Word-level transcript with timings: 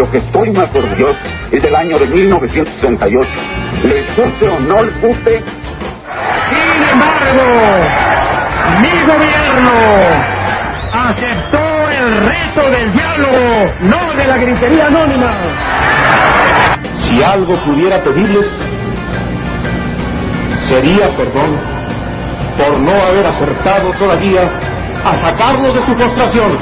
lo 0.00 0.10
que 0.10 0.16
estoy 0.16 0.50
más 0.52 0.74
orgulloso 0.74 1.20
es 1.52 1.62
del 1.62 1.76
año 1.76 1.98
de 1.98 2.06
1968. 2.06 3.30
Les 3.84 4.16
guste 4.16 4.48
o 4.48 4.58
no 4.60 4.82
les 4.82 4.98
guste. 4.98 5.40
Sin 6.48 6.88
embargo, 6.88 7.44
mi 8.80 8.94
gobierno 9.04 9.72
aceptó 10.94 11.60
el 11.94 12.24
reto 12.24 12.70
del 12.70 12.92
diálogo, 12.92 13.64
no 13.82 14.14
de 14.16 14.26
la 14.26 14.38
gritería 14.38 14.86
anónima. 14.86 15.38
Si 16.94 17.22
algo 17.22 17.56
pudiera 17.66 18.00
pedirles, 18.00 18.48
sería 20.66 21.08
perdón 21.14 21.56
por 22.56 22.80
no 22.82 23.02
haber 23.04 23.28
acertado 23.28 23.92
todavía 23.98 24.50
a 25.04 25.14
sacarlo 25.16 25.74
de 25.74 25.80
su 25.84 25.94
postración. 25.94 26.58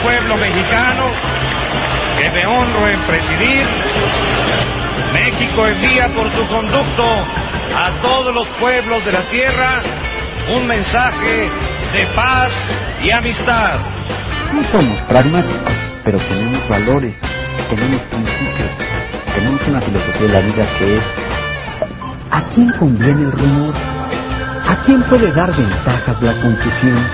Pueblo 0.00 0.36
mexicano 0.36 1.12
que 2.18 2.30
me 2.30 2.46
honro 2.46 2.88
en 2.88 3.00
presidir, 3.06 3.66
México 5.12 5.66
envía 5.66 6.08
por 6.14 6.30
su 6.32 6.46
conducto 6.46 7.04
a 7.76 8.00
todos 8.00 8.34
los 8.34 8.46
pueblos 8.60 9.04
de 9.04 9.12
la 9.12 9.24
tierra 9.26 9.80
un 10.54 10.66
mensaje 10.66 11.50
de 11.92 12.06
paz 12.14 12.50
y 13.02 13.10
amistad. 13.10 13.80
No 14.52 14.62
somos 14.70 15.02
pragmáticos, 15.06 15.74
pero 16.04 16.18
tenemos 16.18 16.68
valores, 16.68 17.14
tenemos 17.68 18.02
principios, 18.02 18.70
tenemos 19.26 19.62
una 19.66 19.80
filosofía 19.80 20.26
de 20.26 20.32
la 20.32 20.40
vida 20.40 20.78
que 20.78 20.92
es 20.94 21.02
¿a 22.30 22.42
quién 22.54 22.70
conviene 22.78 23.22
el 23.22 23.32
rumor? 23.32 23.74
¿A 24.68 24.80
quién 24.84 25.02
puede 25.04 25.32
dar 25.32 25.54
ventajas 25.56 26.20
la 26.20 26.34
confusión? 26.42 27.06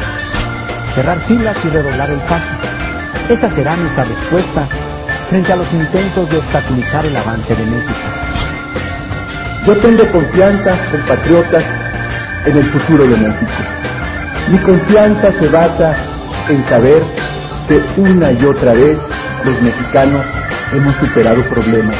Cerrar 0.94 1.20
filas 1.22 1.56
y 1.64 1.68
redoblar 1.68 2.10
el 2.10 2.20
paso. 2.20 2.54
Esa 3.28 3.50
será 3.50 3.76
nuestra 3.76 4.04
respuesta 4.04 4.66
frente 5.28 5.52
a 5.52 5.56
los 5.56 5.72
intentos 5.72 6.30
de 6.30 6.38
obstaculizar 6.38 7.04
el 7.06 7.16
avance 7.16 7.54
de 7.54 7.64
México. 7.64 8.00
Yo 9.66 9.80
tengo 9.80 10.06
confianza, 10.12 10.70
compatriotas, 10.90 11.64
en 12.46 12.56
el 12.58 12.72
futuro 12.72 13.06
de 13.06 13.16
México. 13.16 13.62
Mi 14.50 14.58
confianza 14.58 15.32
se 15.32 15.48
basa 15.48 15.96
en 16.48 16.64
saber 16.66 17.02
que 17.68 18.00
una 18.00 18.30
y 18.32 18.44
otra 18.44 18.72
vez 18.74 18.98
los 19.44 19.62
mexicanos 19.62 20.24
hemos 20.72 20.94
superado 20.96 21.42
problemas. 21.48 21.96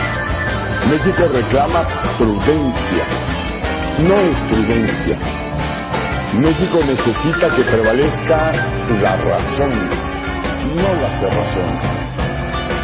México 0.91 1.25
reclama 1.33 1.83
prudencia, 2.19 3.05
no 4.07 4.15
estridencia. 4.15 5.17
México 6.41 6.81
necesita 6.85 7.49
que 7.55 7.63
prevalezca 7.63 8.51
la 9.01 9.17
razón, 9.17 9.89
no 10.75 10.95
la 10.95 11.09
cerrazón. 11.21 11.79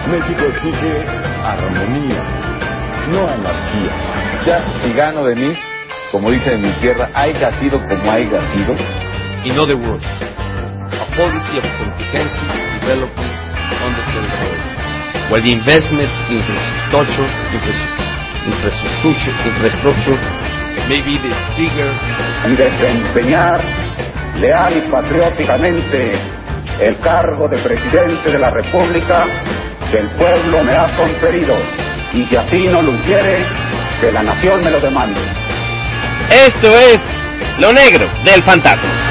México 0.09 0.47
exige 0.47 1.03
armonía, 1.43 2.23
no 3.13 3.29
anarquía. 3.29 4.43
Ya, 4.47 4.65
si 4.81 4.93
gano 4.93 5.25
de 5.25 5.35
mí, 5.35 5.53
como 6.13 6.31
dice 6.31 6.55
en 6.55 6.63
mi 6.63 6.75
tierra, 6.77 7.11
haya 7.13 7.51
sido 7.59 7.79
como 7.89 8.13
haya 8.13 8.41
sido. 8.53 8.77
In 9.45 9.59
other 9.59 9.77
words, 9.77 10.07
a 10.93 11.07
policy 11.17 11.59
of 11.59 11.65
comprehensive 11.77 12.53
development 12.81 13.35
on 13.83 13.93
the 13.95 14.05
territory, 14.13 14.61
where 15.31 15.43
the 15.43 15.53
investment 15.53 16.11
in 16.31 16.39
infrastructure, 16.39 17.27
infrastructure, 18.47 19.33
infrastructure 19.45 20.17
may 20.17 20.60
be 20.89 21.19
the 21.19 21.31
trigger. 21.55 21.93
Y 22.47 22.57
desempeñar 22.57 23.65
leal 24.41 24.77
y 24.77 24.91
patrióticamente 24.91 26.11
el 26.81 26.99
cargo 27.01 27.49
de 27.49 27.59
presidente 27.59 28.31
de 28.31 28.39
la 28.39 28.51
República 28.51 29.27
que 29.91 29.99
el 29.99 30.09
pueblo 30.11 30.65
me 30.65 30.73
ha 30.73 30.95
conferido 30.97 31.57
y 32.13 32.27
que 32.27 32.39
así 32.39 32.65
no 32.65 32.83
lo 32.83 32.93
quiere, 33.03 33.45
que 34.01 34.11
la 34.11 34.23
nación 34.23 34.65
me 34.65 34.71
lo 34.71 34.81
demande. 34.81 35.21
Esto 36.31 36.69
es 36.79 36.99
Lo 37.59 37.73
Negro 37.73 38.09
del 38.25 38.43
Fantasma. 38.43 39.10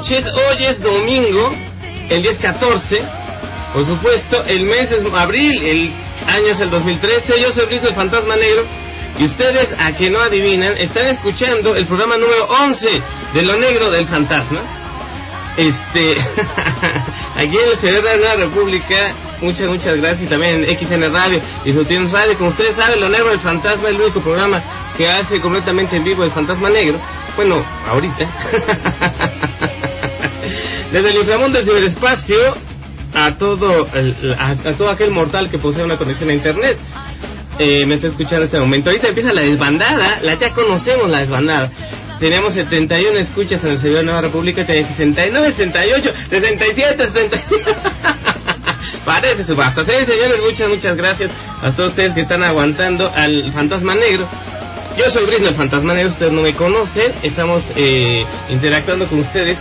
Noches. 0.00 0.26
Hoy 0.26 0.64
es 0.64 0.80
domingo, 0.80 1.52
el 2.08 2.22
día 2.22 2.32
es 2.32 2.38
14. 2.38 3.02
Por 3.74 3.84
supuesto, 3.84 4.42
el 4.46 4.64
mes 4.64 4.90
es 4.90 5.04
abril, 5.12 5.62
el 5.62 5.92
año 6.26 6.46
es 6.46 6.60
el 6.60 6.70
2013. 6.70 7.40
Yo 7.40 7.52
soy 7.52 7.66
Luis 7.66 7.82
el 7.82 7.94
Fantasma 7.94 8.36
Negro. 8.36 8.64
Y 9.18 9.24
ustedes, 9.24 9.68
a 9.78 9.92
que 9.92 10.08
no 10.08 10.20
adivinan, 10.20 10.76
están 10.78 11.08
escuchando 11.08 11.74
el 11.76 11.86
programa 11.86 12.16
número 12.16 12.46
11 12.46 13.02
de 13.34 13.42
Lo 13.42 13.58
Negro 13.58 13.90
del 13.90 14.06
Fantasma. 14.06 14.62
Este, 15.56 16.12
aquí 17.36 17.58
en 17.58 17.70
el 17.70 17.78
Cerebro 17.78 18.08
de 18.08 18.18
la 18.18 18.36
República, 18.36 19.14
muchas, 19.42 19.68
muchas 19.68 19.96
gracias. 19.96 20.22
Y 20.22 20.26
también 20.28 20.64
en 20.64 20.78
XN 20.78 21.12
Radio 21.12 21.42
y 21.66 21.72
Sutiens 21.74 22.10
Radio. 22.10 22.38
Como 22.38 22.50
ustedes 22.50 22.74
saben, 22.74 23.00
Lo 23.00 23.08
Negro 23.10 23.28
del 23.28 23.40
Fantasma 23.40 23.88
es 23.88 23.94
el 23.94 24.00
único 24.00 24.20
programa 24.22 24.56
que 24.96 25.06
hace 25.06 25.38
completamente 25.40 25.96
en 25.96 26.04
vivo 26.04 26.24
el 26.24 26.32
Fantasma 26.32 26.70
Negro. 26.70 26.98
Bueno, 27.36 27.62
ahorita. 27.86 29.68
Desde 30.92 31.10
el 31.10 31.16
inframundo 31.18 31.58
del 31.58 31.66
ciberespacio 31.66 32.54
a 33.14 33.34
todo, 33.36 33.86
el- 33.94 34.14
a, 34.38 34.54
todo 34.76 34.90
aquel 34.90 35.10
mortal 35.10 35.50
que 35.50 35.58
posee 35.58 35.84
una 35.84 35.96
conexión 35.96 36.30
a 36.30 36.34
internet. 36.34 36.78
Eh, 37.58 37.84
me 37.86 37.94
está 37.96 38.08
escuchando 38.08 38.46
este 38.46 38.58
momento. 38.58 38.88
Ahorita 38.90 39.08
empieza 39.08 39.32
la 39.32 39.42
desbandada, 39.42 40.18
la 40.22 40.34
ya 40.38 40.52
conocemos 40.52 41.08
la 41.10 41.18
desbandada. 41.20 41.70
Teníamos 42.18 42.54
71 42.54 43.18
escuchas 43.18 43.62
en 43.64 43.70
el 43.70 43.78
servidor 43.78 44.00
de 44.00 44.06
Nueva 44.06 44.20
República, 44.22 44.64
tenía 44.64 44.86
69, 44.88 45.52
68, 45.52 46.12
67, 46.30 47.02
67. 47.12 47.74
Parece 49.04 49.44
su 49.44 49.54
basta. 49.56 49.84
Sí, 49.84 49.90
señores, 50.06 50.40
muchas, 50.42 50.68
muchas 50.68 50.96
gracias 50.96 51.30
a 51.62 51.70
todos 51.72 51.90
ustedes 51.90 52.12
que 52.14 52.22
están 52.22 52.42
aguantando 52.42 53.10
al 53.14 53.52
fantasma 53.52 53.94
negro. 53.94 54.28
Yo 54.96 55.08
soy 55.10 55.24
Brisno, 55.26 55.48
el 55.48 55.54
fantasma 55.54 55.94
negro, 55.94 56.10
ustedes 56.10 56.32
no 56.32 56.42
me 56.42 56.54
conocen. 56.54 57.12
Estamos 57.22 57.62
eh, 57.76 58.22
interactuando 58.48 59.06
con 59.06 59.18
ustedes 59.20 59.58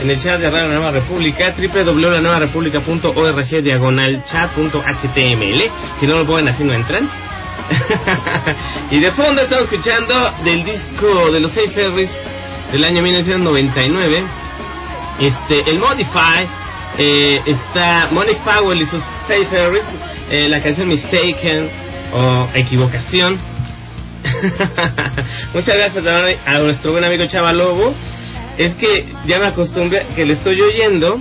en 0.00 0.10
el 0.10 0.18
chat 0.18 0.40
de 0.40 0.50
Radio 0.50 0.68
Nueva 0.68 0.92
República, 0.92 1.54
www.lanuevarepublica.org, 1.54 3.62
diagonal 3.62 4.24
chat.html. 4.24 5.62
Si 6.00 6.06
no 6.06 6.18
lo 6.18 6.26
pueden 6.26 6.48
así 6.48 6.64
no 6.64 6.74
entran. 6.74 7.08
y 8.90 8.98
de 8.98 9.12
fondo 9.12 9.42
estamos 9.42 9.64
escuchando 9.64 10.14
del 10.42 10.64
disco 10.64 11.30
de 11.30 11.40
los 11.40 11.52
Safe 11.52 11.68
Ferries 11.70 12.10
del 12.72 12.84
año 12.84 13.02
1999. 13.02 14.24
Este, 15.20 15.70
el 15.70 15.78
Modify 15.78 16.48
eh, 16.96 17.42
está 17.46 18.08
Monique 18.10 18.40
Powell 18.42 18.80
y 18.80 18.86
sus 18.86 19.02
Safe 19.28 19.44
Ferries, 19.46 19.84
eh, 20.30 20.48
la 20.48 20.62
canción 20.62 20.88
Mistaken 20.88 21.68
o 22.14 22.48
Equivocación. 22.54 23.38
Muchas 25.54 25.76
gracias 25.76 26.04
también 26.04 26.38
a 26.46 26.58
nuestro 26.58 26.92
buen 26.92 27.04
amigo 27.04 27.26
Chava 27.26 27.52
Lobo. 27.52 27.94
Es 28.60 28.74
que 28.74 29.10
ya 29.24 29.38
me 29.38 29.46
acostumbré 29.46 30.06
que 30.14 30.26
le 30.26 30.34
estoy 30.34 30.60
oyendo. 30.60 31.18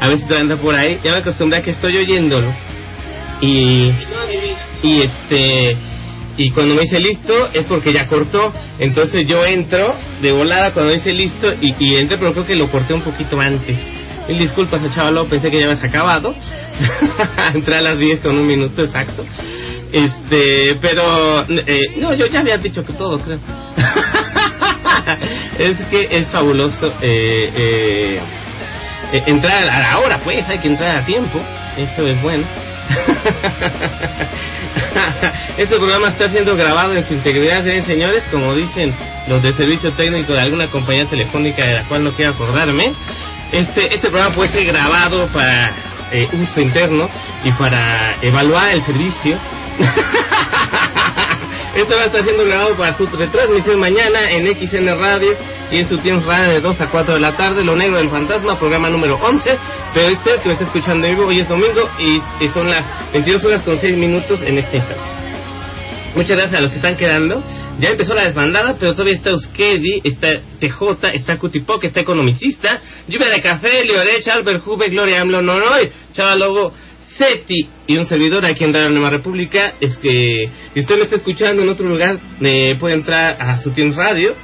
A 0.00 0.08
ver 0.08 0.18
si 0.18 0.24
todavía 0.24 0.52
anda 0.52 0.62
por 0.62 0.74
ahí. 0.74 0.98
Ya 1.04 1.12
me 1.12 1.18
acostumbré 1.18 1.58
a 1.58 1.62
que 1.62 1.72
estoy 1.72 1.94
oyéndolo. 1.94 2.50
Y, 3.42 3.90
y 4.82 5.02
este. 5.02 5.76
Y 6.38 6.50
cuando 6.52 6.74
me 6.74 6.80
dice 6.80 6.98
listo 6.98 7.34
es 7.52 7.66
porque 7.66 7.92
ya 7.92 8.06
cortó. 8.06 8.50
Entonces 8.78 9.26
yo 9.26 9.44
entro 9.44 9.94
de 10.22 10.32
volada 10.32 10.72
cuando 10.72 10.92
dice 10.92 11.12
listo 11.12 11.48
y, 11.60 11.74
y 11.78 11.96
entro, 11.96 12.16
pero 12.18 12.32
creo 12.32 12.46
que 12.46 12.56
lo 12.56 12.66
corté 12.70 12.94
un 12.94 13.02
poquito 13.02 13.38
antes. 13.38 13.76
Mil 14.26 14.38
disculpas 14.38 14.82
a 14.82 14.88
Chavalo, 14.88 15.26
pensé 15.26 15.50
que 15.50 15.58
ya 15.58 15.66
habías 15.66 15.84
acabado. 15.84 16.34
Entré 17.54 17.74
a 17.74 17.82
las 17.82 17.98
10 17.98 18.20
con 18.22 18.38
un 18.38 18.46
minuto 18.46 18.82
exacto. 18.82 19.22
Este, 19.92 20.76
pero 20.80 21.42
eh, 21.46 21.82
no, 21.98 22.14
yo 22.14 22.24
ya 22.26 22.40
había 22.40 22.56
dicho 22.56 22.86
que 22.86 22.94
todo, 22.94 23.18
creo. 23.18 23.38
es 25.58 25.76
que 25.90 26.08
es 26.10 26.28
fabuloso 26.28 26.86
eh, 27.00 27.50
eh, 27.54 28.20
eh, 29.12 29.22
entrar 29.26 29.62
a 29.62 29.80
la 29.80 29.98
hora, 29.98 30.18
pues, 30.22 30.48
hay 30.48 30.58
que 30.58 30.68
entrar 30.68 30.96
a 30.96 31.04
tiempo. 31.04 31.40
Eso 31.76 32.06
es 32.06 32.20
bueno. 32.22 32.46
este 35.56 35.76
programa 35.76 36.08
está 36.08 36.28
siendo 36.30 36.56
grabado 36.56 36.94
en 36.94 37.04
su 37.04 37.14
integridad, 37.14 37.66
¿eh, 37.66 37.82
señores, 37.82 38.24
como 38.30 38.54
dicen 38.54 38.94
los 39.28 39.42
de 39.42 39.52
servicio 39.52 39.92
técnico 39.92 40.32
de 40.32 40.40
alguna 40.40 40.68
compañía 40.68 41.04
telefónica 41.06 41.64
de 41.64 41.74
la 41.74 41.84
cual 41.84 42.04
no 42.04 42.12
quiero 42.12 42.32
acordarme. 42.32 42.92
Este, 43.52 43.94
este 43.94 44.08
programa 44.08 44.34
puede 44.34 44.50
ser 44.50 44.66
grabado 44.66 45.26
para 45.32 45.72
eh, 46.12 46.28
uso 46.32 46.60
interno 46.60 47.08
y 47.44 47.52
para 47.52 48.10
evaluar 48.22 48.74
el 48.74 48.82
servicio. 48.82 49.38
Esto 51.74 51.94
va 51.94 52.02
a 52.02 52.06
estar 52.06 52.24
siendo 52.24 52.44
grabado 52.44 52.76
para 52.76 52.96
su 52.96 53.06
retransmisión 53.06 53.78
mañana 53.78 54.28
en 54.28 54.44
XN 54.44 54.86
Radio 54.98 55.36
y 55.70 55.78
en 55.78 55.88
su 55.88 55.98
tiempo 55.98 56.26
radio 56.26 56.54
de 56.54 56.60
2 56.60 56.80
a 56.80 56.86
4 56.90 57.14
de 57.14 57.20
la 57.20 57.36
tarde, 57.36 57.64
Lo 57.64 57.76
Negro 57.76 57.96
del 57.96 58.10
Fantasma, 58.10 58.58
programa 58.58 58.90
número 58.90 59.14
11. 59.22 59.56
Pero 59.94 60.12
usted 60.14 60.40
que 60.40 60.48
me 60.48 60.54
está 60.54 60.66
escuchando 60.66 61.06
vivo, 61.06 61.26
hoy 61.26 61.40
es 61.40 61.48
domingo 61.48 61.88
y, 62.00 62.44
y 62.44 62.48
son 62.48 62.68
las 62.68 63.12
22 63.12 63.44
horas 63.44 63.62
con 63.62 63.78
6 63.78 63.96
minutos 63.96 64.42
en 64.42 64.58
este 64.58 64.78
instante. 64.78 65.20
Muchas 66.16 66.36
gracias 66.36 66.54
a 66.58 66.60
los 66.60 66.70
que 66.70 66.76
están 66.76 66.96
quedando. 66.96 67.40
Ya 67.78 67.90
empezó 67.90 68.14
la 68.14 68.22
desbandada, 68.22 68.76
pero 68.78 68.92
todavía 68.92 69.14
está 69.14 69.30
Euskedi, 69.30 70.00
está 70.02 70.28
TJ, 70.58 71.14
está 71.14 71.36
Cutipoc, 71.38 71.84
está 71.84 72.00
Economicista, 72.00 72.80
Lluvia 73.06 73.28
de 73.28 73.40
Café, 73.40 73.84
Leorech, 73.84 74.26
Albert 74.26 74.66
Hube, 74.66 74.88
Gloria 74.88 75.20
AMLO, 75.20 75.40
Noroy, 75.40 75.88
Chaval 76.12 76.40
Lobo, 76.40 76.72
SETI 77.16 77.68
y 77.86 77.96
un 77.96 78.04
servidor 78.04 78.44
aquí 78.44 78.64
en 78.64 78.72
Radio 78.72 78.90
Nueva 78.90 79.10
República. 79.10 79.74
Es 79.80 79.96
que 79.96 80.48
si 80.74 80.80
usted 80.80 80.96
me 80.96 81.02
está 81.02 81.16
escuchando 81.16 81.62
en 81.62 81.68
otro 81.68 81.88
lugar, 81.88 82.18
eh, 82.40 82.76
puede 82.78 82.94
entrar 82.94 83.36
a 83.38 83.60
su 83.60 83.70
Team 83.72 83.92
Radio 83.96 84.34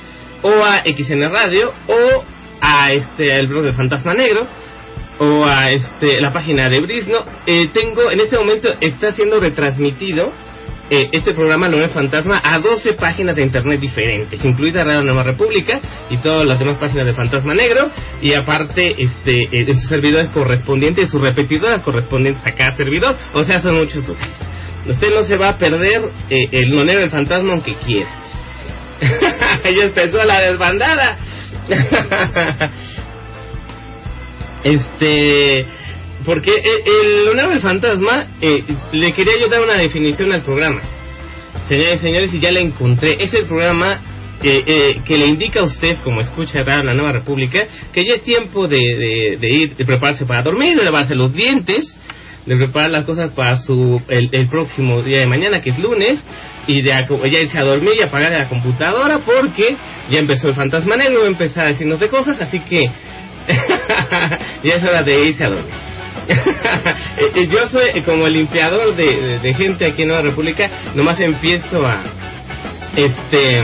o 0.42 0.50
a 0.62 0.82
XN 0.84 1.30
Radio 1.32 1.72
o 1.88 2.24
a 2.60 2.92
este 2.92 3.34
el 3.34 3.46
blog 3.48 3.64
del 3.64 3.74
Fantasma 3.74 4.14
Negro 4.14 4.46
o 5.18 5.46
a 5.46 5.70
este 5.70 6.20
la 6.20 6.32
página 6.32 6.68
de 6.68 6.80
Brisno. 6.80 7.24
Eh, 7.46 7.68
tengo 7.72 8.10
en 8.10 8.20
este 8.20 8.36
momento 8.38 8.68
está 8.80 9.12
siendo 9.12 9.40
retransmitido 9.40 10.32
eh, 10.90 11.08
este 11.12 11.34
programa 11.34 11.68
Lo 11.68 11.88
Fantasma 11.88 12.38
a 12.42 12.58
12 12.58 12.94
páginas 12.94 13.34
de 13.34 13.42
internet 13.42 13.80
diferentes, 13.80 14.44
incluida 14.44 14.84
Radio 14.84 15.02
Nueva 15.02 15.22
República 15.24 15.80
y 16.10 16.18
todas 16.18 16.46
las 16.46 16.58
demás 16.58 16.78
páginas 16.78 17.06
de 17.06 17.12
Fantasma 17.12 17.54
Negro, 17.54 17.90
y 18.22 18.34
aparte 18.34 18.94
este 18.98 19.48
eh, 19.50 19.64
de 19.64 19.74
sus 19.74 19.88
servidores 19.88 20.30
correspondientes, 20.30 21.10
sus 21.10 21.20
repetidoras 21.20 21.80
correspondientes 21.82 22.46
a 22.46 22.52
cada 22.52 22.76
servidor, 22.76 23.16
o 23.32 23.44
sea, 23.44 23.60
son 23.60 23.76
muchos. 23.78 24.04
Usted 24.86 25.10
no 25.12 25.24
se 25.24 25.36
va 25.36 25.48
a 25.48 25.56
perder 25.56 26.02
eh, 26.30 26.48
el 26.52 26.70
Lo 26.70 26.84
Negro 26.84 27.02
del 27.02 27.10
Fantasma 27.10 27.52
aunque 27.52 27.74
quiera. 27.84 28.10
ya 29.64 29.84
empezó 29.84 30.24
la 30.24 30.40
desbandada. 30.40 31.18
este 34.62 35.66
porque 36.26 36.50
eh, 36.50 36.82
el 36.84 37.24
Leonardo 37.24 37.52
del 37.52 37.60
Fantasma, 37.60 38.26
eh, 38.40 38.64
le 38.92 39.12
quería 39.12 39.34
yo 39.40 39.48
dar 39.48 39.62
una 39.62 39.78
definición 39.78 40.34
al 40.34 40.42
programa. 40.42 40.82
Señores 41.68 42.00
señores, 42.00 42.34
y 42.34 42.40
ya 42.40 42.50
la 42.50 42.58
encontré. 42.58 43.16
Es 43.20 43.32
el 43.32 43.46
programa 43.46 44.02
eh, 44.42 44.96
que 45.04 45.16
le 45.16 45.26
indica 45.26 45.60
a 45.60 45.62
usted, 45.62 45.96
como 46.02 46.20
escucha 46.20 46.64
Radio 46.64 46.82
La 46.82 46.94
Nueva 46.94 47.12
República, 47.12 47.66
que 47.92 48.04
ya 48.04 48.14
es 48.14 48.22
tiempo 48.22 48.66
de, 48.66 49.38
ir, 49.40 49.76
de 49.76 49.84
prepararse 49.84 50.26
para 50.26 50.42
dormir, 50.42 50.76
de 50.76 50.84
lavarse 50.84 51.14
los 51.14 51.32
dientes, 51.32 51.98
de 52.44 52.56
preparar 52.56 52.90
las 52.90 53.04
cosas 53.04 53.30
para 53.30 53.54
su 53.54 54.02
el, 54.08 54.48
próximo 54.48 55.02
día 55.02 55.20
de 55.20 55.26
mañana, 55.26 55.62
que 55.62 55.70
es 55.70 55.78
lunes, 55.78 56.22
y 56.66 56.82
de 56.82 56.90
ya 56.90 57.40
irse 57.40 57.58
a 57.58 57.64
dormir 57.64 57.92
y 57.98 58.02
apagar 58.02 58.32
la 58.32 58.48
computadora, 58.48 59.18
porque 59.24 59.76
ya 60.10 60.18
empezó 60.18 60.48
el 60.48 60.54
fantasma 60.54 60.96
negro, 60.96 61.20
va 61.20 61.26
a 61.26 61.30
empezar 61.30 61.66
a 61.66 61.68
decirnos 61.68 62.00
de 62.00 62.08
cosas, 62.08 62.40
así 62.40 62.58
que 62.60 62.84
ya 64.64 64.74
es 64.74 64.82
hora 64.82 65.04
de 65.04 65.28
irse 65.28 65.44
a 65.44 65.50
dormir. 65.50 65.95
yo 67.50 67.66
soy 67.68 68.02
como 68.02 68.26
el 68.26 68.34
limpiador 68.34 68.94
de, 68.94 69.54
gente 69.54 69.86
aquí 69.86 70.02
en 70.02 70.08
Nueva 70.08 70.22
República, 70.22 70.70
nomás 70.94 71.18
empiezo 71.20 71.86
a 71.86 72.02
este 72.96 73.58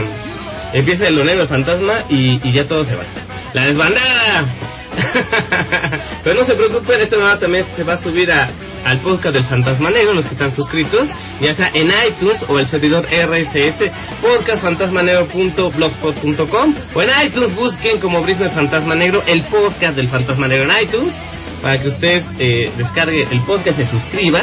empieza 0.73 1.07
el 1.07 1.15
lonero 1.15 1.47
fantasma 1.47 2.03
y, 2.09 2.51
ya 2.51 2.67
todo 2.67 2.83
se 2.83 2.95
va. 2.95 3.05
La 3.53 3.67
desbandada. 3.67 4.49
Pero 6.23 6.39
no 6.39 6.45
se 6.45 6.55
preocupen, 6.55 7.01
este 7.01 7.15
programa 7.15 7.39
también 7.39 7.65
se 7.75 7.83
va 7.83 7.93
a 7.93 7.97
subir 7.97 8.31
a, 8.31 8.49
al 8.85 8.99
podcast 8.99 9.33
del 9.35 9.45
Fantasma 9.45 9.89
Negro, 9.89 10.13
los 10.13 10.25
que 10.25 10.33
están 10.33 10.51
suscritos, 10.51 11.09
ya 11.41 11.55
sea 11.55 11.71
en 11.73 11.87
iTunes 11.87 12.45
o 12.47 12.59
el 12.59 12.67
servidor 12.67 13.05
RSS, 13.05 13.89
podcastfantasmanegro.blogspot.com 14.21 16.75
o 16.93 17.01
en 17.01 17.09
iTunes 17.25 17.55
busquen 17.55 17.99
como 17.99 18.21
Brisbane 18.21 18.51
Fantasma 18.51 18.93
Negro 18.95 19.23
el 19.25 19.41
podcast 19.43 19.95
del 19.95 20.09
Fantasma 20.09 20.47
Negro 20.47 20.69
en 20.69 20.83
iTunes 20.83 21.15
para 21.63 21.81
que 21.81 21.87
usted 21.87 22.21
eh, 22.39 22.71
descargue 22.75 23.25
el 23.31 23.41
podcast, 23.43 23.77
se 23.77 23.85
suscriba. 23.85 24.41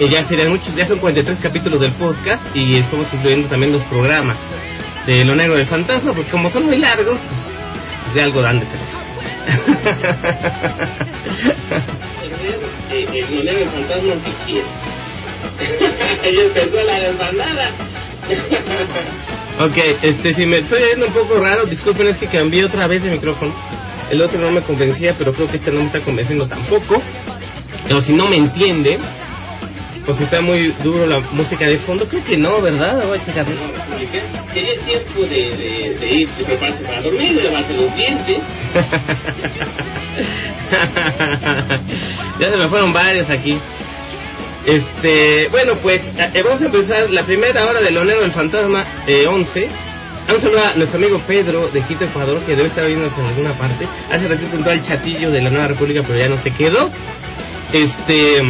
Y 0.00 0.08
ya 0.08 0.22
serían 0.22 0.48
muchos, 0.48 0.74
ya 0.74 0.86
son 0.86 1.00
43 1.00 1.38
capítulos 1.42 1.82
del 1.82 1.92
podcast 1.92 2.56
y 2.56 2.78
estamos 2.78 3.12
incluyendo 3.12 3.48
también 3.48 3.72
los 3.72 3.82
programas 3.84 4.38
de 5.04 5.22
Lo 5.24 5.34
Negro 5.34 5.56
del 5.56 5.66
Fantasma, 5.66 6.12
porque 6.14 6.30
como 6.30 6.48
son 6.48 6.66
muy 6.66 6.78
largos, 6.78 7.20
pues 7.28 7.40
de 8.14 8.22
algo 8.22 8.40
dan 8.40 8.60
de 8.60 8.66
ser. 8.66 8.78
el 12.92 13.36
Lo 13.36 13.42
Negro 13.42 13.58
del 13.58 13.70
Fantasma 13.70 14.14
y 16.32 16.40
empezó 16.40 16.82
la 16.84 17.00
desbandada. 17.00 17.70
ok, 19.60 19.76
este, 20.02 20.34
si 20.34 20.46
me 20.46 20.58
estoy 20.58 20.84
viendo 20.84 21.08
un 21.08 21.12
poco 21.12 21.38
raro, 21.38 21.66
disculpen, 21.66 22.06
es 22.08 22.16
que 22.18 22.28
cambié 22.28 22.64
otra 22.64 22.86
vez 22.86 23.02
de 23.02 23.10
micrófono. 23.10 23.52
El 24.10 24.22
otro 24.22 24.40
no 24.40 24.50
me 24.50 24.62
convencía, 24.62 25.14
pero 25.16 25.32
creo 25.32 25.48
que 25.48 25.56
este 25.56 25.70
no 25.70 25.80
me 25.80 25.86
está 25.86 26.00
convenciendo 26.00 26.46
tampoco. 26.46 27.02
Pero 27.84 28.00
si 28.00 28.12
no 28.12 28.26
me 28.26 28.36
entiende, 28.36 28.98
o 30.06 30.14
si 30.14 30.24
está 30.24 30.40
muy 30.40 30.72
duro 30.82 31.06
la 31.06 31.20
música 31.32 31.66
de 31.66 31.78
fondo, 31.78 32.08
creo 32.08 32.24
que 32.24 32.38
no, 32.38 32.62
¿verdad? 32.62 33.06
Voy 33.06 33.18
a 33.18 33.24
checar. 33.24 33.44
Sería 33.44 34.78
tiempo 34.84 35.20
de, 35.20 35.96
de, 35.98 36.14
ir, 36.14 36.28
de 36.30 36.44
prepararse 36.44 36.82
para 36.82 37.02
dormir, 37.02 37.36
de 37.36 37.44
lavarse 37.44 37.74
los 37.74 37.94
dientes. 37.94 38.38
ya 42.40 42.50
se 42.50 42.56
me 42.56 42.68
fueron 42.68 42.92
varios 42.92 43.28
aquí. 43.28 43.58
Este, 44.64 45.48
bueno, 45.48 45.74
pues 45.82 46.02
eh, 46.34 46.42
vamos 46.42 46.62
a 46.62 46.66
empezar 46.66 47.10
la 47.10 47.24
primera 47.24 47.64
hora 47.64 47.80
del 47.80 47.94
Lonero 47.94 48.20
del 48.20 48.32
Fantasma 48.32 49.04
eh, 49.06 49.24
11 49.26 49.68
A 50.28 50.38
saludar 50.38 50.72
a 50.74 50.76
nuestro 50.76 50.98
amigo 50.98 51.16
Pedro 51.26 51.68
de 51.70 51.80
Quito, 51.80 52.04
Ecuador, 52.04 52.44
que 52.44 52.54
debe 52.54 52.68
estar 52.68 52.86
viéndose 52.86 53.18
en 53.18 53.28
alguna 53.28 53.56
parte. 53.56 53.88
Hace 54.10 54.28
ratito 54.28 54.56
entró 54.56 54.72
al 54.72 54.82
chatillo 54.82 55.30
de 55.30 55.40
la 55.40 55.48
Nueva 55.48 55.68
República, 55.68 56.02
pero 56.06 56.18
ya 56.18 56.28
no 56.28 56.36
se 56.36 56.50
quedó. 56.50 56.90
Este. 57.72 58.42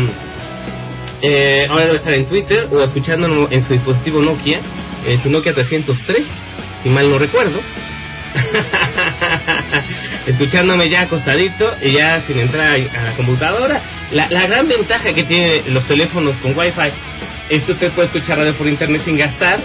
Eh, 1.23 1.59
ahora 1.69 1.87
debe 1.87 1.99
estar 1.99 2.13
en 2.15 2.27
Twitter 2.27 2.67
o 2.73 2.83
escuchándonos 2.83 3.53
en 3.53 3.63
su 3.63 3.75
dispositivo 3.75 4.21
Nokia, 4.21 4.59
en 5.07 5.23
su 5.23 5.31
Nokia 5.31 5.53
303, 5.53 6.27
si 6.83 6.89
mal 6.89 7.09
no 7.09 7.17
recuerdo. 7.17 7.61
Escuchándome 10.27 10.89
ya 10.89 11.03
acostadito 11.03 11.75
y 11.81 11.93
ya 11.95 12.21
sin 12.23 12.41
entrar 12.41 12.75
a 12.75 13.05
la 13.05 13.15
computadora. 13.15 13.81
La, 14.11 14.27
gran 14.27 14.67
ventaja 14.67 15.13
que 15.13 15.23
tienen 15.23 15.73
los 15.73 15.87
teléfonos 15.87 16.37
con 16.39 16.59
Wi-Fi 16.59 16.91
es 17.51 17.65
que 17.65 17.73
usted 17.73 17.93
puede 17.93 18.09
escuchar 18.09 18.37
radio 18.37 18.55
por 18.55 18.69
internet 18.69 19.03
sin 19.05 19.17
gastar 19.17 19.61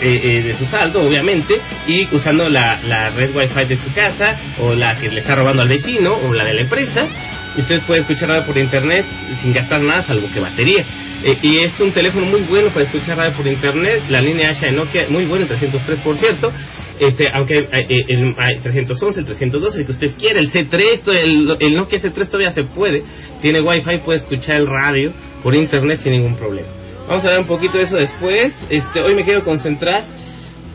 eh, 0.00 0.20
eh, 0.22 0.42
de 0.42 0.54
su 0.54 0.66
saldo, 0.66 1.02
obviamente, 1.02 1.60
y 1.86 2.06
usando 2.14 2.48
la, 2.48 2.80
la 2.82 3.10
red 3.10 3.34
wifi 3.34 3.66
de 3.66 3.76
su 3.76 3.92
casa, 3.92 4.36
o 4.58 4.72
la 4.72 4.96
que 4.96 5.08
le 5.08 5.20
está 5.20 5.34
robando 5.34 5.62
al 5.62 5.68
vecino, 5.68 6.14
o 6.14 6.32
la 6.32 6.44
de 6.44 6.54
la 6.54 6.60
empresa, 6.62 7.02
usted 7.56 7.82
puede 7.82 8.00
escuchar 8.00 8.28
radio 8.28 8.46
por 8.46 8.58
internet 8.58 9.04
sin 9.42 9.52
gastar 9.52 9.80
nada, 9.80 10.02
salvo 10.02 10.28
que 10.32 10.40
batería. 10.40 10.84
Eh, 11.24 11.38
y 11.42 11.58
es 11.58 11.78
un 11.80 11.92
teléfono 11.92 12.26
muy 12.26 12.42
bueno 12.42 12.68
para 12.68 12.84
escuchar 12.84 13.16
radio 13.16 13.36
por 13.36 13.46
internet, 13.46 14.04
la 14.08 14.20
línea 14.20 14.50
H 14.50 14.60
de 14.66 14.72
Nokia, 14.72 15.06
muy 15.08 15.24
buena, 15.24 15.44
el 15.44 15.48
303 15.48 16.00
por 16.00 16.16
cierto, 16.16 16.52
este, 17.00 17.28
aunque 17.32 17.54
el, 17.54 18.62
311, 18.62 19.20
el 19.20 19.26
312, 19.26 19.78
el 19.78 19.86
que 19.86 19.92
usted 19.92 20.10
quiera, 20.18 20.40
el 20.40 20.50
C3, 20.50 21.00
el, 21.08 21.56
el 21.58 21.74
Nokia 21.74 22.00
C3 22.00 22.26
todavía 22.26 22.52
se 22.52 22.64
puede, 22.64 23.02
tiene 23.40 23.60
wifi, 23.60 23.98
puede 24.04 24.18
escuchar 24.18 24.56
el 24.56 24.66
radio 24.66 25.12
por 25.42 25.54
internet 25.54 26.00
sin 26.02 26.12
ningún 26.12 26.36
problema. 26.36 26.75
Vamos 27.06 27.24
a 27.24 27.30
ver 27.30 27.38
un 27.40 27.46
poquito 27.46 27.78
de 27.78 27.84
eso 27.84 27.96
después. 27.96 28.52
Este, 28.68 29.00
hoy 29.00 29.14
me 29.14 29.22
quiero 29.22 29.44
concentrar 29.44 30.02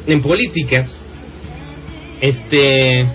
en 0.08 0.22
política. 0.22 0.86
Este. 2.22 3.06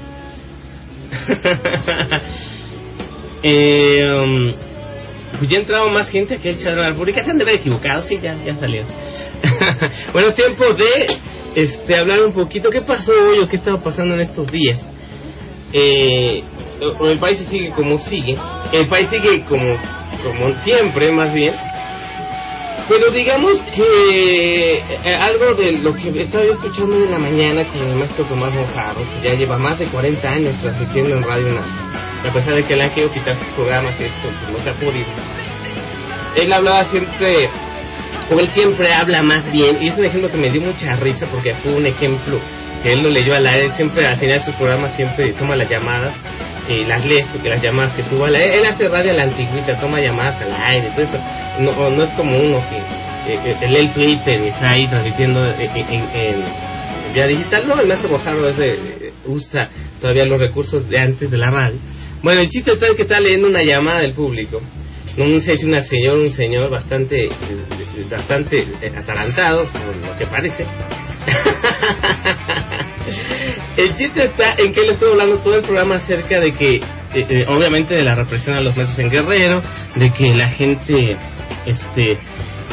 pues 5.38 5.49
ya 5.49 5.56
ha 5.56 5.61
entrado 5.61 5.88
más 5.88 6.11
gente 6.11 6.35
aquí 6.35 6.49
al 6.49 6.58
chat 6.58 6.75
de 6.75 6.80
la 6.80 6.90
República. 6.90 7.25
Se 7.25 7.30
han 7.30 7.38
de 7.38 7.44
haber 7.44 7.54
equivocado, 7.54 8.02
sí, 8.02 8.18
ya, 8.23 8.37
ya 8.44 8.54
bueno, 10.12 10.32
tiempo 10.32 10.64
de 10.75 11.06
este, 11.54 11.96
hablar 11.96 12.20
un 12.20 12.35
poquito. 12.35 12.68
¿Qué 12.68 12.82
pasó 12.82 13.12
hoy 13.12 13.38
o 13.42 13.49
qué 13.49 13.56
estaba 13.56 13.78
pasando 13.80 14.14
en 14.14 14.20
estos 14.20 14.46
días? 14.52 14.78
Eh, 15.73 16.42
el 17.00 17.18
país 17.18 17.38
sigue 17.49 17.70
como 17.70 17.96
sigue. 17.96 18.37
El 18.75 18.88
país 18.88 19.08
sigue 19.11 19.40
como, 19.49 19.75
como 20.23 20.54
siempre, 20.61 21.11
más 21.12 21.32
bien 21.32 21.54
pero 22.88 23.10
digamos 23.10 23.62
que 23.74 24.74
eh, 24.78 25.14
algo 25.14 25.54
de 25.54 25.72
lo 25.72 25.94
que 25.94 26.20
estaba 26.20 26.44
escuchando 26.44 26.96
en 26.96 27.10
la 27.10 27.18
mañana 27.18 27.64
con 27.64 27.82
el 27.82 27.96
maestro 27.96 28.24
Tomás 28.26 28.54
Mojaro, 28.54 29.00
que 29.00 29.28
ya 29.28 29.34
lleva 29.34 29.58
más 29.58 29.78
de 29.78 29.86
40 29.86 30.28
años 30.28 30.54
transmitiendo 30.62 31.16
en 31.16 31.22
Radio 31.22 31.54
Nacional, 31.54 32.28
a 32.28 32.32
pesar 32.32 32.54
de 32.54 32.62
que 32.62 32.76
le 32.76 32.84
han 32.84 32.90
querido 32.90 33.12
quitar 33.12 33.36
sus 33.36 33.48
programas, 33.48 34.00
esto 34.00 34.14
pues, 34.22 34.52
no 34.52 34.58
se 34.58 34.70
ha 34.70 34.74
podido. 34.74 35.10
Él 36.36 36.52
hablaba 36.52 36.84
siempre, 36.84 37.48
o 38.30 38.38
él 38.38 38.46
siempre 38.48 38.92
habla 38.92 39.22
más 39.22 39.50
bien, 39.50 39.82
y 39.82 39.88
es 39.88 39.98
un 39.98 40.04
ejemplo 40.04 40.30
que 40.30 40.36
me 40.36 40.50
dio 40.50 40.60
mucha 40.60 40.94
risa 40.96 41.26
porque 41.26 41.54
fue 41.54 41.72
un 41.72 41.86
ejemplo 41.86 42.38
que 42.82 42.90
él 42.90 43.02
lo 43.02 43.08
leyó 43.08 43.34
al 43.34 43.46
aire, 43.46 43.72
siempre 43.72 44.06
al 44.06 44.16
final 44.16 44.38
de 44.38 44.44
sus 44.44 44.54
programas 44.54 44.94
siempre 44.94 45.32
toma 45.32 45.56
las 45.56 45.68
llamadas 45.68 46.14
eh, 46.68 46.85
las 46.87 47.04
leyes 47.04 47.26
que 47.42 47.49
las 47.49 47.62
llamadas 47.62 47.94
que 47.94 48.02
tuvo 48.04 48.26
él 48.26 48.37
hace 48.64 48.88
radio 48.88 49.12
a 49.12 49.14
la 49.14 49.25
antigüita 49.25 49.78
toma 49.80 50.00
llamadas 50.00 50.40
al 50.40 50.54
aire 50.68 50.90
todo 50.90 51.02
eso 51.02 51.18
no, 51.61 51.90
no 51.90 52.02
es 52.02 52.11
como 52.11 52.38
uno 52.38 52.61
que 52.68 53.32
eh, 53.32 53.56
el 53.62 53.76
El 53.76 53.92
Twitter 53.92 54.40
y 54.44 54.49
está 54.49 54.70
ahí 54.70 54.87
transmitiendo 54.87 55.44
en, 55.46 55.61
en- 55.61 56.08
en 56.14 56.44
vía 57.14 57.26
digital. 57.26 57.66
No, 57.66 57.80
el 57.80 57.88
maestro 57.88 58.11
Mojarro 58.11 58.49
es 58.49 58.58
eh, 58.61 59.12
usa 59.26 59.64
todavía 60.00 60.25
los 60.26 60.40
recursos 60.40 60.88
de 60.88 60.99
antes 60.99 61.30
de 61.30 61.37
la 61.38 61.50
radio. 61.50 61.76
Bueno, 62.23 62.40
el 62.42 62.49
chiste 62.49 62.73
está 62.73 62.87
que 62.94 63.02
está 63.02 63.18
leyendo 63.20 63.49
una 63.49 63.62
llamada 63.62 64.00
del 64.02 64.12
público. 64.12 64.61
No 65.16 65.40
sé 65.40 65.56
si 65.56 65.64
una 65.66 65.82
señora, 65.82 66.20
un 66.20 66.28
señor 66.30 66.70
bastante, 66.70 67.25
eh, 67.25 67.30
bastante 68.11 68.58
eh, 68.58 68.92
atarantado, 68.96 69.64
por 69.64 69.96
lo 69.96 70.16
que 70.18 70.26
parece. 70.26 70.64
el 73.76 73.95
chiste 73.95 74.26
está 74.26 74.54
en 74.59 74.73
que 74.73 74.83
le 74.83 74.92
estoy 74.92 75.12
hablando 75.12 75.38
todo 75.38 75.56
el 75.56 75.62
programa 75.62 75.97
acerca 75.97 76.40
de 76.40 76.52
que, 76.52 76.76
eh, 76.76 76.80
eh, 77.14 77.45
obviamente, 77.49 77.95
de 77.95 78.02
la 78.02 78.14
represión 78.14 78.56
a 78.56 78.61
los 78.61 78.76
maestros 78.76 78.99
en 78.99 79.11
Guerrero, 79.11 79.62
de 79.97 80.12
que 80.12 80.35
la 80.35 80.49
gente, 80.49 81.16
este, 81.66 82.18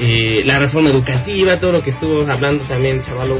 eh, 0.01 0.43
la 0.45 0.59
reforma 0.59 0.89
educativa, 0.89 1.57
todo 1.57 1.73
lo 1.73 1.81
que 1.81 1.91
estuvo 1.91 2.29
hablando 2.29 2.63
también 2.65 3.01
Chavalo. 3.01 3.39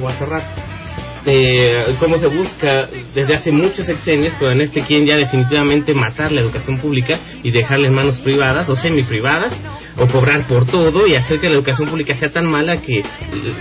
Eh, 1.26 1.96
cómo 2.00 2.18
se 2.18 2.28
busca 2.28 2.84
desde 3.16 3.34
hace 3.36 3.52
muchos 3.52 3.86
sexenios, 3.86 4.34
pero 4.38 4.52
en 4.52 4.60
este 4.62 4.82
quieren 4.82 5.08
ya 5.08 5.16
definitivamente 5.18 5.94
matar 5.94 6.34
la 6.34 6.42
educación 6.42 6.80
pública 6.80 7.18
y 7.44 7.52
dejarla 7.52 7.88
en 7.88 7.94
manos 7.94 8.18
privadas 8.20 8.68
o 8.68 8.76
semi-privadas 8.76 9.58
o 9.98 10.06
cobrar 10.08 10.46
por 10.48 10.66
todo 10.66 11.08
y 11.08 11.16
hacer 11.16 11.40
que 11.40 11.48
la 11.48 11.56
educación 11.56 11.88
pública 11.88 12.16
sea 12.18 12.30
tan 12.30 12.46
mala 12.46 12.78
que 12.82 13.00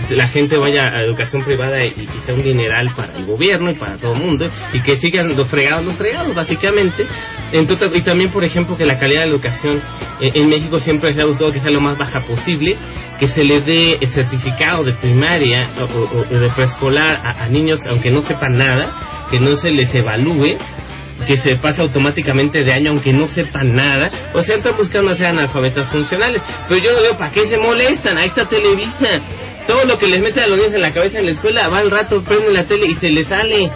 la 0.09 0.27
gente 0.27 0.57
vaya 0.57 0.81
a 0.83 1.03
educación 1.05 1.41
privada 1.43 1.77
y, 1.85 2.01
y 2.01 2.07
sea 2.25 2.35
un 2.35 2.43
dineral 2.43 2.91
para 2.97 3.13
el 3.17 3.25
gobierno 3.25 3.71
y 3.71 3.75
para 3.75 3.95
todo 3.97 4.13
el 4.13 4.19
mundo 4.19 4.45
y 4.73 4.81
que 4.81 4.97
sigan 4.97 5.33
los 5.35 5.47
fregados, 5.47 5.85
los 5.85 5.95
fregados 5.95 6.35
básicamente. 6.35 7.05
Entonces, 7.53 7.95
y 7.95 8.01
también, 8.01 8.29
por 8.31 8.43
ejemplo, 8.43 8.75
que 8.75 8.85
la 8.85 8.99
calidad 8.99 9.21
de 9.21 9.27
la 9.27 9.33
educación 9.35 9.79
en 10.19 10.49
México 10.49 10.79
siempre 10.79 11.13
se 11.13 11.21
ha 11.21 11.25
buscado 11.25 11.51
que 11.51 11.59
sea 11.59 11.71
lo 11.71 11.79
más 11.81 11.97
baja 11.97 12.19
posible, 12.21 12.75
que 13.19 13.27
se 13.27 13.43
le 13.43 13.61
dé 13.61 13.97
el 14.01 14.07
certificado 14.09 14.83
de 14.83 14.95
primaria 14.95 15.69
o, 15.79 15.83
o- 15.83 16.23
de 16.25 16.49
preescolar 16.49 17.15
a 17.23 17.47
niños 17.53 17.79
aunque 17.89 18.11
no 18.11 18.21
sepan 18.21 18.57
nada, 18.57 19.27
que 19.31 19.39
no 19.39 19.51
se 19.53 19.71
les 19.71 19.93
evalúe, 19.95 20.57
que 21.25 21.37
se 21.37 21.55
pase 21.55 21.81
automáticamente 21.81 22.63
de 22.63 22.73
año 22.73 22.91
aunque 22.91 23.13
no 23.13 23.27
sepan 23.27 23.71
nada. 23.71 24.09
O 24.33 24.41
sea, 24.41 24.57
están 24.57 24.75
buscando 24.75 25.11
hacer 25.11 25.27
analfabetas 25.27 25.87
funcionales. 25.89 26.41
Pero 26.67 26.81
yo 26.81 26.91
no 26.93 27.01
veo 27.01 27.17
para 27.17 27.31
qué 27.31 27.47
se 27.47 27.57
molestan. 27.57 28.17
Ahí 28.17 28.27
está 28.27 28.45
Televisa. 28.45 29.21
Todo 29.67 29.85
lo 29.85 29.97
que 29.97 30.07
les 30.07 30.19
mete 30.19 30.41
a 30.41 30.47
los 30.47 30.57
niños 30.57 30.73
en 30.73 30.81
la 30.81 30.91
cabeza 30.91 31.19
en 31.19 31.25
la 31.25 31.31
escuela, 31.31 31.69
va 31.69 31.79
al 31.79 31.89
rato, 31.89 32.21
prende 32.23 32.51
la 32.51 32.65
tele 32.65 32.87
y 32.87 32.95
se 32.95 33.09
les 33.09 33.27
sale. 33.27 33.71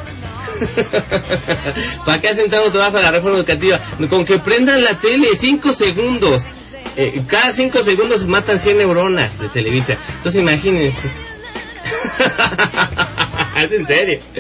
¿Para 2.06 2.20
qué 2.20 2.30
hacen 2.30 2.50
tanto 2.50 2.72
trabajo 2.72 3.00
la 3.00 3.12
reforma 3.12 3.38
educativa? 3.38 3.78
Con 4.10 4.26
que 4.26 4.40
prendan 4.40 4.84
la 4.84 4.98
tele, 4.98 5.30
cinco 5.40 5.72
segundos. 5.72 6.42
Eh, 6.96 7.22
cada 7.28 7.54
cinco 7.54 7.84
segundos 7.84 8.22
se 8.22 8.28
matan 8.28 8.60
100 8.60 8.78
neuronas 8.78 9.38
de 9.38 9.48
Televisa. 9.50 9.94
Entonces 10.18 10.42
imagínense. 10.42 11.10
es 13.58 13.72
en 13.72 13.86
serio. 13.86 14.20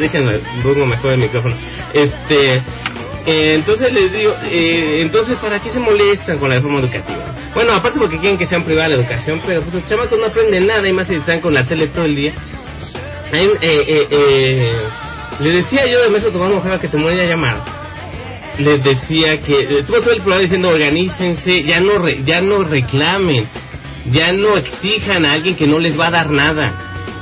Déjenme, 0.00 0.38
pongo 0.62 0.86
mejor 0.86 1.12
el 1.12 1.20
micrófono. 1.20 1.54
Este, 1.92 2.54
eh, 3.26 3.54
entonces 3.54 3.92
les 3.92 4.12
digo, 4.12 4.32
eh, 4.44 5.02
entonces 5.02 5.38
¿para 5.38 5.60
qué 5.60 5.70
se 5.70 5.80
molestan 5.80 6.38
con 6.38 6.48
la 6.48 6.56
reforma 6.56 6.80
educativa? 6.80 7.34
Bueno, 7.54 7.72
aparte 7.72 7.98
porque 7.98 8.18
quieren 8.18 8.38
que 8.38 8.46
sean 8.46 8.64
privada 8.64 8.90
la 8.90 8.96
educación, 8.96 9.40
pero 9.44 9.62
pues 9.62 9.74
los 9.74 9.86
chamacos 9.86 10.18
no 10.18 10.26
aprenden 10.26 10.66
nada 10.66 10.88
y 10.88 10.92
más 10.92 11.08
si 11.08 11.14
están 11.14 11.40
con 11.40 11.52
la 11.52 11.64
tele 11.64 11.88
todo 11.88 12.04
el 12.04 12.16
día. 12.16 12.32
Hay 13.32 13.46
eh, 13.46 13.58
eh, 13.60 14.08
eh, 14.10 14.72
le 15.40 15.50
decía 15.50 15.82
yo 15.90 16.02
de 16.02 16.10
maestro 16.10 16.32
Tomás 16.32 16.52
Mojada 16.52 16.78
que 16.78 16.88
te 16.88 16.96
moría 16.96 17.24
llamar. 17.24 17.62
Les 18.58 18.82
decía 18.82 19.40
que 19.40 19.58
estuvo 19.80 20.00
todo 20.00 20.12
el 20.12 20.18
programa 20.22 20.42
diciendo 20.42 20.68
organícense, 20.68 21.62
ya 21.62 21.80
no 21.80 21.98
re- 21.98 22.22
ya 22.24 22.40
no 22.42 22.62
reclamen, 22.62 23.44
ya 24.12 24.32
no 24.32 24.56
exijan 24.56 25.24
a 25.24 25.32
alguien 25.32 25.56
que 25.56 25.66
no 25.66 25.78
les 25.78 25.98
va 25.98 26.08
a 26.08 26.10
dar 26.10 26.30
nada, 26.30 26.62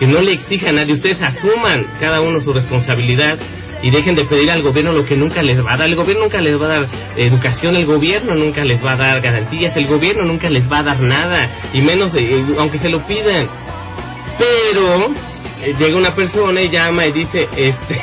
que 0.00 0.06
no 0.06 0.20
le 0.20 0.32
exijan 0.32 0.70
a 0.76 0.80
nadie, 0.80 0.94
ustedes 0.94 1.22
asuman 1.22 1.86
cada 2.00 2.20
uno 2.20 2.40
su 2.40 2.52
responsabilidad 2.52 3.38
y 3.82 3.90
dejen 3.90 4.14
de 4.14 4.24
pedir 4.24 4.50
al 4.50 4.62
gobierno 4.62 4.92
lo 4.92 5.04
que 5.04 5.16
nunca 5.16 5.40
les 5.42 5.64
va 5.64 5.74
a 5.74 5.76
dar. 5.76 5.86
El 5.88 5.94
gobierno 5.94 6.24
nunca 6.24 6.40
les 6.40 6.60
va 6.60 6.64
a 6.66 6.68
dar 6.68 6.86
educación, 7.16 7.76
el 7.76 7.86
gobierno 7.86 8.34
nunca 8.34 8.64
les 8.64 8.82
va 8.84 8.92
a 8.92 8.96
dar 8.96 9.20
garantías, 9.20 9.76
el 9.76 9.86
gobierno 9.86 10.24
nunca 10.24 10.48
les 10.48 10.68
va 10.70 10.78
a 10.78 10.82
dar 10.82 11.00
nada, 11.00 11.48
y 11.72 11.82
menos 11.82 12.12
eh, 12.16 12.26
aunque 12.58 12.78
se 12.78 12.88
lo 12.88 13.06
pidan. 13.06 13.46
Pero 14.38 15.06
llega 15.66 15.98
una 15.98 16.14
persona 16.14 16.60
y 16.62 16.70
llama 16.70 17.06
y 17.06 17.12
dice, 17.12 17.48
este... 17.56 18.00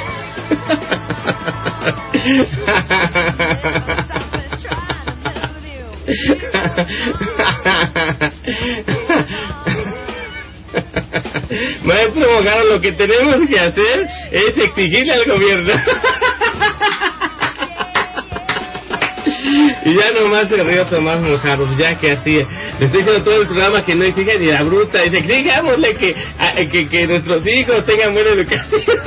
Maestro 11.83 12.31
Mojaro, 12.31 12.63
lo 12.65 12.79
que 12.79 12.91
tenemos 12.93 13.47
que 13.47 13.59
hacer 13.59 14.07
es 14.31 14.57
exigirle 14.57 15.13
al 15.13 15.25
gobierno. 15.25 15.73
Y 19.85 19.95
ya 19.95 20.11
nomás 20.19 20.49
se 20.49 20.63
rió 20.63 20.85
Tomás 20.85 21.21
Mojaro, 21.21 21.67
ya 21.77 21.95
que 21.95 22.13
así, 22.13 22.33
le 22.33 22.85
estoy 22.85 23.03
diciendo 23.03 23.23
todo 23.23 23.41
el 23.41 23.47
programa 23.47 23.83
que 23.83 23.95
no 23.95 24.03
exige 24.03 24.39
ni 24.39 24.47
la 24.47 24.63
bruta, 24.63 25.01
dice, 25.03 25.17
exijámosle 25.17 25.95
que, 25.95 26.15
que, 26.71 26.89
que 26.89 27.07
nuestros 27.07 27.45
hijos 27.45 27.85
tengan 27.85 28.13
buena 28.13 28.29
educación. 28.31 29.01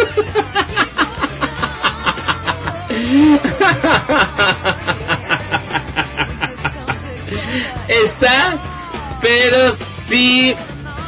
Está, 7.89 8.59
pero 9.21 9.77
sí, 10.09 10.55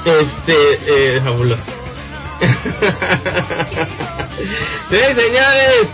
este, 0.05 1.17
eh, 1.17 1.21
fabuloso. 1.21 1.73
sí, 4.89 4.97
señores, 5.15 5.89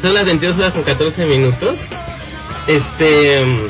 son 0.00 0.14
las 0.14 0.24
22 0.24 0.58
horas 0.58 0.74
con 0.74 0.84
14 0.84 1.24
minutos. 1.26 1.78
Este. 2.66 3.44
mm, 3.44 3.66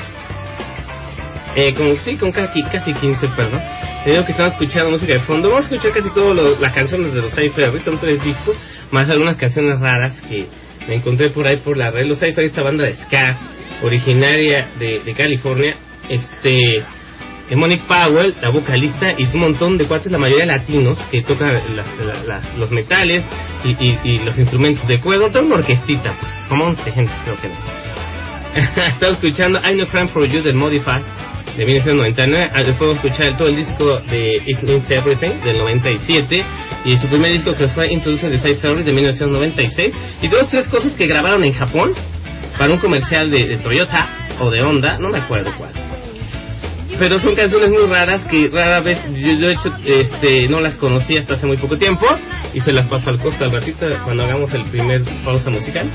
Eh, 1.54 1.74
como 1.74 1.94
sí, 1.96 2.16
con 2.16 2.32
casi, 2.32 2.62
casi 2.62 2.94
15, 2.94 3.28
perdón. 3.36 3.60
Te 4.04 4.10
digo 4.10 4.24
que 4.24 4.32
estaba 4.32 4.48
escuchando 4.48 4.88
música 4.90 5.12
de 5.12 5.20
fondo. 5.20 5.50
Vamos 5.50 5.66
a 5.66 5.74
escuchar 5.74 5.92
casi 5.92 6.10
todas 6.14 6.58
las 6.58 6.72
canciones 6.72 7.12
de 7.12 7.20
los 7.20 7.34
Cypher. 7.34 7.78
Son 7.80 7.98
tres 7.98 8.24
discos, 8.24 8.58
más 8.90 9.10
algunas 9.10 9.36
canciones 9.36 9.78
raras 9.78 10.18
que 10.22 10.46
me 10.88 10.94
encontré 10.96 11.28
por 11.28 11.46
ahí 11.46 11.58
por 11.58 11.76
la 11.76 11.90
red. 11.90 12.06
Los 12.06 12.20
Cypher, 12.20 12.44
esta 12.44 12.62
banda 12.62 12.84
de 12.84 12.94
ska 12.94 13.38
originaria 13.82 14.68
de, 14.78 15.12
California. 15.14 15.76
Este. 16.08 16.58
eh, 16.78 17.56
Monique 17.56 17.84
Powell, 17.86 18.34
la 18.40 18.50
vocalista, 18.50 19.08
y 19.18 19.24
un 19.34 19.40
montón 19.40 19.76
de 19.76 19.84
cuates, 19.84 20.10
la 20.10 20.16
mayoría 20.18 20.46
latinos, 20.46 20.98
que 21.10 21.20
tocan 21.20 21.52
las- 21.76 21.98
las- 21.98 22.26
las- 22.26 22.54
los 22.56 22.70
metales 22.70 23.26
y, 23.62 23.90
y- 23.92 24.18
los 24.24 24.38
instrumentos 24.38 24.86
de 24.88 24.98
cuerda. 25.00 25.28
Toda 25.28 25.44
una 25.44 25.56
orquestita, 25.56 26.16
pues, 26.18 26.32
como 26.48 26.64
11 26.64 26.90
gente, 26.92 27.12
creo 27.24 27.36
que 27.36 27.48
no. 27.48 27.54
Estaba 28.76 29.12
escuchando 29.12 29.58
I 29.60 29.76
No 29.76 29.86
Crime 29.86 30.08
For 30.08 30.26
You 30.26 30.42
del 30.42 30.56
Modify 30.56 31.00
de 31.56 31.64
1999. 31.64 32.50
Ah, 32.52 32.62
Después 32.62 32.96
escuchar 32.96 33.36
todo 33.36 33.48
el 33.48 33.56
disco 33.56 33.98
de 34.10 34.42
It 34.46 34.62
Means 34.62 34.90
Everything 34.90 35.40
del 35.42 35.56
97 35.58 36.38
y 36.84 36.96
su 36.98 37.08
primer 37.08 37.32
disco 37.32 37.54
que 37.54 37.66
fue 37.68 37.92
Introducing 37.92 38.30
the 38.30 38.38
Side 38.38 38.56
Theory 38.56 38.82
de 38.82 38.92
1996. 38.92 39.94
Y 40.22 40.28
dos, 40.28 40.48
tres 40.48 40.68
cosas 40.68 40.94
que 40.94 41.06
grabaron 41.06 41.44
en 41.44 41.52
Japón 41.52 41.90
para 42.58 42.72
un 42.72 42.80
comercial 42.80 43.30
de, 43.30 43.46
de 43.46 43.58
Toyota 43.58 44.06
o 44.40 44.50
de 44.50 44.62
Honda, 44.62 44.98
no 44.98 45.08
me 45.08 45.18
acuerdo 45.18 45.50
cuál. 45.56 45.72
Pero 46.98 47.18
son 47.18 47.34
canciones 47.34 47.70
muy 47.70 47.86
raras 47.88 48.24
que 48.26 48.50
rara 48.52 48.80
vez 48.80 48.98
yo, 49.14 49.32
yo, 49.32 49.46
de 49.46 49.52
hecho 49.54 49.70
este, 49.84 50.46
no 50.48 50.60
las 50.60 50.76
conocí 50.76 51.16
hasta 51.16 51.34
hace 51.34 51.46
muy 51.46 51.56
poco 51.56 51.78
tiempo 51.78 52.04
y 52.52 52.60
se 52.60 52.70
las 52.70 52.86
paso 52.88 53.08
al 53.08 53.18
costo 53.18 53.44
al 53.44 53.52
ratito 53.52 53.86
cuando 54.04 54.24
hagamos 54.24 54.52
el 54.52 54.64
primer 54.66 55.00
pausa 55.24 55.50
musical. 55.50 55.90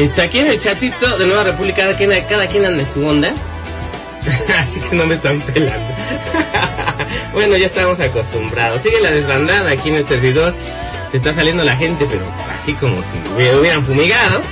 Está 0.00 0.22
aquí 0.22 0.38
en 0.38 0.46
el 0.46 0.58
chatito 0.58 1.18
de 1.18 1.26
Nueva 1.26 1.44
República, 1.44 1.82
cada 1.82 1.98
quien, 1.98 2.10
cada 2.26 2.46
quien 2.46 2.64
anda 2.64 2.82
en 2.82 2.90
su 2.90 3.02
onda. 3.02 3.28
Así 4.56 4.80
que 4.80 4.96
no 4.96 5.04
me 5.04 5.16
están 5.16 5.42
pelando. 5.42 5.94
bueno, 7.34 7.58
ya 7.58 7.66
estamos 7.66 8.00
acostumbrados. 8.00 8.80
Sigue 8.80 8.98
la 9.02 9.14
desbandada 9.14 9.70
aquí 9.70 9.90
en 9.90 9.96
el 9.96 10.06
servidor. 10.06 10.54
Te 11.12 11.18
está 11.18 11.34
saliendo 11.34 11.62
la 11.64 11.76
gente, 11.76 12.06
pero 12.08 12.24
así 12.48 12.72
como 12.74 13.02
si 13.02 13.18
me 13.36 13.58
hubieran 13.58 13.82
fumigado. 13.82 14.40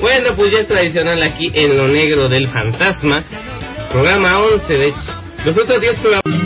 bueno, 0.00 0.30
pues 0.34 0.52
ya 0.52 0.60
es 0.60 0.66
tradicional 0.66 1.22
aquí 1.22 1.52
en 1.54 1.76
lo 1.76 1.86
negro 1.86 2.28
del 2.28 2.48
fantasma. 2.48 3.22
Programa 3.92 4.38
11, 4.38 4.74
de 4.74 4.86
hecho. 4.86 5.22
Los 5.44 5.56
otros 5.56 5.80
10 5.80 6.00
programas. 6.00 6.39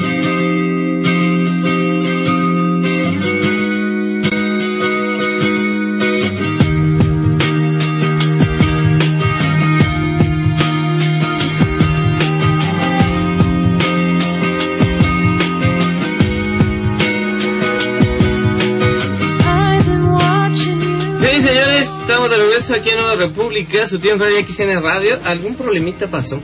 Aquí 22.84 22.90
en 22.90 23.00
Nueva 23.00 23.16
República, 23.16 23.86
su 23.86 23.98
tío 23.98 24.18
Radio 24.18 24.46
XN 24.46 24.82
Radio, 24.82 25.18
algún 25.24 25.56
problemita 25.56 26.10
pasó. 26.10 26.38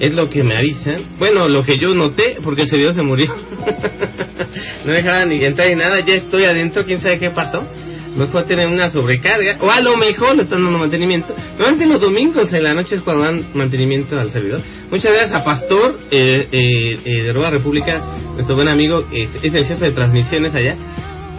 Es 0.00 0.12
lo 0.12 0.28
que 0.28 0.42
me 0.42 0.58
avisan. 0.58 1.04
Bueno, 1.20 1.46
lo 1.46 1.62
que 1.62 1.78
yo 1.78 1.94
noté, 1.94 2.38
porque 2.42 2.62
el 2.62 2.68
servidor 2.68 2.94
se 2.94 3.02
murió. 3.02 3.32
no 4.84 4.92
dejaban 4.92 5.28
ni 5.28 5.44
entrar 5.44 5.68
ni 5.68 5.76
nada, 5.76 6.00
ya 6.00 6.14
estoy 6.14 6.46
adentro, 6.46 6.82
quién 6.82 7.00
sabe 7.00 7.18
qué 7.18 7.30
pasó. 7.30 7.60
Mejor 8.16 8.44
tienen 8.44 8.72
una 8.72 8.90
sobrecarga, 8.90 9.58
o 9.60 9.70
a 9.70 9.80
lo 9.80 9.96
mejor 9.96 10.36
le 10.36 10.42
están 10.42 10.64
dando 10.64 10.80
mantenimiento. 10.80 11.32
Normalmente 11.52 11.86
los 11.86 12.00
domingos 12.00 12.52
en 12.52 12.64
la 12.64 12.74
noche 12.74 12.96
es 12.96 13.02
cuando 13.02 13.22
dan 13.22 13.46
mantenimiento 13.54 14.18
al 14.18 14.30
servidor. 14.30 14.62
Muchas 14.90 15.12
gracias 15.12 15.32
a 15.32 15.44
Pastor 15.44 16.00
eh, 16.10 16.48
eh, 16.50 16.98
eh, 17.04 17.22
de 17.22 17.32
Nueva 17.32 17.50
República, 17.50 18.02
nuestro 18.34 18.56
buen 18.56 18.68
amigo, 18.68 19.02
es, 19.12 19.30
es 19.40 19.54
el 19.54 19.64
jefe 19.64 19.84
de 19.84 19.92
transmisiones 19.92 20.52
allá. 20.56 20.76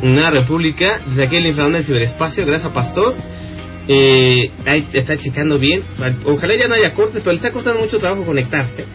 Nueva 0.01 0.29
República, 0.29 1.01
desde 1.05 1.25
aquí 1.25 1.35
el 1.35 1.47
inframundo 1.47 1.77
del 1.77 1.85
ciberespacio, 1.85 2.45
gracias 2.45 2.71
a 2.71 2.73
Pastor. 2.73 3.15
Eh, 3.87 4.49
está 4.93 5.17
checando 5.17 5.57
bien. 5.59 5.83
Ojalá 6.25 6.55
ya 6.55 6.67
no 6.67 6.75
haya 6.75 6.93
cortes, 6.93 7.21
pero 7.23 7.31
le 7.31 7.37
está 7.37 7.51
costando 7.51 7.81
mucho 7.81 7.99
trabajo 7.99 8.25
conectarse. 8.25 8.85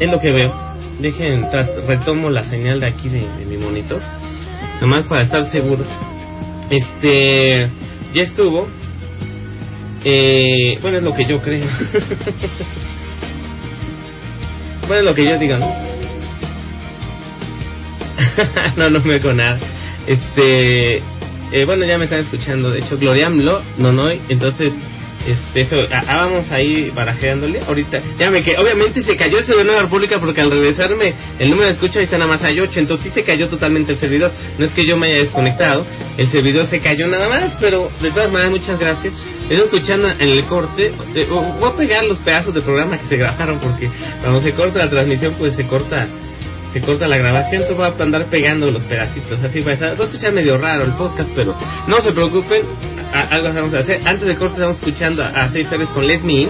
Es 0.00 0.10
lo 0.10 0.18
que 0.18 0.32
veo. 0.32 0.52
Dejen, 0.98 1.44
retomo 1.86 2.30
la 2.30 2.44
señal 2.44 2.80
de 2.80 2.88
aquí 2.88 3.08
de, 3.08 3.28
mi 3.46 3.56
monitor. 3.56 4.02
Nomás 4.80 5.06
para 5.06 5.24
estar 5.24 5.46
seguros. 5.48 5.88
Este, 6.70 7.70
ya 8.12 8.22
estuvo. 8.22 8.68
Eh, 10.04 10.78
bueno, 10.80 10.98
es 10.98 11.04
lo 11.04 11.12
que 11.14 11.24
yo 11.24 11.40
creo. 11.40 11.66
bueno, 14.88 14.96
es 14.96 15.04
lo 15.04 15.14
que 15.14 15.24
yo 15.24 15.38
digo, 15.38 15.58
¿no? 15.58 15.96
no, 18.76 18.90
no 18.90 19.00
me 19.04 19.20
con 19.20 19.36
nada. 19.36 19.58
Este, 20.06 21.02
eh, 21.52 21.64
bueno, 21.64 21.86
ya 21.86 21.98
me 21.98 22.04
están 22.04 22.20
escuchando. 22.20 22.70
De 22.70 22.80
hecho, 22.80 22.96
Gloriamlo, 22.96 23.62
no, 23.78 23.92
no, 23.92 24.10
entonces, 24.28 24.72
este, 25.26 25.60
eso, 25.62 25.76
ah, 25.92 26.02
ah, 26.06 26.24
vamos 26.24 26.50
ahí 26.52 26.90
barajeándole. 26.90 27.60
Ahorita, 27.60 28.00
ya 28.18 28.30
me 28.30 28.42
que, 28.42 28.54
obviamente 28.56 29.02
se 29.02 29.16
cayó 29.16 29.38
ese 29.38 29.54
de 29.54 29.64
Nueva 29.64 29.82
República 29.82 30.18
porque 30.20 30.40
al 30.40 30.50
regresarme 30.50 31.14
el 31.38 31.50
número 31.50 31.66
de 31.66 31.72
escucha 31.72 32.00
está 32.00 32.18
nada 32.18 32.30
más 32.30 32.42
hay 32.42 32.60
8, 32.60 32.80
entonces 32.80 33.06
sí 33.06 33.10
se 33.10 33.24
cayó 33.24 33.48
totalmente 33.48 33.92
el 33.92 33.98
servidor. 33.98 34.32
No 34.58 34.64
es 34.64 34.72
que 34.72 34.84
yo 34.84 34.96
me 34.96 35.06
haya 35.06 35.18
desconectado, 35.18 35.84
el 36.16 36.26
servidor 36.28 36.66
se 36.66 36.80
cayó 36.80 37.06
nada 37.08 37.28
más, 37.28 37.56
pero 37.60 37.88
de 38.00 38.10
todas 38.10 38.30
maneras, 38.30 38.52
muchas 38.52 38.78
gracias. 38.78 39.14
Estoy 39.42 39.58
escuchando 39.58 40.08
en 40.08 40.28
el 40.28 40.44
corte, 40.46 40.92
eh, 41.14 41.26
voy 41.28 41.70
a 41.70 41.74
pegar 41.74 42.04
los 42.04 42.18
pedazos 42.18 42.54
de 42.54 42.62
programa 42.62 42.98
que 42.98 43.06
se 43.06 43.16
grabaron 43.16 43.58
porque 43.58 43.88
cuando 44.20 44.40
se 44.40 44.52
corta 44.52 44.84
la 44.84 44.90
transmisión, 44.90 45.34
pues 45.38 45.54
se 45.54 45.66
corta 45.66 46.06
se 46.80 46.86
corta 46.86 47.08
la 47.08 47.16
grabación, 47.16 47.62
entonces 47.62 47.76
voy 47.76 47.86
a 47.86 48.02
andar 48.02 48.26
pegando 48.28 48.70
los 48.70 48.82
pedacitos, 48.84 49.40
así 49.42 49.60
va 49.60 49.70
a, 49.70 49.74
estar- 49.74 49.98
va 49.98 50.02
a 50.04 50.06
escuchar 50.06 50.32
medio 50.34 50.58
raro 50.58 50.84
el 50.84 50.92
podcast, 50.92 51.30
pero 51.34 51.54
no 51.88 52.00
se 52.02 52.12
preocupen, 52.12 52.62
algo 53.12 53.48
vamos 53.54 53.72
a 53.74 53.78
hacer. 53.78 54.00
Antes 54.04 54.26
de 54.28 54.36
corte 54.36 54.54
estamos 54.56 54.76
escuchando 54.76 55.22
a, 55.22 55.44
a 55.44 55.48
Férez 55.48 55.88
con 55.88 56.04
Let 56.06 56.20
Me 56.20 56.42
In, 56.42 56.48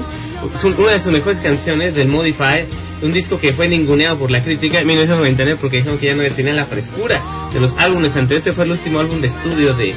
una 0.65 0.93
de 0.93 1.01
sus 1.01 1.13
mejores 1.13 1.39
canciones 1.41 1.95
del 1.95 2.09
Modify, 2.09 2.67
un 3.03 3.11
disco 3.13 3.39
que 3.39 3.53
fue 3.53 3.69
ninguneado 3.69 4.19
por 4.19 4.31
la 4.31 4.43
crítica 4.43 4.81
en 4.81 4.87
1999 4.89 5.59
porque 5.61 5.77
dijeron 5.79 5.99
que 5.99 6.07
ya 6.07 6.15
no 6.15 6.23
tenía 6.35 6.55
la 6.55 6.67
frescura 6.67 7.49
de 7.53 7.61
los 7.61 7.73
álbumes 7.79 8.11
anteriores, 8.17 8.39
este 8.47 8.53
fue 8.53 8.65
el 8.65 8.73
último 8.73 8.99
álbum 8.99 9.21
de 9.21 9.29
estudio 9.29 9.75
de 9.75 9.95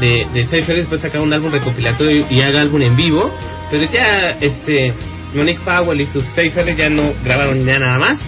de, 0.00 0.26
de 0.34 0.74
después 0.74 1.00
sacaron 1.00 1.26
un 1.28 1.32
álbum 1.34 1.50
recopilatorio 1.50 2.26
y 2.30 2.40
haga 2.42 2.60
álbum 2.60 2.82
en 2.82 2.96
vivo, 2.96 3.30
pero 3.70 3.84
ya 3.90 4.36
este 4.40 4.92
Monique 5.34 5.60
Powell 5.64 6.00
y 6.00 6.06
sus 6.06 6.24
Seis 6.34 6.52
ya 6.76 6.88
no 6.90 7.12
grabaron 7.24 7.64
ya 7.64 7.78
nada 7.78 7.98
más 7.98 8.18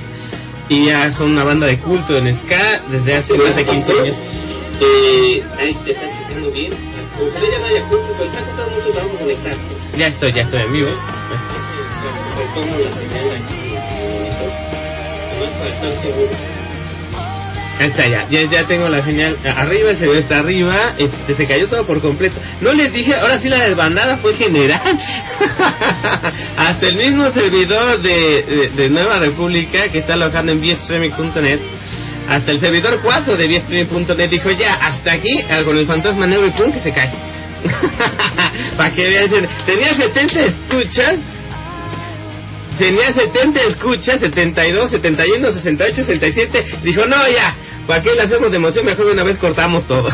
y 0.68 0.86
ya 0.86 1.10
son 1.12 1.32
una 1.32 1.44
banda 1.44 1.66
de 1.66 1.78
culto 1.78 2.16
en 2.18 2.34
ska 2.34 2.82
desde 2.90 3.16
hace 3.16 3.34
más 3.38 3.56
de 3.56 3.64
15 3.64 3.92
años. 3.92 4.16
Eh, 4.80 5.42
ahí 5.58 5.74
te 5.84 5.90
están 5.92 6.10
checando 6.18 6.50
bien. 6.52 6.72
Ojalá 7.20 7.50
ya 7.50 7.58
no 7.58 7.66
haya 7.66 7.88
culto, 7.88 8.08
pero 8.12 8.24
está 8.24 8.44
costando 8.44 8.74
mucho 8.76 8.90
trabajo 8.90 9.18
conectarse. 9.18 9.76
Ya 9.96 10.06
estoy, 10.06 10.32
ya 10.34 10.40
estoy 10.42 10.62
en 10.62 10.72
vivo. 10.72 10.90
Retomo 12.36 12.78
la 12.78 12.92
señal 12.92 13.36
aquí 13.36 13.54
en 13.54 13.76
el 13.76 14.14
monitor. 14.14 14.52
Nomás 15.34 15.56
para 15.56 15.74
estar 15.74 16.02
seguro. 16.02 16.57
Está 17.78 18.08
ya, 18.08 18.26
ya, 18.28 18.50
ya 18.50 18.66
tengo 18.66 18.88
la 18.88 19.04
señal 19.04 19.38
arriba, 19.44 19.90
el 19.90 19.96
servidor 19.96 20.18
está 20.18 20.38
arriba, 20.38 20.94
este, 20.98 21.34
se 21.34 21.46
cayó 21.46 21.68
todo 21.68 21.86
por 21.86 22.00
completo. 22.00 22.40
No 22.60 22.72
les 22.72 22.92
dije, 22.92 23.14
ahora 23.14 23.38
sí 23.38 23.48
la 23.48 23.68
desbandada 23.68 24.16
fue 24.16 24.34
general. 24.34 24.80
Hasta 26.56 26.88
el 26.88 26.96
mismo 26.96 27.30
servidor 27.30 28.02
de, 28.02 28.70
de, 28.74 28.88
Nueva 28.90 29.20
República 29.20 29.88
que 29.90 29.98
está 29.98 30.14
alojando 30.14 30.52
en 30.52 30.60
viestreaming.net, 30.60 31.60
hasta 32.28 32.50
el 32.50 32.58
servidor 32.58 33.00
4 33.02 33.36
de 33.36 33.46
viestreaming.net 33.46 34.28
dijo 34.28 34.50
ya, 34.50 34.74
hasta 34.74 35.12
aquí, 35.12 35.44
con 35.64 35.76
el 35.76 35.86
fantasma 35.86 36.26
negro 36.26 36.46
y 36.46 36.50
pum, 36.50 36.72
que 36.72 36.80
se 36.80 36.92
cae. 36.92 37.12
Para 38.76 38.92
que 38.92 39.08
vean, 39.08 39.48
tenía 39.66 39.94
70 39.94 40.40
escuchas 40.40 41.20
tenía 42.78 43.12
70 43.12 43.60
escuchas, 43.62 44.20
72, 44.20 44.90
71, 44.90 45.52
68, 45.52 46.04
67. 46.04 46.64
Dijo, 46.82 47.04
no, 47.06 47.28
ya, 47.28 47.54
¿para 47.86 48.02
qué 48.02 48.14
le 48.14 48.22
hacemos 48.22 48.50
de 48.50 48.56
emoción? 48.56 48.86
Mejor 48.86 49.06
de 49.06 49.12
una 49.12 49.24
vez 49.24 49.38
cortamos 49.38 49.86
todo. 49.86 50.08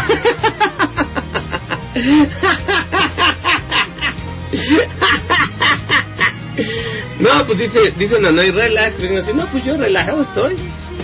No, 7.20 7.46
pues 7.46 7.58
dice, 7.58 7.92
dice 7.96 8.18
no, 8.20 8.30
no, 8.30 8.42
y 8.42 8.50
relax. 8.50 8.98
Digo 8.98 9.18
así, 9.18 9.32
no, 9.32 9.46
pues 9.46 9.64
yo 9.64 9.76
relajado 9.76 10.22
estoy. 10.22 10.56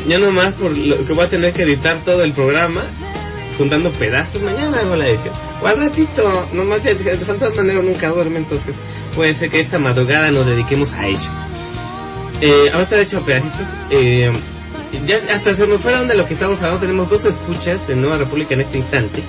Ya 0.09 0.19
nomás 0.19 0.55
por 0.55 0.77
lo 0.77 1.05
que 1.05 1.13
voy 1.13 1.25
a 1.25 1.29
tener 1.29 1.53
que 1.53 1.63
editar 1.63 2.03
todo 2.05 2.25
el 2.25 2.33
programa, 2.33 2.87
juntando 3.57 3.91
pedazos, 3.93 4.43
mañana 4.43 4.81
hago 4.81 4.97
la 4.97 5.05
edición. 5.05 5.35
O 5.63 6.55
nomás 6.55 6.83
ya, 6.83 6.91
el 6.91 7.25
fantasma 7.25 7.63
negro 7.63 7.83
nunca 7.83 8.09
duerme, 8.09 8.39
entonces 8.39 8.75
puede 9.15 9.35
ser 9.35 9.51
que 9.51 9.61
esta 9.61 9.79
madrugada 9.79 10.31
nos 10.31 10.47
dediquemos 10.47 10.93
a 10.95 11.07
ello. 11.07 11.50
Eh, 12.41 12.71
ahora 12.71 12.83
está 12.85 13.01
hecho 13.01 13.25
pedacitos. 13.25 13.69
Eh, 13.91 14.31
ya 15.07 15.17
hasta 15.35 15.57
se 15.57 15.67
nos 15.67 15.83
fueron 15.83 16.09
de 16.09 16.17
lo 16.17 16.27
que 16.27 16.35
estamos 16.35 16.59
hablando. 16.59 16.81
Tenemos 16.81 17.09
dos 17.09 17.25
escuchas 17.25 17.89
en 17.89 18.01
Nueva 18.01 18.19
República 18.19 18.55
en 18.55 18.63
este 18.63 18.79
instante. 18.79 19.23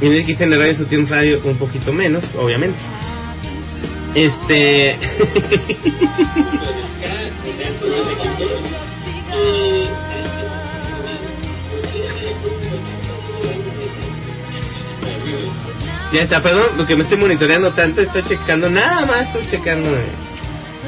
Y 0.00 0.06
en 0.06 0.12
el 0.12 0.24
XN 0.24 0.52
Radio 0.52 0.74
su 0.74 0.86
tiene 0.86 1.04
un 1.04 1.10
radio 1.10 1.40
un 1.44 1.58
poquito 1.58 1.92
menos, 1.92 2.24
obviamente. 2.36 2.78
Este. 4.14 4.98
Ya 16.12 16.22
está, 16.22 16.42
perdón, 16.42 16.76
lo 16.76 16.86
que 16.86 16.96
me 16.96 17.04
estoy 17.04 17.18
monitoreando 17.18 17.72
tanto, 17.72 18.00
estoy 18.00 18.24
checando, 18.24 18.68
nada 18.68 19.06
más 19.06 19.28
estoy 19.28 19.46
checando 19.46 19.96
eh, 19.96 20.12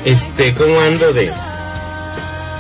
este 0.05 0.55
cómo 0.55 0.81
ando 0.81 1.13
de 1.13 1.33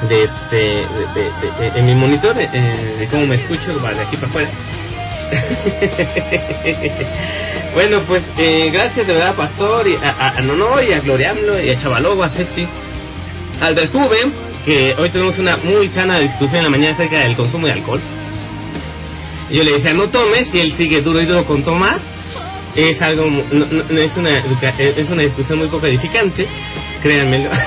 de 0.09 0.23
este 0.23 0.57
de, 0.57 1.71
de- 1.71 1.79
en 1.79 1.87
mi 1.87 1.95
monitor 1.95 2.37
eh, 2.39 2.97
de 2.99 3.07
cómo 3.09 3.27
me 3.27 3.37
escucho 3.37 3.75
va, 3.85 3.93
de 3.95 4.03
aquí 4.03 4.17
para 4.17 4.29
afuera. 4.29 4.51
Bueno 7.75 8.05
pues 8.07 8.23
eh, 8.37 8.69
gracias 8.71 9.07
de 9.07 9.15
verdad 9.15 9.35
Pastor 9.35 9.89
y 9.89 9.95
a, 9.97 10.29
a, 10.37 10.41
Nono 10.43 10.81
y 10.83 10.93
a 10.93 11.01
Gloriamlo 11.01 11.59
y 11.59 11.71
a 11.71 11.77
Chavalogo 11.77 12.23
a 12.23 12.29
Seti. 12.29 12.69
Al 13.61 13.75
del 13.75 13.91
Cube 13.91 14.19
que 14.67 14.95
hoy 14.99 15.09
tenemos 15.11 15.39
una 15.39 15.57
muy 15.57 15.89
sana 15.89 16.21
discusión 16.21 16.59
en 16.59 16.65
la 16.65 16.71
mañana 16.71 16.93
acerca 16.95 17.21
del 17.21 17.35
consumo 17.37 17.67
de 17.67 17.73
alcohol. 17.73 18.01
Yo 19.51 19.65
le 19.65 19.73
decía 19.73 19.95
no 19.95 20.09
tomes 20.09 20.53
y 20.55 20.61
él 20.61 20.75
sigue 20.77 21.01
duro 21.01 21.19
y 21.21 21.25
duro 21.27 21.45
con 21.47 21.63
tomar 21.63 21.99
es 22.75 23.01
algo 23.03 23.27
no, 23.31 23.67
no- 23.67 23.99
es 24.01 24.17
una 24.17 24.39
educa- 24.41 24.75
es 24.79 25.09
una 25.09 25.23
discusión 25.23 25.59
muy 25.59 25.69
poco 25.69 25.87
edificante 25.87 26.47
créanmelo. 27.03 27.51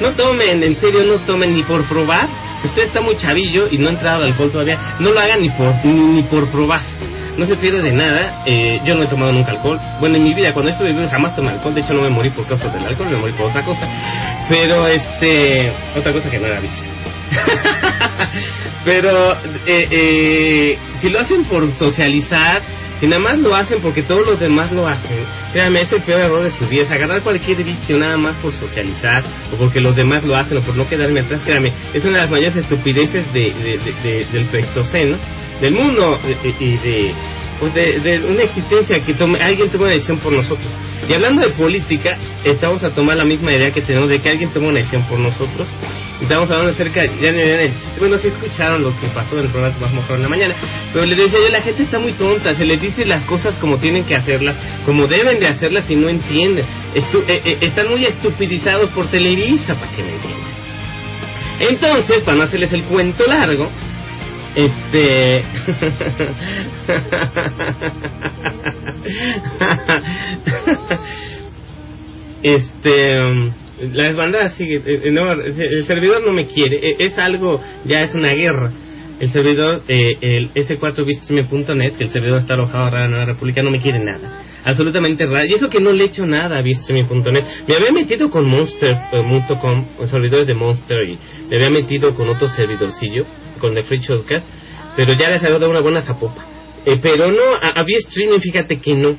No 0.00 0.14
tomen 0.14 0.62
en 0.62 0.76
serio 0.76 1.02
no 1.04 1.16
tomen 1.24 1.54
ni 1.54 1.62
por 1.64 1.86
probar. 1.88 2.28
Si 2.60 2.68
usted 2.68 2.88
está 2.88 3.00
muy 3.00 3.16
chavillo 3.16 3.66
y 3.70 3.78
no 3.78 3.88
ha 3.88 3.92
entrado 3.92 4.18
al 4.18 4.28
alcohol 4.28 4.50
todavía 4.52 4.96
no 5.00 5.10
lo 5.12 5.18
hagan 5.20 5.40
ni 5.40 5.50
por 5.50 5.72
ni, 5.84 6.22
por 6.24 6.48
probar. 6.50 6.82
No 7.36 7.46
se 7.46 7.56
pierde 7.56 7.82
de 7.82 7.92
nada. 7.92 8.42
Eh, 8.46 8.78
yo 8.84 8.94
no 8.94 9.04
he 9.04 9.08
tomado 9.08 9.32
nunca 9.32 9.52
alcohol. 9.52 9.80
Bueno 10.00 10.16
en 10.16 10.24
mi 10.24 10.34
vida 10.34 10.52
cuando 10.52 10.70
estuve 10.70 10.90
vivo 10.92 11.08
jamás 11.08 11.34
tomé 11.34 11.50
alcohol. 11.52 11.74
De 11.74 11.80
hecho 11.80 11.94
no 11.94 12.02
me 12.02 12.10
morí 12.10 12.30
por 12.30 12.46
causa 12.46 12.68
del 12.68 12.84
alcohol 12.86 13.10
me 13.10 13.16
morí 13.18 13.32
por 13.32 13.46
otra 13.46 13.64
cosa. 13.64 13.86
Pero 14.48 14.86
este 14.86 15.72
otra 15.96 16.12
cosa 16.12 16.30
que 16.30 16.38
no 16.38 16.46
era 16.46 16.60
vicio. 16.60 16.84
Pero 18.84 19.32
eh, 19.66 19.88
eh, 19.90 20.78
si 21.00 21.08
lo 21.10 21.20
hacen 21.20 21.44
por 21.44 21.70
socializar, 21.72 22.62
si 23.02 23.08
nada 23.08 23.20
más 23.20 23.36
lo 23.40 23.52
hacen 23.52 23.80
porque 23.82 24.04
todos 24.04 24.24
los 24.24 24.38
demás 24.38 24.70
lo 24.70 24.86
hacen, 24.86 25.24
créanme, 25.52 25.80
es 25.80 25.90
el 25.92 26.02
peor 26.02 26.22
error 26.22 26.40
de 26.44 26.50
su 26.52 26.68
vida. 26.68 26.84
Es 26.84 26.90
agarrar 26.92 27.20
cualquier 27.24 27.64
vicio 27.64 27.98
nada 27.98 28.16
más 28.16 28.36
por 28.36 28.52
socializar 28.52 29.24
o 29.52 29.56
porque 29.56 29.80
los 29.80 29.96
demás 29.96 30.22
lo 30.22 30.36
hacen 30.36 30.58
o 30.58 30.62
por 30.62 30.76
no 30.76 30.86
quedarme 30.88 31.18
atrás, 31.18 31.40
créanme, 31.44 31.72
es 31.92 32.04
una 32.04 32.18
de 32.18 32.22
las 32.22 32.30
mayores 32.30 32.54
estupideces 32.58 33.26
de, 33.32 33.40
de- 33.40 33.78
de- 33.84 34.02
de- 34.08 34.24
del 34.26 34.46
pleistoceno, 34.46 35.18
del 35.60 35.74
mundo 35.74 36.16
y 36.60 36.76
de 36.76 37.12
pues 37.62 37.74
de, 37.74 38.00
de 38.00 38.26
una 38.26 38.42
existencia, 38.42 39.00
que 39.04 39.14
tome, 39.14 39.38
alguien 39.40 39.70
tome 39.70 39.84
una 39.84 39.92
decisión 39.92 40.18
por 40.18 40.32
nosotros. 40.32 40.66
Y 41.08 41.12
hablando 41.12 41.42
de 41.42 41.50
política, 41.50 42.18
estamos 42.42 42.82
a 42.82 42.90
tomar 42.92 43.16
la 43.16 43.24
misma 43.24 43.52
idea 43.52 43.70
que 43.72 43.82
tenemos 43.82 44.10
de 44.10 44.18
que 44.18 44.28
alguien 44.30 44.50
tome 44.50 44.66
una 44.66 44.78
decisión 44.80 45.04
por 45.06 45.20
nosotros. 45.20 45.72
Estamos 46.20 46.50
hablando 46.50 46.72
acerca, 46.72 47.04
ya 47.04 47.28
en 47.28 47.72
bueno, 48.00 48.18
sí 48.18 48.26
escucharon 48.28 48.82
lo 48.82 48.90
que 48.98 49.06
pasó 49.14 49.38
en 49.38 49.44
el 49.46 49.52
programa 49.52 49.78
Más 49.78 49.92
Mejor 49.94 50.16
en 50.16 50.22
la 50.24 50.28
mañana, 50.28 50.56
pero 50.92 51.04
les 51.04 51.16
decía 51.16 51.38
yo, 51.40 51.50
la 51.52 51.62
gente 51.62 51.84
está 51.84 52.00
muy 52.00 52.14
tonta, 52.14 52.52
se 52.52 52.64
les 52.66 52.80
dice 52.80 53.04
las 53.04 53.22
cosas 53.26 53.56
como 53.58 53.78
tienen 53.78 54.02
que 54.02 54.16
hacerlas, 54.16 54.56
como 54.84 55.06
deben 55.06 55.38
de 55.38 55.46
hacerlas 55.46 55.88
y 55.88 55.94
no 55.94 56.08
entienden. 56.08 56.64
Estu- 56.96 57.22
eh, 57.28 57.42
eh, 57.44 57.56
están 57.60 57.88
muy 57.90 58.04
estupidizados 58.04 58.90
por 58.90 59.06
Televisa, 59.06 59.74
para 59.74 59.92
que 59.92 60.02
me 60.02 60.14
entiendan. 60.14 60.50
Entonces, 61.60 62.22
para 62.24 62.38
no 62.38 62.42
hacerles 62.42 62.72
el 62.72 62.82
cuento 62.84 63.24
largo, 63.24 63.70
este. 64.54 65.42
este. 72.42 73.20
um, 73.20 73.52
La 73.92 74.04
desbandada 74.08 74.48
sigue. 74.48 74.76
eh, 74.76 75.00
eh, 75.04 75.10
no, 75.10 75.30
el 75.32 75.84
servidor 75.84 76.24
no 76.26 76.32
me 76.32 76.46
quiere. 76.46 76.76
eh, 76.90 76.96
Es 76.98 77.18
algo. 77.18 77.60
Ya 77.84 78.02
es 78.02 78.14
una 78.14 78.32
guerra. 78.32 78.70
El 79.20 79.28
servidor, 79.28 79.82
eh, 79.86 80.16
el 80.20 80.50
s4bistream.net, 80.52 81.96
que 81.96 82.04
el 82.04 82.10
servidor 82.10 82.38
está 82.40 82.54
alojado 82.54 82.84
ahora 82.84 83.04
en 83.04 83.12
la 83.12 83.24
República, 83.24 83.62
no 83.62 83.70
me 83.70 83.78
quiere 83.78 84.00
nada. 84.00 84.42
Absolutamente 84.64 85.26
raro. 85.26 85.44
Y 85.44 85.54
eso 85.54 85.68
que 85.68 85.78
no 85.80 85.92
le 85.92 86.02
he 86.04 86.06
hecho 86.08 86.26
nada 86.26 86.58
a 86.58 86.62
bistream.net. 86.62 87.44
Me 87.68 87.74
había 87.76 87.92
metido 87.92 88.30
con 88.30 88.48
Monster.com, 88.48 89.84
con 89.96 90.08
servidores 90.08 90.48
de 90.48 90.54
Monster, 90.54 90.96
y 91.08 91.18
me 91.48 91.56
había 91.56 91.70
metido 91.70 92.12
con 92.16 92.28
otro 92.30 92.48
servidorcillo, 92.48 93.24
con 93.62 93.74
The 93.74 93.82
Free 93.84 94.00
Shortcut, 94.00 94.42
pero 94.96 95.14
ya 95.14 95.30
les 95.30 95.40
había 95.42 95.58
dado 95.58 95.70
una 95.70 95.80
buena 95.80 96.02
zapopa. 96.02 96.44
Eh, 96.84 96.98
pero 97.00 97.30
no, 97.30 97.54
a, 97.54 97.80
a 97.80 97.84
streaming 97.86 98.40
fíjate 98.40 98.78
que 98.78 98.92
no. 98.94 99.16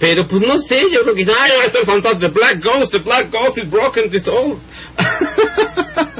Pero 0.00 0.26
pues 0.26 0.42
no 0.42 0.56
sé, 0.56 0.82
yo 0.92 1.02
creo 1.02 1.14
que 1.14 1.22
ay, 1.22 1.52
este 1.66 1.84
fantasma, 1.84 2.18
the 2.18 2.28
Black 2.28 2.62
Ghost, 2.62 2.92
the 2.92 2.98
Black 2.98 3.30
Ghost 3.30 3.58
is 3.58 3.70
broken, 3.70 4.06
it's 4.06 4.26
all. 4.28 4.58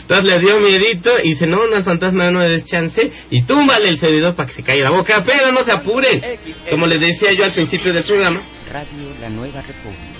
Entonces 0.00 0.24
le 0.24 0.40
dio 0.40 0.58
miedito 0.60 1.10
y 1.22 1.30
dice, 1.30 1.46
no, 1.46 1.66
no, 1.66 1.76
al 1.76 1.84
fantasma 1.84 2.30
no 2.30 2.40
le 2.40 2.48
des 2.48 2.64
chance 2.64 3.10
y 3.30 3.42
túmbale 3.42 3.90
el 3.90 3.98
servidor 3.98 4.34
para 4.34 4.48
que 4.48 4.54
se 4.54 4.62
caiga 4.62 4.90
la 4.90 4.96
boca, 4.96 5.22
pero 5.24 5.52
no 5.52 5.62
se 5.64 5.72
apuren. 5.72 6.20
Como 6.70 6.86
les 6.86 7.00
decía 7.00 7.32
yo 7.32 7.44
al 7.44 7.52
principio 7.52 7.92
del 7.92 8.04
programa. 8.04 8.42
Radio 8.70 9.14
La 9.20 9.28
Nueva 9.28 9.60
República. 9.62 10.18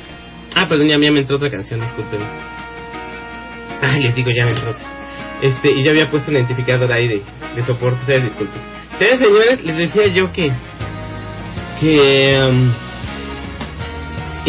Ah, 0.54 0.66
perdón, 0.68 0.88
ya, 0.88 0.98
ya 0.98 1.10
me 1.10 1.20
entró 1.20 1.36
otra 1.36 1.50
canción, 1.50 1.80
disculpen. 1.80 2.20
Ay, 3.80 4.02
les 4.02 4.14
digo, 4.14 4.30
ya 4.30 4.44
me 4.44 4.52
entró 4.52 4.70
otra. 4.70 4.97
Este, 5.42 5.70
y 5.72 5.82
ya 5.82 5.90
había 5.90 6.10
puesto 6.10 6.30
un 6.30 6.36
identificador 6.36 6.90
ahí 6.92 7.08
de, 7.08 7.22
soporte, 7.64 8.00
ustedes 8.00 8.24
disculpen. 8.24 8.60
Ustedes, 8.92 9.20
señores, 9.20 9.64
les 9.64 9.76
decía 9.76 10.06
yo 10.08 10.30
que... 10.32 10.50
Que... 11.80 12.48
um, 12.50 12.72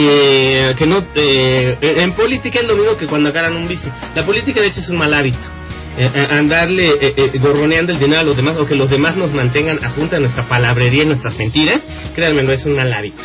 eh, 0.02 0.74
que 0.78 0.88
no 0.88 1.00
eh, 1.14 1.76
en 1.82 2.14
política 2.14 2.60
es 2.62 2.68
lo 2.68 2.76
mismo 2.78 2.96
que 2.96 3.06
cuando 3.06 3.30
agarran 3.30 3.58
un 3.58 3.68
vicio. 3.68 3.92
La 4.16 4.26
política 4.26 4.62
de 4.62 4.68
hecho 4.68 4.80
es 4.80 4.90
un 4.90 4.98
mal 4.98 5.14
hábito. 5.14 5.60
Eh, 6.00 6.10
eh, 6.14 6.28
andarle 6.30 6.94
eh, 7.02 7.40
gorroneando 7.40 7.92
el 7.92 8.00
dinero 8.00 8.22
a 8.22 8.24
los 8.24 8.38
demás 8.38 8.58
o 8.58 8.66
que 8.66 8.76
los 8.76 8.90
demás 8.90 9.18
nos 9.18 9.34
mantengan 9.34 9.84
a 9.84 9.94
punta 9.94 10.16
de 10.16 10.22
nuestra 10.22 10.48
palabrería 10.48 11.04
y 11.04 11.08
nuestras 11.08 11.38
mentiras 11.38 11.84
créanme 12.16 12.44
no 12.44 12.54
es 12.54 12.66
un 12.66 12.76
mal 12.76 12.94
hábito 12.94 13.22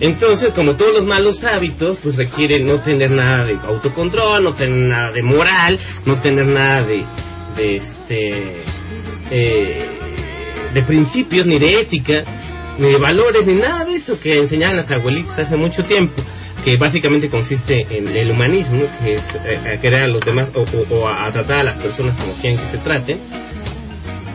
entonces, 0.00 0.52
como 0.54 0.76
todos 0.76 0.94
los 0.94 1.04
malos 1.04 1.44
hábitos, 1.44 1.98
pues 2.02 2.16
requieren 2.16 2.64
no 2.64 2.80
tener 2.80 3.10
nada 3.10 3.44
de 3.44 3.54
autocontrol, 3.66 4.42
no 4.42 4.54
tener 4.54 4.88
nada 4.88 5.12
de 5.12 5.22
moral, 5.22 5.78
no 6.06 6.18
tener 6.20 6.46
nada 6.46 6.86
de, 6.86 7.04
de 7.56 7.74
este, 7.76 8.62
eh, 9.30 10.14
de 10.72 10.82
principios, 10.82 11.44
ni 11.44 11.58
de 11.58 11.80
ética, 11.80 12.14
ni 12.78 12.90
de 12.90 12.98
valores, 12.98 13.44
ni 13.46 13.54
nada 13.54 13.84
de 13.84 13.96
eso 13.96 14.18
que 14.18 14.38
enseñaban 14.38 14.78
las 14.78 14.90
abuelitas 14.90 15.38
hace 15.38 15.56
mucho 15.58 15.84
tiempo, 15.84 16.22
que 16.64 16.78
básicamente 16.78 17.28
consiste 17.28 17.86
en 17.90 18.08
el 18.08 18.30
humanismo, 18.30 18.86
que 19.02 19.12
es 19.12 19.34
eh, 19.34 19.76
a 19.76 19.80
querer 19.80 20.04
a 20.04 20.08
los 20.08 20.22
demás 20.22 20.50
o, 20.54 21.08
a, 21.08 21.30
tratar 21.30 21.58
a 21.58 21.64
las 21.64 21.76
personas 21.76 22.16
como 22.18 22.32
quieren 22.40 22.58
que 22.58 22.66
se 22.66 22.78
traten. 22.78 23.18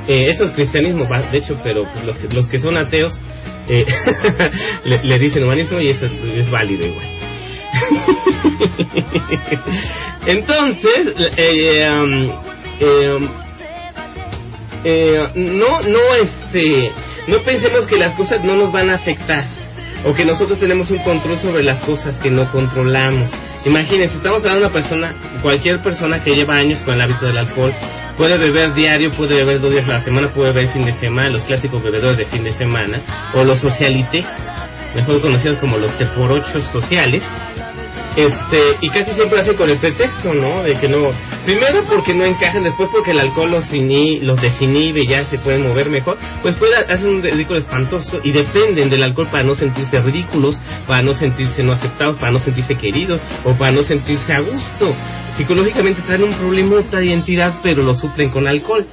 Eh, 0.07 0.25
eso 0.27 0.45
es 0.45 0.51
cristianismo, 0.51 1.05
de 1.31 1.37
hecho, 1.39 1.59
pero 1.63 1.81
los, 2.05 2.17
que, 2.19 2.27
los 2.27 2.47
que 2.47 2.59
son 2.59 2.77
ateos 2.77 3.19
eh, 3.67 3.85
le, 4.85 5.03
le 5.03 5.19
dicen 5.19 5.43
humanismo 5.43 5.79
y 5.79 5.89
eso 5.89 6.05
es, 6.05 6.49
válido 6.49 6.85
igual. 6.87 7.07
Entonces, 10.25 11.13
eh, 11.37 11.85
eh, 11.85 11.87
um, 11.89 13.29
eh, 14.83 15.17
no, 15.35 15.81
no, 15.81 16.15
este, 16.21 16.91
no 17.27 17.37
pensemos 17.43 17.87
que 17.87 17.97
las 17.97 18.15
cosas 18.15 18.43
no 18.43 18.55
nos 18.55 18.71
van 18.71 18.89
a 18.89 18.95
afectar 18.95 19.43
o 20.03 20.13
que 20.13 20.25
nosotros 20.25 20.59
tenemos 20.59 20.91
un 20.91 20.99
control 20.99 21.37
sobre 21.37 21.63
las 21.63 21.81
cosas 21.81 22.17
que 22.17 22.29
no 22.29 22.51
controlamos. 22.51 23.29
Imagínense, 23.65 24.17
estamos 24.17 24.41
hablando 24.41 24.61
de 24.61 24.65
una 24.67 24.73
persona, 24.73 25.15
cualquier 25.41 25.79
persona 25.79 26.23
que 26.23 26.35
lleva 26.35 26.55
años 26.55 26.81
con 26.81 26.95
el 26.95 27.01
hábito 27.01 27.25
del 27.25 27.37
alcohol, 27.37 27.73
puede 28.17 28.37
beber 28.37 28.73
diario, 28.73 29.11
puede 29.11 29.35
beber 29.35 29.59
dos 29.59 29.71
días 29.71 29.87
a 29.89 29.93
la 29.93 30.01
semana, 30.01 30.29
puede 30.29 30.51
beber 30.51 30.69
fin 30.69 30.85
de 30.85 30.93
semana, 30.93 31.29
los 31.29 31.43
clásicos 31.45 31.81
bebedores 31.81 32.17
de 32.17 32.25
fin 32.25 32.43
de 32.43 32.51
semana, 32.51 32.99
o 33.33 33.43
los 33.43 33.59
socialites, 33.59 34.25
mejor 34.95 35.21
conocidos 35.21 35.57
como 35.57 35.77
los 35.77 35.95
te 35.97 36.05
por 36.07 36.31
ocho 36.31 36.59
sociales, 36.59 37.27
este 38.15 38.57
y 38.81 38.89
casi 38.89 39.13
siempre 39.13 39.39
hacen 39.39 39.55
con 39.55 39.69
el 39.69 39.79
pretexto 39.79 40.33
no 40.33 40.63
de 40.63 40.73
que 40.73 40.87
no 40.87 41.11
primero 41.45 41.83
porque 41.89 42.13
no 42.13 42.23
encajan 42.25 42.63
después 42.63 42.89
porque 42.91 43.11
el 43.11 43.19
alcohol 43.19 43.51
los 43.51 43.71
ini- 43.73 44.21
los 44.21 44.41
desinhibe 44.41 45.01
y 45.01 45.07
ya 45.07 45.25
se 45.25 45.37
pueden 45.39 45.63
mover 45.63 45.89
mejor 45.89 46.17
pues 46.41 46.55
puede 46.55 46.75
hacer 46.75 47.07
un 47.07 47.21
ridículo 47.21 47.59
espantoso 47.59 48.19
y 48.23 48.31
dependen 48.31 48.89
del 48.89 49.03
alcohol 49.03 49.27
para 49.31 49.43
no 49.43 49.55
sentirse 49.55 49.99
ridículos 50.01 50.59
para 50.87 51.01
no 51.01 51.13
sentirse 51.13 51.63
no 51.63 51.73
aceptados 51.73 52.15
para 52.17 52.31
no 52.31 52.39
sentirse 52.39 52.75
queridos 52.75 53.19
o 53.43 53.53
para 53.55 53.71
no 53.71 53.83
sentirse 53.83 54.33
a 54.33 54.39
gusto. 54.39 54.87
Psicológicamente 55.37 56.01
traen 56.03 56.23
un 56.23 56.33
problema 56.35 56.77
de 56.81 57.05
identidad 57.05 57.55
pero 57.61 57.83
lo 57.83 57.93
suplen 57.93 58.29
con 58.31 58.47
alcohol 58.47 58.85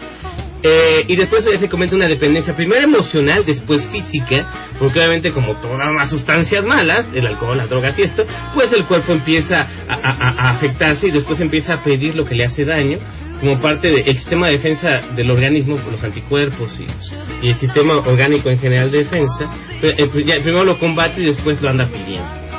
eh, 0.62 1.04
y 1.08 1.16
después 1.16 1.44
se 1.44 1.68
comete 1.68 1.94
una 1.94 2.06
dependencia, 2.06 2.54
primero 2.54 2.84
emocional, 2.84 3.44
después 3.44 3.86
física, 3.88 4.72
porque 4.78 5.00
obviamente 5.00 5.32
como 5.32 5.58
todas 5.58 5.78
las 5.94 6.10
sustancias 6.10 6.64
malas, 6.64 7.08
el 7.14 7.26
alcohol, 7.26 7.56
las 7.56 7.68
drogas 7.68 7.98
y 7.98 8.02
esto, 8.02 8.22
pues 8.54 8.72
el 8.72 8.86
cuerpo 8.86 9.12
empieza 9.12 9.66
a, 9.88 10.50
afectarse 10.50 11.08
y 11.08 11.10
después 11.10 11.40
empieza 11.40 11.74
a 11.74 11.82
pedir 11.82 12.14
lo 12.14 12.24
que 12.24 12.34
le 12.34 12.44
hace 12.44 12.64
daño, 12.64 12.98
como 13.40 13.60
parte 13.60 13.90
del 13.90 14.14
sistema 14.14 14.46
de 14.46 14.52
defensa 14.52 14.88
del 15.16 15.30
organismo, 15.30 15.78
los 15.90 16.02
anticuerpos 16.04 16.78
y, 16.78 17.46
el 17.46 17.54
sistema 17.54 17.98
orgánico 17.98 18.48
en 18.48 18.58
general 18.58 18.90
de 18.90 18.98
defensa, 18.98 19.52
eh, 19.82 19.96
ya 20.24 20.40
primero 20.42 20.64
lo 20.64 20.78
combate 20.78 21.22
y 21.22 21.26
después 21.26 21.60
lo 21.60 21.70
anda 21.70 21.86
pidiendo. 21.86 22.51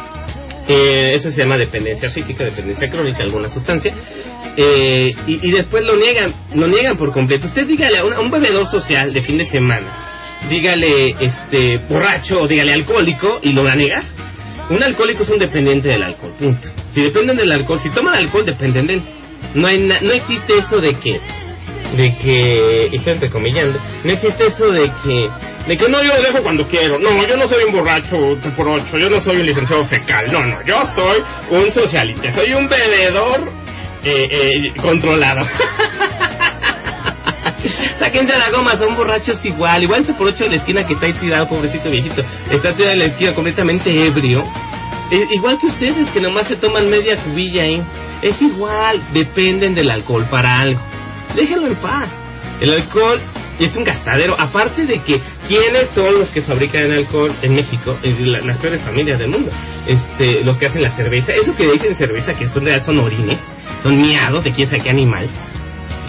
Eh, 0.67 1.12
eso 1.13 1.30
se 1.30 1.39
llama 1.41 1.58
dependencia 1.58 2.10
física, 2.10 2.45
dependencia 2.45 2.88
crónica, 2.88 3.17
alguna 3.23 3.49
sustancia. 3.49 3.93
Eh, 4.56 5.13
y, 5.28 5.52
después 5.52 5.84
lo 5.86 5.95
niegan, 5.95 6.34
lo 6.56 6.67
niegan 6.67 6.95
por 6.95 7.12
completo. 7.12 7.47
Usted 7.47 7.67
dígale 7.67 7.97
a 7.97 8.06
un, 8.06 8.13
a 8.13 8.19
un 8.21 8.30
bebedor 8.32 8.65
social 8.67 9.12
de 9.13 9.21
fin 9.21 9.38
de 9.38 9.45
semana, 9.45 10.39
dígale 10.49 11.15
este 11.19 11.80
borracho 11.89 12.38
o 12.41 12.47
dígale 12.47 12.73
alcohólico 12.73 13.39
y 13.41 13.52
lo 13.52 13.63
va 13.63 13.73
a 13.73 13.76
negar. 13.76 14.04
Un 14.69 14.82
alcohólico 14.82 15.23
es 15.23 15.30
un 15.30 15.39
dependiente 15.39 15.89
del 15.89 16.04
alcohol, 16.04 16.34
punto. 16.39 16.69
Si 16.93 17.02
dependen 17.02 17.36
del 17.36 17.52
alcohol, 17.52 17.80
si 17.80 17.89
toman 17.89 18.15
alcohol, 18.15 18.45
dependen 18.45 18.86
de 18.88 18.93
él. 18.93 19.02
No, 19.56 19.67
hay 19.67 19.80
na- 19.80 19.99
no 20.02 20.13
existe 20.13 20.58
eso 20.58 20.80
de 20.80 20.93
que, 20.93 21.19
de 21.95 22.13
que, 22.17 22.89
y 22.91 22.95
estoy 22.95 23.13
entrecomillando, 23.13 23.79
no 24.03 24.12
existe 24.12 24.47
eso 24.47 24.71
de 24.71 24.91
que, 25.03 25.29
de 25.67 25.77
que 25.77 25.89
no, 25.89 26.03
yo 26.03 26.21
dejo 26.21 26.41
cuando 26.43 26.67
quiero. 26.67 26.97
No, 26.99 27.25
yo 27.27 27.38
no 27.38 27.47
soy 27.47 27.63
un 27.65 27.71
borracho 27.71 28.15
por 28.56 28.67
ocho, 28.67 28.97
yo 28.97 29.08
no 29.10 29.21
soy 29.21 29.38
un 29.38 29.45
licenciado 29.45 29.84
fecal. 29.86 30.32
No, 30.32 30.39
no, 30.45 30.63
yo 30.65 30.75
soy 30.95 31.23
un 31.51 31.71
socialista, 31.71 32.32
soy 32.32 32.53
un 32.53 32.67
bebedor 32.67 33.51
eh, 34.03 34.27
eh, 34.32 34.73
controlado. 34.82 35.47
Sáquense 37.99 38.38
la 38.38 38.49
goma, 38.51 38.75
son 38.77 38.95
borrachos 38.95 39.43
igual. 39.45 39.84
Igual 39.84 40.01
ese 40.01 40.13
por 40.13 40.27
ocho 40.27 40.45
de 40.45 40.51
la 40.51 40.56
esquina 40.58 40.86
que 40.86 40.93
está 40.93 41.06
ahí 41.06 41.13
tirado, 41.13 41.47
pobrecito 41.47 41.89
viejito. 41.89 42.21
Está 42.49 42.73
tirado 42.73 42.93
en 42.93 42.99
la 42.99 43.06
esquina 43.06 43.34
completamente 43.34 44.06
ebrio. 44.06 44.41
Eh, 45.12 45.21
igual 45.32 45.58
que 45.58 45.67
ustedes, 45.67 46.10
que 46.10 46.19
nomás 46.19 46.47
se 46.47 46.56
toman 46.56 46.89
media 46.89 47.17
cubilla 47.17 47.63
ahí. 47.63 47.82
Es 48.21 48.41
igual, 48.41 49.01
dependen 49.13 49.73
del 49.73 49.91
alcohol 49.91 50.25
para 50.29 50.60
algo. 50.60 50.82
Déjenlo 51.35 51.67
en 51.67 51.75
paz. 51.75 52.09
El 52.61 52.71
alcohol 52.71 53.19
es 53.59 53.75
un 53.75 53.83
gastadero. 53.83 54.33
Aparte 54.39 54.85
de 54.85 54.99
que, 54.99 55.19
¿quiénes 55.47 55.89
son 55.89 56.19
los 56.19 56.29
que 56.29 56.41
fabrican 56.41 56.83
el 56.83 56.93
alcohol 56.99 57.33
en 57.41 57.55
México? 57.55 57.97
La- 58.03 58.39
las 58.41 58.57
peores 58.57 58.81
familias 58.81 59.17
del 59.17 59.29
mundo. 59.29 59.51
Este, 59.87 60.43
los 60.43 60.57
que 60.57 60.67
hacen 60.67 60.81
la 60.81 60.91
cerveza. 60.91 61.31
Eso 61.33 61.55
que 61.55 61.69
dicen 61.71 61.95
cerveza, 61.95 62.33
que 62.33 62.47
son, 62.49 62.65
son 62.83 62.99
orines, 62.99 63.39
son 63.81 63.97
miados 63.99 64.43
de 64.43 64.51
quién 64.51 64.67
sabe 64.67 64.81
qué 64.81 64.89
animal. 64.89 65.27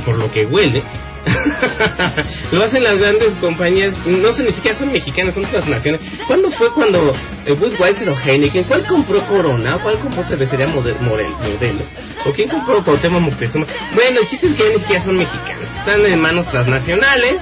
Por 0.04 0.16
lo 0.16 0.30
que 0.30 0.44
huele. 0.44 0.82
lo 2.52 2.62
hacen 2.64 2.82
las 2.82 2.98
grandes 2.98 3.32
compañías, 3.40 3.94
no 4.06 4.32
sé 4.32 4.44
ni 4.44 4.52
siquiera 4.52 4.76
son 4.78 4.92
mexicanas, 4.92 5.34
son 5.34 5.44
transnacionales. 5.46 6.06
¿Cuándo 6.26 6.50
fue 6.50 6.70
cuando 6.72 7.10
eh, 7.46 7.54
Budweiser 7.54 8.08
o 8.10 8.16
Heineken, 8.18 8.64
cuál 8.64 8.84
compró 8.87 9.20
Corona, 9.26 9.78
cuál 9.82 10.00
compró 10.00 10.22
cervecería 10.24 10.66
Mode- 10.68 10.98
Morel- 11.00 11.34
Modelo, 11.40 11.84
o 12.26 12.32
quién 12.32 12.48
compró 12.48 12.82
Cuauhtémoc 12.82 13.20
Moctezuma? 13.22 13.66
Bueno, 13.94 14.20
el 14.20 14.26
chiste 14.28 14.46
es 14.48 14.56
que 14.56 14.62
ya 14.64 14.70
ni 14.70 14.78
siquiera 14.80 15.02
son 15.02 15.16
mexicanos, 15.16 15.62
están 15.78 16.04
en 16.06 16.20
manos 16.20 16.46
transnacionales 16.50 17.40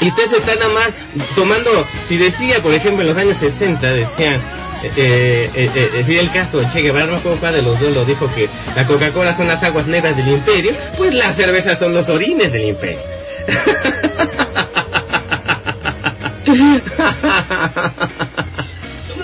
Y 0.00 0.08
ustedes 0.08 0.32
están 0.32 0.58
nada 0.58 0.72
más 0.72 0.90
tomando, 1.36 1.86
si 2.08 2.16
decía, 2.16 2.60
por 2.62 2.72
ejemplo, 2.72 3.02
en 3.02 3.08
los 3.10 3.16
años 3.18 3.36
60, 3.36 3.86
decían, 3.88 4.40
eh, 4.82 5.50
eh, 5.54 5.70
eh, 5.74 5.88
eh, 5.98 6.04
Fidel 6.04 6.30
Castro, 6.32 6.60
Che 6.72 6.80
Guevara, 6.80 7.18
de 7.52 7.62
los 7.62 7.78
dos 7.80 7.92
lo 7.92 8.04
dijo 8.04 8.26
que 8.26 8.48
la 8.74 8.86
Coca-Cola 8.86 9.36
son 9.36 9.46
las 9.48 9.62
aguas 9.62 9.86
negras 9.86 10.16
del 10.16 10.28
imperio, 10.28 10.72
pues 10.96 11.14
las 11.14 11.36
cervezas 11.36 11.78
son 11.78 11.94
los 11.94 12.08
orines 12.08 12.50
del 12.50 12.64
imperio. 12.68 13.00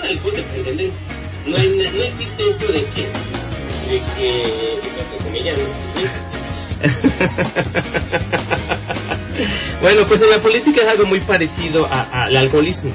Alcohol 0.09 0.35
de 0.35 0.43
pretender. 0.43 0.91
No, 1.45 1.57
hay, 1.57 1.69
no 1.69 2.03
existe 2.03 2.49
eso 2.49 2.71
de 2.71 2.85
que, 2.93 3.01
de 3.89 4.01
que, 4.15 4.73
eso 4.75 5.29
llama, 5.43 5.63
bueno, 9.81 10.01
pues 10.07 10.21
en 10.21 10.29
la 10.29 10.39
política 10.39 10.81
es 10.81 10.87
algo 10.87 11.05
muy 11.05 11.19
parecido 11.21 11.85
a- 11.85 12.25
al 12.25 12.35
alcoholismo. 12.37 12.93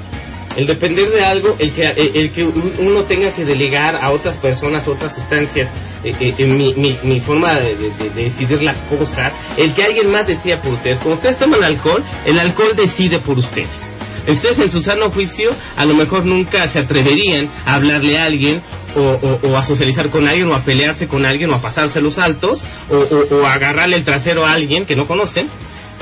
El 0.55 0.67
depender 0.67 1.09
de 1.09 1.23
algo, 1.23 1.55
el 1.59 1.73
que, 1.73 1.81
el, 1.83 2.15
el 2.15 2.31
que 2.33 2.43
un- 2.43 2.73
uno 2.79 3.03
tenga 3.03 3.33
que 3.35 3.43
delegar 3.43 3.95
a 3.95 4.11
otras 4.11 4.37
personas 4.37 4.87
otras 4.87 5.13
sustancias, 5.13 5.67
eh, 6.03 6.13
eh, 6.37 6.47
mi, 6.47 6.73
mi, 7.03 7.19
forma 7.19 7.59
de, 7.59 7.75
de- 7.75 8.09
de 8.09 8.09
decidir 8.23 8.61
las 8.61 8.81
cosas, 8.83 9.33
el 9.57 9.73
que 9.73 9.83
alguien 9.83 10.09
más 10.09 10.27
decida 10.27 10.59
por 10.61 10.73
ustedes. 10.73 10.97
Cuando 10.97 11.15
ustedes 11.15 11.37
toman 11.37 11.63
alcohol, 11.63 12.03
el 12.25 12.39
alcohol 12.39 12.73
decide 12.75 13.19
por 13.19 13.37
ustedes. 13.37 13.91
Ustedes 14.27 14.57
en 14.57 14.71
su 14.71 14.81
sano 14.81 15.11
juicio 15.11 15.51
a 15.75 15.85
lo 15.85 15.93
mejor 15.93 16.25
nunca 16.25 16.67
se 16.69 16.79
atreverían 16.79 17.47
a 17.65 17.75
hablarle 17.75 18.17
a 18.17 18.23
alguien 18.25 18.59
o, 18.95 19.01
o- 19.01 19.39
o 19.51 19.57
a 19.57 19.63
socializar 19.63 20.09
con 20.09 20.27
alguien 20.27 20.49
o 20.49 20.55
a 20.55 20.63
pelearse 20.63 21.05
con 21.07 21.25
alguien 21.25 21.51
o 21.51 21.57
a 21.57 21.61
pasarse 21.61 22.01
los 22.01 22.17
altos 22.17 22.63
o, 22.89 22.95
o- 22.95 23.35
o 23.41 23.45
a 23.45 23.53
agarrarle 23.53 23.97
el 23.97 24.03
trasero 24.03 24.43
a 24.45 24.53
alguien 24.53 24.85
que 24.85 24.95
no 24.95 25.05
conocen 25.05 25.47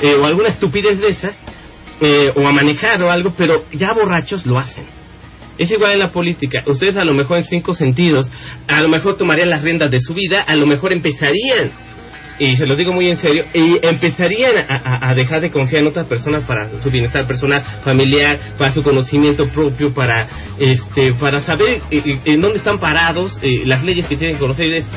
eh, 0.02 0.16
o 0.16 0.26
alguna 0.26 0.50
estupidez 0.50 1.00
de 1.00 1.10
esas 1.10 1.38
eh, 2.04 2.32
o 2.36 2.48
a 2.48 2.52
manejar 2.52 3.02
o 3.02 3.10
algo, 3.10 3.32
pero 3.38 3.64
ya 3.72 3.88
borrachos 3.96 4.46
lo 4.46 4.60
hacen. 4.60 4.86
Es 5.58 5.72
igual 5.72 5.94
en 5.94 6.00
la 6.00 6.12
política. 6.12 6.60
Ustedes 6.68 6.98
a 6.98 7.06
lo 7.06 7.14
mejor 7.14 7.38
en 7.38 7.44
cinco 7.46 7.74
sentidos, 7.74 8.30
a 8.68 8.82
lo 8.82 8.90
mejor 8.90 9.18
tomarían 9.18 9.50
las 9.50 9.64
riendas 9.64 9.90
de 9.92 10.00
su 10.00 10.14
vida, 10.14 10.42
a 10.42 10.56
lo 10.56 10.66
mejor 10.66 10.92
empezarían, 10.92 11.72
y 12.44 12.58
se 12.58 12.66
lo 12.66 12.76
digo 12.76 12.92
muy 12.92 13.08
en 13.08 13.16
serio, 13.16 13.46
y 13.54 13.80
empezarían 13.82 14.52
a, 14.68 15.14
dejar 15.14 15.40
de 15.40 15.50
confiar 15.50 15.84
en 15.84 15.88
otras 15.88 16.08
personas 16.08 16.46
para 16.46 16.68
su 16.80 16.90
bienestar 16.90 17.26
personal, 17.26 17.64
familiar, 17.84 18.38
para 18.58 18.72
su 18.72 18.84
conocimiento 18.84 19.48
propio, 19.50 19.94
para 19.94 20.28
este, 20.60 21.14
para 21.14 21.40
saber 21.40 21.82
eh, 21.90 22.02
eh, 22.04 22.20
en 22.26 22.42
dónde 22.42 22.58
están 22.58 22.80
parados, 22.80 23.40
eh, 23.42 23.62
las 23.66 23.84
leyes 23.84 24.08
que 24.08 24.18
tienen 24.18 24.36
que 24.36 24.42
conocer 24.42 24.70
de 24.70 24.78
esto. 24.80 24.96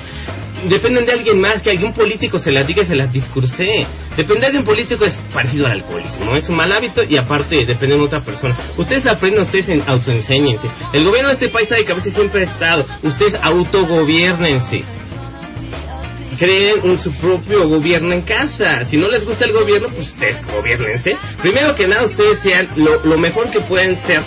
Dependen 0.69 1.05
de 1.05 1.13
alguien 1.13 1.39
más, 1.39 1.63
que 1.63 1.71
algún 1.71 1.93
político 1.93 2.39
se 2.39 2.51
las 2.51 2.67
diga 2.67 2.83
y 2.83 2.87
se 2.87 2.97
las 2.97 3.13
discurse. 3.13 3.87
Depender 4.17 4.51
de 4.51 4.59
un 4.59 4.65
político 4.65 5.05
es 5.05 5.17
parecido 5.33 5.67
al 5.67 5.73
alcoholismo, 5.73 6.35
es 6.35 6.49
un 6.49 6.57
mal 6.57 6.73
hábito 6.73 7.03
y 7.09 7.17
aparte 7.17 7.65
depende 7.65 7.97
de 7.97 8.03
otra 8.03 8.21
persona. 8.21 8.57
Ustedes 8.77 9.07
aprenden, 9.07 9.43
ustedes 9.43 9.69
en, 9.69 9.83
autoenséñense. 9.87 10.67
El 10.93 11.05
gobierno 11.05 11.29
de 11.29 11.35
este 11.35 11.49
país 11.49 11.69
sabe 11.69 11.85
que 11.85 11.93
a 11.93 11.97
veces 11.97 12.13
siempre 12.13 12.43
ha 12.43 12.51
estado. 12.51 12.87
Ustedes 13.03 13.35
autogobiernense. 13.41 15.06
Creen 16.39 16.81
un, 16.85 16.99
su 16.99 17.13
propio 17.19 17.69
gobierno 17.69 18.13
en 18.13 18.23
casa. 18.23 18.85
Si 18.85 18.97
no 18.97 19.09
les 19.09 19.25
gusta 19.25 19.45
el 19.45 19.53
gobierno, 19.53 19.89
pues 19.89 20.09
ustedes 20.09 20.45
gobiernense. 20.47 21.17
Primero 21.43 21.75
que 21.75 21.87
nada, 21.87 22.05
ustedes 22.05 22.41
sean 22.41 22.69
lo, 22.77 23.05
lo 23.05 23.19
mejor 23.19 23.51
que 23.51 23.61
pueden 23.63 23.97
ser 24.07 24.23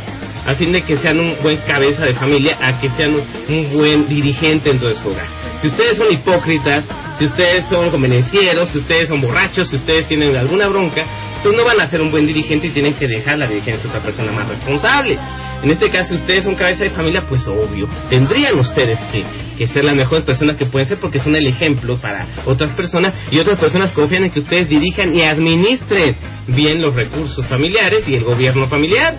a 0.50 0.56
fin 0.56 0.72
de 0.72 0.82
que 0.82 0.98
sean 0.98 1.20
un 1.20 1.36
buen 1.44 1.58
cabeza 1.60 2.04
de 2.04 2.14
familia, 2.16 2.58
a 2.60 2.80
que 2.80 2.90
sean 2.90 3.14
un, 3.14 3.72
buen 3.72 4.10
dirigente 4.10 4.70
dentro 4.70 4.88
de 4.88 4.96
su 4.96 5.08
hogar. 5.08 5.28
Si 5.62 5.68
ustedes 5.68 5.96
son 5.96 6.12
hipócritas, 6.12 6.86
si 7.20 7.26
ustedes 7.26 7.68
son 7.68 7.92
convenencieros, 7.92 8.70
si 8.70 8.80
ustedes 8.80 9.10
son 9.10 9.22
borrachos, 9.22 9.68
si 9.68 9.76
ustedes 9.76 10.08
tienen 10.08 10.36
alguna 10.36 10.68
bronca, 10.68 11.02
pues 11.44 11.56
no 11.56 11.64
van 11.64 11.80
a 11.80 11.88
ser 11.88 12.02
un 12.02 12.10
buen 12.10 12.26
dirigente 12.26 12.66
y 12.66 12.70
tienen 12.72 12.96
que 12.96 13.08
dejar 13.08 13.38
la 13.38 13.48
dirigencia 13.48 13.86
a 13.86 13.90
otra 13.90 14.02
persona 14.02 14.32
más 14.32 14.48
responsable. 14.50 15.20
En 15.62 15.70
este 15.70 15.88
caso, 15.92 16.16
si 16.16 16.22
ustedes 16.22 16.46
son 16.46 16.56
cabeza 16.56 16.84
de 16.84 16.90
familia, 16.90 17.22
pues 17.30 17.48
obvio, 17.48 17.88
tendrían 18.10 18.58
ustedes 18.58 18.98
que, 19.12 19.24
que 19.56 19.68
ser 19.68 19.86
las 19.86 19.96
mejores 19.96 20.24
personas 20.24 20.58
que 20.58 20.66
pueden 20.66 20.88
ser 20.88 20.98
porque 20.98 21.20
son 21.20 21.36
el 21.36 21.46
ejemplo 21.46 21.96
para 22.02 22.26
otras 22.46 22.72
personas 22.72 23.14
y 23.30 23.38
otras 23.38 23.60
personas 23.60 23.92
confían 23.92 24.24
en 24.24 24.32
que 24.32 24.40
ustedes 24.40 24.68
dirijan 24.68 25.16
y 25.16 25.22
administren 25.22 26.16
bien 26.48 26.82
los 26.82 26.96
recursos 26.96 27.46
familiares 27.46 28.04
y 28.08 28.16
el 28.16 28.24
gobierno 28.24 28.68
familiar. 28.68 29.14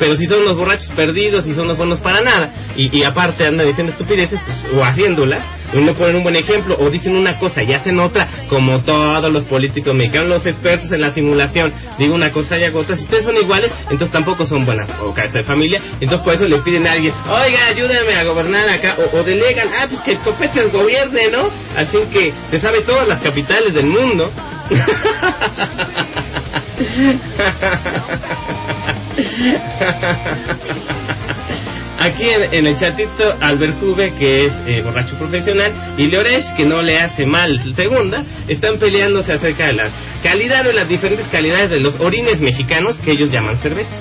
Pero 0.00 0.16
si 0.16 0.24
son 0.24 0.44
los 0.44 0.56
borrachos 0.56 0.90
perdidos 0.96 1.46
y 1.46 1.54
son 1.54 1.68
los 1.68 1.76
buenos 1.76 2.00
para 2.00 2.20
nada, 2.20 2.52
y, 2.74 2.98
y 2.98 3.02
aparte 3.04 3.46
andan 3.46 3.66
diciendo 3.66 3.92
estupideces, 3.92 4.40
pues, 4.44 4.66
o 4.74 4.82
haciéndolas, 4.82 5.44
no 5.74 5.94
ponen 5.94 6.16
un 6.16 6.22
buen 6.22 6.36
ejemplo, 6.36 6.74
o 6.78 6.90
dicen 6.90 7.14
una 7.14 7.36
cosa 7.38 7.62
y 7.62 7.72
hacen 7.72 8.00
otra, 8.00 8.26
como 8.48 8.82
todos 8.82 9.30
los 9.30 9.44
políticos 9.44 9.94
mexicanos, 9.94 10.30
los 10.30 10.46
expertos 10.46 10.90
en 10.90 11.02
la 11.02 11.12
simulación, 11.12 11.70
digo 11.98 12.14
una 12.14 12.32
cosa 12.32 12.58
y 12.58 12.64
hago 12.64 12.80
otra. 12.80 12.96
Si 12.96 13.04
ustedes 13.04 13.24
son 13.24 13.36
iguales, 13.36 13.70
entonces 13.82 14.10
tampoco 14.10 14.46
son 14.46 14.64
buenas 14.64 14.90
o 15.00 15.12
cabeza 15.12 15.38
de 15.38 15.44
familia, 15.44 15.80
entonces 16.00 16.24
por 16.24 16.32
eso 16.34 16.46
le 16.46 16.58
piden 16.62 16.86
a 16.86 16.92
alguien, 16.92 17.12
oiga, 17.28 17.66
ayúdame 17.66 18.14
a 18.14 18.24
gobernar 18.24 18.68
acá, 18.70 18.96
o, 18.98 19.18
o 19.18 19.22
delegan, 19.22 19.68
ah, 19.78 19.86
pues 19.88 20.00
que 20.00 20.12
el 20.12 20.20
Copetes 20.20 20.72
gobierne, 20.72 21.30
¿no? 21.30 21.50
Así 21.76 21.98
que 22.10 22.32
se 22.50 22.58
sabe 22.58 22.80
todas 22.80 23.06
las 23.06 23.20
capitales 23.20 23.74
del 23.74 23.86
mundo. 23.86 24.30
Aquí 32.00 32.24
en, 32.30 32.66
el 32.66 32.78
chatito, 32.78 33.28
Albert 33.40 33.78
Juve, 33.78 34.14
que 34.18 34.46
es 34.46 34.52
eh, 34.66 34.82
borracho 34.82 35.18
profesional, 35.18 35.94
y 35.98 36.08
Leoresh, 36.08 36.54
que 36.56 36.64
no 36.64 36.80
le 36.80 36.98
hace 36.98 37.26
mal 37.26 37.60
segunda, 37.74 38.24
están 38.48 38.78
peleándose 38.78 39.32
acerca 39.32 39.66
de 39.66 39.74
las 39.74 39.92
calidades, 40.22 40.74
las 40.74 40.88
diferentes 40.88 41.28
calidades 41.28 41.68
de 41.68 41.80
los 41.80 42.00
orines 42.00 42.40
mexicanos 42.40 42.98
que 43.00 43.12
ellos 43.12 43.30
llaman 43.30 43.58
cerveza. 43.58 43.98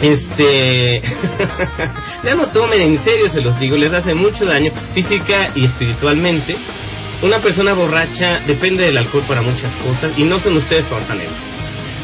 Este. 0.00 1.02
ya 2.24 2.34
no 2.34 2.48
tomen 2.48 2.80
en 2.80 2.98
serio, 3.04 3.28
se 3.28 3.42
los 3.42 3.60
digo, 3.60 3.76
les 3.76 3.92
hace 3.92 4.14
mucho 4.14 4.46
daño 4.46 4.72
física 4.94 5.50
y 5.54 5.66
espiritualmente. 5.66 6.56
Una 7.22 7.42
persona 7.42 7.74
borracha 7.74 8.40
depende 8.46 8.84
del 8.84 8.96
alcohol 8.96 9.24
para 9.26 9.42
muchas 9.42 9.74
cosas 9.76 10.12
y 10.16 10.22
no 10.22 10.38
son 10.38 10.56
ustedes 10.56 10.86
fontaneros. 10.86 11.34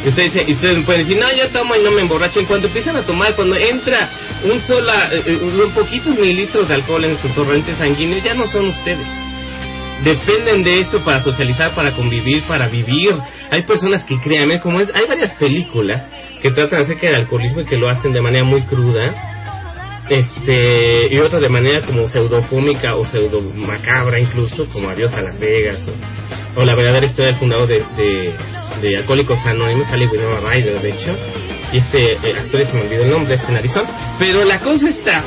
Ustedes, 0.05 0.49
ustedes 0.49 0.85
pueden 0.85 1.03
decir, 1.03 1.17
no, 1.19 1.27
yo 1.35 1.49
tomo 1.51 1.77
y 1.77 1.83
no 1.83 1.93
me 1.93 2.03
emborracho. 2.03 2.41
En 2.41 2.47
cuanto 2.47 2.67
empiezan 2.67 2.97
a 2.97 3.03
tomar, 3.03 3.35
cuando 3.37 3.57
entra 3.57 4.11
un 4.43 4.61
sola, 4.63 5.09
eh, 5.13 5.23
eh, 5.25 5.39
un 5.41 5.71
poquitos 5.71 6.19
mililitros 6.19 6.69
de 6.69 6.75
alcohol 6.75 7.05
en 7.05 7.17
su 7.17 7.29
torrente 7.29 7.75
sanguíneo, 7.75 8.19
ya 8.19 8.35
no 8.35 8.47
son 8.47 8.67
ustedes. 8.67 9.07
Dependen 10.03 10.63
de 10.63 10.81
eso 10.81 11.03
para 11.03 11.21
socializar, 11.21 11.75
para 11.75 11.93
convivir, 11.93 12.43
para 12.43 12.69
vivir. 12.69 13.15
Hay 13.51 13.63
personas 13.63 14.05
que 14.05 14.17
créanme, 14.19 14.61
como 14.61 14.81
es, 14.81 14.91
hay 14.95 15.07
varias 15.07 15.33
películas 15.37 16.07
que 16.43 16.51
tratan 16.51 16.83
acerca 16.83 17.07
del 17.07 17.17
alcoholismo 17.23 17.63
y 17.63 17.65
que 17.65 17.77
lo 17.77 17.89
hacen 17.89 18.13
de 18.13 18.21
manera 18.21 18.45
muy 18.45 18.63
cruda 18.63 19.34
este 20.09 21.15
y 21.15 21.19
otras 21.19 21.41
de 21.41 21.49
manera 21.49 21.87
como 21.87 22.09
pseudofómica 22.09 22.95
o 22.95 23.07
pseudo 23.07 23.41
macabra 23.57 24.21
incluso 24.21 24.67
como 24.67 24.91
Adiós 24.91 25.15
a 25.15 25.23
Las 25.23 25.39
Vegas 25.39 25.89
o, 26.57 26.63
la 26.63 26.77
verdadera 26.77 27.07
historia 27.07 27.29
del 27.29 27.37
fundador 27.37 27.69
de, 27.69 27.83
de, 27.97 28.35
de 28.83 28.97
Alcohólicos 28.99 29.45
Anónimos 29.47 29.87
sale 29.87 30.07
Winona 30.07 30.41
Ryder 30.41 30.83
de 30.83 30.89
hecho 30.91 31.13
y 31.73 31.79
este 31.79 32.13
eh, 32.13 32.39
actor 32.39 32.67
se 32.67 32.75
me 32.75 32.83
olvidó 32.83 33.03
el 33.05 33.11
nombre 33.11 33.37
este 33.37 33.53
narizón 33.53 33.87
pero 34.19 34.45
la 34.45 34.61
cosa 34.61 34.91
está 34.91 35.23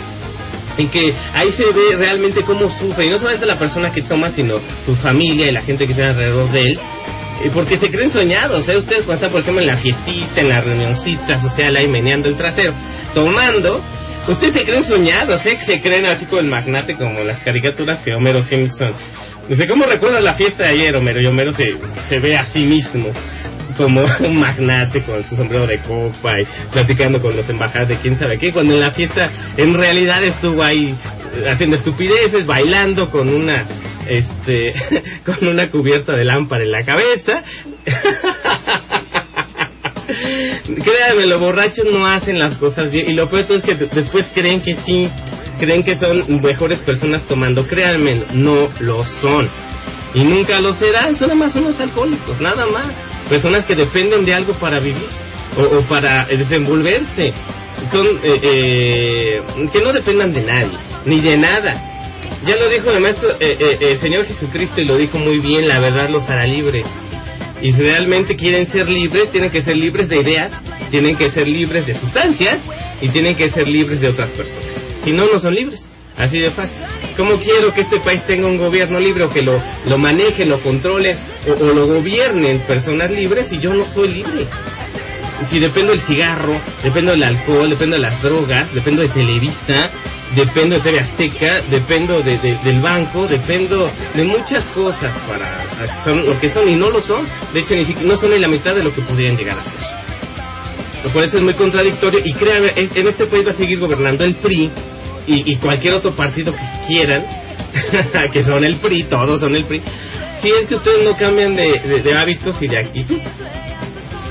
en 0.78 0.90
que 0.90 1.12
ahí 1.34 1.52
se 1.52 1.66
ve 1.66 1.96
realmente 1.98 2.44
cómo 2.44 2.70
sufre 2.70 3.08
y 3.08 3.10
no 3.10 3.18
solamente 3.18 3.48
la 3.48 3.58
persona 3.58 3.90
que 3.90 4.04
toma 4.04 4.30
sino 4.30 4.60
su 4.86 4.96
familia 4.96 5.50
y 5.50 5.52
la 5.54 5.62
gente 5.62 5.88
que 5.88 5.94
está 5.94 6.10
alrededor 6.10 6.52
de 6.52 6.60
él 6.60 6.80
eh, 7.44 7.52
porque 7.54 7.78
se 7.78 7.92
creen 7.92 8.10
soñados, 8.10 8.68
¿eh? 8.68 8.78
Ustedes 8.78 9.04
cuando 9.04 9.16
están, 9.16 9.32
por 9.32 9.42
ejemplo, 9.42 9.62
en 9.62 9.68
la 9.68 9.78
fiestita, 9.78 10.42
en 10.42 10.50
la 10.50 10.60
reunioncita 10.60 11.38
social, 11.38 11.76
ahí 11.76 11.88
meneando 11.88 12.30
el 12.30 12.36
trasero, 12.36 12.74
tomando, 13.14 13.80
ustedes 14.28 14.54
se 14.54 14.66
creen 14.66 14.84
soñados, 14.84 15.46
¿eh? 15.46 15.58
Se 15.66 15.82
creen 15.82 16.06
así 16.06 16.26
como 16.26 16.42
el 16.42 16.48
magnate, 16.48 16.96
como 16.96 17.20
las 17.24 17.40
caricaturas 17.40 18.02
que 18.04 18.14
Homero 18.14 18.42
Simpson. 18.42 18.92
No 19.48 19.56
sé 19.56 19.68
cómo 19.68 19.86
recuerdas 19.86 20.22
la 20.22 20.34
fiesta 20.34 20.64
de 20.64 20.70
ayer, 20.70 20.96
Homero, 20.96 21.22
y 21.22 21.26
Homero 21.26 21.54
se, 21.54 21.66
se 22.10 22.20
ve 22.20 22.38
a 22.38 22.46
sí 22.46 22.64
mismo 22.64 23.12
como 23.78 24.02
un 24.28 24.40
magnate 24.40 25.02
con 25.02 25.24
su 25.24 25.36
sombrero 25.36 25.68
de 25.68 25.78
copa 25.80 26.32
y 26.42 26.72
platicando 26.72 27.22
con 27.22 27.36
los 27.36 27.48
embajadores 27.50 27.90
de 27.90 28.02
quién 28.02 28.18
sabe 28.18 28.38
qué, 28.38 28.52
cuando 28.52 28.74
en 28.74 28.82
la 28.82 28.92
fiesta 28.92 29.30
en 29.56 29.74
realidad 29.74 30.24
estuvo 30.24 30.64
ahí 30.64 30.88
eh, 30.88 31.50
haciendo 31.50 31.76
estupideces, 31.76 32.46
bailando 32.46 33.10
con 33.10 33.30
una 33.30 33.62
este 34.10 34.74
con 35.26 35.48
una 35.48 35.70
cubierta 35.70 36.14
de 36.16 36.26
lámpara 36.26 36.64
en 36.64 36.72
la 36.72 36.82
cabeza. 36.82 37.44
Créanme, 40.68 41.26
los 41.28 41.40
borrachos 41.40 41.86
no 41.92 42.06
hacen 42.06 42.40
las 42.40 42.56
cosas 42.58 42.92
bien 42.92 43.10
y 43.10 43.14
lo 43.14 43.28
peor 43.28 43.46
es 43.50 43.62
que 43.64 43.76
de- 43.76 43.88
después 43.88 44.26
creen 44.34 44.62
que 44.62 44.74
sí, 44.86 45.10
creen 45.58 45.82
que 45.84 45.96
son 45.98 46.42
mejores 46.42 46.80
personas 46.80 47.22
tomando. 47.28 47.66
Créanme, 47.66 48.24
no 48.34 48.68
lo 48.80 49.04
son. 49.04 49.48
Y 50.14 50.24
nunca 50.24 50.60
lo 50.60 50.74
serán, 50.74 51.16
son 51.16 51.30
nada 51.30 51.40
más 51.40 51.56
unos 51.56 51.80
alcohólicos, 51.80 52.40
nada 52.42 52.66
más. 52.68 52.94
Personas 53.30 53.66
que 53.66 53.76
dependen 53.76 54.24
de 54.26 54.34
algo 54.34 54.54
para 54.54 54.80
vivir 54.80 55.08
o, 55.58 55.78
o 55.78 55.82
para 55.84 56.24
eh, 56.30 56.38
desenvolverse. 56.38 57.34
Son 57.92 58.08
eh, 58.24 58.40
eh, 58.42 59.42
que 59.72 59.82
no 59.82 59.94
dependan 59.94 60.32
de 60.32 60.42
nadie, 60.44 60.78
ni 61.06 61.22
de 61.22 61.38
nada. 61.38 61.94
Ya 62.46 62.56
lo 62.56 62.70
dijo 62.70 62.90
el 62.92 63.00
maestro, 63.02 63.32
eh, 63.40 63.58
eh, 63.60 63.78
el 63.82 63.98
Señor 63.98 64.26
Jesucristo 64.26 64.82
y 64.82 64.86
lo 64.86 64.98
dijo 64.98 65.18
muy 65.20 65.40
bien, 65.40 65.68
la 65.68 65.80
verdad 65.80 66.10
los 66.10 66.28
hará 66.28 66.46
libres. 66.46 66.86
Y 67.62 67.74
si 67.74 67.82
realmente 67.82 68.36
quieren 68.36 68.68
ser 68.68 68.88
libres, 68.88 69.32
tienen 69.32 69.50
que 69.50 69.62
ser 69.62 69.76
libres 69.76 70.08
de 70.10 70.22
ideas, 70.22 70.52
tienen 70.92 71.16
que 71.16 71.32
ser 71.32 71.48
libres 71.48 71.86
de 71.88 71.94
sustancias 71.94 72.62
y 73.02 73.10
tienen 73.10 73.36
que 73.36 73.50
ser 73.50 73.68
libres 73.68 74.00
de 74.00 74.10
otras 74.10 74.32
personas. 74.32 74.86
Si 75.04 75.12
no, 75.12 75.26
no 75.32 75.40
son 75.40 75.54
libres. 75.54 75.88
Así 76.18 76.40
de 76.40 76.50
fácil. 76.50 76.84
¿Cómo 77.16 77.40
quiero 77.40 77.72
que 77.72 77.82
este 77.82 78.00
país 78.00 78.26
tenga 78.26 78.48
un 78.48 78.58
gobierno 78.58 79.00
libre 79.00 79.26
o 79.26 79.30
que 79.30 79.44
lo, 79.44 79.62
lo 79.86 79.98
maneje, 80.00 80.46
lo 80.46 80.62
controle 80.64 81.16
o, 81.48 81.64
o 81.64 81.68
lo 81.74 81.86
gobiernen 81.86 82.66
personas 82.66 83.12
libres 83.12 83.50
si 83.50 83.60
yo 83.60 83.72
no 83.72 83.86
soy 83.86 84.08
libre? 84.10 84.48
Si 85.46 85.60
dependo 85.60 85.92
del 85.92 86.02
cigarro, 86.02 86.60
dependo 86.84 87.12
del 87.12 87.24
alcohol, 87.24 87.70
dependo 87.70 87.96
de 87.96 88.02
las 88.02 88.22
drogas, 88.24 88.74
dependo 88.74 89.04
de 89.04 89.10
Televisa, 89.10 89.92
dependo 90.36 90.76
de 90.76 90.82
TV 90.82 90.98
Azteca, 91.02 91.62
dependo 91.70 92.22
de, 92.22 92.38
de- 92.38 92.58
del 92.64 92.82
banco, 92.82 93.28
dependo 93.28 93.90
de 94.14 94.24
muchas 94.24 94.64
cosas 94.68 95.18
para 95.28 95.66
son 96.04 96.18
lo 96.26 96.40
que 96.40 96.50
son 96.50 96.70
y 96.70 96.76
no 96.76 96.90
lo 96.90 97.00
son. 97.00 97.26
De 97.54 97.60
hecho, 97.62 97.76
ni 97.76 97.86
siquiera, 97.86 98.08
no 98.10 98.18
son 98.18 98.32
ni 98.32 98.40
la 98.40 98.48
mitad 98.48 98.76
de 98.76 98.84
lo 98.84 98.94
que 98.94 99.02
podrían 99.02 99.36
llegar 99.38 99.58
a 99.60 99.64
ser. 99.64 99.80
Por 101.14 101.24
eso 101.24 101.38
es 101.38 101.44
muy 101.44 101.54
contradictorio 101.54 102.20
y 102.24 102.34
créanme, 102.34 102.74
en 102.76 103.08
este 103.08 103.26
país 103.28 103.48
va 103.48 103.52
a 103.52 103.56
seguir 103.56 103.80
gobernando 103.80 104.24
el 104.26 104.36
PRI 104.36 104.70
y, 105.28 105.52
y 105.54 105.56
cualquier 105.58 105.94
otro 105.94 106.14
partido 106.14 106.52
que 106.54 106.60
quieran, 106.88 107.26
que 108.34 108.44
son 108.44 108.64
el 108.66 108.76
PRI, 108.78 109.04
todos 109.04 109.40
son 109.40 109.56
el 109.56 109.66
PRI, 109.66 109.82
si 110.42 110.50
es 110.50 110.66
que 110.68 110.76
ustedes 110.76 111.04
no 111.06 111.16
cambian 111.16 111.54
de- 111.54 112.02
de 112.04 112.18
hábitos 112.18 112.62
y 112.62 112.68
de 112.68 112.80
actitud. 112.80 113.20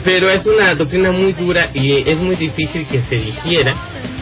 Pero 0.06 0.30
es 0.30 0.46
una 0.46 0.74
doctrina 0.74 1.10
muy 1.12 1.32
dura 1.34 1.62
y 1.74 2.08
es 2.08 2.16
muy 2.18 2.36
difícil 2.36 2.86
que 2.86 3.02
se 3.02 3.16
digiera 3.16 3.72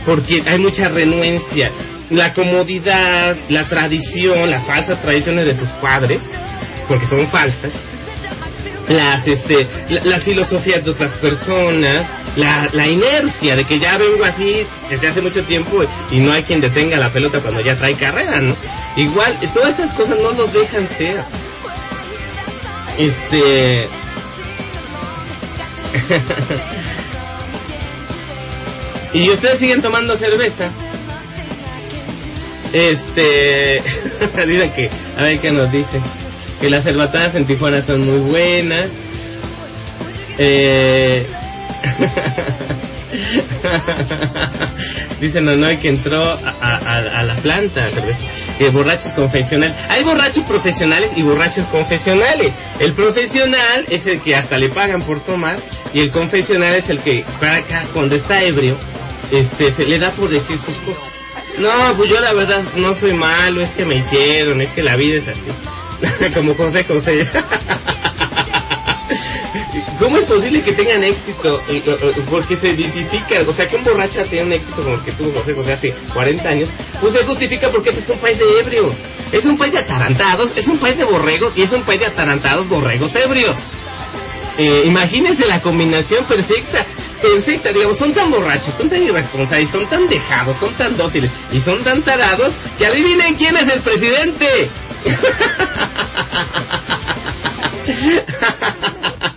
porque 0.04 0.42
hay 0.46 0.58
mucha 0.58 0.88
renuencia. 0.88 1.70
La 2.10 2.32
comodidad, 2.32 3.36
la 3.50 3.66
tradición, 3.68 4.50
las 4.50 4.66
falsas 4.66 5.00
tradiciones 5.02 5.46
de 5.46 5.54
sus 5.54 5.68
padres, 5.80 6.20
porque 6.88 7.06
son 7.06 7.26
falsas, 7.28 7.72
las 8.88 9.26
este 9.26 9.66
la- 9.90 10.04
las 10.04 10.24
filosofías 10.24 10.84
de 10.84 10.90
otras 10.90 11.12
personas, 11.18 12.06
la, 12.36 12.68
la 12.72 12.86
inercia 12.86 13.54
de 13.54 13.64
que 13.64 13.78
ya 13.78 13.96
vengo 13.96 14.24
así 14.24 14.66
desde 14.90 15.08
hace 15.08 15.20
mucho 15.22 15.44
tiempo 15.44 15.78
y 16.10 16.20
no 16.20 16.32
hay 16.32 16.42
quien 16.44 16.60
detenga 16.60 16.96
la 16.98 17.10
pelota 17.10 17.40
cuando 17.40 17.60
ya 17.62 17.74
trae 17.74 17.94
carrera, 17.94 18.38
¿no? 18.40 18.54
Igual, 18.96 19.38
todas 19.54 19.78
esas 19.78 19.92
cosas 19.94 20.18
no 20.18 20.32
nos 20.32 20.52
dejan 20.52 20.88
ser. 20.88 21.24
Este. 22.98 23.88
y 29.12 29.30
ustedes 29.30 29.60
siguen 29.60 29.82
tomando 29.82 30.16
cerveza. 30.16 30.70
Este. 32.72 33.76
dicen 34.46 34.72
que. 34.72 34.90
A 35.16 35.24
ver 35.24 35.40
qué 35.40 35.50
nos 35.50 35.70
dice. 35.70 36.00
Que 36.60 36.68
las 36.68 36.82
cerbatadas 36.84 37.36
en 37.36 37.46
Tijuana 37.46 37.80
son 37.82 38.04
muy 38.04 38.18
buenas. 38.30 38.90
Eh. 40.38 41.26
Dice 45.20 45.40
Nonoy 45.40 45.78
que 45.78 45.88
entró 45.88 46.22
a, 46.22 47.22
la 47.22 47.36
planta. 47.36 47.86
Eh, 48.58 48.70
borrachos 48.70 49.12
confesionales. 49.12 49.76
Hay 49.88 50.04
borrachos 50.04 50.44
profesionales 50.44 51.10
y 51.16 51.22
borrachos 51.22 51.66
confesionales. 51.66 52.52
El 52.78 52.94
profesional 52.94 53.84
es 53.88 54.06
el 54.06 54.20
que 54.20 54.34
hasta 54.34 54.56
le 54.56 54.68
pagan 54.70 55.02
por 55.02 55.22
tomar 55.24 55.58
y 55.92 56.00
el 56.00 56.10
confesional 56.10 56.74
es 56.74 56.88
el 56.88 57.00
que 57.00 57.24
para 57.40 57.56
acá, 57.56 57.86
cuando 57.92 58.16
está 58.16 58.42
ebrio 58.42 58.76
este 59.30 59.86
le 59.86 59.98
da 59.98 60.12
por 60.12 60.28
decir 60.28 60.58
sus 60.58 60.76
cosas. 60.78 61.04
No, 61.58 61.96
pues 61.96 62.10
yo 62.10 62.20
la 62.20 62.32
verdad 62.32 62.64
no 62.76 62.94
soy 62.94 63.14
malo, 63.14 63.62
es 63.62 63.70
que 63.72 63.84
me 63.84 63.96
hicieron, 63.96 64.60
es 64.60 64.70
que 64.70 64.82
la 64.82 64.96
vida 64.96 65.18
es 65.18 65.28
así. 65.28 66.32
Como 66.34 66.54
José 66.54 66.84
José. 66.84 67.28
¿Cómo 69.98 70.18
es 70.18 70.24
posible 70.24 70.60
que 70.62 70.72
tengan 70.72 71.02
éxito? 71.04 71.60
Eh, 71.68 71.76
eh, 71.76 71.82
eh, 71.86 72.22
Porque 72.28 72.58
se 72.58 72.70
identifican, 72.70 73.48
o 73.48 73.52
sea, 73.52 73.66
que 73.66 73.76
un 73.76 73.84
borracho 73.84 74.24
tenga 74.24 74.44
un 74.44 74.52
éxito 74.52 74.82
como 74.82 74.96
el 74.96 75.02
que 75.02 75.12
tuvo 75.12 75.32
José 75.32 75.54
José 75.54 75.72
hace 75.72 75.94
40 76.12 76.48
años, 76.48 76.68
pues 77.00 77.12
se 77.12 77.24
justifica 77.24 77.70
porque 77.70 77.90
este 77.90 78.02
es 78.02 78.10
un 78.10 78.18
país 78.18 78.38
de 78.38 78.60
ebrios, 78.60 78.96
es 79.30 79.44
un 79.44 79.56
país 79.56 79.72
de 79.72 79.78
atarantados, 79.78 80.52
es 80.56 80.66
un 80.68 80.78
país 80.78 80.96
de 80.96 81.04
borregos 81.04 81.52
y 81.56 81.62
es 81.62 81.72
un 81.72 81.82
país 81.82 82.00
de 82.00 82.06
atarantados 82.06 82.68
borregos 82.68 83.14
ebrios. 83.14 83.56
Imagínense 84.56 85.48
la 85.48 85.60
combinación 85.60 86.24
perfecta, 86.26 86.86
perfecta, 87.20 87.72
digamos, 87.72 87.98
son 87.98 88.12
tan 88.12 88.30
borrachos, 88.30 88.72
son 88.74 88.88
tan 88.88 89.02
irresponsables, 89.02 89.68
son 89.70 89.86
tan 89.86 90.06
dejados, 90.06 90.56
son 90.58 90.72
tan 90.74 90.96
dóciles 90.96 91.30
y 91.50 91.58
son 91.58 91.82
tan 91.82 92.02
tarados 92.02 92.54
que 92.78 92.86
adivinen 92.86 93.34
quién 93.34 93.56
es 93.56 93.72
el 93.72 93.80
presidente. 93.80 94.70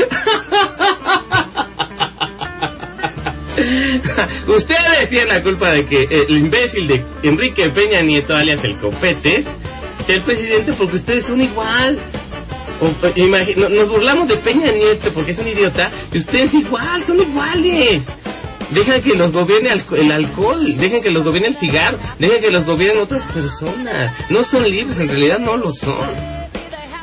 Ustedes 4.46 5.08
tienen 5.10 5.28
la 5.28 5.42
culpa 5.42 5.72
de 5.72 5.84
que 5.86 6.04
el 6.10 6.38
imbécil 6.38 6.88
de 6.88 7.04
Enrique 7.22 7.70
Peña 7.74 8.02
Nieto, 8.02 8.34
alias 8.34 8.62
el 8.64 8.76
Copetes, 8.78 9.46
sea 10.06 10.16
el 10.16 10.22
presidente 10.22 10.72
porque 10.74 10.96
ustedes 10.96 11.24
son 11.26 11.40
igual. 11.40 12.02
O, 12.80 12.86
o, 12.86 13.14
imagi- 13.16 13.56
no- 13.56 13.68
nos 13.68 13.88
burlamos 13.88 14.28
de 14.28 14.36
Peña 14.38 14.72
Nieto 14.72 15.12
porque 15.12 15.32
es 15.32 15.38
un 15.38 15.48
idiota, 15.48 15.90
y 16.12 16.18
ustedes 16.18 16.54
igual, 16.54 17.04
son 17.04 17.20
iguales. 17.20 18.06
Dejan 18.70 19.02
que 19.02 19.14
los 19.14 19.32
gobierne 19.32 19.70
el 19.96 20.12
alcohol, 20.12 20.76
dejen 20.76 21.02
que 21.02 21.10
los 21.10 21.24
gobierne 21.24 21.48
el 21.48 21.56
cigarro, 21.56 21.98
dejen 22.20 22.40
que 22.40 22.50
los 22.50 22.64
gobiernen 22.64 23.02
otras 23.02 23.24
personas. 23.32 24.12
No 24.30 24.42
son 24.42 24.62
libres, 24.70 24.98
en 25.00 25.08
realidad 25.08 25.38
no 25.40 25.56
lo 25.56 25.72
son. 25.72 26.39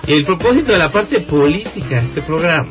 El 0.07 0.23
propósito 0.25 0.71
de 0.71 0.77
la 0.77 0.91
parte 0.91 1.21
política 1.21 2.01
de 2.01 2.07
este 2.07 2.21
programa, 2.21 2.69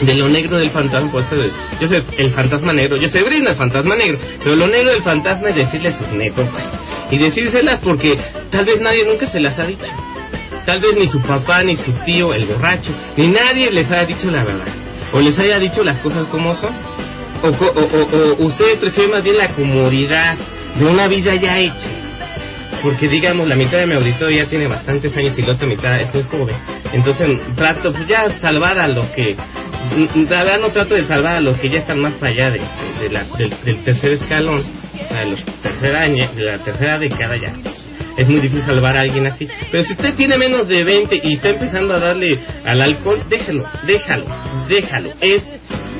de 0.00 0.14
lo 0.14 0.28
negro 0.28 0.56
del 0.56 0.70
fantasma, 0.70 1.10
pues 1.10 1.26
eh, 1.32 1.50
yo 1.80 1.88
soy 1.88 2.02
el 2.18 2.30
fantasma 2.30 2.72
negro, 2.72 2.96
yo 2.96 3.08
soy 3.08 3.22
Brina, 3.22 3.50
el 3.50 3.56
fantasma 3.56 3.96
negro, 3.96 4.18
pero 4.42 4.54
lo 4.56 4.66
negro 4.68 4.92
del 4.92 5.02
fantasma 5.02 5.50
es 5.50 5.56
decirle 5.56 5.92
sus 5.92 6.08
netos, 6.12 6.48
pues, 6.48 6.64
y 7.10 7.18
decírselas 7.18 7.80
porque 7.80 8.14
tal 8.50 8.64
vez 8.64 8.80
nadie 8.80 9.04
nunca 9.04 9.26
se 9.26 9.40
las 9.40 9.58
ha 9.58 9.66
dicho. 9.66 9.84
Tal 10.64 10.80
vez 10.80 10.94
ni 10.96 11.06
su 11.06 11.20
papá, 11.20 11.62
ni 11.62 11.76
su 11.76 11.92
tío, 12.04 12.32
el 12.32 12.46
borracho, 12.46 12.92
ni 13.16 13.28
nadie 13.28 13.70
les 13.70 13.90
haya 13.90 14.04
dicho 14.04 14.30
la 14.30 14.44
verdad. 14.44 14.72
O 15.12 15.20
les 15.20 15.38
haya 15.38 15.58
dicho 15.58 15.82
las 15.84 15.98
cosas 15.98 16.24
como 16.24 16.54
son. 16.54 16.74
O, 17.42 17.48
o, 17.48 17.50
o- 17.50 18.32
o 18.38 18.44
ustedes 18.46 18.78
prefieren 18.78 19.12
más 19.12 19.22
bien 19.22 19.36
la 19.36 19.48
comodidad 19.50 20.36
de 20.78 20.84
una 20.86 21.06
vida 21.06 21.34
ya 21.34 21.58
hecha. 21.58 21.90
Porque 22.84 23.08
digamos, 23.08 23.48
la 23.48 23.56
mitad 23.56 23.78
de 23.78 23.86
mi 23.86 23.94
auditorio 23.94 24.44
ya 24.44 24.48
tiene 24.50 24.68
bastantes 24.68 25.16
años 25.16 25.36
y 25.38 25.42
la 25.42 25.52
otra 25.54 25.66
mitad 25.66 25.98
es 26.00 26.14
muy 26.14 26.22
joven. 26.24 26.54
Entonces 26.92 27.28
trato 27.56 27.90
pues 27.90 28.06
ya 28.06 28.28
salvar 28.38 28.78
a 28.78 28.86
los 28.88 29.06
que... 29.06 29.32
mm, 29.34 30.28
La 30.30 30.44
verdad 30.44 30.60
no 30.60 30.68
trato 30.68 30.94
de 30.94 31.02
salvar 31.04 31.38
a 31.38 31.40
los 31.40 31.56
que 31.58 31.68
ya 31.70 31.78
están 31.78 31.98
más 32.00 32.12
para 32.14 32.32
allá 32.32 32.50
de, 33.00 33.08
la- 33.08 33.24
del, 33.38 33.50
del 33.64 33.82
tercer 33.84 34.10
escalón. 34.12 34.62
O 35.02 35.08
sea, 35.08 35.20
de 35.20 35.30
los 35.30 35.44
tercer 35.62 35.96
año, 35.96 36.30
de 36.32 36.44
la 36.44 36.58
tercera 36.58 36.98
década 36.98 37.36
ya 37.36 37.52
es 38.16 38.28
muy 38.28 38.40
difícil 38.40 38.62
salvar 38.64 38.96
a 38.96 39.00
alguien 39.00 39.26
así. 39.26 39.48
Pero 39.72 39.82
si 39.82 39.92
usted 39.94 40.14
tiene 40.14 40.38
menos 40.38 40.68
de 40.68 40.84
20 40.84 41.20
y 41.24 41.32
está 41.34 41.48
empezando 41.50 41.96
a 41.96 41.98
darle 41.98 42.38
al 42.64 42.80
alcohol, 42.80 43.20
déjalo, 43.28 43.64
déjalo, 43.88 44.26
déjalo. 44.68 45.10
Es 45.20 45.42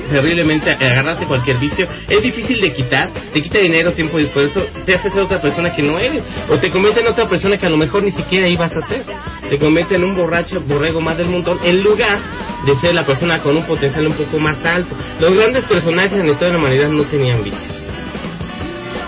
terriblemente 0.09 0.71
agarrarse 0.71 1.25
cualquier 1.25 1.57
vicio. 1.57 1.85
Es 2.07 2.21
difícil 2.21 2.61
de 2.61 2.71
quitar, 2.71 3.11
te 3.33 3.41
quita 3.41 3.59
dinero, 3.59 3.91
tiempo 3.91 4.19
y 4.19 4.23
esfuerzo, 4.23 4.61
te 4.85 4.95
hace 4.95 5.09
ser 5.09 5.21
otra 5.21 5.39
persona 5.39 5.69
que 5.69 5.81
no 5.81 5.97
eres. 5.99 6.23
O 6.49 6.57
te 6.57 6.69
convierte 6.71 7.01
en 7.01 7.07
otra 7.07 7.27
persona 7.27 7.57
que 7.57 7.65
a 7.65 7.69
lo 7.69 7.77
mejor 7.77 8.03
ni 8.03 8.11
siquiera 8.11 8.47
ibas 8.47 8.75
a 8.75 8.81
ser. 8.81 9.03
Te 9.49 9.57
convierte 9.57 9.95
en 9.95 10.03
un 10.03 10.15
borracho 10.15 10.55
borrego 10.65 11.01
más 11.01 11.17
del 11.17 11.29
montón 11.29 11.59
en 11.63 11.83
lugar 11.83 12.19
de 12.65 12.75
ser 12.75 12.93
la 12.93 13.05
persona 13.05 13.39
con 13.41 13.55
un 13.55 13.65
potencial 13.65 14.07
un 14.07 14.13
poco 14.13 14.39
más 14.39 14.63
alto. 14.65 14.95
Los 15.19 15.33
grandes 15.33 15.65
personajes 15.65 16.13
en 16.13 16.25
la 16.25 16.31
historia 16.33 16.47
de 16.47 16.53
la 16.53 16.59
humanidad 16.59 16.89
no 16.89 17.03
tenían 17.03 17.43
vicios. 17.43 17.84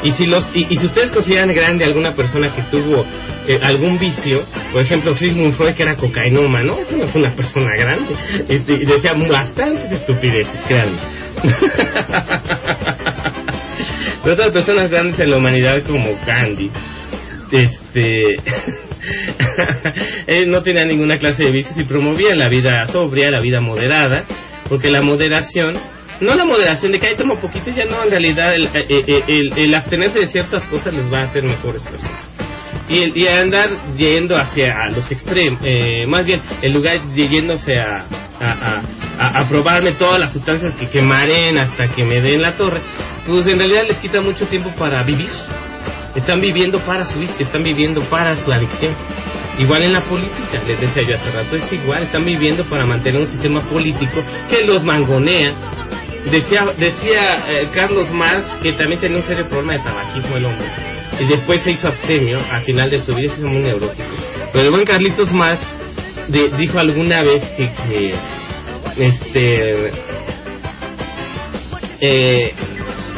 Y 0.03 0.11
si 0.11 0.27
los 0.27 0.47
y, 0.53 0.67
y 0.69 0.77
si 0.77 0.85
ustedes 0.85 1.11
consideran 1.11 1.53
grande 1.53 1.83
alguna 1.83 2.13
persona 2.13 2.53
que 2.53 2.61
tuvo 2.63 3.05
eh, 3.47 3.59
algún 3.61 3.97
vicio, 3.97 4.43
por 4.71 4.81
ejemplo 4.81 5.15
Sigmund 5.15 5.53
Freud 5.53 5.73
que 5.73 5.83
era 5.83 5.95
cocainoma, 5.95 6.59
¿no? 6.63 6.77
Eso 6.77 6.95
no 6.97 7.07
fue 7.07 7.21
una 7.21 7.35
persona 7.35 7.71
grande. 7.77 8.15
Y, 8.49 8.57
decía 8.85 9.13
bastantes 9.29 9.91
estupideces, 9.91 10.59
créanme. 10.67 10.97
Pero 14.23 14.33
otras 14.33 14.49
personas 14.49 14.89
grandes 14.89 15.19
en 15.19 15.31
la 15.31 15.37
humanidad 15.37 15.81
como 15.83 16.17
Gandhi, 16.25 16.69
este 17.51 18.35
él 20.27 20.49
no 20.49 20.63
tenía 20.63 20.85
ninguna 20.85 21.17
clase 21.17 21.43
de 21.45 21.51
vicios 21.51 21.77
y 21.77 21.83
promovía 21.83 22.35
la 22.35 22.49
vida 22.49 22.85
sobria, 22.85 23.31
la 23.31 23.41
vida 23.41 23.61
moderada, 23.61 24.25
porque 24.67 24.89
la 24.89 25.01
moderación 25.01 25.73
no 26.21 26.33
la 26.33 26.45
moderación 26.45 26.91
de 26.91 26.99
que 26.99 27.07
ahí 27.07 27.15
toma 27.15 27.35
un 27.35 27.41
poquito, 27.41 27.71
ya 27.75 27.85
no, 27.85 28.03
en 28.03 28.09
realidad 28.11 28.53
el, 28.55 28.69
el, 28.73 29.23
el- 29.27 29.53
el 29.57 29.73
abstenerse 29.75 30.19
de 30.19 30.27
ciertas 30.27 30.63
cosas 30.63 30.93
les 30.93 31.11
va 31.11 31.19
a 31.19 31.23
hacer 31.23 31.43
mejores 31.43 31.83
personas. 31.83 32.19
Y, 32.89 33.27
andar 33.27 33.69
yendo 33.97 34.37
hacia 34.37 34.73
los 34.95 35.11
extremos, 35.11 35.59
eh, 35.65 36.05
más 36.07 36.23
bien, 36.23 36.39
en 36.61 36.73
lugar 36.73 37.05
de 37.09 37.27
yéndose 37.27 37.73
a, 37.77 38.05
a, 38.39 39.39
a, 39.39 39.45
probarme 39.49 39.91
todas 39.93 40.19
las 40.19 40.31
sustancias 40.31 40.73
que, 40.79 40.87
que 40.87 41.01
mareen 41.01 41.57
hasta 41.57 41.87
que 41.89 42.05
me 42.05 42.21
den 42.21 42.41
la 42.41 42.55
torre, 42.55 42.81
pues 43.25 43.45
en 43.47 43.57
realidad 43.59 43.83
les 43.89 43.97
quita 43.99 44.21
mucho 44.21 44.47
tiempo 44.47 44.69
para 44.77 45.03
vivir. 45.03 45.27
Están 46.15 46.39
viviendo 46.39 46.79
para 46.79 47.03
su 47.05 47.19
vicio, 47.19 47.45
están 47.45 47.61
viviendo 47.61 48.01
para 48.09 48.35
su 48.37 48.51
adicción. 48.51 48.95
Igual 49.59 49.83
en 49.83 49.93
la 49.93 50.05
política, 50.05 50.61
les 50.65 50.79
decía 50.79 51.03
yo 51.07 51.15
hace 51.15 51.31
rato, 51.31 51.55
es 51.57 51.73
igual, 51.73 52.03
están 52.03 52.23
viviendo 52.23 52.63
para 52.65 52.85
mantener 52.85 53.19
un 53.19 53.27
sistema 53.27 53.61
político 53.61 54.23
que 54.49 54.65
los 54.65 54.83
mangonea. 54.83 55.49
Decía, 56.31 56.65
decía 56.77 57.45
eh, 57.47 57.69
Carlos 57.73 58.11
Marx 58.11 58.45
que 58.61 58.73
también 58.73 58.99
tenía 58.99 59.17
un 59.17 59.23
serio 59.23 59.45
problema 59.49 59.73
de 59.73 59.79
tabaquismo 59.79 60.35
el 60.37 60.45
hombre. 60.45 60.67
Y 61.19 61.25
después 61.25 61.61
se 61.63 61.71
hizo 61.71 61.87
abstemio, 61.87 62.39
al 62.51 62.61
final 62.61 62.89
de 62.89 62.99
su 62.99 63.13
vida 63.15 63.33
hizo 63.33 63.47
muy 63.47 63.61
neurótico. 63.61 64.09
Pero 64.53 64.65
el 64.65 64.71
buen 64.71 64.85
Carlitos 64.85 65.31
Marx 65.33 65.65
de- 66.27 66.51
dijo 66.59 66.79
alguna 66.79 67.21
vez 67.23 67.43
que, 67.57 67.71
que 67.71 68.15
este 68.97 69.87
eh, 71.99 72.47
eh, 72.51 72.53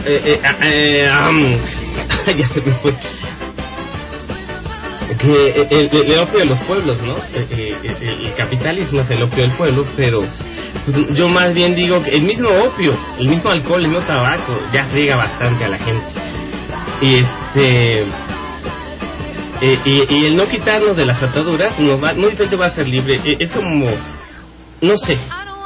eh, 0.05 0.39
eh, 0.61 1.09
am, 1.09 1.57
ya 2.37 2.47
se 2.49 2.61
me 2.61 2.73
fue 2.75 2.93
que 5.17 5.67
el, 5.69 5.89
el- 5.91 6.19
opio 6.19 6.39
de 6.39 6.45
los 6.45 6.59
pueblos, 6.61 7.01
¿no? 7.01 7.17
Eh, 7.17 7.47
eh, 7.51 7.95
El, 8.01 8.33
capitalismo 8.35 9.01
es 9.01 9.09
el 9.09 9.23
opio 9.23 9.43
del 9.43 9.51
pueblo, 9.53 9.85
pero 9.97 10.23
pues, 10.85 10.97
yo 11.17 11.27
más 11.27 11.53
bien 11.53 11.75
digo 11.75 12.01
que 12.03 12.11
el 12.11 12.23
mismo 12.23 12.49
opio, 12.49 12.93
el 13.19 13.27
mismo 13.29 13.51
alcohol, 13.51 13.83
el 13.83 13.91
mismo 13.91 14.05
tabaco, 14.05 14.59
ya 14.71 14.87
friega 14.87 15.17
bastante 15.17 15.65
a 15.65 15.69
la 15.69 15.77
gente. 15.77 16.05
Y 17.01 17.15
este 17.15 18.01
eh, 19.61 19.77
y, 19.85 20.25
el 20.25 20.35
no 20.35 20.45
quitarnos 20.45 20.95
de 20.95 21.05
las 21.05 21.21
ataduras 21.21 21.79
nos 21.79 22.01
va, 22.03 22.13
te 22.13 22.55
va 22.55 22.67
a 22.67 22.69
ser 22.75 22.87
libre. 22.87 23.19
Eh, 23.25 23.37
Es 23.39 23.51
como, 23.51 23.85
no 24.81 24.97
sé, 24.97 25.17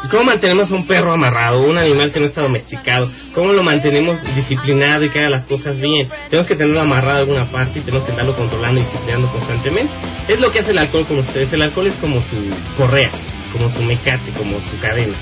¿cómo 0.10 0.24
mantenemos 0.26 0.72
a 0.72 0.76
un 0.76 0.86
perro 0.86 1.14
amarrado, 1.14 1.62
un 1.62 1.78
animal 1.78 2.12
que 2.12 2.20
no 2.20 2.26
está 2.26 2.42
domesticado? 2.42 3.10
¿Cómo 3.34 3.52
lo 3.54 3.64
mantenemos 3.64 4.24
disciplinado 4.36 5.06
y 5.06 5.10
que 5.10 5.20
haga 5.20 5.30
las 5.30 5.46
cosas 5.46 5.78
bien? 5.78 6.08
Tenemos 6.30 6.48
que 6.48 6.56
tenerlo 6.56 6.82
amarrado 6.82 7.18
a 7.18 7.20
alguna 7.20 7.46
parte 7.46 7.80
y 7.80 7.82
tenemos 7.82 8.06
que 8.06 8.12
estarlo 8.12 8.36
controlando 8.36 8.80
y 8.80 8.84
disciplinando 8.84 9.32
constantemente. 9.32 9.94
Es 10.28 10.40
lo 10.40 10.52
que 10.52 10.60
hace 10.60 10.72
el 10.72 10.78
alcohol 10.78 11.06
con 11.06 11.20
ustedes. 11.20 11.52
El 11.54 11.62
alcohol 11.62 11.88
es 11.88 11.96
como 11.96 12.22
su 12.22 12.36
correa, 12.78 13.12
como 13.52 13.70
su 13.70 13.82
mecate, 13.84 14.32
como 14.38 14.60
su 14.62 14.80
cadena. 14.80 15.18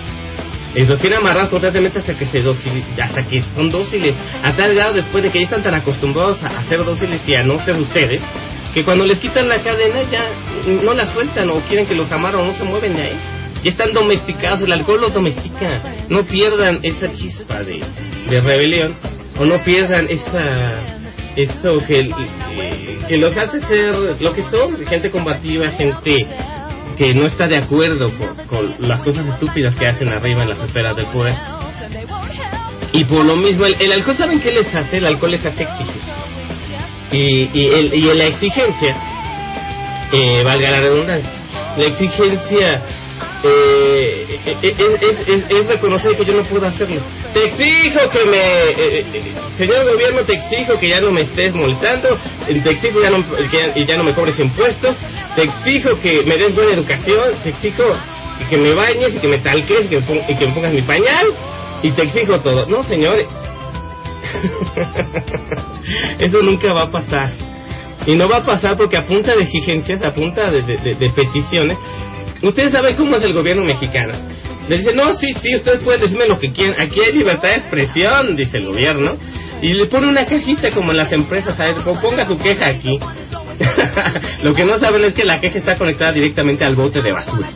Los 0.73 1.01
tiene 1.01 1.17
amarrados 1.17 1.49
constantemente 1.49 1.99
hasta 1.99 2.13
que 2.13 2.25
se 2.25 2.41
dóciles, 2.41 2.85
hasta 3.01 3.23
que 3.23 3.41
son 3.41 3.69
dóciles, 3.69 4.15
a 4.41 4.53
tal 4.53 4.73
grado 4.73 4.93
después 4.93 5.21
de 5.23 5.29
que 5.29 5.39
ya 5.39 5.45
están 5.45 5.63
tan 5.63 5.75
acostumbrados 5.75 6.41
a, 6.43 6.47
a 6.47 6.63
ser 6.63 6.79
dóciles 6.85 7.27
y 7.27 7.35
a 7.35 7.43
no 7.43 7.57
ser 7.57 7.75
ustedes, 7.75 8.21
que 8.73 8.83
cuando 8.83 9.05
les 9.05 9.19
quitan 9.19 9.49
la 9.49 9.61
cadena 9.61 10.01
ya 10.09 10.31
no 10.65 10.93
la 10.93 11.05
sueltan 11.05 11.49
o 11.49 11.59
quieren 11.61 11.85
que 11.85 11.93
los 11.93 12.09
amarren 12.11 12.41
o 12.41 12.45
no 12.45 12.53
se 12.53 12.63
mueven 12.63 12.95
de 12.95 13.01
ahí. 13.01 13.40
Ya 13.63 13.71
están 13.71 13.91
domesticados, 13.91 14.61
el 14.61 14.71
alcohol 14.71 15.01
los 15.01 15.13
domestica. 15.13 15.81
No 16.09 16.25
pierdan 16.25 16.79
esa 16.83 17.11
chispa 17.11 17.59
de, 17.59 17.83
de 18.29 18.39
rebelión 18.39 18.93
o 19.37 19.45
no 19.45 19.63
pierdan 19.63 20.07
esa 20.09 20.99
eso 21.35 21.79
que, 21.87 21.99
eh, 21.99 22.99
que 23.07 23.17
los 23.17 23.35
hace 23.37 23.61
ser 23.61 23.95
lo 24.19 24.33
que 24.33 24.43
son, 24.43 24.85
gente 24.85 25.09
combativa, 25.09 25.71
gente 25.71 26.27
que 26.97 27.13
no 27.13 27.25
está 27.25 27.47
de 27.47 27.57
acuerdo 27.57 28.07
con, 28.47 28.75
las 28.79 29.01
cosas 29.01 29.25
estúpidas 29.27 29.75
que 29.75 29.87
hacen 29.87 30.09
arriba 30.09 30.43
en 30.43 30.49
las 30.49 30.59
esferas 30.59 30.95
del 30.95 31.07
poder. 31.07 31.33
Y 32.93 33.05
por 33.05 33.25
lo 33.25 33.37
mismo, 33.37 33.65
el, 33.65 33.75
el 33.79 33.91
alcohol, 33.93 34.15
¿saben 34.17 34.39
qué 34.41 34.51
les 34.51 34.73
hace? 34.75 34.97
El 34.97 35.05
alcohol 35.05 35.31
les 35.31 35.45
hace 35.45 35.63
exigir. 35.63 36.01
Y, 37.13 37.59
y, 37.59 37.67
el, 37.67 37.93
y 37.93 38.01
la 38.13 38.27
exigencia, 38.27 38.95
eh, 40.11 40.41
valga 40.43 40.71
la 40.71 40.79
redundancia, 40.81 41.31
la 41.77 41.85
exigencia 41.85 42.85
eh, 43.43 44.39
es, 44.61 44.79
es, 45.27 45.45
es, 45.49 45.67
reconocer 45.67 46.15
que 46.15 46.25
yo 46.25 46.33
no 46.33 46.43
puedo 46.43 46.65
hacerlo. 46.67 47.01
Te 47.33 47.43
exijo 47.45 48.09
que 48.09 48.25
me, 48.25 48.37
eh, 48.37 49.05
eh, 49.13 49.33
señor 49.57 49.91
gobierno, 49.91 50.21
te 50.23 50.33
exijo 50.33 50.77
que 50.79 50.89
ya 50.89 51.01
no 51.01 51.11
me 51.11 51.21
estés 51.21 51.53
molestando, 51.53 52.17
eh, 52.47 52.61
te 52.63 52.69
exijo 52.71 53.01
ya 53.01 53.09
no, 53.09 53.23
que 53.49 53.85
ya, 53.85 53.97
no 53.97 54.03
me 54.03 54.13
cobres 54.15 54.37
impuestos, 54.39 54.95
te 55.35 55.43
exijo 55.43 55.97
que 55.97 56.23
me 56.23 56.37
des 56.37 56.53
buena 56.53 56.73
educación, 56.73 57.31
te 57.43 57.49
exijo 57.49 57.83
que 58.49 58.57
me 58.57 58.73
bañes 58.73 59.15
y 59.15 59.19
que 59.19 59.27
me 59.27 59.37
talques 59.37 59.85
y 59.85 59.87
que 60.35 60.47
me, 60.47 60.53
pongas 60.53 60.73
mi 60.73 60.81
pañal 60.83 61.27
y 61.83 61.91
te 61.91 62.03
exijo 62.03 62.39
todo. 62.41 62.65
No, 62.67 62.83
señores. 62.83 63.27
Eso 66.19 66.41
nunca 66.41 66.73
va 66.73 66.83
a 66.83 66.91
pasar. 66.91 67.31
Y 68.05 68.15
no 68.15 68.27
va 68.27 68.37
a 68.37 68.43
pasar 68.43 68.77
porque 68.77 68.97
a 68.97 69.05
punta 69.05 69.35
de 69.35 69.43
exigencias, 69.43 70.01
a 70.01 70.13
punta 70.13 70.49
de- 70.51 70.63
de- 70.63 70.95
de 70.95 71.09
peticiones, 71.11 71.77
ustedes 72.41 72.71
saben 72.71 72.95
cómo 72.95 73.15
es 73.15 73.23
el 73.23 73.33
gobierno 73.33 73.63
mexicano. 73.63 74.13
Le 74.67 74.77
dicen, 74.77 74.95
no, 74.95 75.13
sí, 75.13 75.33
sí, 75.33 75.55
ustedes 75.55 75.83
pueden 75.83 76.01
decirme 76.01 76.27
lo 76.27 76.39
que 76.39 76.49
quieran. 76.49 76.79
Aquí 76.79 76.99
hay 76.99 77.13
libertad 77.13 77.49
de 77.49 77.55
expresión, 77.55 78.35
dice 78.35 78.57
el 78.57 78.67
gobierno. 78.67 79.11
Y 79.61 79.73
le 79.73 79.85
pone 79.87 80.07
una 80.07 80.25
cajita 80.25 80.69
como 80.71 80.91
en 80.91 80.97
las 80.97 81.11
empresas, 81.11 81.55
¿sabes? 81.57 81.77
Como, 81.77 81.99
Ponga 81.99 82.25
su 82.25 82.37
queja 82.37 82.67
aquí. 82.67 82.97
lo 84.43 84.53
que 84.53 84.65
no 84.65 84.79
saben 84.79 85.03
es 85.03 85.13
que 85.13 85.25
la 85.25 85.39
queja 85.39 85.59
está 85.59 85.75
conectada 85.75 86.13
directamente 86.13 86.63
al 86.63 86.75
bote 86.75 87.01
de 87.01 87.11
basura. 87.11 87.49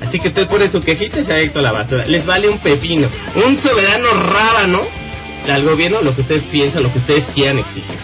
Así 0.00 0.18
que 0.18 0.28
usted 0.28 0.48
pone 0.48 0.68
su 0.70 0.80
quejita 0.80 1.20
y 1.20 1.24
se 1.24 1.30
va 1.30 1.38
directo 1.38 1.58
a 1.60 1.62
la 1.62 1.72
basura. 1.72 2.04
Les 2.06 2.24
vale 2.24 2.48
un 2.48 2.58
pepino. 2.58 3.08
Un 3.36 3.56
soberano 3.56 4.10
rábano 4.14 4.80
al 5.50 5.64
gobierno 5.64 6.00
lo 6.02 6.14
que 6.14 6.22
ustedes 6.22 6.44
piensan, 6.44 6.82
lo 6.82 6.92
que 6.92 6.98
ustedes 6.98 7.26
quieran 7.34 7.58
exigir. 7.58 7.96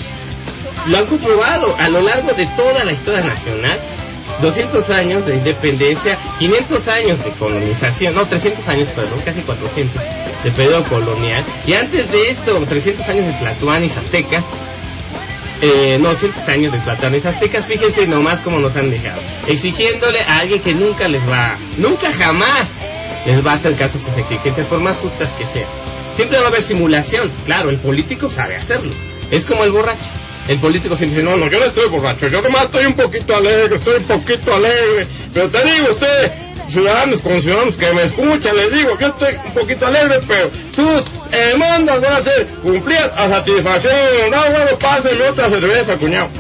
Lo 0.87 0.97
han 0.99 1.07
comprobado 1.07 1.77
a 1.77 1.89
lo 1.89 2.01
largo 2.01 2.33
de 2.33 2.47
toda 2.57 2.85
la 2.85 2.93
historia 2.93 3.25
nacional. 3.27 3.81
200 4.41 4.91
años 4.91 5.27
de 5.27 5.37
independencia, 5.37 6.19
500 6.39 6.89
años 6.89 7.25
de 7.25 7.31
colonización, 7.33 8.15
no, 8.15 8.27
300 8.27 8.67
años, 8.69 8.89
perdón, 8.95 9.21
casi 9.25 9.43
400 9.43 10.03
de 10.45 10.53
periodo 10.53 10.85
colonial. 10.85 11.45
Y 11.67 11.73
antes 11.73 12.11
de 12.11 12.31
esto, 12.31 12.59
300 12.63 13.09
años 13.09 13.27
de 13.27 13.33
Tlatuanis 13.33 13.97
aztecas, 13.97 14.45
eh, 15.61 15.99
no, 16.01 16.15
100 16.15 16.33
años 16.49 16.73
de 16.73 16.79
Tlatuanis 16.81 17.27
aztecas, 17.27 17.67
fíjense 17.67 18.07
nomás 18.07 18.41
cómo 18.41 18.61
nos 18.61 18.75
han 18.77 18.91
dejado. 18.91 19.21
Exigiéndole 19.47 20.21
a 20.21 20.41
alguien 20.41 20.63
que 20.63 20.75
nunca 20.75 21.09
les 21.09 21.23
va, 21.23 21.55
nunca 21.77 22.13
jamás 22.13 22.71
les 23.27 23.45
va 23.45 23.53
a 23.53 23.55
hacer 23.57 23.77
caso 23.77 23.99
a 23.99 24.01
sus 24.01 24.17
exigencias, 24.17 24.69
por 24.69 24.81
más 24.83 24.99
justas 24.99 25.31
que 25.33 25.45
sean. 25.47 25.69
Siempre 26.15 26.39
va 26.39 26.47
a 26.47 26.49
haber 26.49 26.63
simulación, 26.63 27.31
claro, 27.45 27.71
el 27.71 27.81
político 27.81 28.29
sabe 28.29 28.57
hacerlo. 28.57 28.93
Es 29.31 29.45
como 29.45 29.65
el 29.65 29.73
borracho. 29.73 30.11
El 30.49 30.61
político 30.61 30.97
siempre 30.97 31.21
dice, 31.21 31.31
no, 31.31 31.37
no, 31.37 31.51
yo 31.51 31.59
no 31.59 31.67
estoy 31.67 31.91
borracho, 31.91 32.27
yo 32.27 32.41
nomás 32.41 32.65
estoy 32.65 32.87
un 32.87 32.95
poquito 32.95 33.37
alegre, 33.37 33.77
estoy 33.77 33.97
un 33.97 34.07
poquito 34.07 34.55
alegre. 34.55 35.07
Pero 35.35 35.51
te 35.51 35.63
digo, 35.63 35.91
usted, 35.91 36.33
ciudadanos, 36.69 37.21
ciudadanos 37.21 37.77
que 37.77 37.93
me 37.93 38.05
escuchan, 38.05 38.57
les 38.57 38.73
digo, 38.73 38.99
yo 38.99 39.09
estoy 39.09 39.35
un 39.45 39.53
poquito 39.53 39.87
alegre, 39.87 40.21
pero 40.27 40.51
sus 40.73 41.05
demandas 41.31 42.01
van 42.01 42.13
a 42.15 42.23
ser 42.23 42.47
cumplidas 42.63 43.09
a 43.15 43.29
satisfacción. 43.29 44.31
No, 44.31 44.51
bueno, 44.51 44.79
pásenme 44.81 45.29
otra 45.29 45.51
cerveza, 45.51 45.99
cuñado. 45.99 46.31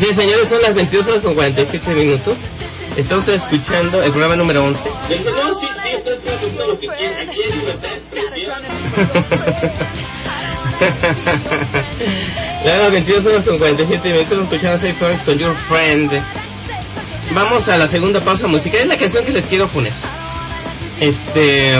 Sí, 0.00 0.06
señores, 0.14 0.48
son 0.48 0.62
las 0.62 0.74
22 0.74 1.06
horas 1.08 1.22
con 1.22 1.34
47 1.34 1.94
minutos. 1.94 2.38
Usted 2.96 3.34
escuchando 3.34 4.00
el 4.02 4.10
programa 4.10 4.34
número 4.34 4.64
11. 4.64 4.90
Le 5.10 5.18
dice, 5.18 5.30
no, 5.30 5.52
sí, 5.52 5.66
sí, 5.82 5.90
hacer 5.94 6.18
lo 6.66 6.80
que 6.80 6.86
quiera. 6.88 7.20
Aquí 7.20 7.36
hay 7.42 7.52
libertad. 7.52 7.90
Las 12.64 12.90
22 12.90 13.26
horas 13.26 13.44
con 13.44 13.58
47 13.58 14.10
minutos 14.10 14.38
escuchando 14.40 14.78
Safe 14.78 14.94
Forest 14.94 15.26
con 15.26 15.38
Your 15.38 15.54
Friend. 15.68 16.10
Vamos 17.34 17.68
a 17.68 17.76
la 17.76 17.88
segunda 17.88 18.20
pausa 18.20 18.46
musical. 18.48 18.80
Es 18.80 18.86
la 18.86 18.96
canción 18.96 19.22
que 19.26 19.32
les 19.32 19.44
quiero 19.46 19.66
poner. 19.68 19.92
Este. 20.98 21.72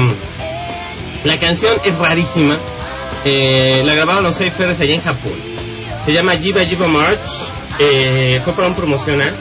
La 1.24 1.38
canción 1.38 1.76
es 1.84 1.96
rarísima. 1.96 2.58
Eh, 3.24 3.80
la 3.82 3.94
grabaron 3.94 4.24
los 4.24 4.34
Safe 4.34 4.50
Forest 4.50 4.82
allá 4.82 4.92
en 4.94 5.00
Japón. 5.00 5.40
Se 6.04 6.12
llama 6.12 6.36
Jiba 6.36 6.66
Jiba 6.66 6.86
March. 6.86 7.59
Eh, 7.80 8.40
fue 8.44 8.54
para 8.54 8.68
un 8.68 8.74
promocional. 8.74 9.34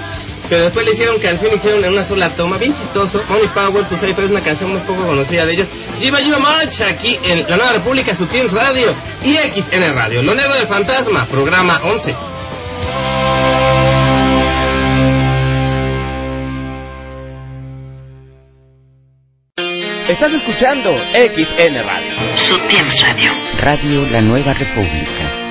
Pero 0.50 0.64
después 0.64 0.86
le 0.88 0.94
hicieron 0.94 1.20
canción, 1.20 1.54
hicieron 1.56 1.84
en 1.84 1.92
una 1.92 2.04
sola 2.06 2.30
toma, 2.36 2.58
bien 2.58 2.74
chistoso. 2.74 3.22
Money 3.30 3.50
Power, 3.54 3.86
su 3.86 3.96
Safe 3.96 4.12
es 4.12 4.30
una 4.30 4.42
canción 4.42 4.72
muy 4.72 4.80
poco 4.80 5.06
conocida 5.06 5.46
de 5.46 5.54
ellos. 5.54 5.68
Jiba 6.00 6.20
Jiba 6.20 6.40
March, 6.40 6.82
aquí 6.82 7.16
en 7.24 7.48
la 7.48 7.58
Nueva 7.58 7.74
República, 7.74 8.16
su 8.16 8.26
Teams 8.26 8.52
Radio 8.52 8.92
y 9.22 9.34
XN 9.34 9.94
Radio. 9.94 10.24
Lo 10.24 10.34
negro 10.34 10.56
del 10.56 10.68
fantasma, 10.68 11.28
programa 11.28 11.82
11. 11.84 12.16
Estás 20.08 20.34
escuchando 20.34 20.90
XN 21.14 21.84
Radio. 21.84 22.36
Su 22.36 22.58
Teams 22.66 23.02
Radio. 23.08 23.32
Radio 23.60 24.10
La 24.10 24.22
Nueva 24.22 24.54
República. 24.54 25.49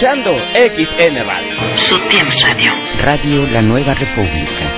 escuchando 0.00 0.30
XN 0.54 1.26
Radio. 1.26 1.76
Su 1.76 1.94
Radio. 2.42 2.72
Radio 2.96 3.46
La 3.48 3.60
Nueva 3.60 3.92
República. 3.92 4.69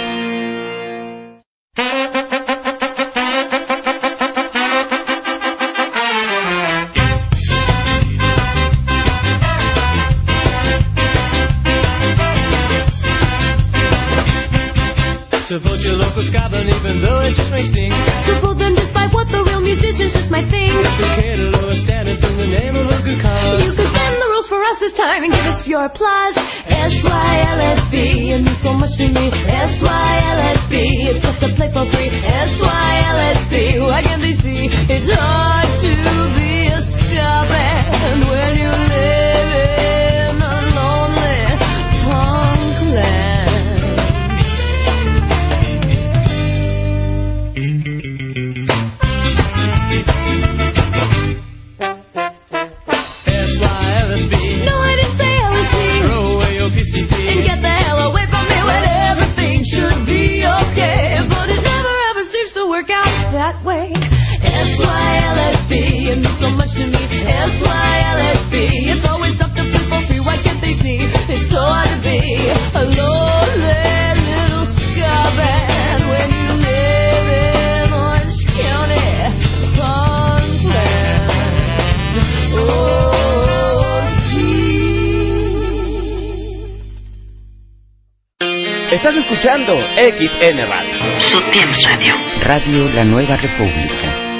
XN 90.02 90.58
Radio. 90.66 91.16
Sutiens 91.16 91.78
Radio. 91.86 92.14
Radio 92.40 92.88
La 92.88 93.04
Nueva 93.04 93.36
República. 93.36 94.31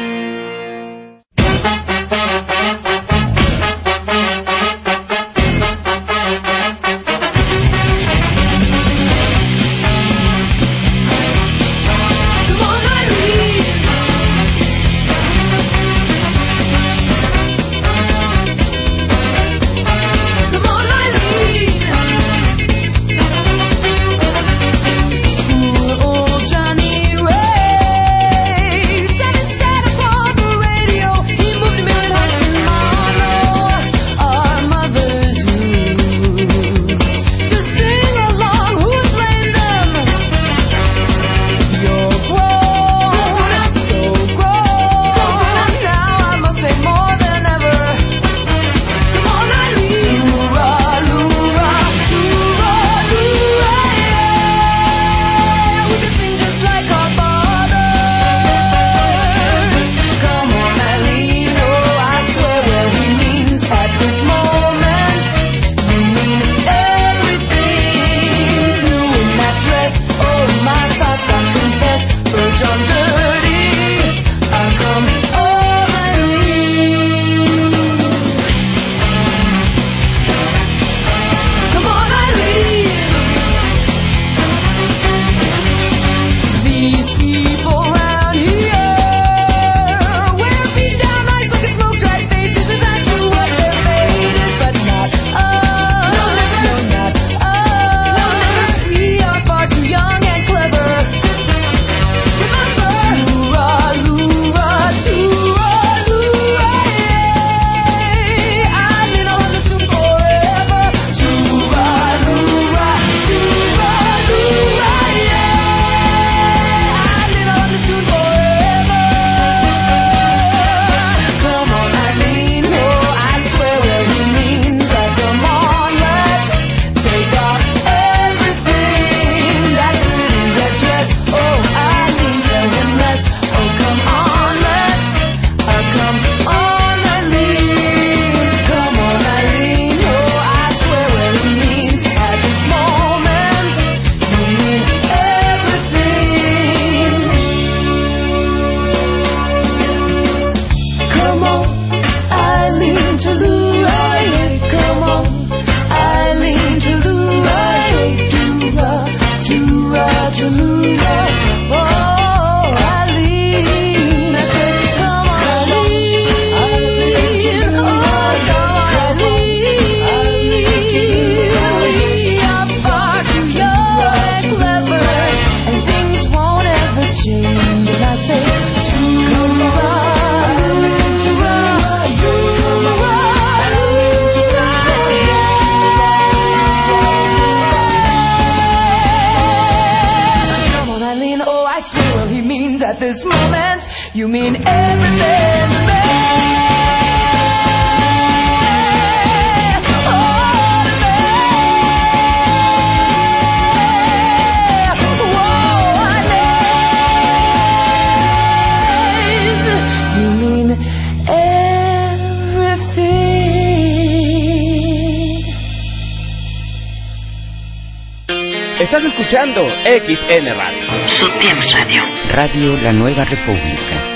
Escuchando 219.33 219.63
XN 219.63 220.55
Radio. 220.55 221.09
Subtienes 221.09 221.73
Radio. 221.73 222.03
Radio 222.33 222.77
La 222.77 222.93
Nueva 222.93 223.25
República. 223.25 224.09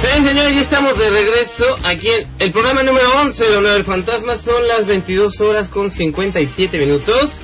Sí, 0.00 0.24
señores, 0.24 0.54
ya 0.54 0.60
estamos 0.62 0.98
de 0.98 1.10
regreso 1.10 1.76
aquí 1.84 2.08
en 2.08 2.26
el 2.38 2.52
programa 2.52 2.82
número 2.82 3.20
11 3.20 3.44
de 3.44 3.56
Honor 3.58 3.72
del 3.74 3.84
Fantasma. 3.84 4.36
Son 4.36 4.66
las 4.66 4.86
22 4.86 5.38
horas 5.42 5.68
con 5.68 5.90
57 5.90 6.78
minutos. 6.78 7.42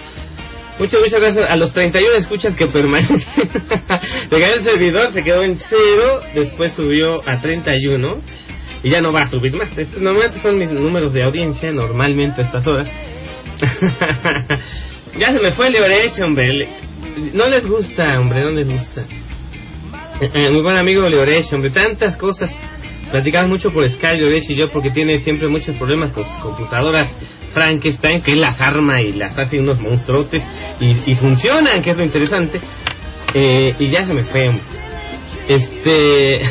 Muchas, 0.79 0.99
muchas 0.99 1.21
gracias 1.21 1.51
a 1.51 1.57
los 1.57 1.75
31 1.75 2.15
escuchas 2.17 2.57
que 2.57 2.67
permanecen. 2.67 3.51
Se 4.01 4.41
cayó 4.41 4.55
el 4.55 4.63
servidor, 4.63 5.13
se 5.13 5.23
quedó 5.23 5.43
en 5.43 5.57
cero, 5.57 6.21
después 6.35 6.73
subió 6.73 7.21
a 7.29 7.41
31 7.41 8.17
y 8.83 8.91
ya 8.91 9.01
no 9.01 9.13
va 9.13 9.23
a 9.23 9.31
subir 9.31 9.55
más. 9.55 9.77
Estos 9.77 10.01
normalmente 10.01 10.39
son 10.41 10.57
mis 10.57 10.71
números 10.71 11.13
de 11.13 11.25
audiencia, 11.25 11.71
normalmente 11.71 12.41
a 12.41 12.45
estas 12.45 12.67
horas. 12.67 12.89
ya 15.19 15.33
se 15.33 15.41
me 15.41 15.51
fue 15.51 15.67
el 15.67 15.75
Liberation, 15.75 16.29
hombre. 16.29 16.69
No 17.35 17.47
les 17.47 17.67
gusta, 17.67 18.05
hombre, 18.19 18.43
no 18.45 18.51
les 18.51 18.69
gusta. 18.69 19.03
Eh, 20.21 20.31
eh, 20.33 20.51
muy 20.51 20.63
buen 20.63 20.77
amigo 20.77 21.09
Leoresh, 21.09 21.53
hombre, 21.55 21.71
tantas 21.71 22.17
cosas. 22.17 22.51
Platicamos 23.11 23.49
mucho 23.49 23.71
por 23.71 23.89
Skype, 23.89 24.19
Leoresh 24.19 24.51
y 24.51 24.55
yo, 24.55 24.71
porque 24.71 24.91
tiene 24.91 25.19
siempre 25.21 25.49
muchos 25.49 25.75
problemas 25.77 26.13
con 26.13 26.25
sus 26.25 26.39
computadoras 26.39 27.11
Frankenstein, 27.53 28.23
que 28.23 28.33
él 28.33 28.41
las 28.41 28.61
arma 28.61 29.01
y 29.01 29.11
las 29.11 29.37
hace 29.37 29.59
unos 29.59 29.81
monstruotes 29.81 30.43
y 30.81 31.15
funcionan, 31.17 31.83
que 31.83 31.91
es 31.91 31.97
lo 31.97 32.05
interesante. 32.05 32.61
Eh, 33.35 33.75
y 33.79 33.91
ya 33.91 34.05
se 34.05 34.15
me 34.15 34.23
fue. 34.25 34.51
Este. 35.49 36.37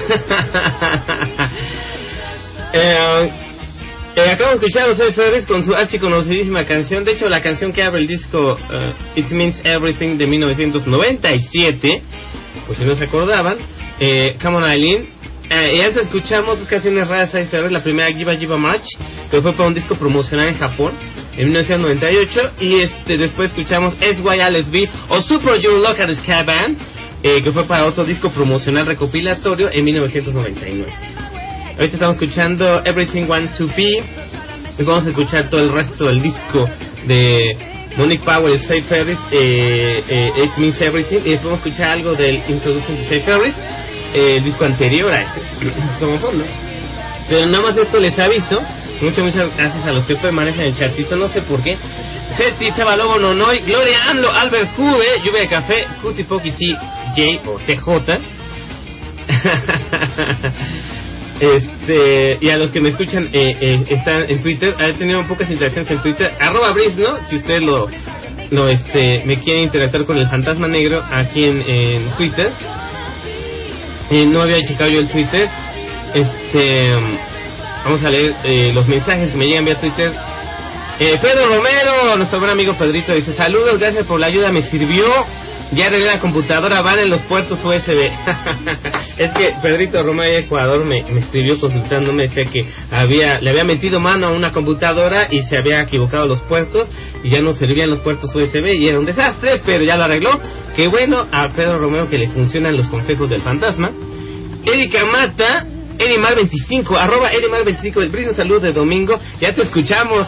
eh, 2.73 3.31
eh, 4.15 4.29
acabo 4.31 4.49
de 4.49 4.55
escuchar 4.55 4.85
a 4.85 4.87
José 4.87 5.13
Ferris 5.13 5.45
con 5.45 5.63
su 5.63 5.73
archiconocidísima 5.73 6.63
canción. 6.63 7.03
De 7.03 7.11
hecho, 7.13 7.27
la 7.27 7.41
canción 7.41 7.71
que 7.71 7.83
abre 7.83 8.01
el 8.01 8.07
disco 8.07 8.57
eh, 8.57 8.93
It 9.15 9.29
Means 9.29 9.61
Everything 9.63 10.17
de 10.17 10.27
1997 10.27 12.03
pues 12.69 12.77
si 12.77 12.85
no 12.85 12.93
se 12.93 13.05
acordaban, 13.05 13.57
eh, 13.99 14.35
Come 14.41 14.57
on 14.57 14.63
Eileen. 14.63 15.07
Eh, 15.49 15.77
y 15.77 15.81
antes 15.81 16.03
escuchamos 16.03 16.59
dos 16.59 16.67
canciones 16.67 17.07
raras 17.07 17.31
Ferrer, 17.31 17.71
la 17.71 17.81
primera 17.81 18.15
Giva 18.15 18.35
Giva 18.35 18.57
March, 18.57 18.85
que 19.31 19.41
fue 19.41 19.53
para 19.53 19.69
un 19.69 19.73
disco 19.73 19.95
promocional 19.95 20.49
en 20.49 20.53
Japón 20.53 20.91
en 21.35 21.45
1998, 21.45 22.41
y 22.59 22.75
este 22.79 23.17
después 23.17 23.49
escuchamos 23.49 23.95
SYLSB 23.95 24.89
o 25.09 25.21
Super 25.21 25.59
You 25.59 25.77
Look 25.77 25.99
at 25.99 26.13
Sky 26.15 26.43
Band, 26.45 26.77
eh, 27.23 27.41
que 27.43 27.51
fue 27.51 27.65
para 27.65 27.87
otro 27.87 28.03
disco 28.05 28.31
promocional 28.31 28.85
recopilatorio 28.85 29.67
en 29.71 29.83
1999. 29.83 30.91
Ahorita 31.77 31.95
estamos 31.95 32.15
escuchando 32.15 32.81
Everything 32.85 33.23
Want 33.27 33.57
to 33.57 33.67
Be, 33.67 34.03
y 34.77 34.83
vamos 34.83 35.05
a 35.05 35.09
escuchar 35.09 35.49
todo 35.49 35.61
el 35.61 35.71
resto 35.71 36.05
del 36.05 36.21
disco 36.21 36.65
de 37.05 37.57
Monique 37.97 38.23
Power 38.23 38.53
y 38.53 38.81
Ferris, 38.81 39.19
eh, 39.31 40.03
eh, 40.07 40.43
It 40.43 40.57
Means 40.57 40.81
Everything, 40.81 41.19
y 41.19 41.31
después 41.31 41.43
vamos 41.43 41.59
a 41.59 41.67
escuchar 41.67 41.89
algo 41.89 42.13
del 42.13 42.37
Introduction 42.47 42.97
to 42.97 43.03
Say 43.03 43.21
Ferris, 43.23 43.55
eh, 44.13 44.35
el 44.37 44.43
disco 44.43 44.65
anterior 44.65 45.11
a 45.11 45.21
este, 45.21 45.41
como 45.99 46.17
fondo. 46.17 46.45
Pero 47.27 47.45
nada 47.47 47.61
más 47.61 47.77
esto 47.77 47.99
les 47.99 48.17
aviso, 48.17 48.57
muchas, 49.01 49.23
muchas 49.23 49.55
gracias 49.55 49.85
a 49.85 49.91
los 49.91 50.05
que 50.05 50.15
permanecen 50.15 50.61
en 50.61 50.67
el 50.67 50.75
chatito, 50.75 51.15
no 51.15 51.27
sé 51.27 51.41
por 51.41 51.61
qué. 51.63 51.77
Seti, 52.35 52.71
Chavalobo, 52.71 53.17
Nonoy, 53.19 53.59
Gloria 53.59 54.09
AMLO, 54.09 54.31
Albert 54.31 54.75
Juve, 54.75 55.05
Lluvia 55.23 55.41
de 55.41 55.47
Café, 55.47 55.77
T, 56.15 56.23
J 56.23 57.49
o 57.49 57.59
TJ. 57.65 58.19
Este, 61.39 62.37
y 62.41 62.49
a 62.49 62.57
los 62.57 62.69
que 62.69 62.81
me 62.81 62.89
escuchan 62.89 63.29
eh, 63.31 63.53
eh, 63.61 63.85
están 63.89 64.29
en 64.29 64.41
Twitter, 64.43 64.75
he 64.77 64.93
tenido 64.93 65.23
pocas 65.23 65.49
interacciones 65.49 65.89
en 65.89 66.01
Twitter, 66.01 66.33
arroba 66.37 66.73
Brisno, 66.73 67.17
si 67.29 67.37
ustedes 67.37 67.61
lo, 67.61 67.85
lo 68.51 68.67
este, 68.67 69.23
me 69.25 69.39
quieren 69.39 69.63
interactuar 69.63 70.05
con 70.05 70.17
el 70.17 70.27
fantasma 70.27 70.67
negro 70.67 71.01
aquí 71.09 71.45
en, 71.45 71.61
en 71.61 72.09
Twitter. 72.17 72.51
Eh, 74.11 74.25
no 74.25 74.41
había 74.41 74.59
checado 74.67 74.89
yo 74.89 74.99
el 74.99 75.09
Twitter. 75.09 75.47
Este, 76.13 76.95
vamos 77.83 78.03
a 78.03 78.09
leer 78.09 78.35
eh, 78.43 78.71
los 78.73 78.87
mensajes 78.87 79.31
que 79.31 79.37
me 79.37 79.47
llegan 79.47 79.65
vía 79.65 79.75
Twitter. 79.75 80.13
Eh, 80.99 81.17
Pedro 81.21 81.47
Romero, 81.47 82.17
nuestro 82.17 82.39
buen 82.39 82.51
amigo 82.51 82.75
Pedrito, 82.77 83.13
dice: 83.13 83.33
Saludos, 83.33 83.79
gracias 83.79 84.05
por 84.05 84.19
la 84.19 84.27
ayuda, 84.27 84.51
me 84.51 84.61
sirvió. 84.61 85.05
Ya 85.71 85.85
arreglé 85.85 86.07
la 86.07 86.19
computadora, 86.19 86.81
van 86.81 86.97
en 86.97 87.11
los 87.11 87.21
puertos 87.21 87.63
USB. 87.63 88.09
es 89.19 89.31
que 89.31 89.53
Pedrito 89.61 90.01
Romero 90.01 90.31
de 90.31 90.39
Ecuador 90.39 90.83
me, 90.87 91.03
me 91.03 91.19
escribió 91.19 91.59
consultándome, 91.59 92.23
decía 92.23 92.43
que 92.51 92.65
había 92.89 93.39
le 93.39 93.51
había 93.51 93.63
metido 93.63 93.99
mano 93.99 94.29
a 94.29 94.31
una 94.31 94.51
computadora 94.51 95.27
y 95.29 95.43
se 95.43 95.57
había 95.57 95.81
equivocado 95.81 96.25
los 96.25 96.41
puertos 96.41 96.89
y 97.23 97.29
ya 97.29 97.41
no 97.41 97.53
servían 97.53 97.91
los 97.91 97.99
puertos 97.99 98.33
USB 98.33 98.65
y 98.79 98.87
era 98.87 98.97
un 98.97 99.05
desastre, 99.05 99.61
pero 99.63 99.83
ya 99.83 99.95
lo 99.95 100.05
arregló. 100.05 100.39
Qué 100.75 100.87
bueno 100.87 101.27
a 101.31 101.49
Pedro 101.55 101.77
Romero 101.77 102.09
que 102.09 102.17
le 102.17 102.29
funcionan 102.29 102.75
los 102.75 102.89
consejos 102.89 103.29
del 103.29 103.41
fantasma. 103.41 103.91
Erika 104.65 105.05
Mata, 105.05 105.67
Edimar25, 105.99 106.97
arroba 106.97 107.29
Edimar25, 107.29 108.01
el 108.01 108.09
brillo 108.09 108.33
salud 108.33 108.61
de 108.61 108.71
domingo, 108.71 109.19
ya 109.41 109.53
te 109.53 109.63
escuchamos. 109.63 110.27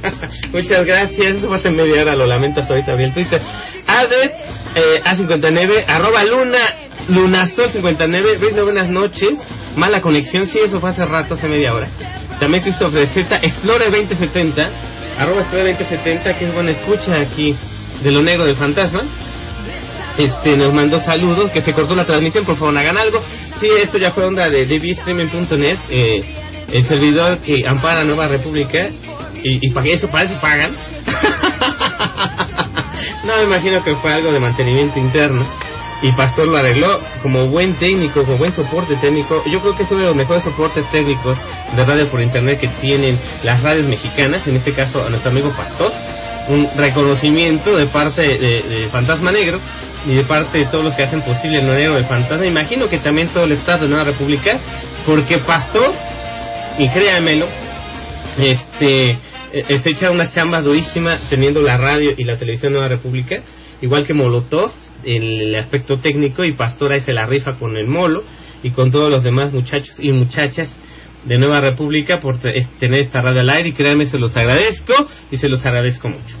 Muchas 0.52 0.84
gracias, 0.86 1.36
eso 1.36 1.52
hace 1.52 1.70
media 1.70 2.02
hora, 2.02 2.16
lo 2.16 2.26
lamento 2.26 2.60
hasta 2.60 2.72
ahorita 2.72 2.94
vi 2.94 3.04
el 3.04 3.12
Twitter. 3.12 3.40
Albert, 3.86 4.34
eh, 4.74 5.02
A59, 5.04 5.84
arroba 5.86 6.24
Luna, 6.24 6.58
Lunazol59, 7.10 8.40
Brillo, 8.40 8.64
buenas 8.64 8.88
noches. 8.88 9.38
Mala 9.76 10.00
conexión, 10.00 10.46
sí, 10.46 10.58
eso 10.58 10.80
fue 10.80 10.90
hace 10.90 11.04
rato, 11.04 11.34
hace 11.34 11.46
media 11.48 11.74
hora. 11.74 11.88
También 12.40 12.62
Christopher 12.62 13.06
Z, 13.06 13.40
Explore2070, 13.42 14.70
arroba 15.18 15.42
Explore2070, 15.42 16.38
que 16.38 16.48
es 16.48 16.54
buena 16.54 16.70
escucha 16.70 17.12
aquí 17.20 17.54
de 18.02 18.10
lo 18.10 18.22
negro 18.22 18.44
del 18.44 18.56
fantasma 18.56 19.02
este 20.18 20.56
nos 20.56 20.74
mandó 20.74 20.98
saludos, 20.98 21.50
que 21.50 21.62
se 21.62 21.72
cortó 21.72 21.94
la 21.94 22.04
transmisión, 22.04 22.44
por 22.44 22.56
favor 22.56 22.76
hagan 22.76 22.96
algo. 22.96 23.22
Sí, 23.60 23.68
esto 23.76 23.98
ya 23.98 24.10
fue 24.10 24.24
onda 24.24 24.48
de 24.48 24.64
dbstreaming.net, 24.64 25.78
eh, 25.90 26.22
el 26.72 26.82
servidor 26.84 27.42
que 27.42 27.56
ampara 27.68 28.04
Nueva 28.04 28.26
República, 28.26 28.78
y, 29.42 29.70
para 29.70 29.86
eso, 29.88 30.08
para 30.08 30.24
eso 30.24 30.40
pagan. 30.40 30.70
no, 33.24 33.36
me 33.36 33.42
imagino 33.44 33.82
que 33.84 33.94
fue 33.96 34.12
algo 34.12 34.32
de 34.32 34.40
mantenimiento 34.40 34.98
interno. 34.98 35.44
Y 36.02 36.10
Pastor 36.12 36.48
lo 36.48 36.56
arregló 36.56 36.98
como 37.22 37.50
buen 37.50 37.74
técnico, 37.74 38.24
como 38.24 38.38
buen 38.38 38.54
soporte 38.54 38.96
técnico. 38.96 39.42
Yo 39.46 39.60
creo 39.60 39.76
que 39.76 39.82
es 39.82 39.90
uno 39.90 40.00
de 40.00 40.06
los 40.06 40.16
mejores 40.16 40.42
soportes 40.42 40.90
técnicos 40.90 41.38
de 41.76 41.84
radio 41.84 42.10
por 42.10 42.22
internet 42.22 42.60
que 42.60 42.68
tienen 42.80 43.20
las 43.42 43.62
radios 43.62 43.86
mexicanas, 43.86 44.48
en 44.48 44.56
este 44.56 44.72
caso 44.72 45.04
a 45.04 45.10
nuestro 45.10 45.30
amigo 45.30 45.54
Pastor. 45.54 45.92
Un 46.48 46.66
reconocimiento 46.74 47.76
de 47.76 47.86
parte 47.88 48.22
de 48.22 48.88
Fantasma 48.90 49.30
Negro 49.30 49.60
y 50.06 50.14
de 50.14 50.24
parte 50.24 50.58
de 50.58 50.66
todos 50.66 50.84
los 50.84 50.94
que 50.94 51.02
hacen 51.02 51.22
posible 51.22 51.60
el 51.60 51.66
negro 51.66 51.94
del 51.94 52.04
fantasma. 52.04 52.46
Imagino 52.46 52.88
que 52.88 52.98
también 52.98 53.28
todo 53.28 53.44
el 53.44 53.52
Estado 53.52 53.84
de 53.84 53.88
Nueva 53.90 54.04
República, 54.04 54.58
porque 55.06 55.38
Pastor, 55.38 55.92
y 56.78 56.88
créanmelo, 56.88 57.46
este, 58.38 59.18
se 59.82 59.90
echa 59.90 60.10
unas 60.10 60.34
chambas 60.34 60.64
durísimas 60.64 61.20
teniendo 61.28 61.60
la 61.60 61.76
radio 61.76 62.10
y 62.16 62.24
la 62.24 62.36
televisión 62.36 62.72
de 62.72 62.78
Nueva 62.78 62.94
República, 62.94 63.40
igual 63.82 64.06
que 64.06 64.14
Molotov 64.14 64.70
el 65.04 65.54
aspecto 65.54 65.96
técnico 65.96 66.44
y 66.44 66.52
Pastor 66.52 66.92
ahí 66.92 67.00
se 67.00 67.12
la 67.14 67.24
rifa 67.24 67.54
con 67.54 67.74
el 67.76 67.86
Molo 67.86 68.22
y 68.62 68.70
con 68.70 68.90
todos 68.90 69.10
los 69.10 69.22
demás 69.24 69.50
muchachos 69.52 69.98
y 69.98 70.12
muchachas 70.12 70.70
de 71.24 71.38
Nueva 71.38 71.60
República 71.62 72.20
por 72.20 72.38
te- 72.38 72.52
tener 72.78 73.00
esta 73.02 73.22
radio 73.22 73.40
al 73.40 73.48
aire 73.50 73.70
y 73.70 73.72
créanme 73.72 74.04
se 74.04 74.18
los 74.18 74.36
agradezco 74.36 74.92
y 75.30 75.36
se 75.38 75.48
los 75.48 75.64
agradezco 75.64 76.08
mucho. 76.08 76.36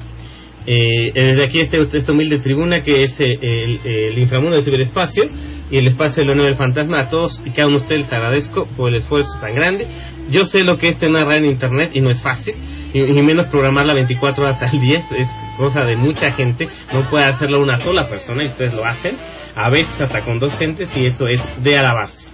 Eh, 0.66 1.12
desde 1.14 1.44
aquí 1.44 1.60
este, 1.60 1.80
esta 1.98 2.12
humilde 2.12 2.38
tribuna 2.38 2.82
que 2.82 3.02
es 3.02 3.18
eh, 3.18 3.38
el, 3.40 4.18
inframundo 4.18 4.56
del 4.56 4.64
ciberespacio 4.64 5.24
y 5.70 5.78
el 5.78 5.86
espacio 5.86 6.22
del 6.22 6.30
honor 6.30 6.46
del 6.46 6.56
fantasma 6.56 7.00
a 7.00 7.08
todos 7.08 7.42
y 7.46 7.50
cada 7.50 7.68
uno 7.68 7.78
de 7.78 7.82
ustedes 7.82 8.02
les 8.02 8.12
agradezco 8.12 8.66
por 8.76 8.90
el 8.90 8.96
esfuerzo 8.96 9.38
tan 9.40 9.54
grande. 9.54 9.86
Yo 10.30 10.44
sé 10.44 10.62
lo 10.62 10.76
que 10.76 10.88
es 10.88 10.98
tener 10.98 11.26
en 11.32 11.46
internet 11.46 11.92
y 11.94 12.00
no 12.00 12.10
es 12.10 12.20
fácil 12.20 12.54
y, 12.92 12.98
y 12.98 13.22
menos 13.22 13.46
programarla 13.46 13.94
24 13.94 14.44
horas 14.44 14.62
al 14.62 14.80
día 14.80 15.02
es 15.16 15.28
cosa 15.56 15.84
de 15.84 15.96
mucha 15.96 16.32
gente 16.32 16.68
no 16.92 17.08
puede 17.10 17.24
hacerlo 17.24 17.60
una 17.60 17.78
sola 17.78 18.08
persona 18.08 18.42
y 18.42 18.46
ustedes 18.46 18.74
lo 18.74 18.84
hacen 18.84 19.16
a 19.54 19.70
veces 19.70 20.00
hasta 20.00 20.22
con 20.22 20.38
dos 20.38 20.56
gentes 20.58 20.88
y 20.96 21.06
eso 21.06 21.26
es 21.28 21.40
de 21.62 21.76
alabarse 21.76 22.29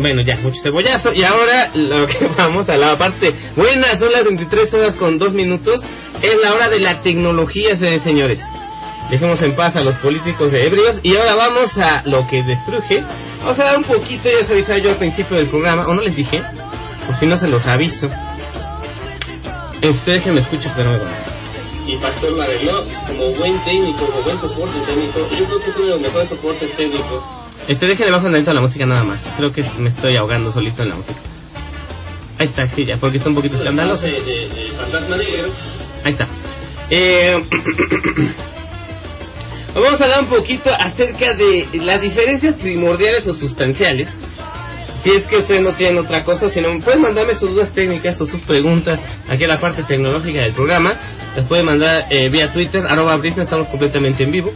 bueno, 0.00 0.22
ya, 0.22 0.36
mucho 0.36 0.60
cebollazo. 0.62 1.12
Y 1.12 1.22
ahora 1.22 1.70
lo 1.74 2.06
que 2.06 2.26
vamos 2.36 2.68
a 2.68 2.76
la 2.76 2.96
parte 2.96 3.32
buena, 3.54 3.96
son 3.98 4.10
las 4.10 4.24
23 4.24 4.74
horas 4.74 4.94
con 4.96 5.18
2 5.18 5.34
minutos. 5.34 5.80
Es 6.22 6.34
la 6.42 6.52
hora 6.52 6.68
de 6.68 6.80
la 6.80 7.02
tecnología, 7.02 7.76
señores. 7.76 8.40
Dejemos 9.10 9.42
en 9.42 9.54
paz 9.56 9.76
a 9.76 9.80
los 9.80 9.96
políticos 9.96 10.52
de 10.52 10.66
ebrios. 10.66 11.00
Y 11.02 11.16
ahora 11.16 11.34
vamos 11.34 11.76
a 11.76 12.02
lo 12.06 12.26
que 12.28 12.42
destruje. 12.42 13.04
Vamos 13.40 13.58
a 13.58 13.64
dar 13.64 13.78
un 13.78 13.84
poquito, 13.84 14.28
ya 14.30 14.46
se 14.46 14.52
avisaba 14.52 14.78
yo 14.80 14.90
al 14.90 14.98
principio 14.98 15.36
del 15.36 15.48
programa, 15.48 15.86
o 15.86 15.94
no 15.94 16.02
les 16.02 16.16
dije, 16.16 16.40
o 17.08 17.14
si 17.14 17.26
no 17.26 17.36
se 17.36 17.48
los 17.48 17.66
aviso. 17.66 18.08
Este, 19.80 20.10
déjenme 20.12 20.40
escucho, 20.40 20.70
pero 20.76 20.92
no 20.92 20.98
me 20.98 21.04
va. 21.04 21.40
Y 21.86 21.96
Pastor 21.96 22.32
lo 22.32 22.84
como 23.06 23.34
buen 23.36 23.58
técnico, 23.64 24.06
como 24.06 24.22
buen 24.22 24.38
soporte 24.38 24.78
técnico. 24.86 25.20
Yo 25.30 25.44
creo 25.46 25.60
que 25.60 25.70
es 25.70 25.76
uno 25.76 25.86
de 25.86 25.92
los 25.92 26.00
mejores 26.02 26.28
soportes 26.28 26.76
técnicos 26.76 27.22
Este, 27.68 27.86
déjenle 27.86 28.12
bajo 28.12 28.26
un 28.26 28.34
a 28.34 28.52
la 28.52 28.60
música 28.60 28.86
nada 28.86 29.04
más. 29.04 29.22
Creo 29.36 29.50
que 29.50 29.62
me 29.78 29.88
estoy 29.88 30.16
ahogando 30.16 30.50
solito 30.50 30.82
en 30.82 30.88
la 30.90 30.96
música. 30.96 31.20
Ahí 32.38 32.46
está, 32.46 32.66
sí, 32.68 32.86
ya, 32.86 32.96
porque 32.96 33.18
está 33.18 33.28
un 33.28 33.34
poquito 33.34 33.56
escandaloso. 33.56 34.06
De, 34.06 34.20
de, 34.22 34.48
de 34.48 34.68
fantasma 34.76 35.16
negro. 35.16 35.52
Ahí 36.04 36.12
está. 36.12 36.26
Eh, 36.90 37.32
vamos 39.74 40.00
a 40.00 40.04
hablar 40.04 40.22
un 40.24 40.30
poquito 40.30 40.70
acerca 40.72 41.34
de 41.34 41.68
las 41.74 42.00
diferencias 42.00 42.54
primordiales 42.56 43.26
o 43.28 43.34
sustanciales. 43.34 44.08
Si 45.02 45.10
es 45.10 45.26
que 45.26 45.38
ustedes 45.38 45.62
no 45.62 45.74
tienen 45.74 45.98
otra 45.98 46.24
cosa, 46.24 46.48
sino 46.48 46.68
pueden 46.80 47.00
mandarme 47.00 47.34
sus 47.34 47.50
dudas 47.50 47.70
técnicas 47.72 48.20
o 48.20 48.26
sus 48.26 48.40
preguntas 48.42 49.00
aquí 49.28 49.44
a 49.44 49.48
la 49.48 49.58
parte 49.58 49.82
tecnológica 49.84 50.40
del 50.40 50.52
programa. 50.52 50.92
Las 51.36 51.46
pueden 51.46 51.64
mandar 51.66 52.04
eh, 52.10 52.28
vía 52.28 52.50
Twitter, 52.50 52.84
arroba 52.86 53.16
Brisno, 53.16 53.42
estamos 53.42 53.68
completamente 53.68 54.24
en 54.24 54.32
vivo. 54.32 54.52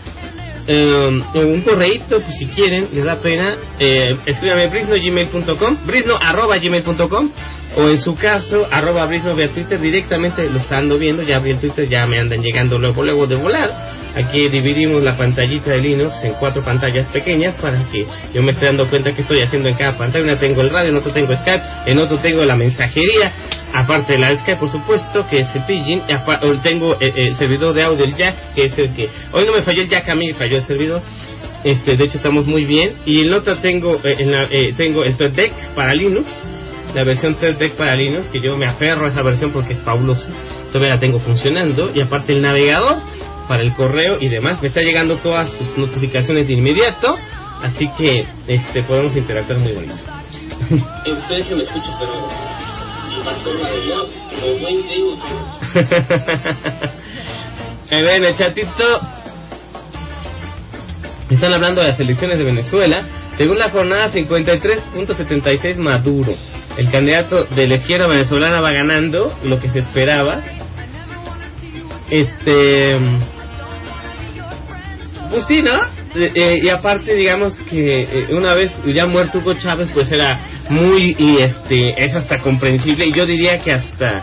Eh, 0.66 1.20
un 1.34 1.62
correíto, 1.62 2.20
pues 2.20 2.36
si 2.38 2.46
quieren, 2.46 2.88
les 2.92 3.04
da 3.04 3.18
pena, 3.18 3.54
eh, 3.78 4.16
escríbame 4.24 4.68
brisno.gmail.com, 4.68 5.78
brisno 5.86 6.16
arroba 6.18 6.56
gmail.com 6.56 7.30
o 7.76 7.88
en 7.88 7.98
su 7.98 8.14
caso, 8.14 8.64
arroba 8.70 9.04
brisno 9.06 9.34
vía 9.34 9.48
Twitter, 9.48 9.80
directamente 9.80 10.48
los 10.48 10.70
ando 10.70 10.96
viendo, 10.96 11.22
ya 11.22 11.38
el 11.38 11.58
Twitter, 11.58 11.88
ya 11.88 12.06
me 12.06 12.18
andan 12.18 12.40
llegando 12.40 12.78
luego, 12.78 13.02
luego 13.02 13.26
de 13.26 13.36
volar. 13.36 13.70
Aquí 14.14 14.48
dividimos 14.48 15.02
la 15.02 15.16
pantallita 15.16 15.70
de 15.70 15.80
Linux 15.80 16.22
en 16.22 16.34
cuatro 16.34 16.62
pantallas 16.62 17.08
pequeñas 17.08 17.56
para 17.56 17.84
que 17.90 18.06
yo 18.32 18.42
me 18.42 18.52
esté 18.52 18.66
dando 18.66 18.86
cuenta 18.86 19.12
que 19.12 19.22
estoy 19.22 19.40
haciendo 19.40 19.68
en 19.68 19.74
cada 19.74 19.96
pantalla. 19.96 20.24
Una 20.24 20.38
tengo 20.38 20.60
el 20.60 20.70
radio, 20.70 20.90
en 20.90 20.96
otro 20.98 21.12
tengo 21.12 21.34
Skype, 21.34 21.64
en 21.86 21.98
otro 21.98 22.16
tengo 22.18 22.44
la 22.44 22.54
mensajería, 22.54 23.32
aparte 23.72 24.12
de 24.12 24.20
la 24.20 24.36
Skype, 24.36 24.60
por 24.60 24.70
supuesto, 24.70 25.26
que 25.28 25.38
es 25.38 25.56
el 25.56 25.64
Pidgin, 25.64 26.02
tengo 26.62 26.94
eh, 27.00 27.12
el 27.12 27.34
servidor 27.34 27.74
de 27.74 27.82
audio, 27.82 28.04
el 28.04 28.14
Jack, 28.14 28.54
que 28.54 28.66
es 28.66 28.78
el 28.78 28.94
que... 28.94 29.08
Hoy 29.32 29.46
no 29.46 29.52
me 29.52 29.62
falló 29.62 29.82
el 29.82 29.88
Jack, 29.88 30.08
a 30.08 30.14
mí 30.14 30.30
falló 30.32 30.53
el 30.58 30.64
servidor. 30.64 31.00
Este, 31.64 31.96
de 31.96 32.04
hecho 32.04 32.18
estamos 32.18 32.46
muy 32.46 32.64
bien. 32.64 32.92
Y 33.06 33.22
en 33.22 33.32
otra 33.32 33.56
tengo, 33.56 33.94
eh, 34.04 34.16
en 34.18 34.30
la, 34.32 34.44
eh, 34.50 34.74
tengo 34.76 35.02
el 35.02 35.16
Deck 35.16 35.52
para 35.74 35.94
Linux, 35.94 36.26
la 36.94 37.04
versión 37.04 37.34
3 37.34 37.58
Deck 37.58 37.76
para 37.76 37.96
Linux, 37.96 38.28
que 38.28 38.40
yo 38.40 38.56
me 38.56 38.66
aferro 38.66 39.06
a 39.06 39.08
esa 39.08 39.22
versión 39.22 39.50
porque 39.50 39.72
es 39.72 39.80
fabulosa. 39.80 40.28
Todavía 40.72 40.94
la 40.94 41.00
tengo 41.00 41.18
funcionando. 41.18 41.90
Y 41.94 42.02
aparte 42.02 42.34
el 42.34 42.42
navegador 42.42 42.98
para 43.48 43.62
el 43.62 43.74
correo 43.74 44.18
y 44.20 44.28
demás. 44.28 44.60
Me 44.62 44.68
está 44.68 44.80
llegando 44.80 45.16
todas 45.16 45.50
sus 45.50 45.76
notificaciones 45.76 46.46
de 46.46 46.54
inmediato. 46.54 47.16
Así 47.62 47.86
que 47.96 48.22
este 48.46 48.82
podemos 48.82 49.16
interactuar 49.16 49.58
muy 49.58 49.72
bonito. 49.72 49.94
Ustedes 51.10 51.48
que 51.48 51.54
me 51.54 51.62
escuchan, 51.62 51.94
pero. 51.98 52.28
Y 53.16 53.22
faltó 53.22 53.50
Están 61.30 61.54
hablando 61.54 61.80
de 61.80 61.88
las 61.88 62.00
elecciones 62.00 62.38
de 62.38 62.44
Venezuela. 62.44 63.00
Según 63.38 63.56
la 63.56 63.70
jornada 63.70 64.12
53.76 64.12 65.76
Maduro. 65.78 66.34
El 66.76 66.90
candidato 66.90 67.44
de 67.44 67.66
la 67.66 67.76
izquierda 67.76 68.06
venezolana 68.06 68.60
va 68.60 68.68
ganando 68.74 69.32
lo 69.42 69.58
que 69.60 69.68
se 69.68 69.78
esperaba. 69.78 70.40
Este. 72.10 72.96
Pues 75.30 75.46
sí, 75.46 75.62
¿no? 75.62 75.80
Eh, 76.14 76.30
eh, 76.34 76.60
y 76.62 76.68
aparte, 76.68 77.14
digamos 77.14 77.56
que 77.68 78.00
eh, 78.00 78.34
una 78.36 78.54
vez 78.54 78.72
ya 78.86 79.06
muerto 79.06 79.38
Hugo 79.38 79.54
Chávez, 79.54 79.88
pues 79.92 80.12
era 80.12 80.38
muy. 80.68 81.16
Y 81.18 81.38
este. 81.38 82.04
Es 82.04 82.14
hasta 82.14 82.38
comprensible. 82.38 83.06
Y 83.06 83.12
yo 83.12 83.24
diría 83.24 83.58
que 83.58 83.72
hasta 83.72 84.20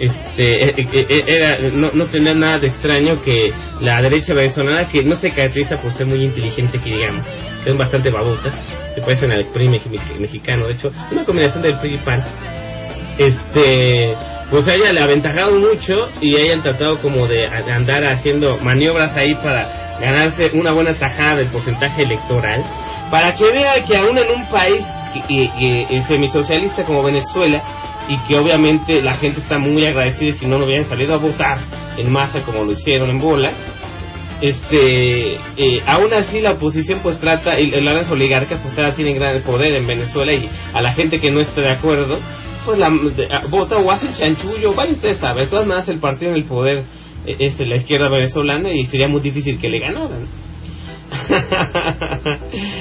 este 0.00 0.64
eh, 0.64 0.72
eh, 0.76 1.06
eh, 1.08 1.24
era 1.26 1.58
no, 1.72 1.90
no 1.92 2.06
tenía 2.06 2.34
nada 2.34 2.58
de 2.60 2.68
extraño 2.68 3.14
que 3.24 3.50
la 3.80 4.00
derecha 4.02 4.34
venezolana 4.34 4.88
que 4.88 5.02
no 5.02 5.16
se 5.16 5.30
caracteriza 5.30 5.76
por 5.76 5.90
ser 5.92 6.06
muy 6.06 6.24
inteligente 6.24 6.78
que 6.78 6.90
digamos 6.90 7.26
son 7.64 7.76
bastante 7.76 8.10
babotas 8.10 8.54
se 8.94 9.00
parecen 9.00 9.32
al 9.32 9.44
PRI 9.46 9.68
mexicano 10.20 10.66
de 10.66 10.74
hecho 10.74 10.92
una 11.10 11.24
combinación 11.24 11.62
del 11.62 11.78
PRI 11.78 11.94
y 11.94 11.98
PAN. 11.98 12.24
Este 13.18 14.14
pues 14.50 14.66
a 14.66 14.74
ella 14.74 14.92
le 14.92 15.00
aventajado 15.02 15.58
mucho 15.58 15.94
y 16.22 16.36
hayan 16.36 16.62
tratado 16.62 17.00
como 17.02 17.26
de 17.26 17.44
andar 17.46 18.04
haciendo 18.04 18.56
maniobras 18.58 19.14
ahí 19.16 19.34
para 19.34 19.98
ganarse 20.00 20.50
una 20.54 20.72
buena 20.72 20.94
tajada 20.94 21.36
del 21.36 21.48
porcentaje 21.48 22.02
electoral 22.04 22.62
para 23.10 23.32
que 23.32 23.44
vea 23.52 23.82
que 23.84 23.96
aún 23.96 24.16
en 24.16 24.30
un 24.30 24.46
país 24.48 24.82
y- 25.28 25.50
y 25.90 26.00
semisocialista 26.02 26.84
como 26.84 27.02
Venezuela 27.02 27.60
y 28.08 28.16
que 28.26 28.36
obviamente 28.38 29.02
la 29.02 29.14
gente 29.16 29.40
está 29.40 29.58
muy 29.58 29.84
agradecida 29.84 30.32
si 30.34 30.46
no 30.46 30.56
no 30.58 30.64
hubieran 30.64 30.88
salido 30.88 31.14
a 31.14 31.18
votar 31.18 31.58
en 31.96 32.10
masa 32.10 32.40
como 32.40 32.64
lo 32.64 32.72
hicieron 32.72 33.10
en 33.10 33.18
bola. 33.18 33.52
Este 34.40 35.34
eh, 35.34 35.82
aún 35.84 36.12
así 36.12 36.40
la 36.40 36.52
oposición 36.52 37.00
pues 37.02 37.18
trata 37.18 37.58
y 37.58 37.70
las 37.70 38.08
oligarcas 38.10 38.60
pues 38.60 38.76
ahora 38.78 38.94
tienen 38.94 39.16
gran 39.16 39.42
poder 39.42 39.74
en 39.74 39.86
Venezuela 39.86 40.32
y 40.32 40.48
a 40.72 40.80
la 40.80 40.92
gente 40.94 41.18
que 41.20 41.30
no 41.32 41.40
esté 41.40 41.60
de 41.62 41.72
acuerdo 41.72 42.18
pues 42.64 42.78
la 42.78 42.88
de- 42.88 43.28
vota 43.50 43.78
o 43.78 43.90
hace 43.90 44.06
chanchullo 44.12 44.74
vaya 44.74 44.92
usted 44.92 45.18
sabe 45.18 45.40
de 45.40 45.46
todas 45.48 45.66
maneras 45.66 45.88
el 45.88 45.98
partido 45.98 46.30
en 46.30 46.36
el 46.36 46.44
poder 46.44 46.84
eh, 47.26 47.34
es 47.40 47.58
la 47.58 47.76
izquierda 47.76 48.08
venezolana 48.08 48.70
y 48.72 48.84
sería 48.84 49.08
muy 49.08 49.20
difícil 49.20 49.58
que 49.58 49.68
le 49.68 49.80
ganaran 49.80 50.26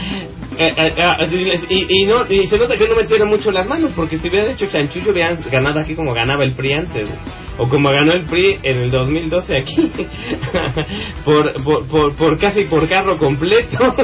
y, 1.69 2.01
y 2.01 2.05
no, 2.05 2.25
y 2.28 2.47
se 2.47 2.57
nota 2.57 2.75
que 2.78 2.88
no 2.88 2.95
metieron 2.95 3.30
mucho 3.30 3.51
las 3.51 3.67
manos, 3.67 3.91
porque 3.95 4.17
si 4.17 4.28
hubieran 4.30 4.51
hecho 4.51 4.65
chanchullo 4.67 5.11
hubieran 5.11 5.39
ganado 5.51 5.80
aquí 5.80 5.95
como 5.95 6.13
ganaba 6.13 6.43
el 6.43 6.55
PRI 6.55 6.73
antes, 6.73 7.09
o 7.57 7.67
como 7.69 7.89
ganó 7.89 8.13
el 8.13 8.25
PRI 8.25 8.59
en 8.63 8.78
el 8.78 8.91
2012 8.91 9.57
aquí, 9.57 9.91
por, 11.25 11.53
por, 11.63 11.88
por, 11.88 12.15
por 12.15 12.39
casi 12.39 12.65
por 12.65 12.88
carro 12.88 13.17
completo. 13.17 13.78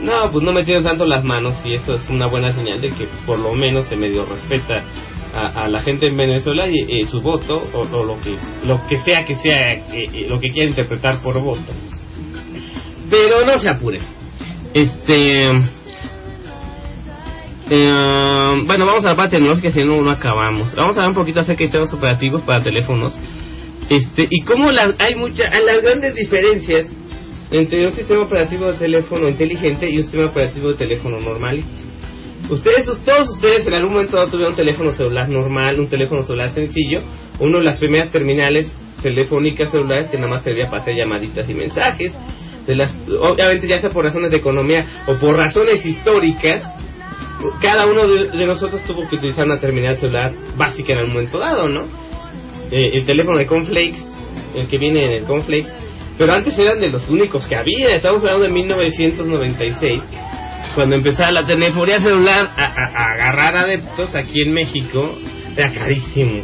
no, 0.00 0.30
pues 0.30 0.44
no 0.44 0.52
metieron 0.52 0.84
tanto 0.84 1.04
las 1.06 1.24
manos 1.24 1.54
y 1.64 1.74
eso 1.74 1.94
es 1.94 2.08
una 2.10 2.28
buena 2.28 2.50
señal 2.50 2.80
de 2.80 2.90
que 2.90 3.08
por 3.24 3.38
lo 3.38 3.54
menos 3.54 3.86
se 3.86 3.96
medio 3.96 4.26
respeta 4.26 4.74
a, 5.36 5.64
a 5.64 5.68
la 5.68 5.82
gente 5.82 6.06
en 6.06 6.16
Venezuela 6.16 6.66
y, 6.68 6.80
eh, 6.80 7.06
su 7.06 7.20
voto 7.20 7.56
o, 7.72 7.84
lo 8.04 8.18
que 8.20 8.36
lo 8.64 8.86
que 8.88 8.96
sea 8.96 9.24
que 9.24 9.34
sea 9.36 9.56
eh, 9.74 9.84
eh, 9.92 10.26
lo 10.28 10.40
que 10.40 10.48
quiera 10.50 10.68
interpretar 10.68 11.22
por 11.22 11.40
voto. 11.40 11.72
Pero 13.10 13.44
no 13.46 13.58
se 13.60 13.70
apuren 13.70 14.02
este 14.74 15.50
eh, 17.70 18.54
bueno 18.66 18.86
vamos 18.86 19.04
a 19.04 19.10
la 19.10 19.16
parte 19.16 19.36
tecnológica 19.36 19.70
si 19.72 19.84
no 19.84 20.00
no 20.02 20.10
acabamos. 20.10 20.74
Vamos 20.74 20.96
a 20.96 21.00
hablar 21.00 21.10
un 21.10 21.16
poquito 21.16 21.40
acerca 21.40 21.60
de 21.60 21.66
sistemas 21.66 21.92
operativos 21.92 22.42
para 22.42 22.62
teléfonos. 22.62 23.18
Este 23.88 24.26
y 24.30 24.40
cómo 24.42 24.70
la- 24.70 24.94
hay 24.98 25.14
muchas 25.14 25.46
las 25.64 25.80
grandes 25.82 26.14
diferencias 26.14 26.94
entre 27.50 27.86
un 27.86 27.92
sistema 27.92 28.22
operativo 28.22 28.66
de 28.72 28.78
teléfono 28.78 29.28
inteligente 29.28 29.88
y 29.88 29.96
un 29.98 30.02
sistema 30.02 30.26
operativo 30.26 30.68
de 30.70 30.74
teléfono 30.74 31.20
normalito 31.20 31.66
Ustedes, 32.48 32.86
todos 33.04 33.30
ustedes 33.30 33.66
en 33.66 33.74
algún 33.74 33.94
momento 33.94 34.24
tuvieron 34.26 34.52
un 34.52 34.56
teléfono 34.56 34.90
celular 34.90 35.28
normal, 35.28 35.80
un 35.80 35.88
teléfono 35.88 36.22
celular 36.22 36.50
sencillo, 36.50 37.00
uno 37.40 37.58
de 37.58 37.64
las 37.64 37.78
primeras 37.78 38.12
terminales 38.12 38.72
telefónicas 39.02 39.70
celulares 39.70 40.08
que 40.08 40.16
nada 40.16 40.28
más 40.28 40.42
servía 40.42 40.70
para 40.70 40.82
hacer 40.82 40.94
llamaditas 40.94 41.48
y 41.50 41.54
mensajes. 41.54 42.16
De 42.66 42.74
las, 42.74 42.96
obviamente 43.20 43.68
ya 43.68 43.80
sea 43.80 43.90
por 43.90 44.04
razones 44.04 44.30
de 44.30 44.38
economía 44.38 44.84
o 45.06 45.16
por 45.18 45.36
razones 45.36 45.84
históricas, 45.84 46.64
cada 47.60 47.86
uno 47.86 48.08
de, 48.08 48.28
de 48.30 48.46
nosotros 48.46 48.82
tuvo 48.82 49.08
que 49.08 49.16
utilizar 49.16 49.44
una 49.44 49.58
terminal 49.58 49.96
celular 49.96 50.32
básica 50.56 50.92
en 50.92 50.98
algún 50.98 51.14
momento 51.14 51.38
dado, 51.38 51.68
¿no? 51.68 51.82
Eh, 52.70 52.96
el 52.96 53.04
teléfono 53.04 53.38
de 53.38 53.46
Conflakes, 53.46 53.98
el 54.54 54.66
que 54.68 54.78
viene 54.78 55.04
en 55.04 55.12
el 55.12 55.24
Conflakes, 55.24 55.68
pero 56.18 56.32
antes 56.32 56.58
eran 56.58 56.80
de 56.80 56.90
los 56.90 57.08
únicos 57.08 57.46
que 57.46 57.56
había, 57.56 57.94
estamos 57.94 58.22
hablando 58.22 58.44
de 58.44 58.50
1996 58.50 60.02
cuando 60.76 60.94
empezaba 60.94 61.32
la 61.32 61.44
telefonía 61.44 62.00
celular 62.00 62.46
a, 62.56 62.64
a- 62.66 63.12
agarrar 63.14 63.56
adeptos 63.64 64.14
aquí 64.14 64.42
en 64.42 64.52
México, 64.52 65.18
era 65.56 65.72
carísimo. 65.72 66.42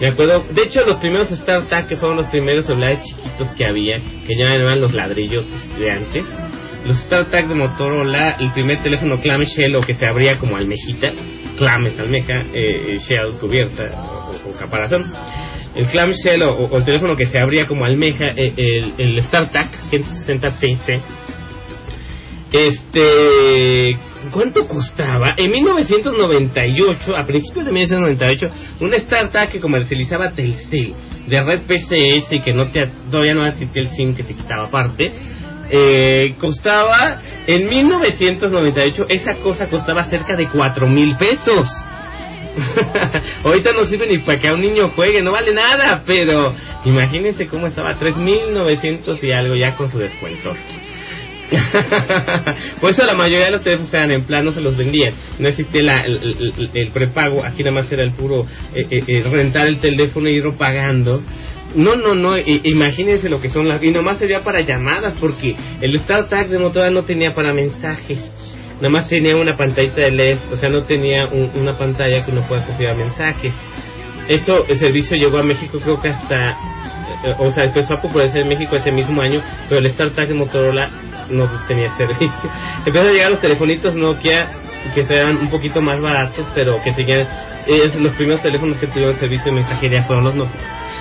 Me 0.00 0.08
acuerdo, 0.08 0.44
de 0.50 0.62
hecho 0.64 0.84
los 0.84 0.96
primeros 0.96 1.28
StarTAC 1.28 1.86
que 1.86 1.96
fueron 1.96 2.16
los 2.16 2.26
primeros 2.28 2.66
celulares 2.66 2.98
chiquitos 3.04 3.54
que 3.54 3.64
había, 3.64 3.98
que 4.00 4.34
ya 4.36 4.52
eran 4.52 4.80
los 4.80 4.92
ladrillotes 4.92 5.76
de 5.78 5.90
antes. 5.92 6.36
Los 6.84 6.98
StarTAC 6.98 7.46
de 7.46 7.54
Motorola, 7.54 8.30
el 8.40 8.50
primer 8.50 8.82
teléfono 8.82 9.20
clamshell 9.20 9.76
o 9.76 9.80
que 9.82 9.94
se 9.94 10.04
abría 10.06 10.38
como 10.38 10.56
almejita, 10.56 11.12
clames 11.56 11.96
almeja, 12.00 12.40
eh, 12.40 12.82
eh, 12.88 12.98
shell 12.98 13.38
cubierta 13.40 13.84
o, 14.02 14.50
o 14.50 14.52
caparazón. 14.58 15.04
El 15.76 15.86
clamshell 15.86 16.42
o, 16.42 16.54
o 16.54 16.78
el 16.78 16.84
teléfono 16.84 17.14
que 17.16 17.26
se 17.26 17.38
abría 17.38 17.66
como 17.66 17.84
almeja, 17.84 18.26
eh, 18.36 18.52
el, 18.56 18.94
el 18.98 19.22
StarTAC 19.22 19.68
160 19.90 20.50
TC, 20.50 21.00
este, 22.52 23.98
¿cuánto 24.30 24.66
costaba? 24.66 25.34
En 25.36 25.50
1998, 25.50 27.16
a 27.16 27.24
principios 27.24 27.66
de 27.66 27.72
1998, 27.72 28.46
una 28.80 28.96
startup 28.96 29.50
que 29.50 29.60
comercializaba 29.60 30.30
Telcel 30.30 30.94
de 31.26 31.40
red 31.40 31.62
PCS 31.62 32.32
y 32.32 32.40
que 32.40 32.52
no 32.52 32.70
te, 32.70 32.86
todavía 33.10 33.34
no 33.34 33.46
existía 33.46 33.82
el 33.82 33.88
SIM 33.90 34.14
que 34.14 34.22
se 34.22 34.34
quitaba 34.34 34.66
aparte. 34.66 35.12
Eh, 35.70 36.34
costaba 36.38 37.22
en 37.46 37.66
1998 37.66 39.06
esa 39.08 39.32
cosa 39.42 39.66
costaba 39.66 40.04
cerca 40.04 40.36
de 40.36 40.46
cuatro 40.50 40.86
mil 40.86 41.16
pesos 41.16 41.66
Ahorita 43.44 43.72
no 43.72 43.84
sirve 43.84 44.06
ni 44.06 44.18
para 44.18 44.38
que 44.38 44.48
a 44.48 44.54
un 44.54 44.60
niño 44.60 44.90
juegue, 44.90 45.22
no 45.22 45.32
vale 45.32 45.52
nada, 45.52 46.02
pero 46.06 46.54
imagínense 46.84 47.46
cómo 47.46 47.66
estaba, 47.66 47.94
3.900 47.94 49.22
y 49.22 49.32
algo 49.32 49.56
ya 49.56 49.76
con 49.76 49.90
su 49.90 49.98
descuento. 49.98 50.52
Por 52.80 52.90
eso 52.90 53.04
la 53.06 53.14
mayoría 53.14 53.46
de 53.46 53.50
los 53.52 53.62
teléfonos 53.62 53.88
estaban 53.88 54.10
en 54.12 54.24
plan, 54.24 54.44
no 54.44 54.52
se 54.52 54.60
los 54.60 54.76
vendían. 54.76 55.14
No 55.38 55.48
existía 55.48 55.82
la- 55.82 56.00
el, 56.04 56.16
el- 56.56 56.70
el 56.74 56.90
prepago, 56.90 57.44
aquí 57.44 57.62
nada 57.62 57.76
más 57.76 57.92
era 57.92 58.02
el 58.02 58.12
puro 58.12 58.42
eh, 58.74 58.86
eh, 58.90 58.98
eh, 59.06 59.22
rentar 59.30 59.66
el 59.66 59.78
teléfono 59.80 60.28
y 60.28 60.34
irlo 60.36 60.54
pagando. 60.56 61.22
No, 61.74 61.96
no, 61.96 62.14
no, 62.14 62.38
i- 62.38 62.60
imagínense 62.64 63.28
lo 63.28 63.40
que 63.40 63.48
son 63.48 63.68
las... 63.68 63.82
Y 63.82 63.90
nomás 63.90 64.18
sería 64.18 64.40
para 64.40 64.60
llamadas, 64.60 65.14
porque 65.20 65.54
el 65.80 65.98
StarTag 66.00 66.48
de 66.48 66.58
Motorola 66.58 66.90
no 66.90 67.02
tenía 67.04 67.32
para 67.34 67.52
mensajes. 67.52 68.18
Nada 68.76 68.90
más 68.90 69.08
tenía 69.08 69.36
una 69.36 69.56
pantallita 69.56 70.00
de 70.02 70.10
LED, 70.10 70.38
o 70.52 70.56
sea, 70.56 70.68
no 70.68 70.82
tenía 70.82 71.26
un- 71.26 71.50
una 71.60 71.76
pantalla 71.76 72.24
que 72.24 72.30
uno 72.30 72.46
pueda 72.46 72.64
configurar 72.64 72.96
mensajes. 72.96 73.52
Eso, 74.28 74.64
el 74.68 74.78
servicio 74.78 75.16
llegó 75.16 75.38
a 75.38 75.42
México 75.42 75.78
creo 75.80 76.00
que 76.00 76.08
hasta... 76.08 76.50
eh, 76.50 77.34
O 77.38 77.50
sea, 77.50 77.64
empezó 77.64 77.94
a 77.94 78.00
popularizar 78.00 78.40
en 78.42 78.48
México 78.48 78.76
ese 78.76 78.92
mismo 78.92 79.20
año, 79.20 79.42
pero 79.68 79.80
el 79.80 79.90
StarTag 79.90 80.28
de 80.28 80.34
Motorola 80.34 80.90
no 81.30 81.50
tenía 81.66 81.90
servicio. 81.96 82.50
Empezaron 82.78 83.08
a 83.10 83.12
llegar 83.12 83.30
los 83.30 83.40
telefonitos 83.40 83.94
Nokia, 83.94 84.50
que 84.94 85.00
eran 85.00 85.36
un 85.38 85.50
poquito 85.50 85.80
más 85.80 86.00
baratos, 86.00 86.46
pero 86.54 86.80
que 86.82 86.92
seguían... 86.92 87.26
Es 87.66 87.94
los 87.96 88.12
primeros 88.12 88.42
teléfonos 88.42 88.76
que 88.78 88.86
tuvieron 88.88 89.16
servicio 89.16 89.46
de 89.46 89.52
mensajería 89.52 90.02
fueron 90.02 90.24
los 90.24 90.36
Nokia. 90.36 90.60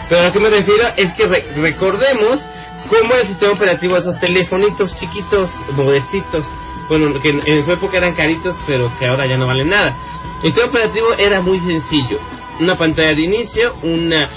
Pero 0.09 0.21
a 0.21 0.25
lo 0.27 0.31
que 0.33 0.39
me 0.39 0.49
refiero 0.49 0.83
es 0.95 1.11
que 1.13 1.27
re- 1.27 1.45
recordemos 1.57 2.47
cómo 2.89 3.13
el 3.15 3.27
sistema 3.27 3.53
operativo 3.53 3.93
de 3.95 3.99
esos 3.99 4.19
telefonitos 4.19 4.95
chiquitos, 4.97 5.51
modestitos. 5.73 6.45
Bueno, 6.89 7.19
que 7.21 7.29
en, 7.29 7.63
su 7.65 7.71
época 7.71 7.97
eran 7.97 8.13
caritos, 8.13 8.55
pero 8.67 8.91
que 8.99 9.07
ahora 9.07 9.25
ya 9.25 9.37
no 9.37 9.47
valen 9.47 9.69
nada. 9.69 9.95
El 10.37 10.41
sistema 10.51 10.67
operativo 10.67 11.13
era 11.17 11.41
muy 11.41 11.59
sencillo. 11.59 12.19
Una 12.59 12.77
pantalla 12.77 13.13
de 13.15 13.21
inicio, 13.21 13.73
una 13.83 14.29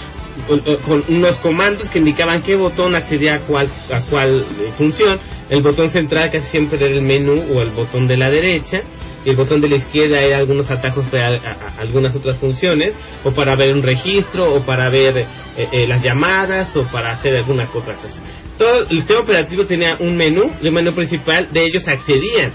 con 0.85 1.03
unos 1.09 1.39
comandos 1.39 1.89
que 1.89 1.99
indicaban 1.99 2.43
qué 2.43 2.57
botón 2.57 2.95
accedía 2.95 3.37
a 3.37 3.41
cuál 3.41 3.71
a 3.93 4.01
cuál 4.03 4.45
eh, 4.61 4.73
función. 4.77 5.19
El 5.51 5.63
botón 5.63 5.89
central 5.89 6.31
casi 6.33 6.49
siempre 6.49 6.77
era 6.79 6.95
el 6.95 7.03
menú 7.03 7.41
o 7.55 7.61
el 7.63 7.71
botón 7.71 8.07
de 8.09 8.17
la 8.17 8.31
derecha. 8.31 8.81
Y 9.25 9.31
el 9.31 9.37
botón 9.37 9.61
de 9.61 9.69
la 9.69 9.77
izquierda 9.77 10.19
era 10.21 10.39
algunos 10.39 10.71
atajos 10.71 11.07
para 11.07 11.27
a- 11.27 11.35
a- 11.41 11.81
algunas 11.81 12.15
otras 12.15 12.37
funciones, 12.39 12.95
o 13.25 13.33
para 13.33 13.57
ver 13.57 13.73
un 13.75 13.83
registro, 13.83 14.53
o 14.55 14.61
para 14.65 14.89
ver 14.89 15.19
eh, 15.19 15.27
eh, 15.57 15.87
las 15.89 16.01
llamadas, 16.03 16.77
o 16.77 16.85
para 16.85 17.11
hacer 17.11 17.37
alguna 17.37 17.69
otra 17.75 17.95
cosa. 17.95 18.21
Todo 18.57 18.83
el 18.89 18.99
sistema 18.99 19.21
operativo 19.21 19.65
tenía 19.65 19.97
un 19.99 20.15
menú, 20.17 20.45
el 20.63 20.71
menú 20.71 20.93
principal, 20.93 21.49
de 21.53 21.65
ellos 21.67 21.89
accedían 21.89 22.53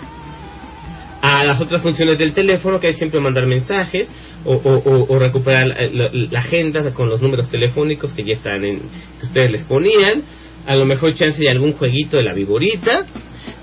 a 1.22 1.44
las 1.44 1.60
otras 1.62 1.82
funciones 1.82 2.18
del 2.18 2.34
teléfono, 2.34 2.80
que 2.80 2.90
es 2.90 2.98
siempre 2.98 3.20
mandar 3.20 3.46
mensajes 3.48 4.10
o, 4.46 5.20
recuperar 5.20 5.68
la, 5.68 5.76
la- 5.92 6.10
la 6.32 6.40
agenda 6.40 6.90
con 6.92 7.10
los 7.10 7.22
números 7.22 7.50
telefónicos 7.50 8.14
que 8.14 8.24
ya 8.24 8.34
están 8.34 8.64
en, 8.64 8.80
que 8.80 9.26
ustedes 9.26 9.52
les 9.52 9.64
ponían, 9.66 10.24
a 10.66 10.76
lo 10.76 10.86
mejor 10.86 11.14
chance 11.14 11.42
de 11.42 11.50
algún 11.50 11.74
jueguito 11.74 12.18
de 12.18 12.24
la 12.24 12.34
viborita, 12.34 13.06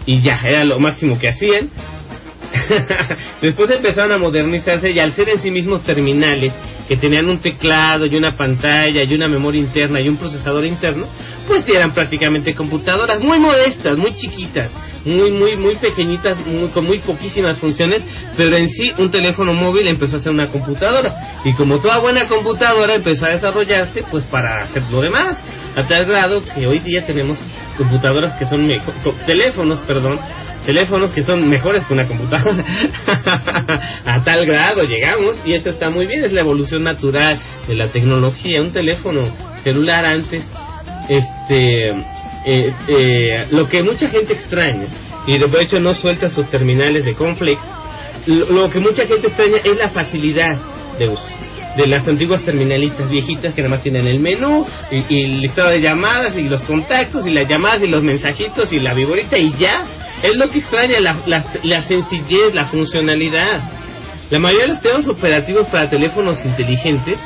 y 0.06 0.22
ya, 0.22 0.40
era 0.44 0.64
lo 0.64 0.78
máximo 0.78 1.18
que 1.18 1.28
hacían. 1.28 1.68
Después 3.42 3.70
empezaron 3.70 4.12
a 4.12 4.18
modernizarse 4.18 4.90
y 4.90 4.98
al 4.98 5.12
ser 5.12 5.28
en 5.28 5.38
sí 5.38 5.50
mismos 5.50 5.82
terminales 5.84 6.54
que 6.88 6.96
tenían 6.96 7.28
un 7.28 7.38
teclado 7.38 8.06
y 8.06 8.16
una 8.16 8.32
pantalla 8.32 9.02
y 9.04 9.14
una 9.14 9.28
memoria 9.28 9.60
interna 9.60 10.00
y 10.02 10.08
un 10.08 10.16
procesador 10.16 10.64
interno, 10.64 11.06
pues 11.46 11.68
eran 11.68 11.92
prácticamente 11.92 12.54
computadoras 12.54 13.20
muy 13.22 13.38
modestas, 13.38 13.98
muy 13.98 14.14
chiquitas, 14.14 14.70
muy 15.04 15.30
muy 15.30 15.56
muy 15.56 15.76
pequeñitas, 15.76 16.38
con 16.72 16.86
muy 16.86 17.00
poquísimas 17.00 17.58
funciones, 17.58 18.02
pero 18.36 18.56
en 18.56 18.68
sí 18.70 18.92
un 18.98 19.10
teléfono 19.10 19.52
móvil 19.52 19.86
empezó 19.86 20.16
a 20.16 20.20
ser 20.20 20.32
una 20.32 20.48
computadora. 20.48 21.14
Y 21.44 21.52
como 21.52 21.78
toda 21.78 22.00
buena 22.00 22.26
computadora 22.26 22.94
empezó 22.94 23.26
a 23.26 23.30
desarrollarse 23.30 24.02
pues 24.10 24.24
para 24.24 24.62
hacer 24.62 24.82
lo 24.90 25.02
demás, 25.02 25.38
a 25.76 25.84
tal 25.84 26.06
grado 26.06 26.40
que 26.40 26.66
hoy 26.66 26.78
día 26.78 27.04
tenemos 27.04 27.38
computadoras 27.76 28.36
que 28.38 28.46
son 28.46 28.66
mejor, 28.66 28.94
teléfonos, 29.26 29.78
perdón, 29.80 30.18
teléfonos 30.68 31.12
que 31.12 31.22
son 31.22 31.48
mejores 31.48 31.86
que 31.86 31.94
una 31.94 32.04
computadora. 32.06 32.62
a 34.04 34.20
tal 34.22 34.44
grado 34.44 34.82
llegamos 34.82 35.40
y 35.46 35.54
eso 35.54 35.70
está 35.70 35.88
muy 35.88 36.06
bien, 36.06 36.22
es 36.22 36.32
la 36.32 36.42
evolución 36.42 36.82
natural 36.82 37.38
de 37.66 37.74
la 37.74 37.86
tecnología. 37.86 38.60
Un 38.60 38.70
teléfono 38.70 39.22
celular 39.64 40.04
antes, 40.04 40.46
este, 41.08 41.88
eh, 42.44 42.74
eh, 42.86 43.46
lo 43.50 43.66
que 43.66 43.82
mucha 43.82 44.10
gente 44.10 44.34
extraña 44.34 44.88
y 45.26 45.38
de 45.38 45.62
hecho 45.62 45.80
no 45.80 45.94
suelta 45.94 46.28
sus 46.28 46.50
terminales 46.50 47.02
de 47.06 47.14
Conflex, 47.14 47.62
lo, 48.26 48.50
lo 48.50 48.68
que 48.68 48.78
mucha 48.78 49.06
gente 49.06 49.28
extraña 49.28 49.60
es 49.64 49.74
la 49.74 49.88
facilidad 49.88 50.54
de 50.98 51.08
uso 51.08 51.37
de 51.78 51.86
las 51.86 52.06
antiguas 52.08 52.42
terminalitas 52.42 53.08
viejitas 53.08 53.54
que 53.54 53.62
nada 53.62 53.76
más 53.76 53.84
tienen 53.84 54.04
el 54.06 54.18
menú 54.18 54.66
y, 54.90 55.24
el 55.24 55.40
listado 55.40 55.70
de 55.70 55.80
llamadas 55.80 56.36
y 56.36 56.42
los 56.42 56.62
contactos 56.62 57.24
y 57.24 57.30
las 57.30 57.48
llamadas 57.48 57.84
y 57.84 57.86
los 57.86 58.02
mensajitos 58.02 58.72
y 58.72 58.80
la 58.80 58.92
viborita 58.94 59.38
y 59.38 59.52
ya. 59.52 59.84
Es 60.20 60.36
lo 60.36 60.50
que 60.50 60.58
extraña, 60.58 60.98
la, 60.98 61.16
la, 61.26 61.44
la 61.62 61.82
sencillez, 61.82 62.52
la 62.52 62.64
funcionalidad. 62.64 63.60
La 64.28 64.40
mayoría 64.40 64.66
de 64.66 64.68
los 64.72 64.78
sistemas 64.78 65.06
operativos 65.06 65.68
para 65.68 65.88
teléfonos 65.88 66.44
inteligentes 66.44 67.16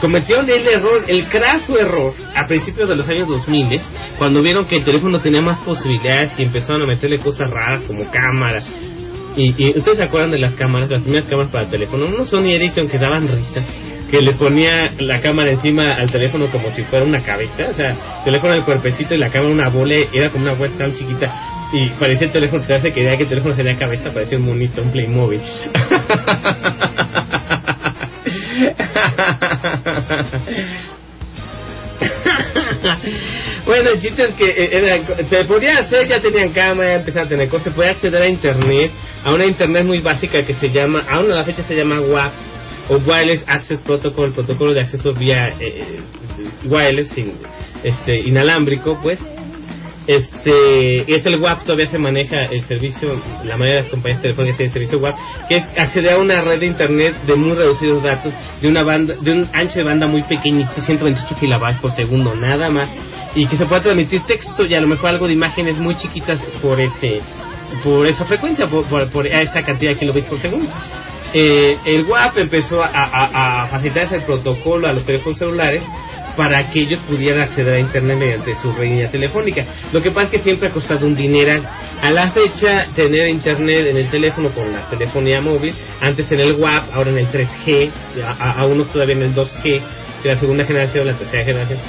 cometieron 0.00 0.48
el 0.48 0.66
error, 0.66 1.04
el 1.06 1.26
craso 1.26 1.78
error, 1.78 2.14
a 2.34 2.46
principios 2.46 2.88
de 2.88 2.96
los 2.96 3.06
años 3.06 3.28
2000, 3.28 3.78
cuando 4.18 4.42
vieron 4.42 4.64
que 4.64 4.76
el 4.76 4.84
teléfono 4.84 5.20
tenía 5.20 5.42
más 5.42 5.58
posibilidades 5.58 6.32
y 6.38 6.44
empezaron 6.44 6.82
a 6.82 6.86
meterle 6.86 7.18
cosas 7.18 7.50
raras 7.50 7.82
como 7.82 8.10
cámaras. 8.10 8.66
Y, 9.36 9.54
y 9.56 9.78
ustedes 9.78 9.98
se 9.98 10.04
acuerdan 10.04 10.30
de 10.30 10.38
las 10.38 10.54
cámaras, 10.54 10.90
las 10.90 11.02
primeras 11.02 11.26
cámaras 11.26 11.50
para 11.50 11.70
teléfono, 11.70 12.06
unos 12.06 12.28
Sony 12.28 12.50
Ericsson 12.52 12.88
que 12.88 12.98
daban 12.98 13.28
risa, 13.28 13.64
que 14.10 14.20
le 14.20 14.34
ponía 14.34 14.92
la 14.98 15.20
cámara 15.20 15.52
encima 15.52 15.96
al 15.96 16.10
teléfono 16.10 16.46
como 16.50 16.68
si 16.70 16.82
fuera 16.82 17.06
una 17.06 17.22
cabeza, 17.22 17.64
o 17.68 17.72
sea, 17.72 17.88
el 17.88 18.24
teléfono 18.24 18.54
el 18.54 18.64
cuerpecito 18.64 19.14
y 19.14 19.18
la 19.18 19.30
cámara 19.30 19.52
una 19.52 19.68
bola, 19.68 19.94
era 20.12 20.30
como 20.30 20.44
una 20.44 20.54
webcam 20.54 20.92
chiquita 20.92 21.68
y 21.72 21.88
parecía 21.90 22.26
el 22.26 22.32
teléfono, 22.32 22.64
te 22.64 22.74
hace 22.74 22.92
que 22.92 23.00
idea 23.00 23.16
que 23.16 23.22
el 23.22 23.28
teléfono 23.30 23.54
tenía 23.54 23.78
cabeza, 23.78 24.10
parecía 24.10 24.38
un 24.38 24.44
monito, 24.44 24.82
un 24.82 24.90
Playmobil. 24.90 25.40
bueno, 33.66 33.90
el 33.90 33.98
chiste 34.00 34.22
es 34.28 34.36
que 34.36 34.46
eh, 34.46 34.70
era- 34.72 35.24
se 35.28 35.44
podía 35.44 35.78
hacer, 35.78 36.08
ya 36.08 36.20
tenían 36.20 36.50
cámara, 36.52 36.94
empezaron 36.94 37.26
a 37.26 37.30
tener 37.30 37.48
cosas, 37.48 37.64
se 37.66 37.70
podía 37.72 37.90
acceder 37.92 38.22
a 38.22 38.28
internet, 38.28 38.90
a 39.24 39.32
una 39.34 39.46
internet 39.46 39.84
muy 39.84 39.98
básica 40.00 40.42
que 40.44 40.52
se 40.52 40.70
llama, 40.70 41.00
aún 41.10 41.30
a 41.30 41.34
la 41.36 41.44
fecha 41.44 41.62
se 41.62 41.74
llama 41.74 42.00
WAP, 42.00 42.32
o 42.88 42.96
Wireless 42.96 43.44
Access 43.46 43.78
Protocol, 43.80 44.32
protocolo 44.32 44.72
de 44.72 44.80
acceso 44.80 45.12
vía 45.12 45.46
eh, 45.60 46.00
wireless, 46.64 47.08
sin, 47.08 47.32
este, 47.84 48.18
inalámbrico, 48.20 48.98
pues. 49.02 49.20
Este, 50.06 51.14
es 51.14 51.24
el 51.26 51.40
WAP, 51.40 51.62
todavía 51.62 51.86
se 51.86 51.98
maneja 51.98 52.44
el 52.50 52.62
servicio, 52.62 53.10
la 53.44 53.56
mayoría 53.56 53.76
de 53.76 53.82
las 53.82 53.88
compañías 53.88 54.20
telefónicas 54.20 54.56
tienen 54.56 54.72
servicio 54.72 54.98
WAP, 54.98 55.16
que 55.48 55.56
es 55.56 55.64
acceder 55.78 56.14
a 56.14 56.18
una 56.18 56.42
red 56.42 56.60
de 56.60 56.66
internet 56.66 57.14
de 57.26 57.36
muy 57.36 57.54
reducidos 57.54 58.02
datos, 58.02 58.32
de 58.60 58.68
una 58.68 58.82
banda, 58.82 59.14
de 59.20 59.32
un 59.32 59.48
ancho 59.52 59.78
de 59.78 59.84
banda 59.84 60.06
muy 60.08 60.22
pequeñito, 60.22 60.72
128 60.80 61.36
kilobytes 61.38 61.80
por 61.80 61.92
segundo, 61.92 62.34
nada 62.34 62.68
más, 62.68 62.90
y 63.34 63.46
que 63.46 63.56
se 63.56 63.64
pueda 63.66 63.82
transmitir 63.82 64.22
texto 64.22 64.64
y 64.66 64.74
a 64.74 64.80
lo 64.80 64.88
mejor 64.88 65.10
algo 65.10 65.26
de 65.28 65.34
imágenes 65.34 65.78
muy 65.78 65.94
chiquitas 65.94 66.40
por 66.60 66.80
ese, 66.80 67.20
por 67.84 68.06
esa 68.06 68.24
frecuencia, 68.24 68.66
por, 68.66 68.84
por, 68.86 69.08
por 69.10 69.26
esa 69.26 69.62
cantidad 69.62 69.92
de 69.92 69.98
kilobytes 69.98 70.28
por 70.28 70.38
segundo. 70.38 70.70
Eh, 71.34 71.76
el 71.86 72.04
WAP 72.04 72.38
empezó 72.38 72.82
a, 72.82 72.88
a, 72.88 73.62
a 73.64 73.68
facilitar 73.68 74.04
ese 74.04 74.20
protocolo 74.20 74.86
a 74.88 74.92
los 74.92 75.04
teléfonos 75.06 75.38
celulares 75.38 75.82
para 76.36 76.70
que 76.70 76.80
ellos 76.80 77.00
pudieran 77.08 77.42
acceder 77.42 77.74
a 77.74 77.78
internet 77.80 78.18
mediante 78.18 78.54
su 78.54 78.72
línea 78.80 79.10
telefónica. 79.10 79.64
Lo 79.92 80.00
que 80.02 80.10
pasa 80.10 80.26
es 80.26 80.30
que 80.32 80.38
siempre 80.40 80.68
ha 80.68 80.72
costado 80.72 81.06
un 81.06 81.14
dineral. 81.14 81.62
A 82.02 82.10
la 82.10 82.30
fecha, 82.32 82.86
tener 82.94 83.28
internet 83.28 83.86
en 83.90 83.96
el 83.96 84.08
teléfono 84.08 84.50
con 84.50 84.72
la 84.72 84.88
telefonía 84.90 85.40
móvil, 85.40 85.74
antes 86.00 86.30
en 86.32 86.40
el 86.40 86.52
WAP, 86.54 86.84
ahora 86.94 87.10
en 87.10 87.18
el 87.18 87.26
3G, 87.28 87.90
a, 88.24 88.60
a- 88.62 88.84
todavía 88.92 89.14
en 89.16 89.22
el 89.22 89.34
2G, 89.34 89.80
de 90.22 90.28
la 90.30 90.36
segunda 90.38 90.64
generación, 90.64 91.06
la 91.06 91.14
tercera 91.14 91.44
generación, 91.44 91.80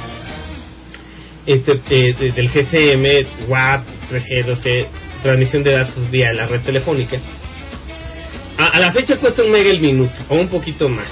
este, 1.45 1.71
eh, 1.89 2.13
de- 2.19 2.31
del 2.31 2.49
GCM, 2.49 3.47
WAP, 3.49 3.81
3G, 4.09 4.45
2G, 4.45 4.87
transmisión 5.21 5.63
de 5.63 5.73
datos 5.73 6.11
vía 6.11 6.31
la 6.33 6.45
red 6.47 6.61
telefónica. 6.61 7.17
A, 8.57 8.65
a 8.65 8.79
la 8.79 8.93
fecha 8.93 9.17
cuesta 9.17 9.43
un 9.43 9.51
mega 9.51 9.69
el 9.71 9.81
minuto, 9.81 10.13
o 10.29 10.35
un 10.35 10.47
poquito 10.47 10.87
más. 10.89 11.09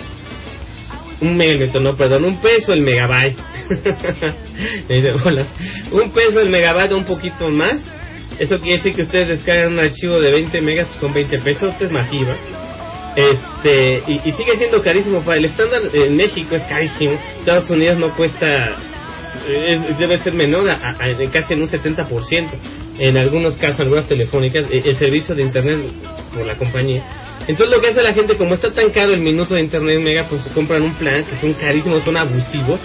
Un 1.22 1.36
mega 1.36 1.52
el 1.54 1.60
minuto, 1.60 1.80
no, 1.80 1.96
perdón, 1.98 2.26
un 2.26 2.40
peso 2.42 2.74
el 2.74 2.82
megabyte. 2.82 3.38
Un 5.92 6.12
peso 6.12 6.42
el 6.42 6.50
megabyte 6.50 6.92
o 6.92 6.98
un 6.98 7.06
poquito 7.06 7.50
más. 7.50 7.86
Eso 8.40 8.60
quiere 8.60 8.78
decir 8.78 8.96
que 8.96 9.04
ustedes 9.04 9.38
descargan 9.38 9.74
un 9.74 9.80
archivo 9.80 10.20
de 10.20 10.32
20 10.32 10.62
megas, 10.62 10.88
pues 10.88 11.00
son 11.00 11.14
20 11.14 11.40
pesos, 11.40 11.74
es 11.80 11.92
masiva. 11.92 12.36
Este, 13.16 14.04
y, 14.08 14.20
sigue 14.32 14.58
siendo 14.58 14.82
carísimo 14.82 15.22
para 15.22 15.38
el 15.38 15.46
estándar 15.46 15.82
en 15.94 16.16
México 16.16 16.56
es 16.56 16.64
carísimo. 16.64 17.20
Estados 17.40 17.70
Unidos 17.70 17.98
no 17.98 18.16
cuesta 18.16 18.48
es- 19.48 19.98
debe 19.98 20.20
ser 20.20 20.34
menor 20.34 20.70
a, 20.70 20.96
casi 21.32 21.54
en 21.54 21.62
un 21.62 21.68
70%. 21.68 22.50
En 23.00 23.18
algunos 23.18 23.56
casos, 23.58 23.82
algunas 23.82 24.08
telefónicas, 24.08 24.70
eh, 24.72 24.82
el 24.86 24.96
servicio 24.96 25.36
de 25.36 25.44
internet 25.44 25.80
por 26.34 26.46
la 26.46 26.58
compañía 26.58 27.04
Entonces 27.52 27.76
lo 27.76 27.82
que 27.82 27.90
hace 27.90 28.02
la 28.02 28.14
gente, 28.14 28.38
como 28.38 28.54
está 28.54 28.74
tan 28.74 28.92
caro 28.92 29.14
el 29.14 29.20
minuto 29.20 29.56
de 29.56 29.60
internet 29.60 30.00
mega, 30.02 30.24
pues 30.30 30.42
compran 30.54 30.84
un 30.84 30.94
plan 30.94 31.22
que 31.26 31.36
son 31.36 31.52
carísimos, 31.54 32.02
son 32.02 32.16
abusivos, 32.16 32.80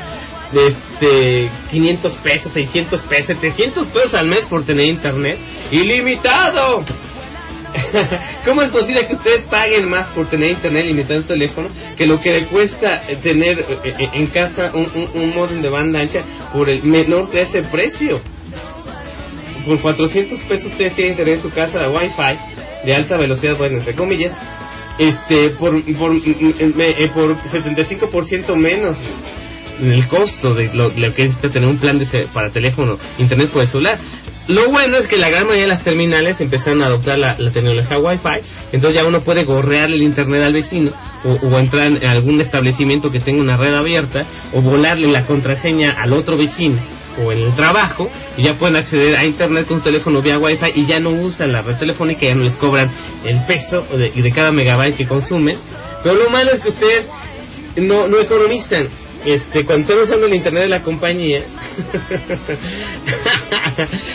de 0.51 0.67
este 0.67 1.51
500 1.71 2.14
pesos, 2.14 2.53
600 2.53 3.03
pesos, 3.03 3.27
700 3.27 3.87
pesos 3.87 4.14
al 4.14 4.27
mes 4.27 4.45
por 4.47 4.67
tener 4.67 4.87
internet 4.87 5.39
ilimitado. 5.71 6.85
¿Cómo 8.45 8.62
es 8.62 8.71
posible 8.71 9.07
que 9.07 9.14
ustedes 9.14 9.43
paguen 9.43 9.89
más 9.89 10.09
por 10.09 10.29
tener 10.29 10.51
internet 10.51 10.87
ilimitado 10.87 11.14
en 11.14 11.23
su 11.23 11.29
teléfono 11.29 11.69
que 11.97 12.05
lo 12.05 12.21
que 12.21 12.33
le 12.33 12.47
cuesta 12.47 13.05
eh, 13.07 13.19
tener 13.23 13.61
eh, 13.61 13.79
eh, 13.85 14.09
en 14.14 14.27
casa 14.27 14.73
un, 14.75 14.91
un, 15.14 15.62
de 15.62 15.69
banda 15.69 16.01
ancha 16.01 16.25
por 16.53 16.69
el 16.69 16.83
menor 16.83 17.31
de 17.31 17.43
ese 17.43 17.62
precio? 17.62 18.21
Por 19.64 19.81
400 19.81 20.41
pesos 20.41 20.73
ustedes 20.73 20.97
tienen 20.97 21.12
internet 21.12 21.37
en 21.37 21.43
su 21.43 21.51
casa 21.51 21.89
Wi-Fi 21.89 22.57
de 22.85 22.95
alta 22.95 23.17
velocidad, 23.17 23.57
bueno, 23.57 23.79
entre 23.79 23.95
comillas, 23.95 24.33
este 24.99 25.51
por 25.51 25.72
por, 25.99 26.12
me- 26.12 26.84
eh, 26.90 27.09
por 27.12 27.36
75% 27.42 28.57
menos 28.57 28.97
el 29.80 30.09
costo 30.09 30.55
de 30.55 30.72
lo, 30.72 30.88
lo 30.88 31.14
que 31.14 31.22
es 31.26 31.38
tener 31.38 31.68
un 31.68 31.78
plan 31.78 31.99
de 31.99 32.07
para 32.32 32.51
teléfono, 32.51 32.99
internet 33.18 33.51
por 33.51 33.62
el 33.62 33.68
celular. 33.68 33.99
Lo 34.49 34.70
bueno 34.70 34.97
es 34.97 35.07
que 35.07 35.16
la 35.18 35.28
gran 35.28 35.42
mayoría 35.44 35.64
de 35.64 35.68
las 35.74 35.82
terminales 35.82 36.40
empezaron 36.40 36.80
a 36.82 36.86
adoptar 36.86 37.18
la, 37.18 37.36
tecnología 37.53 37.99
Wi-Fi, 37.99 38.47
entonces 38.72 38.94
ya 38.94 39.07
uno 39.07 39.20
puede 39.22 39.44
gorrear 39.44 39.90
el 39.90 40.03
internet 40.03 40.42
al 40.44 40.53
vecino 40.53 40.92
o 41.24 41.59
entrar 41.59 41.90
en 41.92 42.07
algún 42.09 42.40
establecimiento 42.40 43.11
que 43.11 43.18
tenga 43.18 43.40
una 43.40 43.57
red 43.57 43.74
abierta 43.74 44.20
o 44.55 44.61
volarle 44.62 45.09
la 45.09 45.26
contraseña 45.26 45.90
al 45.90 46.12
otro 46.12 46.36
vecino 46.36 46.78
o 47.23 47.33
en 47.33 47.39
el 47.39 47.55
trabajo 47.55 48.11
y 48.37 48.43
ya 48.43 48.55
pueden 48.55 48.77
acceder 48.77 49.17
a 49.17 49.25
internet 49.25 49.67
con 49.67 49.79
un 49.79 49.83
teléfono 49.83 50.23
vía 50.23 50.39
Wi-Fi 50.39 50.73
y 50.75 50.87
ya 50.87 51.01
no 51.01 51.11
usan 51.11 51.53
la 51.53 51.61
red 51.61 51.79
telefónica, 51.79 52.27
ya 52.27 52.35
no 52.35 52.43
les 52.43 52.57
cobran 52.57 52.91
el 53.25 53.41
peso 53.47 53.83
de, 53.83 54.11
de 54.11 54.33
cada 54.33 54.53
megabyte 54.53 54.97
que 54.97 55.07
consumen. 55.07 55.57
Pero 56.03 56.17
lo 56.17 56.31
malo 56.31 56.53
es 56.53 56.61
que 56.61 56.69
ustedes 56.69 57.07
no, 57.77 58.07
no 58.07 58.19
economizan. 58.19 58.89
Este, 59.25 59.64
cuando 59.64 59.83
están 59.83 59.99
usando 59.99 60.27
el 60.27 60.35
internet 60.35 60.64
de 60.64 60.69
la 60.69 60.81
compañía, 60.81 61.43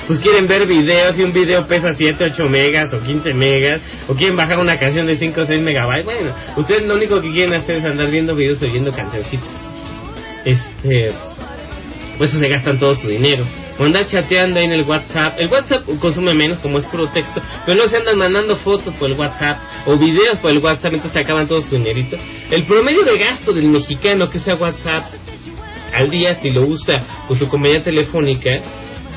pues 0.07 0.19
quieren 0.19 0.47
ver 0.47 0.65
videos 0.65 1.19
y 1.19 1.23
un 1.23 1.33
video 1.33 1.65
pesa 1.65 1.93
7, 1.93 2.23
8 2.31 2.47
megas 2.47 2.93
o 2.93 2.99
15 2.99 3.33
megas, 3.33 3.81
o 4.07 4.15
quieren 4.15 4.37
bajar 4.37 4.59
una 4.59 4.79
canción 4.79 5.05
de 5.07 5.17
5 5.17 5.41
o 5.41 5.45
6 5.45 5.61
megabytes. 5.61 6.05
Bueno, 6.05 6.33
ustedes 6.55 6.83
lo 6.83 6.93
único 6.93 7.19
que 7.19 7.29
quieren 7.29 7.55
hacer 7.55 7.77
es 7.77 7.85
andar 7.85 8.09
viendo 8.09 8.35
videos 8.35 8.61
oyendo 8.61 8.93
cancioncitas. 8.93 9.49
Este, 10.45 11.13
pues 12.21 12.29
se 12.29 12.47
gastan 12.47 12.77
todo 12.77 12.93
su 12.93 13.07
dinero. 13.07 13.43
O 13.79 13.83
andar 13.83 14.05
chateando 14.05 14.59
ahí 14.59 14.65
en 14.67 14.73
el 14.73 14.83
WhatsApp. 14.83 15.39
El 15.39 15.47
WhatsApp 15.49 15.85
consume 15.99 16.35
menos, 16.35 16.59
como 16.59 16.77
es 16.77 16.85
puro 16.85 17.07
texto. 17.07 17.41
Pero 17.65 17.77
luego 17.77 17.89
se 17.89 17.97
andan 17.97 18.15
mandando 18.15 18.55
fotos 18.57 18.93
por 18.93 19.09
el 19.09 19.17
WhatsApp 19.17 19.57
o 19.87 19.97
videos 19.97 20.37
por 20.39 20.51
el 20.51 20.59
WhatsApp, 20.59 20.93
entonces 20.93 21.13
se 21.13 21.19
acaban 21.19 21.47
todo 21.47 21.63
su 21.63 21.75
dinerito. 21.75 22.17
El 22.51 22.65
promedio 22.65 23.03
de 23.03 23.17
gasto 23.17 23.51
del 23.53 23.69
mexicano 23.69 24.29
que 24.29 24.37
usa 24.37 24.53
WhatsApp 24.53 25.05
al 25.93 26.11
día, 26.11 26.35
si 26.35 26.51
lo 26.51 26.61
usa 26.67 26.93
con 27.27 27.39
su 27.39 27.47
compañía 27.47 27.81
telefónica, 27.81 28.51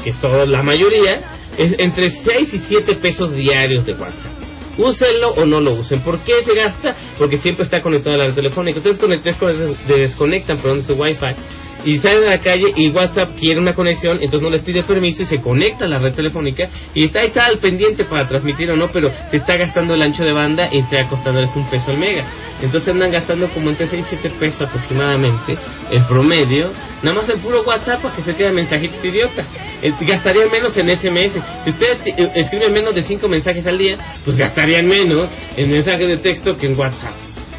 que 0.03 0.09
es 0.11 0.19
toda 0.23 0.47
la 0.47 0.63
mayoría, 0.63 1.21
es 1.59 1.75
entre 1.79 2.09
6 2.11 2.55
y 2.55 2.59
7 2.59 2.95
pesos 2.97 3.35
diarios 3.35 3.85
de 3.85 3.93
WhatsApp. 3.93 4.33
Úsenlo 4.79 5.29
o 5.29 5.45
no 5.45 5.61
lo 5.61 5.73
usen. 5.73 6.01
¿Por 6.01 6.21
qué 6.21 6.43
se 6.43 6.55
gasta? 6.55 6.97
Porque 7.19 7.37
siempre 7.37 7.65
está 7.65 7.83
conectado 7.83 8.17
a 8.19 8.25
la 8.29 8.35
telefónica. 8.35 8.79
Ustedes 8.79 8.99
conect- 8.99 9.23
desconectan, 9.23 9.77
desconectan 9.87 10.59
perdón, 10.59 10.83
su 10.83 10.95
Wi-Fi 10.95 11.64
y 11.85 11.99
salen 11.99 12.25
a 12.25 12.37
la 12.37 12.39
calle 12.39 12.73
y 12.77 12.91
WhatsApp 12.91 13.31
quiere 13.39 13.61
una 13.61 13.75
conexión, 13.75 14.15
entonces 14.15 14.43
no 14.43 14.51
les 14.51 14.63
pide 14.63 14.83
permiso 14.83 15.23
y 15.23 15.27
se 15.27 15.39
conecta 15.39 15.85
a 15.85 15.89
la 15.89 15.99
red 15.99 16.15
telefónica 16.15 16.69
y 16.95 17.05
está, 17.05 17.21
está 17.21 17.47
al 17.47 17.59
pendiente 17.59 18.05
para 18.05 18.27
transmitir 18.27 18.71
o 18.71 18.77
no, 18.77 18.89
pero 18.89 19.11
se 19.31 19.37
está 19.37 19.57
gastando 19.57 19.95
el 19.95 20.03
ancho 20.03 20.25
de 20.25 20.33
banda 20.33 20.69
y 20.73 20.79
está 20.79 21.05
costándoles 21.09 21.55
un 21.57 21.69
peso 21.69 21.91
al 21.91 21.99
mega. 21.99 22.27
Entonces 22.63 22.95
andan 22.95 23.11
gastando 23.11 23.49
como 23.51 23.71
entre 23.71 23.87
6 23.87 24.05
y 24.05 24.17
7 24.17 24.37
pesos 24.39 24.63
aproximadamente, 24.63 25.57
el 25.91 26.05
promedio, 26.05 26.71
nada 27.03 27.17
más 27.17 27.29
el 27.29 27.39
puro 27.41 27.63
WhatsApp 27.63 28.03
para 28.03 28.17
que 28.17 28.23
se 28.23 28.35
queden 28.35 28.55
mensajitos 28.55 29.05
idiotas. 29.05 29.47
Eh, 29.83 29.91
Gastarían 30.01 30.51
menos 30.51 30.77
en 30.77 30.89
SMS. 30.95 31.43
Si 31.65 31.71
ustedes 31.71 32.07
eh, 32.07 32.31
escriben 32.37 32.73
menos 32.73 32.95
de 32.95 33.03
5 33.03 33.29
mensajes 33.29 33.67
al 33.67 33.79
día, 33.79 33.97
pues 34.25 34.37
gastarían 34.37 34.87
menos 34.87 35.31
en 35.57 35.71
mensajes 35.71 36.07
de 36.09 36.17
texto 36.17 36.53
que 36.55 36.67
en 36.67 36.79
WhatsApp. 36.79 37.13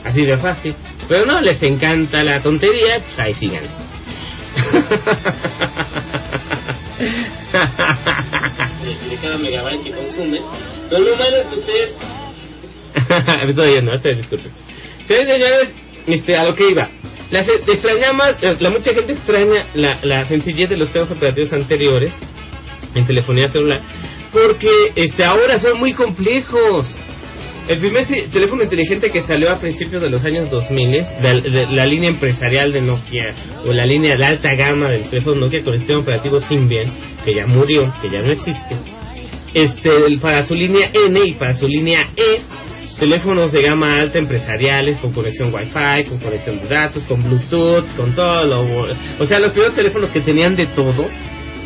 Así 0.04 0.24
de 0.26 0.38
fácil. 0.38 0.76
Pero 1.08 1.26
no, 1.26 1.42
les 1.42 1.62
encanta 1.62 2.24
la 2.24 2.40
tontería, 2.40 3.00
pues 3.00 3.20
ahí 3.20 3.34
sigan. 3.34 3.85
De 9.10 9.18
cada 9.22 9.38
megabyte 9.38 9.84
que 9.84 9.92
consume. 9.92 10.40
Pero 10.90 11.04
lo 11.04 11.16
malo 11.16 11.38
ustedes... 11.52 11.96
Todavía 13.56 13.82
no, 13.82 13.98
disculpen. 13.98 14.52
Ustedes, 15.02 15.32
señores, 15.32 15.74
este, 16.08 16.38
a 16.38 16.46
lo 16.46 16.56
que 16.56 16.70
iba. 16.70 16.90
La, 17.32 17.42
extrañaba, 17.42 18.30
eh, 18.42 18.56
la 18.60 18.70
mucha 18.70 18.94
gente 18.94 19.14
extraña 19.14 19.66
la, 19.74 20.00
la 20.04 20.26
sencillez 20.26 20.70
de 20.70 20.78
los 20.78 20.92
temas 20.92 21.12
operativos 21.12 21.52
anteriores 21.54 22.14
en 22.94 23.06
telefonía 23.06 23.48
celular 23.48 23.82
porque 24.36 24.92
este 24.96 25.24
ahora 25.24 25.58
son 25.60 25.80
muy 25.80 25.94
complejos. 25.94 26.98
El 27.68 27.80
primer 27.80 28.06
teléfono 28.06 28.62
inteligente 28.62 29.10
que 29.10 29.22
salió 29.22 29.52
a 29.52 29.60
principios 29.60 30.00
de 30.02 30.10
los 30.10 30.24
años 30.24 30.52
2000 30.52 30.92
de, 30.92 31.42
de 31.50 31.66
la 31.72 31.86
línea 31.88 32.10
empresarial 32.10 32.72
de 32.72 32.82
Nokia 32.82 33.26
o 33.66 33.72
la 33.72 33.86
línea 33.88 34.16
de 34.16 34.24
alta 34.24 34.54
gama 34.56 34.90
del 34.90 35.10
teléfono 35.10 35.42
Nokia 35.42 35.62
con 35.64 35.74
el 35.74 35.80
sistema 35.80 36.02
operativo 36.02 36.40
Symbian, 36.40 36.86
que 37.24 37.34
ya 37.34 37.48
murió, 37.48 37.84
que 38.04 38.10
ya 38.10 38.20
no 38.22 38.32
existe. 38.32 38.76
Este, 39.56 39.90
para 40.22 40.44
su 40.44 40.54
línea 40.54 40.92
N 40.94 41.20
y 41.26 41.34
para 41.34 41.56
su 41.56 41.68
línea 41.68 42.06
E, 42.16 42.42
teléfonos 43.00 43.52
de 43.52 43.64
gama 43.64 43.96
alta 43.96 44.20
empresariales 44.20 44.98
con 44.98 45.12
conexión 45.12 45.52
Wi-Fi, 45.52 46.08
con 46.08 46.20
conexión 46.20 46.60
de 46.60 46.68
datos, 46.68 47.04
con 47.06 47.24
Bluetooth, 47.24 47.86
con 47.98 48.14
todo 48.14 48.46
lo, 48.46 48.62
o 49.20 49.26
sea, 49.26 49.40
los 49.40 49.52
primeros 49.52 49.76
teléfonos 49.76 50.12
que 50.12 50.22
tenían 50.22 50.56
de 50.56 50.68
todo 50.68 51.10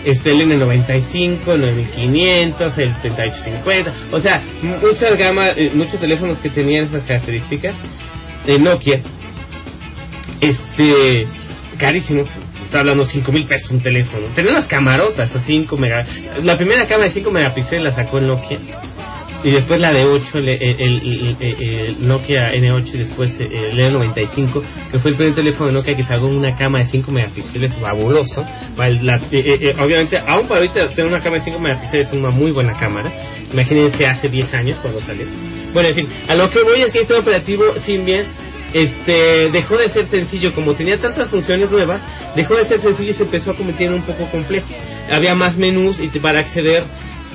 este 0.05 0.31
el 0.31 0.41
N95, 0.41 1.53
el 1.53 1.61
9500, 1.61 2.77
el 2.77 2.95
3850, 3.01 3.91
o 4.11 4.19
sea, 4.19 4.41
muchas 4.61 5.17
gamas, 5.17 5.51
eh, 5.55 5.71
muchos 5.73 5.99
teléfonos 5.99 6.37
que 6.39 6.49
tenían 6.49 6.85
esas 6.85 7.03
características. 7.03 7.75
De 8.45 8.57
Nokia, 8.57 9.01
este, 10.39 11.27
carísimo, 11.77 12.23
está 12.63 12.79
hablando 12.79 13.03
5 13.03 13.31
mil 13.31 13.45
pesos 13.45 13.71
un 13.71 13.81
teléfono, 13.81 14.27
tenía 14.33 14.51
unas 14.51 14.67
camarotas 14.67 15.35
a 15.35 15.39
5 15.39 15.77
mega, 15.77 16.05
la 16.43 16.55
primera 16.55 16.85
cámara 16.85 17.09
de 17.09 17.15
5 17.15 17.31
megapíxeles 17.31 17.83
la 17.83 17.91
sacó 17.91 18.19
Nokia, 18.19 18.59
y 19.43 19.51
después 19.51 19.79
la 19.79 19.91
de 19.91 20.03
8, 20.05 20.37
el, 20.39 20.49
el- 20.49 20.61
el- 20.61 21.37
el- 21.63 22.07
Nokia 22.07 22.53
N8 22.53 22.93
y 22.93 22.97
después 22.99 23.39
el 23.39 23.77
N95, 23.79 24.61
que 24.91 24.99
fue 24.99 25.11
el 25.11 25.17
primer 25.17 25.35
teléfono 25.35 25.67
de 25.67 25.73
Nokia 25.73 25.95
que 25.95 26.03
sacó 26.03 26.27
una 26.27 26.55
cámara 26.55 26.83
de 26.83 26.89
5 26.91 27.11
megapíxeles, 27.11 27.73
fabuloso. 27.75 28.43
La- 28.77 29.15
eh, 29.15 29.21
eh, 29.31 29.57
eh, 29.61 29.75
obviamente, 29.81 30.17
aún 30.19 30.47
para 30.47 30.59
ahorita 30.61 30.89
tener 30.89 31.05
una 31.07 31.19
cámara 31.23 31.39
de 31.39 31.45
5 31.45 31.59
megapíxeles 31.59 32.07
es 32.07 32.13
una 32.13 32.31
muy 32.31 32.51
buena 32.51 32.73
cámara. 32.77 33.11
Imagínense 33.51 34.05
hace 34.05 34.27
10 34.29 34.53
años 34.53 34.77
cuando 34.81 34.99
salió. 35.01 35.25
Bueno, 35.73 35.89
en 35.89 35.95
fin, 35.95 36.07
a 36.27 36.35
lo 36.35 36.49
que 36.49 36.61
voy 36.63 36.81
es 36.81 36.91
que 36.91 37.01
este 37.01 37.13
operativo 37.13 37.63
Symbian 37.85 38.25
este 38.73 39.49
dejó 39.51 39.77
de 39.77 39.89
ser 39.89 40.05
sencillo 40.05 40.53
como 40.53 40.75
tenía 40.75 40.95
tantas 40.99 41.27
funciones 41.31 41.71
nuevas 41.71 42.01
dejó 42.35 42.53
de 42.55 42.65
ser 42.67 42.79
sencillo 42.79 43.09
y 43.09 43.13
se 43.13 43.23
empezó 43.23 43.49
a 43.49 43.55
convertir 43.55 43.89
un 43.89 44.05
poco 44.05 44.29
complejo 44.29 44.67
había 45.09 45.33
más 45.33 45.57
menús 45.57 45.99
y 45.99 46.07
para 46.19 46.37
acceder 46.37 46.83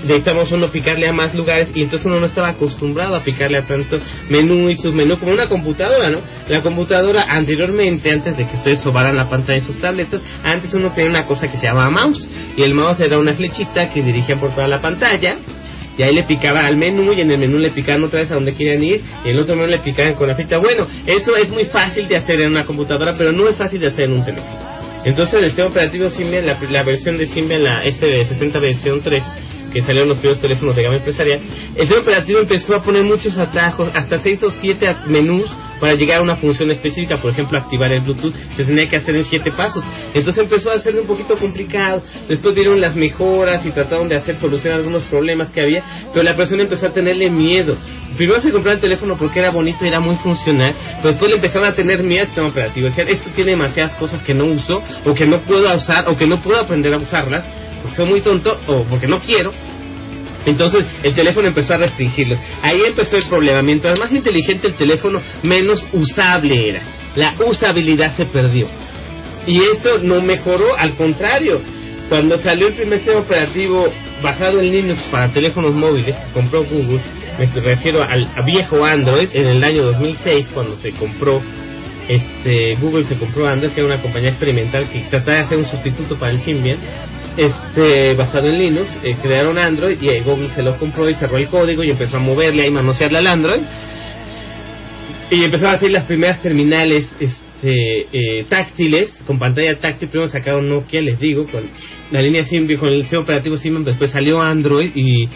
necesitamos 0.05 0.53
uno 0.53 0.71
picarle 0.71 1.09
a 1.09 1.13
más 1.13 1.35
lugares 1.35 1.71
y 1.75 1.83
entonces 1.83 2.07
uno 2.07 2.21
no 2.21 2.27
estaba 2.27 2.49
acostumbrado 2.49 3.17
a 3.17 3.21
picarle 3.21 3.59
a 3.59 3.63
tanto 3.63 3.99
menú 4.29 4.69
y 4.69 4.77
submenú 4.77 5.19
como 5.19 5.33
una 5.33 5.49
computadora, 5.49 6.11
¿no? 6.11 6.21
La 6.49 6.61
computadora 6.63 7.25
anteriormente, 7.29 8.11
antes 8.11 8.37
de 8.37 8.47
que 8.47 8.57
ustedes 8.57 8.81
sobaran 8.81 9.17
la 9.17 9.29
pantalla 9.29 9.59
de 9.59 9.65
sus 9.65 9.79
tabletas, 9.79 10.21
antes 10.43 10.73
uno 10.75 10.91
tenía 10.91 11.11
una 11.11 11.27
cosa 11.27 11.47
que 11.47 11.57
se 11.57 11.67
llamaba 11.67 11.91
mouse 11.91 12.29
y 12.57 12.63
el 12.63 12.75
mouse 12.75 13.01
era 13.01 13.19
una 13.19 13.33
flechita 13.33 13.91
que 13.91 14.03
dirigía 14.03 14.37
por 14.37 14.55
toda 14.55 14.69
la 14.69 14.81
pantalla 14.81 15.39
y 15.97 16.03
ahí 16.03 16.15
le 16.15 16.25
picaban 16.25 16.65
al 16.65 16.77
menú 16.77 17.13
y 17.13 17.21
en 17.21 17.31
el 17.31 17.39
menú 17.39 17.59
le 17.59 17.71
picaban 17.71 18.05
otra 18.05 18.21
vez 18.21 18.31
a 18.31 18.35
donde 18.35 18.53
querían 18.53 18.83
ir 18.83 19.01
y 19.25 19.29
en 19.29 19.37
el 19.37 19.43
otro 19.43 19.55
menú 19.55 19.69
le 19.69 19.79
picaban 19.79 20.15
con 20.15 20.29
la 20.29 20.35
flecha. 20.35 20.59
Bueno, 20.59 20.87
eso 21.07 21.37
es 21.37 21.51
muy 21.51 21.65
fácil 21.65 22.07
de 22.09 22.17
hacer 22.17 22.41
en 22.41 22.51
una 22.51 22.65
computadora, 22.65 23.15
pero 23.17 23.33
no 23.33 23.49
es 23.49 23.57
fácil 23.57 23.81
de 23.81 23.89
hacer 23.89 24.05
en 24.05 24.13
un 24.13 24.25
teléfono. 24.25 24.75
Entonces 25.05 25.35
el 25.39 25.45
sistema 25.47 25.69
operativo 25.69 26.09
Symbian, 26.09 26.47
la, 26.47 26.59
la 26.59 26.83
versión 26.83 27.19
de 27.19 27.27
Symbian, 27.27 27.63
la 27.63 27.85
SD60 27.85 28.61
versión 28.61 29.01
3, 29.03 29.23
que 29.75 29.83
salieron 29.83 30.09
los 30.09 30.19
primeros 30.19 30.41
teléfonos 30.41 30.77
de 30.77 30.83
gama 30.85 30.97
empresarial, 30.97 31.41
el 31.75 31.81
sistema 31.81 32.01
operativo 32.01 32.39
empezó 32.39 32.77
a 32.77 32.83
poner 32.83 33.03
muchos 33.03 33.37
atajos, 33.37 33.91
hasta 33.93 34.21
6 34.21 34.43
o 34.45 34.51
7 34.51 34.97
menús 35.09 35.51
para 35.81 35.95
llegar 35.95 36.21
a 36.21 36.23
una 36.23 36.37
función 36.37 36.71
específica, 36.71 37.21
por 37.21 37.33
ejemplo, 37.33 37.59
activar 37.59 37.93
el 37.93 38.01
Bluetooth, 38.01 38.35
se 38.57 38.65
tenía 38.65 38.89
que 38.89 38.97
hacer 38.97 39.17
en 39.17 39.25
7 39.25 39.51
pasos. 39.51 39.85
Entonces 40.15 40.45
empezó 40.45 40.71
a 40.71 40.79
ser 40.79 40.95
un 40.99 41.07
poquito 41.07 41.37
complicado, 41.37 42.03
después 42.29 42.55
vieron 42.55 42.81
las 42.81 42.95
mejoras 42.95 43.67
y 43.67 43.71
trataron 43.73 44.09
de 44.09 44.15
hacer 44.15 44.37
solucionar 44.37 44.79
algunos 44.79 45.03
problemas 45.05 45.51
que 45.51 45.61
había, 45.61 45.85
pero 46.13 46.23
la 46.23 46.37
persona 46.37 46.63
empezó 46.63 46.87
a 46.87 46.93
tenerle 46.93 47.29
miedo. 47.29 47.77
Primero 48.17 48.41
se 48.41 48.53
compró 48.53 48.71
el 48.71 48.79
teléfono 48.79 49.17
porque 49.17 49.41
era 49.41 49.51
bonito 49.51 49.85
y 49.85 49.89
era 49.89 49.99
muy 49.99 50.15
funcional, 50.17 50.73
pero 50.99 51.11
después 51.11 51.31
le 51.31 51.37
empezaron 51.37 51.67
a 51.67 51.75
tener 51.75 52.03
miedo 52.03 52.21
al 52.21 52.27
sistema 52.27 52.49
operativo. 52.49 52.87
Decían, 52.87 53.09
esto 53.09 53.31
tiene 53.35 53.51
demasiadas 53.53 53.97
cosas 53.97 54.23
que 54.23 54.35
no 54.35 54.45
uso, 54.45 54.81
o 55.05 55.15
que 55.15 55.27
no 55.27 55.41
puedo 55.41 55.75
usar, 55.75 56.09
o 56.09 56.17
que 56.17 56.27
no 56.27 56.41
puedo 56.41 56.61
aprender 56.61 56.95
a 56.95 56.99
usarlas, 56.99 57.45
soy 57.95 58.07
muy 58.07 58.21
tonto, 58.21 58.59
o 58.69 58.85
porque 58.85 59.07
no 59.07 59.21
quiero. 59.21 59.53
Entonces 60.47 60.83
el 61.03 61.15
teléfono 61.15 61.49
empezó 61.49 61.75
a 61.75 61.79
restringirlos. 61.79 62.39
Ahí 62.63 62.83
empezó 62.87 63.17
el 63.17 63.25
problema. 63.25 63.63
Mientras 63.63 63.99
más 63.99 64.13
inteligente 64.13 64.69
el 64.69 64.75
teléfono, 64.75 65.21
menos 65.43 65.85
usable 65.93 66.69
era. 66.69 66.83
La 67.17 67.35
usabilidad 67.47 68.15
se 68.17 68.27
perdió. 68.27 68.67
Y 69.47 69.63
eso 69.63 69.99
no 70.03 70.21
mejoró, 70.21 70.77
al 70.77 70.95
contrario. 70.97 71.61
Cuando 72.09 72.37
salió 72.37 72.69
el 72.69 72.75
primer 72.75 72.99
sistema 72.99 73.21
operativo 73.21 73.91
basado 74.23 74.61
en 74.61 74.71
Linux 74.71 75.05
para 75.11 75.33
teléfonos 75.33 75.75
móviles 75.75 76.15
que 76.15 76.33
compró 76.33 76.63
Google, 76.65 77.01
me 77.39 77.47
refiero 77.47 78.03
al 78.03 78.29
viejo 78.45 78.85
Android 78.85 79.29
en 79.33 79.47
el 79.47 79.65
año 79.65 79.85
2006 79.85 80.51
cuando 80.53 80.77
se 80.77 80.91
compró 80.91 81.41
este 82.09 82.75
Google 82.77 83.05
se 83.05 83.17
compró 83.17 83.47
Android 83.49 83.73
que 83.73 83.81
era 83.81 83.95
una 83.95 84.03
compañía 84.03 84.31
experimental 84.31 84.89
que 84.91 85.01
trataba 85.09 85.39
de 85.39 85.45
hacer 85.45 85.59
un 85.59 85.65
sustituto 85.65 86.19
para 86.19 86.33
el 86.33 86.39
Symbian 86.39 86.79
este 87.37 88.15
basado 88.15 88.47
en 88.47 88.59
Linux 88.59 88.97
eh, 89.03 89.17
crearon 89.21 89.59
Android 89.59 90.01
y 90.01 90.21
Google 90.21 90.49
se 90.49 90.63
lo 90.63 90.79
compró 90.79 91.09
y 91.11 91.15
cerró 91.15 91.37
el 91.37 91.49
código 91.49 91.83
y 91.83 91.91
empezó 91.91 92.19
a 92.19 92.21
moverle 92.21 92.67
y 92.67 92.71
manosearle 92.71 93.19
al 93.19 93.27
Android. 93.27 93.63
Y 95.31 95.43
empezaron 95.43 95.73
a 95.73 95.77
hacer 95.77 95.91
las 95.91 96.05
primeras 96.05 96.41
terminales 96.43 97.13
este, 97.19 98.03
eh, 98.13 98.45
táctiles 98.49 99.21
con 99.27 99.39
pantalla 99.39 99.77
táctil. 99.79 100.11
Primero 100.11 100.31
sacaron 100.31 100.69
Nokia 100.69 101.01
les 101.01 101.19
digo 101.19 101.45
con 101.51 101.69
la 102.13 102.21
línea 102.21 102.45
Symbian 102.45 102.79
con 102.79 102.91
el 102.91 103.03
sistema 103.03 103.23
operativo 103.23 103.57
Symbian. 103.57 103.85
Después 103.85 104.11
salió 104.11 104.41
Android 104.41 104.93
y 104.95 105.29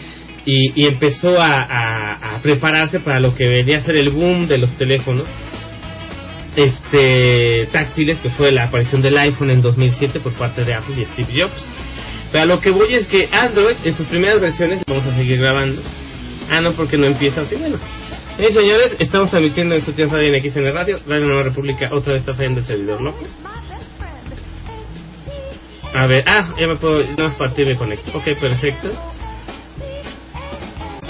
y, 0.45 0.87
empezó 0.87 1.35
a 1.39 2.39
prepararse 2.41 3.01
para 3.01 3.19
lo 3.19 3.35
que 3.35 3.47
venía 3.47 3.77
a 3.77 3.81
ser 3.81 3.97
el 3.97 4.09
boom 4.09 4.47
de 4.47 4.57
los 4.57 4.75
teléfonos 4.77 5.27
este 6.63 7.67
táctiles 7.71 8.17
que 8.19 8.29
fue 8.29 8.51
la 8.51 8.65
aparición 8.65 9.01
del 9.01 9.17
iPhone 9.17 9.51
en 9.51 9.61
2007 9.61 10.19
por 10.19 10.33
parte 10.33 10.63
de 10.63 10.73
Apple 10.73 10.95
y 10.97 11.05
Steve 11.05 11.41
Jobs 11.41 11.65
pero 12.31 12.43
a 12.43 12.45
lo 12.45 12.61
que 12.61 12.71
voy 12.71 12.93
es 12.93 13.07
que 13.07 13.27
Android 13.31 13.75
en 13.83 13.95
sus 13.95 14.07
primeras 14.07 14.39
versiones 14.39 14.83
vamos 14.87 15.05
a 15.05 15.15
seguir 15.15 15.39
grabando 15.39 15.81
ah 16.49 16.61
no 16.61 16.71
porque 16.73 16.97
no 16.97 17.05
empieza 17.07 17.41
así 17.41 17.55
bueno 17.55 17.77
señores, 18.53 18.95
estamos 18.99 19.29
transmitiendo 19.29 19.75
en 19.75 19.83
su 19.83 19.91
tiempo 19.91 20.17
en 20.17 20.39
XN 20.39 20.73
Radio, 20.73 20.97
Radio 21.05 21.25
Nueva 21.25 21.43
República, 21.43 21.89
otra 21.91 22.13
vez 22.13 22.21
está 22.21 22.33
fallando 22.33 22.61
el 22.61 22.65
servidor, 22.65 23.01
¿no? 23.01 23.15
A 25.93 26.07
ver, 26.07 26.23
ah, 26.25 26.53
ya 26.57 26.67
me 26.67 26.75
puedo, 26.77 27.03
no 27.03 27.25
más 27.25 27.35
partir 27.35 27.65
me 27.65 27.75
conecto. 27.75 28.17
Ok, 28.17 28.25
perfecto. 28.39 28.89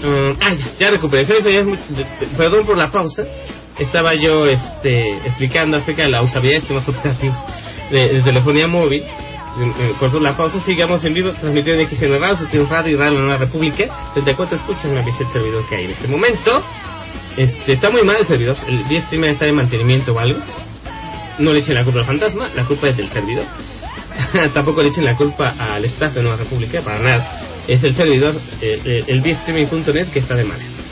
Um, 0.03 0.33
ah, 0.39 0.55
ya, 0.79 0.91
recuperé. 0.91 1.21
Es 1.23 1.27
de- 1.27 2.27
perdón 2.37 2.65
por 2.65 2.77
la 2.77 2.89
pausa. 2.89 3.25
Estaba 3.79 4.13
yo 4.13 4.45
este, 4.45 5.17
explicando 5.25 5.77
acerca 5.77 6.03
de 6.03 6.09
la 6.09 6.21
usabilidad 6.21 6.61
de 6.61 6.67
sistemas 6.67 6.89
operativos 6.89 7.37
de, 7.91 7.99
de 7.99 8.23
telefonía 8.23 8.67
móvil. 8.67 9.03
Corto 9.99 10.19
la 10.19 10.37
pausa, 10.37 10.59
sigamos 10.61 11.03
en 11.03 11.13
vivo, 11.13 11.33
transmitiendo 11.33 11.81
en 11.81 11.89
XN 11.89 12.19
Radio, 12.19 12.35
su 12.35 12.47
tiempo 12.47 12.71
Radio 12.71 12.93
y 12.93 12.95
Radio 12.95 13.13
La 13.13 13.21
Nueva 13.21 13.37
República. 13.37 14.11
Desde 14.15 14.35
cuánto 14.35 14.55
escuchan, 14.55 14.93
me 14.93 15.01
avisa 15.01 15.23
el 15.23 15.29
servidor 15.29 15.67
que 15.67 15.75
hay 15.75 15.85
en 15.85 15.91
este 15.91 16.07
momento. 16.07 16.51
Este, 17.35 17.73
está 17.73 17.89
muy 17.89 18.03
mal 18.03 18.17
el 18.19 18.25
servidor, 18.25 18.57
el 18.67 18.87
día 18.87 19.01
streamer 19.01 19.31
está 19.31 19.45
de 19.45 19.53
mantenimiento 19.53 20.11
o 20.11 20.19
algo. 20.19 20.39
No 21.39 21.53
le 21.53 21.59
echen 21.59 21.75
la 21.75 21.83
culpa 21.83 22.01
al 22.01 22.05
fantasma, 22.05 22.49
la 22.49 22.65
culpa 22.65 22.89
es 22.89 22.97
del 22.97 23.09
servidor. 23.09 23.45
Tampoco 24.53 24.81
le 24.81 24.89
echen 24.89 25.05
la 25.05 25.15
culpa 25.15 25.55
al 25.57 25.83
staff 25.85 26.13
de 26.13 26.21
Nueva 26.21 26.37
República, 26.37 26.81
para 26.81 26.99
nada. 26.99 27.41
Es 27.67 27.83
el 27.83 27.93
servidor, 27.95 28.35
eh, 28.61 28.79
eh, 28.83 29.03
el 29.07 29.21
bstreaming.net 29.21 30.09
que 30.11 30.19
está 30.19 30.35
de 30.35 30.43
malas. 30.43 30.88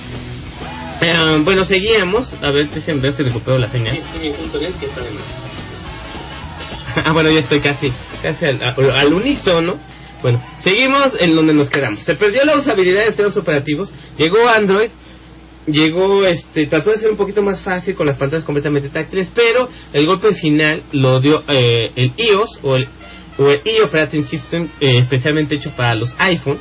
Eh, 1.02 1.40
bueno, 1.44 1.64
seguíamos. 1.64 2.34
A 2.42 2.52
ver, 2.52 2.70
déjenme 2.70 3.02
ver 3.02 3.14
si 3.14 3.24
recupero 3.24 3.58
la 3.58 3.68
señal. 3.68 3.98
ah, 6.96 7.12
bueno, 7.14 7.30
ya 7.30 7.40
estoy 7.40 7.60
casi, 7.60 7.92
casi 8.22 8.46
al, 8.46 8.62
al- 8.64 9.14
unísono. 9.14 9.76
Bueno, 10.22 10.42
seguimos 10.60 11.14
en 11.20 11.36
donde 11.36 11.54
nos 11.54 11.70
quedamos. 11.70 12.00
Se 12.00 12.16
perdió 12.16 12.44
la 12.44 12.56
usabilidad 12.56 13.02
de 13.02 13.08
sistemas 13.08 13.38
operativos. 13.38 13.92
Llegó 14.18 14.48
Android. 14.48 14.90
Llegó, 15.68 16.26
este, 16.26 16.66
trató 16.68 16.92
de 16.92 16.98
ser 16.98 17.12
un 17.12 17.18
poquito 17.18 17.44
más 17.44 17.62
fácil 17.62 17.94
con 17.94 18.08
las 18.08 18.18
pantallas 18.18 18.46
completamente 18.46 18.88
táctiles, 18.88 19.30
pero 19.36 19.68
el 19.92 20.06
golpe 20.08 20.34
final 20.34 20.82
lo 20.94 21.20
dio 21.20 21.42
eh, 21.50 21.92
el 21.94 22.14
iOS 22.18 22.60
o 22.64 22.78
el, 22.78 22.88
o 23.38 23.50
el 23.52 23.62
e-Operating 23.66 24.24
System, 24.24 24.64
eh, 24.80 25.00
especialmente 25.00 25.56
hecho 25.56 25.72
para 25.72 25.94
los 25.94 26.16
iPhone 26.20 26.58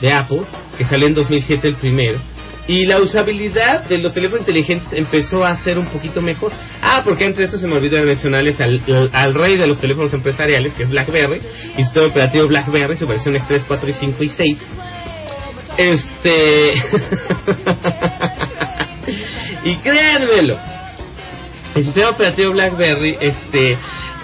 de 0.00 0.12
Apple, 0.12 0.40
que 0.76 0.84
salió 0.84 1.06
en 1.06 1.14
2007 1.14 1.68
el 1.68 1.76
primero. 1.76 2.18
Y 2.68 2.84
la 2.84 3.00
usabilidad 3.00 3.88
de 3.88 3.96
los 3.96 4.12
teléfonos 4.12 4.42
inteligentes 4.42 4.92
empezó 4.92 5.42
a 5.42 5.56
ser 5.56 5.78
un 5.78 5.86
poquito 5.86 6.20
mejor. 6.20 6.52
Ah, 6.82 7.00
porque 7.02 7.26
de 7.30 7.44
eso 7.44 7.58
se 7.58 7.66
me 7.66 7.72
olvidó 7.72 7.96
mencionarles 8.04 8.60
al, 8.60 8.82
al, 9.10 9.32
rey 9.32 9.56
de 9.56 9.66
los 9.66 9.78
teléfonos 9.78 10.12
empresariales, 10.12 10.74
que 10.74 10.82
es 10.82 10.90
BlackBerry, 10.90 11.40
y 11.78 11.84
su 11.84 11.98
operativo 12.00 12.46
BlackBerry, 12.46 12.94
su 12.94 13.06
versiones 13.06 13.42
3, 13.48 13.64
4 13.66 13.88
y 13.88 13.92
5 13.92 14.22
y 14.22 14.28
6. 14.28 14.62
Este. 15.78 16.74
y 19.64 19.76
créanmelo, 19.78 20.58
el 21.74 21.84
sistema 21.84 22.10
operativo 22.10 22.52
BlackBerry, 22.52 23.16
este. 23.18 23.78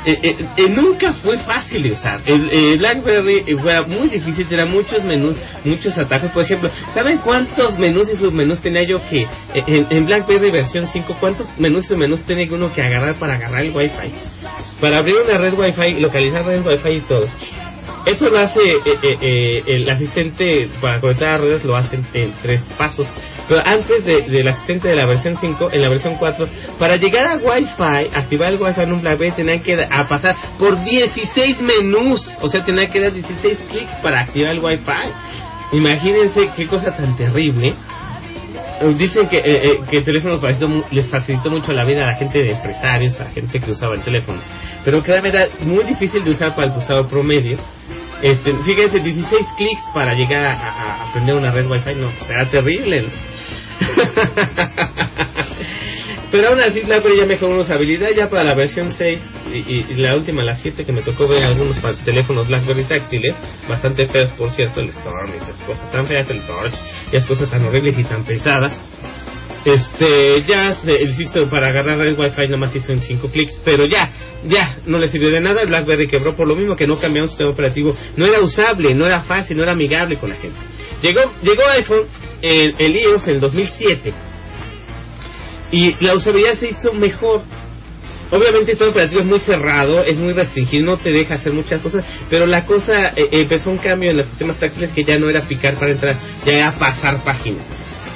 Eh, 0.06 0.18
eh, 0.22 0.36
eh, 0.56 0.68
nunca 0.68 1.12
fue 1.14 1.36
fácil 1.38 1.82
de 1.82 1.92
usar. 1.92 2.20
El 2.26 2.48
eh, 2.52 2.76
BlackBerry 2.78 3.44
fue 3.60 3.86
muy 3.86 4.08
difícil, 4.08 4.46
tenía 4.46 4.66
muchos 4.66 5.04
menús, 5.04 5.38
muchos 5.64 5.96
atajos. 5.96 6.30
Por 6.32 6.44
ejemplo, 6.44 6.70
¿saben 6.92 7.18
cuántos 7.18 7.78
menús 7.78 8.08
y 8.10 8.16
submenús 8.16 8.60
tenía 8.60 8.82
yo 8.84 8.98
que 9.08 9.22
eh, 9.22 9.64
en, 9.66 9.86
en 9.90 10.06
BlackBerry 10.06 10.50
versión 10.50 10.86
5? 10.86 11.16
¿Cuántos 11.18 11.48
menús 11.58 11.86
y 11.86 11.88
submenús 11.88 12.20
tenía 12.22 12.44
uno 12.52 12.72
que 12.72 12.82
agarrar 12.82 13.14
para 13.16 13.34
agarrar 13.34 13.62
el 13.62 13.74
Wi-Fi? 13.74 14.12
Para 14.80 14.98
abrir 14.98 15.16
una 15.24 15.38
red 15.38 15.54
Wi-Fi, 15.54 16.00
localizar 16.00 16.44
red 16.44 16.64
Wi-Fi 16.66 16.90
y 16.90 17.00
todo. 17.00 17.26
Eso 18.06 18.28
lo 18.28 18.38
hace 18.38 18.60
eh, 18.60 18.80
eh, 18.84 19.08
eh, 19.22 19.62
el 19.66 19.90
asistente 19.90 20.68
para 20.80 21.00
conectar 21.00 21.36
a 21.36 21.38
redes, 21.38 21.64
lo 21.64 21.74
hacen 21.74 22.04
en 22.12 22.32
tres 22.42 22.60
pasos. 22.76 23.06
Pero 23.48 23.62
antes 23.64 24.04
de- 24.04 24.22
del 24.30 24.46
asistente 24.48 24.88
de 24.88 24.96
la 24.96 25.06
versión 25.06 25.36
5, 25.36 25.70
en 25.72 25.80
la 25.82 25.88
versión 25.88 26.14
4, 26.16 26.46
para 26.78 26.96
llegar 26.96 27.26
a 27.26 27.36
Wi-Fi, 27.36 28.10
activar 28.14 28.52
el 28.52 28.60
Wi-Fi 28.60 28.82
en 28.82 28.92
un 28.92 29.00
BlackBerry, 29.00 29.32
tenían 29.32 29.60
que 29.62 29.74
a 29.90 30.04
pasar 30.04 30.36
por 30.58 30.82
16 30.84 31.60
menús. 31.62 32.20
O 32.42 32.48
sea, 32.48 32.64
tenían 32.64 32.90
que 32.90 33.00
dar 33.00 33.12
16 33.12 33.58
clics 33.70 33.92
para 34.02 34.20
activar 34.20 34.52
el 34.52 34.60
Wi-Fi. 34.60 35.10
Imagínense 35.72 36.50
qué 36.56 36.66
cosa 36.66 36.90
tan 36.90 37.16
terrible. 37.16 37.72
Eh, 38.80 38.94
Dicen 38.98 39.28
que, 39.28 39.38
eh, 39.38 39.42
eh, 39.44 39.80
que 39.90 39.98
el 39.98 40.04
teléfono 40.04 40.38
les 40.90 41.08
facilitó 41.08 41.50
mucho 41.50 41.72
la 41.72 41.84
vida 41.84 42.04
a 42.04 42.06
la 42.12 42.16
gente 42.16 42.38
de 42.42 42.50
empresarios, 42.50 43.18
a 43.20 43.24
la 43.24 43.30
gente 43.30 43.60
que 43.60 43.70
usaba 43.70 43.94
el 43.94 44.02
teléfono. 44.02 44.40
Pero 44.84 45.02
que 45.02 45.12
era 45.12 45.48
muy 45.60 45.84
difícil 45.84 46.24
de 46.24 46.30
usar 46.30 46.54
para 46.54 46.68
el 46.72 46.76
usuario 46.78 47.06
promedio. 47.08 47.58
Este, 48.22 48.54
fíjense, 48.64 49.00
16 49.00 49.46
clics 49.56 49.82
para 49.92 50.14
llegar 50.14 50.44
a, 50.44 50.52
a- 50.52 51.12
una 51.36 51.50
red 51.50 51.66
Wi-Fi, 51.70 51.94
no, 51.96 52.10
será 52.26 52.46
terrible. 52.46 53.04
Pero 56.34 56.48
aún 56.48 56.58
así 56.58 56.80
BlackBerry 56.80 57.18
ya 57.18 57.26
mejoró 57.26 57.60
usabilidad 57.60 58.08
ya 58.12 58.28
para 58.28 58.42
la 58.42 58.56
versión 58.56 58.90
6 58.90 59.20
y, 59.52 59.58
y- 59.72 59.94
la 59.98 60.16
última, 60.16 60.42
la 60.42 60.56
7, 60.56 60.84
que 60.84 60.92
me 60.92 61.00
tocó 61.00 61.28
ver 61.28 61.44
algunos 61.44 61.76
teléfonos 62.04 62.48
BlackBerry 62.48 62.82
táctiles, 62.86 63.36
bastante 63.68 64.04
feos 64.08 64.32
por 64.32 64.50
cierto, 64.50 64.80
el 64.80 64.88
Storm 64.88 65.32
y 65.32 65.36
esas 65.36 65.54
cosas 65.64 65.92
tan 65.92 66.04
feas, 66.06 66.28
el 66.30 66.40
Torch, 66.40 66.74
y 67.12 67.16
esas 67.16 67.28
cosas 67.28 67.48
tan 67.48 67.64
horribles 67.64 67.96
y 68.00 68.02
tan 68.02 68.24
pesadas. 68.24 68.80
Este, 69.64 70.42
ya 70.42 70.74
sistema 70.74 71.48
para 71.48 71.68
agarrar 71.68 72.04
el 72.04 72.18
Wi-Fi 72.18 72.48
nomás 72.48 72.74
hizo 72.74 72.90
en 72.92 72.98
5 72.98 73.28
clics, 73.28 73.60
pero 73.64 73.86
ya, 73.86 74.10
ya, 74.42 74.78
no 74.86 74.98
le 74.98 75.06
sirvió 75.10 75.30
de 75.30 75.40
nada, 75.40 75.60
el 75.60 75.68
BlackBerry 75.68 76.08
quebró 76.08 76.34
por 76.36 76.48
lo 76.48 76.56
mismo 76.56 76.74
que 76.74 76.88
no 76.88 76.96
cambiaba 76.96 77.26
un 77.26 77.28
sistema 77.30 77.50
operativo, 77.50 77.94
no 78.16 78.26
era 78.26 78.40
usable, 78.40 78.92
no 78.92 79.06
era 79.06 79.20
fácil, 79.20 79.56
no 79.56 79.62
era 79.62 79.70
amigable 79.70 80.16
con 80.16 80.30
la 80.30 80.36
gente. 80.36 80.58
Llegó, 81.00 81.20
llegó 81.42 81.62
iPhone, 81.78 82.06
el, 82.42 82.74
el 82.76 82.96
iOS 82.96 83.28
en 83.28 83.34
el 83.34 83.40
2007, 83.40 84.12
y 85.74 85.96
la 86.04 86.14
usabilidad 86.14 86.54
se 86.54 86.68
hizo 86.68 86.92
mejor. 86.92 87.42
Obviamente 88.30 88.76
todo 88.76 88.90
operativo 88.90 89.22
es 89.22 89.26
muy 89.26 89.40
cerrado, 89.40 90.04
es 90.04 90.18
muy 90.18 90.32
restringido, 90.32 90.86
no 90.86 90.96
te 90.96 91.10
deja 91.10 91.34
hacer 91.34 91.52
muchas 91.52 91.82
cosas, 91.82 92.04
pero 92.30 92.46
la 92.46 92.64
cosa 92.64 93.08
eh, 93.16 93.28
empezó 93.32 93.70
un 93.70 93.78
cambio 93.78 94.10
en 94.10 94.18
los 94.18 94.26
sistemas 94.26 94.56
táctiles 94.58 94.92
que 94.92 95.02
ya 95.02 95.18
no 95.18 95.28
era 95.28 95.42
picar 95.42 95.74
para 95.74 95.92
entrar, 95.92 96.16
ya 96.46 96.52
era 96.52 96.72
pasar 96.72 97.22
páginas. 97.24 97.64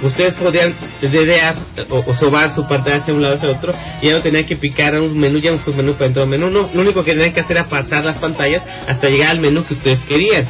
Ustedes 0.03 0.35
podían 0.35 0.73
dedear 1.03 1.57
o, 1.91 2.05
o 2.07 2.15
sobar 2.15 2.55
su 2.55 2.63
pantalla 2.63 2.99
hacia 2.99 3.13
un 3.13 3.21
lado 3.21 3.35
hacia 3.35 3.51
otro 3.51 3.73
y 4.01 4.07
ya 4.07 4.13
no 4.13 4.23
tenían 4.23 4.45
que 4.45 4.57
picar 4.57 4.95
a 4.95 5.01
un 5.01 5.19
menú, 5.19 5.41
ya 5.41 5.51
un 5.51 5.59
submenú 5.59 5.95
para 5.95 6.07
entrar 6.07 6.23
a 6.23 6.27
un 6.27 6.31
menú, 6.31 6.51
no, 6.51 6.71
lo 6.73 6.81
único 6.81 7.03
que 7.03 7.13
tenían 7.13 7.33
que 7.33 7.41
hacer 7.41 7.57
era 7.57 7.69
pasar 7.69 8.05
las 8.05 8.21
pantallas 8.21 8.63
hasta 8.87 9.09
llegar 9.09 9.31
al 9.31 9.41
menú 9.41 9.65
que 9.67 9.75
ustedes 9.75 10.01
querían. 10.05 10.47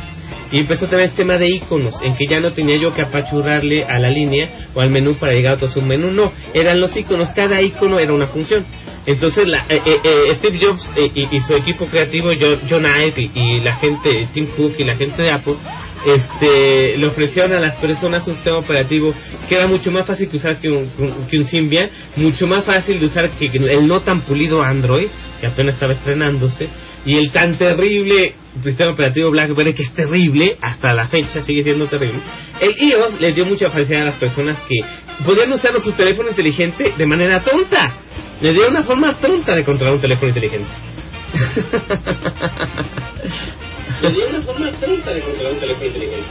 Y 0.51 0.61
empezó 0.61 0.87
también 0.87 1.11
el 1.11 1.17
tema 1.17 1.37
de 1.37 1.49
iconos, 1.49 2.01
en 2.03 2.15
que 2.15 2.27
ya 2.27 2.41
no 2.41 2.53
tenía 2.53 2.77
yo 2.81 2.93
que 2.93 3.03
apachurrarle 3.03 3.85
a 3.85 3.99
la 3.99 4.11
línea 4.11 4.49
o 4.75 4.81
al 4.81 4.91
menú 4.91 5.17
para 5.19 5.33
llegar 5.33 5.53
a 5.53 5.57
otro 5.57 5.69
submenú, 5.69 6.11
no, 6.11 6.33
eran 6.55 6.81
los 6.81 6.97
iconos, 6.97 7.31
cada 7.33 7.61
icono 7.61 7.99
era 7.99 8.15
una 8.15 8.27
función. 8.27 8.65
Entonces 9.07 9.49
la, 9.49 9.59
eh, 9.69 9.81
eh, 9.87 10.01
eh, 10.05 10.35
Steve 10.35 10.59
Jobs 10.61 10.91
eh, 10.97 11.11
y, 11.15 11.41
su 11.41 11.55
equipo 11.55 11.87
creativo, 11.87 12.31
John, 12.39 12.61
John 12.69 12.85
Ive 12.85 13.31
y, 13.35 13.41
y 13.41 13.61
la 13.61 13.77
gente, 13.77 14.29
Tim 14.35 14.47
Cook 14.49 14.75
y 14.79 14.85
la 14.85 14.97
gente 14.97 15.23
de 15.23 15.31
Apple, 15.31 15.55
este, 16.07 16.97
le 16.97 17.07
ofrecieron 17.07 17.53
a 17.55 17.61
las 17.61 17.75
personas 17.77 18.27
un 18.27 18.35
sistema 18.35 18.59
operativo 18.59 19.13
que 19.49 19.55
era 19.55 19.67
mucho 19.67 19.91
más 19.91 20.07
fácil 20.07 20.29
que 20.29 20.37
usar 20.37 20.59
que 20.59 20.69
un, 20.69 20.91
que 21.29 21.39
un 21.39 21.45
Symbian, 21.45 21.91
mucho 22.17 22.47
más 22.47 22.65
fácil 22.65 23.01
de 23.01 23.07
usar 23.07 23.31
que 23.31 23.47
el 23.47 23.87
no 23.87 24.01
tan 24.01 24.21
pulido 24.21 24.63
Android, 24.63 25.09
que 25.41 25.47
apenas 25.47 25.75
estaba 25.75 25.93
estrenándose, 25.93 26.69
y 27.09 27.17
el 27.17 27.31
tan 27.31 27.57
terrible 27.57 28.35
sistema 28.63 28.91
operativo 28.91 29.31
BlackBerry, 29.31 29.73
que 29.73 29.83
es 29.83 29.93
terrible, 29.93 30.59
hasta 30.61 30.93
la 30.93 31.09
fecha 31.09 31.41
sigue 31.41 31.63
siendo 31.63 31.87
terrible, 31.87 32.21
el 32.61 32.75
iOS 32.79 33.19
le 33.19 33.33
dio 33.33 33.47
mucha 33.47 33.71
facilidad 33.71 34.03
a 34.03 34.11
las 34.11 34.17
personas 34.17 34.59
que 34.69 34.75
podían 35.25 35.51
usar 35.51 35.81
su 35.81 35.93
teléfono 35.93 36.29
inteligente 36.29 36.93
de 36.99 37.07
manera 37.07 37.41
tonta. 37.41 37.95
Le 38.43 38.53
dio 38.53 38.69
una 38.69 38.83
forma 38.83 39.15
tonta 39.15 39.57
de 39.57 39.65
controlar 39.65 39.95
un 39.95 40.03
teléfono 40.03 40.29
inteligente. 40.29 40.69
Le 44.03 44.11
dio 44.11 44.29
una 44.29 44.43
forma 44.43 44.71
tonta 44.73 45.15
de 45.15 45.23
controlar 45.23 45.55
un 45.55 45.61
teléfono 45.61 45.87
inteligente. 45.87 46.27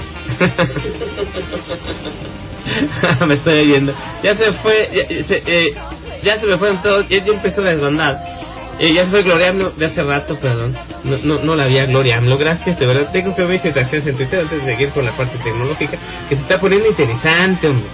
me 3.27 3.33
estoy 3.33 3.61
oyendo. 3.61 3.95
Ya 4.21 4.35
se 4.35 4.51
fue, 4.53 4.89
ya, 4.93 5.07
se, 5.25 5.41
eh, 5.47 5.73
ya 6.21 6.39
se 6.39 6.45
me 6.45 6.55
fueron 6.55 6.83
todos, 6.83 7.09
ya, 7.09 7.23
ya 7.23 7.33
empezó 7.33 7.63
la 7.63 7.73
desbandada. 7.73 8.46
Eh, 8.79 8.93
ya 8.93 9.05
se 9.05 9.11
fue 9.11 9.23
Gloria 9.23 9.49
AMLO 9.49 9.71
de 9.71 9.85
hace 9.87 10.03
rato, 10.03 10.37
perdón. 10.39 10.77
No, 11.03 11.17
no, 11.17 11.43
no 11.43 11.55
la 11.55 11.63
había 11.63 11.85
Gloria 11.85 12.17
AMLO, 12.19 12.37
gracias. 12.37 12.79
De 12.79 12.85
verdad, 12.85 13.09
tengo 13.11 13.35
que 13.35 13.41
ver 13.41 13.51
mis 13.51 13.65
en 13.65 14.15
Twitter 14.15 14.41
antes 14.41 14.65
de 14.65 14.71
seguir 14.71 14.89
con 14.89 15.03
la 15.03 15.17
parte 15.17 15.37
tecnológica, 15.39 15.97
que 16.29 16.35
se 16.35 16.41
está 16.41 16.59
poniendo 16.59 16.87
interesante, 16.87 17.67
hombre. 17.67 17.87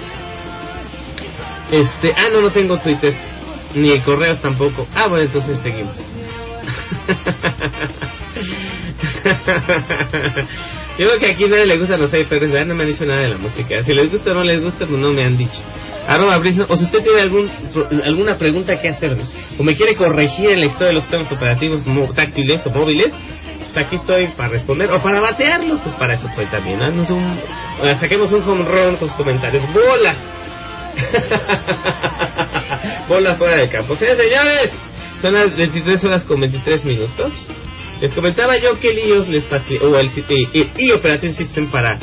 Este, 1.72 2.14
ah, 2.16 2.28
no, 2.32 2.42
no 2.42 2.50
tengo 2.52 2.78
Twitter, 2.80 3.14
ni 3.76 3.92
el 3.92 4.04
correo 4.04 4.36
tampoco. 4.38 4.86
Ah, 4.94 5.08
bueno, 5.08 5.24
entonces 5.24 5.58
seguimos. 5.60 5.98
Yo 10.98 11.08
creo 11.10 11.20
que 11.20 11.32
aquí 11.32 11.46
nadie 11.46 11.66
le 11.66 11.78
gustan 11.78 12.02
los 12.02 12.14
iPhones, 12.14 12.52
¿verdad? 12.52 12.68
No 12.68 12.76
me 12.76 12.84
han 12.84 12.90
dicho 12.90 13.06
nada 13.06 13.22
de 13.22 13.30
la 13.30 13.38
música. 13.38 13.82
Si 13.84 13.94
les 13.94 14.12
gusta 14.12 14.32
o 14.32 14.36
no 14.36 14.44
les 14.44 14.62
gusta, 14.62 14.86
pues 14.86 15.00
no 15.00 15.12
me 15.12 15.24
han 15.24 15.38
dicho. 15.38 15.60
Arroba 16.08 16.38
Brisno, 16.38 16.66
o 16.68 16.76
si 16.76 16.84
usted 16.84 17.04
tiene 17.04 17.22
algún, 17.22 17.50
alguna 18.06 18.38
pregunta 18.38 18.74
que 18.82 18.90
hacerme, 18.90 19.24
o 19.58 19.64
me 19.64 19.76
quiere 19.76 19.96
corregir 19.96 20.50
en 20.50 20.60
la 20.60 20.66
historia 20.66 20.88
de 20.88 20.94
los 20.94 21.04
sistemas 21.04 21.32
operativos 21.32 21.82
táctiles 22.16 22.66
o 22.68 22.72
móviles, 22.72 23.10
pues 23.58 23.78
aquí 23.78 23.96
estoy 23.96 24.28
para 24.36 24.50
responder, 24.50 24.92
o 24.92 25.02
para 25.02 25.22
batearlos, 25.22 25.80
pues 25.82 25.96
para 25.96 26.14
eso 26.14 26.28
estoy 26.28 26.46
también. 26.48 26.82
Haznos 26.82 27.10
un, 27.10 27.40
saquemos 28.00 28.32
un 28.32 28.44
home 28.44 28.66
run 28.66 28.96
con 28.98 29.10
comentarios. 29.10 29.64
¡Bola! 29.74 30.16
Bola 33.08 33.36
fuera 33.36 33.56
del 33.56 33.70
campo. 33.70 33.96
Señores, 33.96 34.20
señores, 34.20 34.72
son 35.22 35.34
las 35.34 35.56
23 35.56 36.04
horas 36.04 36.24
con 36.24 36.40
23 36.40 36.86
minutos. 36.86 37.34
Les 38.02 38.14
comentaba 38.14 38.58
yo 38.58 38.74
que 38.80 38.90
el 38.92 39.00
iOS 39.10 39.30
les 39.30 39.50
facil- 39.50 39.82
o 39.82 39.98
el, 39.98 40.08
eh, 40.08 40.48
eh, 40.54 40.68
y 40.78 40.92
Operating 40.92 41.34
System 41.34 41.68
para 41.68 41.98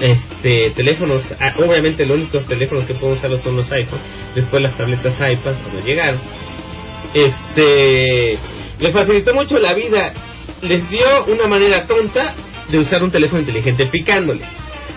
este 0.00 0.70
teléfonos, 0.70 1.22
ah, 1.40 1.50
obviamente 1.58 2.04
los 2.06 2.16
únicos 2.18 2.46
teléfonos 2.46 2.84
que 2.84 2.94
pueden 2.94 3.16
usarlos 3.16 3.40
son 3.42 3.56
los 3.56 3.70
iPhone, 3.70 4.00
después 4.34 4.62
las 4.62 4.76
tabletas 4.76 5.14
iPad 5.14 5.54
cuando 5.62 5.84
llegaron. 5.84 6.20
Este 7.12 8.38
les 8.80 8.92
facilitó 8.92 9.34
mucho 9.34 9.56
la 9.58 9.74
vida, 9.74 10.12
les 10.62 10.88
dio 10.90 11.24
una 11.26 11.46
manera 11.46 11.86
tonta 11.86 12.34
de 12.68 12.78
usar 12.78 13.02
un 13.02 13.10
teléfono 13.10 13.40
inteligente 13.40 13.86
picándole. 13.86 14.42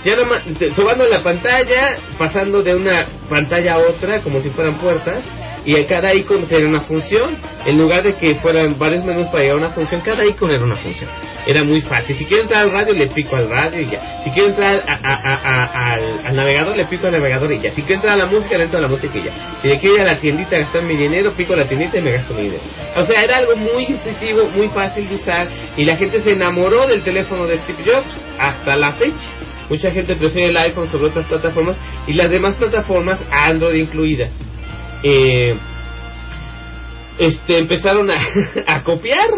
Ya 0.03 0.14
nada 0.15 0.26
más, 0.26 0.44
te- 0.57 0.74
sobando 0.74 1.06
la 1.07 1.22
pantalla, 1.22 1.98
pasando 2.18 2.64
de 2.64 2.76
una 2.76 3.06
pantalla 3.30 3.76
a 3.76 3.78
otra 3.80 4.22
como 4.22 4.41
si 4.41 4.49
fueran 4.49 4.76
puertas, 4.80 5.24
y 5.68 5.84
cada 5.84 6.14
icono 6.15 6.45
tenía 6.45 6.68
una 6.68 6.80
función, 6.80 7.38
en 7.65 7.77
lugar 7.77 8.02
de 8.02 8.14
que 8.14 8.35
fueran 8.35 8.77
varios 8.80 9.03
menús 9.03 9.27
para 9.27 9.44
llegar 9.44 9.57
a 9.57 9.60
una 9.65 9.69
función, 9.72 9.99
cada 9.99 10.26
icono 10.26 10.53
era 10.56 10.64
una 10.64 10.77
función. 10.77 11.10
Era 11.45 11.64
muy 11.64 11.81
fácil. 11.81 12.15
Si 12.15 12.23
quiero 12.26 12.44
entrar 12.44 12.64
al 12.64 12.72
radio, 12.72 12.94
le 12.94 13.07
pico 13.07 13.35
al 13.35 13.49
radio 13.49 13.81
y 13.81 13.89
ya. 13.89 14.23
Si 14.23 14.31
quiero 14.31 14.48
entrar 14.49 14.81
a- 14.88 15.94
al, 15.94 16.35
navegador, 16.35 16.77
le 16.77 16.85
pico 16.85 17.07
al 17.07 17.11
navegador 17.14 17.52
y 17.52 17.60
ya. 17.60 17.72
Si 17.72 17.81
quiero 17.81 17.95
entrar 17.95 18.14
a 18.14 18.18
la 18.18 18.27
música, 18.27 18.57
le 18.57 18.64
entro 18.64 18.80
a 18.80 18.84
la 18.84 18.88
música 18.88 19.18
y 19.18 19.26
ya. 19.26 19.34
Si 19.61 19.68
quiero 19.77 19.95
ir 19.95 20.02
a 20.02 20.06
la 20.06 20.15
tiendita 20.18 20.56
a 20.56 20.60
gastar 20.60 20.84
mi 20.84 20.95
dinero, 20.95 21.31
pico 21.34 21.53
a 21.53 21.57
la 21.57 21.65
tiendita 21.68 21.98
y 21.98 22.02
me 22.02 22.14
gasto 22.14 22.34
mi 22.34 22.44
dinero. 22.44 22.64
O 22.95 23.03
sea, 23.03 23.22
era 23.23 23.38
algo 23.38 23.57
muy 23.57 23.84
intuitivo, 23.85 24.48
muy 24.56 24.69
fácil 24.69 25.07
de 25.10 25.15
usar, 25.15 25.48
y 25.76 25.84
la 25.84 25.98
gente 25.98 26.22
se 26.22 26.31
enamoró 26.31 26.88
del 26.88 27.03
teléfono 27.03 27.45
de 27.45 27.57
Steve 27.57 27.84
Jobs 27.85 28.26
hasta 28.39 28.77
la 28.77 28.94
fecha. 28.94 29.30
Mucha 29.69 29.91
gente 29.91 30.15
prefiere 30.15 30.48
el 30.49 30.57
iPhone 30.57 30.88
sobre 30.88 31.10
otras 31.10 31.27
plataformas 31.27 31.76
y 32.07 32.14
las 32.14 32.30
demás 32.30 32.56
plataformas, 32.56 33.22
Android 33.30 33.76
incluida. 33.76 34.27
Eh, 35.03 35.56
este 37.19 37.57
empezaron 37.57 38.10
a, 38.10 38.15
a 38.68 38.84
copiar 38.84 39.30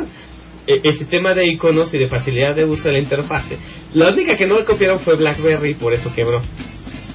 eh, 0.68 0.81
el 0.84 0.94
sistema 0.94 1.34
de 1.34 1.48
iconos 1.48 1.94
y 1.94 1.98
de 1.98 2.07
facilidad 2.07 2.56
de 2.56 2.65
uso 2.65 2.90
de 2.90 2.94
la 2.94 2.99
interfase. 2.99 3.57
La 3.94 4.11
única 4.11 4.38
que 4.38 4.45
no 4.45 4.64
copiaron 4.65 4.99
fue 4.99 5.15
BlackBerry, 5.15 5.73
por 5.73 5.94
eso 5.94 6.14
quebró. 6.14 6.41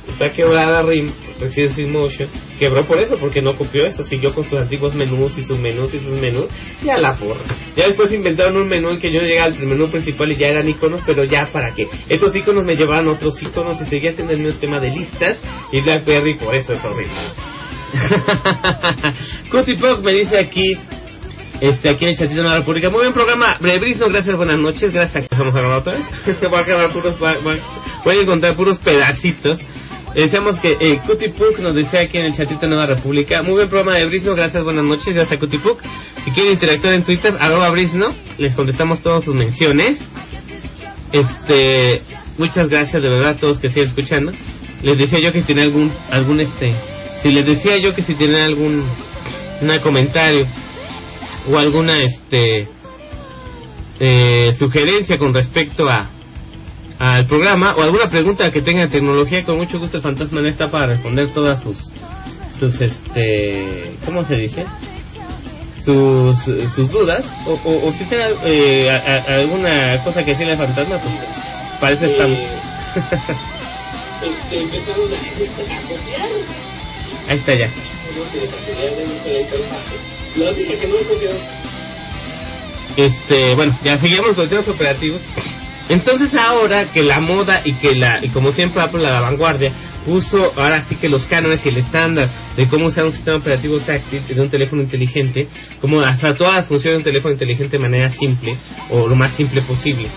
Está 0.09 0.29
quebrada 0.31 0.83
RIM, 0.83 1.11
Resilience 1.41 1.87
Motion, 1.87 2.29
quebró 2.59 2.85
por 2.87 2.99
eso, 2.99 3.17
porque 3.17 3.43
no 3.43 3.57
copió 3.57 3.85
eso, 3.85 4.05
siguió 4.05 4.33
con 4.35 4.45
sus 4.45 4.59
antiguos 4.59 4.95
menús 4.95 5.37
y 5.39 5.43
sus 5.43 5.59
menús 5.59 5.93
y 5.95 5.99
sus 5.99 6.21
menús, 6.21 6.47
ya 6.85 6.97
la 6.97 7.17
porra. 7.17 7.43
Ya 7.77 7.87
después 7.89 8.13
inventaron 8.13 8.57
un 8.57 8.69
menú 8.69 8.91
en 8.91 9.01
que 9.01 9.11
yo 9.11 9.21
llegaba 9.21 9.47
al 9.47 9.67
menú 9.67 9.89
principal 9.89 10.31
y 10.31 10.37
ya 10.37 10.49
eran 10.49 10.69
iconos, 10.69 11.01
pero 11.07 11.25
ya 11.25 11.49
para 11.53 11.75
qué. 11.75 11.85
Esos 12.09 12.35
iconos 12.37 12.65
me 12.65 12.77
llevaban 12.77 13.09
a 13.09 13.13
otros 13.13 13.41
iconos 13.43 13.81
y 13.81 13.87
seguía 13.87 14.13
siendo 14.13 14.33
el 14.33 14.39
mismo 14.39 14.53
sistema 14.53 14.79
de 14.79 14.91
listas 14.91 15.43
y 15.73 15.81
BlackBerry 15.81 16.39
por 16.39 16.55
eso 16.55 16.75
es 16.75 16.85
horrible. 16.85 17.13
Cutie 19.51 19.77
Pop 19.77 20.05
me 20.05 20.13
dice 20.13 20.39
aquí, 20.39 20.77
este, 21.61 21.89
aquí 21.89 22.05
en 22.05 22.11
el 22.11 22.17
chatito 22.17 22.43
de 22.43 22.49
la 22.49 22.59
República. 22.59 22.91
Muy 22.91 23.01
buen 23.01 23.13
programa, 23.13 23.57
Brevrisno, 23.61 24.07
gracias, 24.09 24.37
buenas 24.37 24.59
noches, 24.59 24.93
gracias. 24.93 25.27
A 25.31 25.37
grabar 25.37 25.79
otra 25.79 25.95
vez. 25.95 26.41
voy 26.51 26.59
a 26.59 26.63
grabar 26.63 26.93
puros, 26.93 27.19
voy 27.19 28.17
a- 28.17 28.21
encontrar 28.21 28.57
puros 28.57 28.79
pedacitos. 28.79 29.61
Decíamos 30.15 30.61
que 30.61 30.77
eh, 30.79 31.01
Cutie 31.07 31.31
Puk 31.31 31.59
nos 31.59 31.75
decía 31.75 32.01
aquí 32.03 32.19
en 32.19 32.27
el 32.27 32.35
chatito 32.37 32.61
de 32.61 32.69
Nueva 32.69 32.87
República. 32.87 33.43
Muy 33.43 33.55
buen 33.55 33.69
programa 33.69 33.97
de 33.99 34.07
Brisno, 34.07 34.35
gracias, 34.35 34.63
buenas 34.63 34.85
noches, 34.85 35.07
gracias 35.13 35.37
a 35.37 35.41
Cutie 35.41 35.59
Puk. 35.59 35.81
Si 36.25 36.31
quieren 36.31 36.53
interactuar 36.55 36.95
en 36.95 37.03
Twitter, 37.05 37.35
arroba 37.41 37.71
Brisno, 37.71 38.15
les 38.39 38.55
contestamos 38.55 39.01
todas 39.01 39.25
sus 39.25 39.35
menciones. 39.35 39.99
Este, 41.11 42.01
muchas 42.39 42.69
gracias 42.69 43.03
de 43.03 43.09
verdad 43.09 43.33
a 43.33 43.37
todos 43.37 43.59
que 43.59 43.69
siguen 43.71 43.89
escuchando. 43.89 44.33
Les 44.83 44.99
decía 44.99 45.19
yo 45.21 45.33
que 45.33 45.41
si 45.41 45.47
tienen 45.47 45.65
algún, 45.65 45.93
algún 46.11 46.41
este, 46.41 46.75
si 47.25 47.33
les 47.33 47.47
decía 47.47 47.79
yo 47.79 47.95
que 47.95 48.03
si 48.03 48.15
tienen 48.15 48.43
algún, 48.43 48.87
un 49.63 49.79
comentario 49.83 50.47
o 51.51 51.59
alguna 51.59 51.97
este 51.97 52.69
eh, 53.99 54.55
sugerencia 54.59 55.19
con 55.19 55.33
respecto 55.33 55.89
a 55.89 56.11
al 56.99 57.25
programa 57.25 57.75
o 57.77 57.83
alguna 57.83 58.09
pregunta 58.09 58.51
que 58.51 58.61
tengan 58.61 58.91
tecnología 58.91 59.43
con 59.43 59.57
mucho 59.57 59.79
gusto 59.79 59.97
el 59.97 60.03
fantasma 60.03 60.47
está 60.47 60.69
para 60.69 60.89
responder 60.89 61.33
todas 61.33 61.63
sus 61.63 61.79
sus 62.59 62.79
este 62.83 63.95
cómo 64.05 64.23
se 64.25 64.37
dice 64.37 64.67
sus 65.83 66.37
sus 66.75 66.91
dudas 66.91 67.25
o, 67.47 67.59
o, 67.65 67.91
si 67.93 68.05
tienen 68.05 68.33
eh, 68.47 68.91
alguna 69.29 70.05
cosa 70.05 70.23
que 70.23 70.33
decirle 70.33 70.53
al 70.53 70.59
fantasma 70.59 71.01
pues 71.01 71.15
para 71.81 71.95
eso 71.95 72.05
estamos 72.05 72.39
ahí 77.29 77.39
está 77.39 77.53
ya 77.53 77.71
este, 82.97 83.55
bueno, 83.55 83.79
ya 83.83 83.99
seguimos 83.99 84.31
con 84.31 84.49
temas 84.49 84.69
operativos. 84.69 85.21
Entonces 85.89 86.35
ahora 86.35 86.87
que 86.93 87.03
la 87.03 87.21
moda 87.21 87.61
y 87.63 87.75
que 87.75 87.95
la, 87.95 88.25
y 88.25 88.31
como 88.31 88.53
siempre 88.53 88.81
Apple 88.81 89.03
la 89.03 89.21
vanguardia, 89.21 89.71
puso 90.07 90.53
ahora 90.57 90.83
sí 90.85 90.97
que 90.97 91.11
los 91.11 91.27
cánones 91.27 91.65
y 91.67 91.69
el 91.69 91.79
estándar 91.79 92.31
de 92.57 92.67
cómo 92.69 92.87
usar 92.87 93.05
un 93.05 93.13
sistema 93.13 93.37
operativo 93.37 93.79
táctil 93.81 94.27
de 94.27 94.41
un 94.41 94.49
teléfono 94.49 94.83
inteligente, 94.83 95.47
cómo 95.83 96.01
hacer 96.01 96.37
todas 96.37 96.57
las 96.57 96.69
funciones 96.69 96.95
de 96.95 96.99
un 96.99 97.05
teléfono 97.05 97.33
inteligente 97.33 97.77
de 97.77 97.83
manera 97.83 98.09
simple, 98.09 98.57
o 98.91 99.07
lo 99.07 99.15
más 99.15 99.35
simple 99.35 99.61
posible 99.63 100.09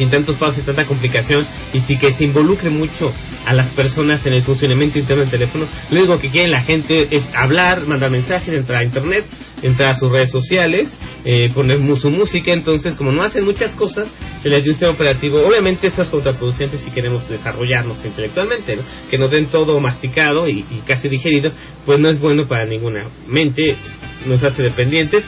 sin 0.00 0.08
tantos 0.08 0.36
pasos 0.36 0.60
y 0.60 0.62
tanta 0.62 0.86
complicación 0.86 1.46
y 1.74 1.80
sí 1.80 1.98
que 1.98 2.14
se 2.14 2.24
involucre 2.24 2.70
mucho 2.70 3.12
a 3.44 3.52
las 3.52 3.68
personas 3.68 4.24
en 4.24 4.32
el 4.32 4.40
funcionamiento 4.40 4.98
interno 4.98 5.20
del 5.20 5.30
teléfono. 5.30 5.66
Lo 5.90 5.98
único 5.98 6.16
que 6.16 6.30
quiere 6.30 6.48
la 6.48 6.62
gente 6.62 7.14
es 7.14 7.28
hablar, 7.34 7.86
mandar 7.86 8.10
mensajes, 8.10 8.48
entrar 8.48 8.80
a 8.80 8.84
internet, 8.86 9.26
entrar 9.62 9.90
a 9.90 9.94
sus 9.94 10.10
redes 10.10 10.30
sociales, 10.30 10.96
eh, 11.26 11.50
poner 11.54 11.78
su 11.98 12.10
música. 12.10 12.50
Entonces, 12.50 12.94
como 12.94 13.12
no 13.12 13.22
hacen 13.22 13.44
muchas 13.44 13.74
cosas, 13.74 14.08
se 14.42 14.48
les 14.48 14.82
operativo. 14.84 15.38
Obviamente, 15.46 15.88
eso 15.88 16.00
es 16.00 16.08
contraproducente 16.08 16.78
si 16.78 16.90
queremos 16.92 17.28
desarrollarnos 17.28 18.02
intelectualmente, 18.02 18.76
¿no? 18.76 18.82
que 19.10 19.18
nos 19.18 19.30
den 19.30 19.48
todo 19.48 19.78
masticado 19.80 20.48
y, 20.48 20.64
casi 20.86 21.10
digerido, 21.10 21.52
pues 21.84 21.98
no 21.98 22.08
es 22.08 22.18
bueno 22.18 22.48
para 22.48 22.64
ninguna 22.64 23.04
mente, 23.28 23.76
nos 24.24 24.42
hace 24.42 24.62
dependientes 24.62 25.26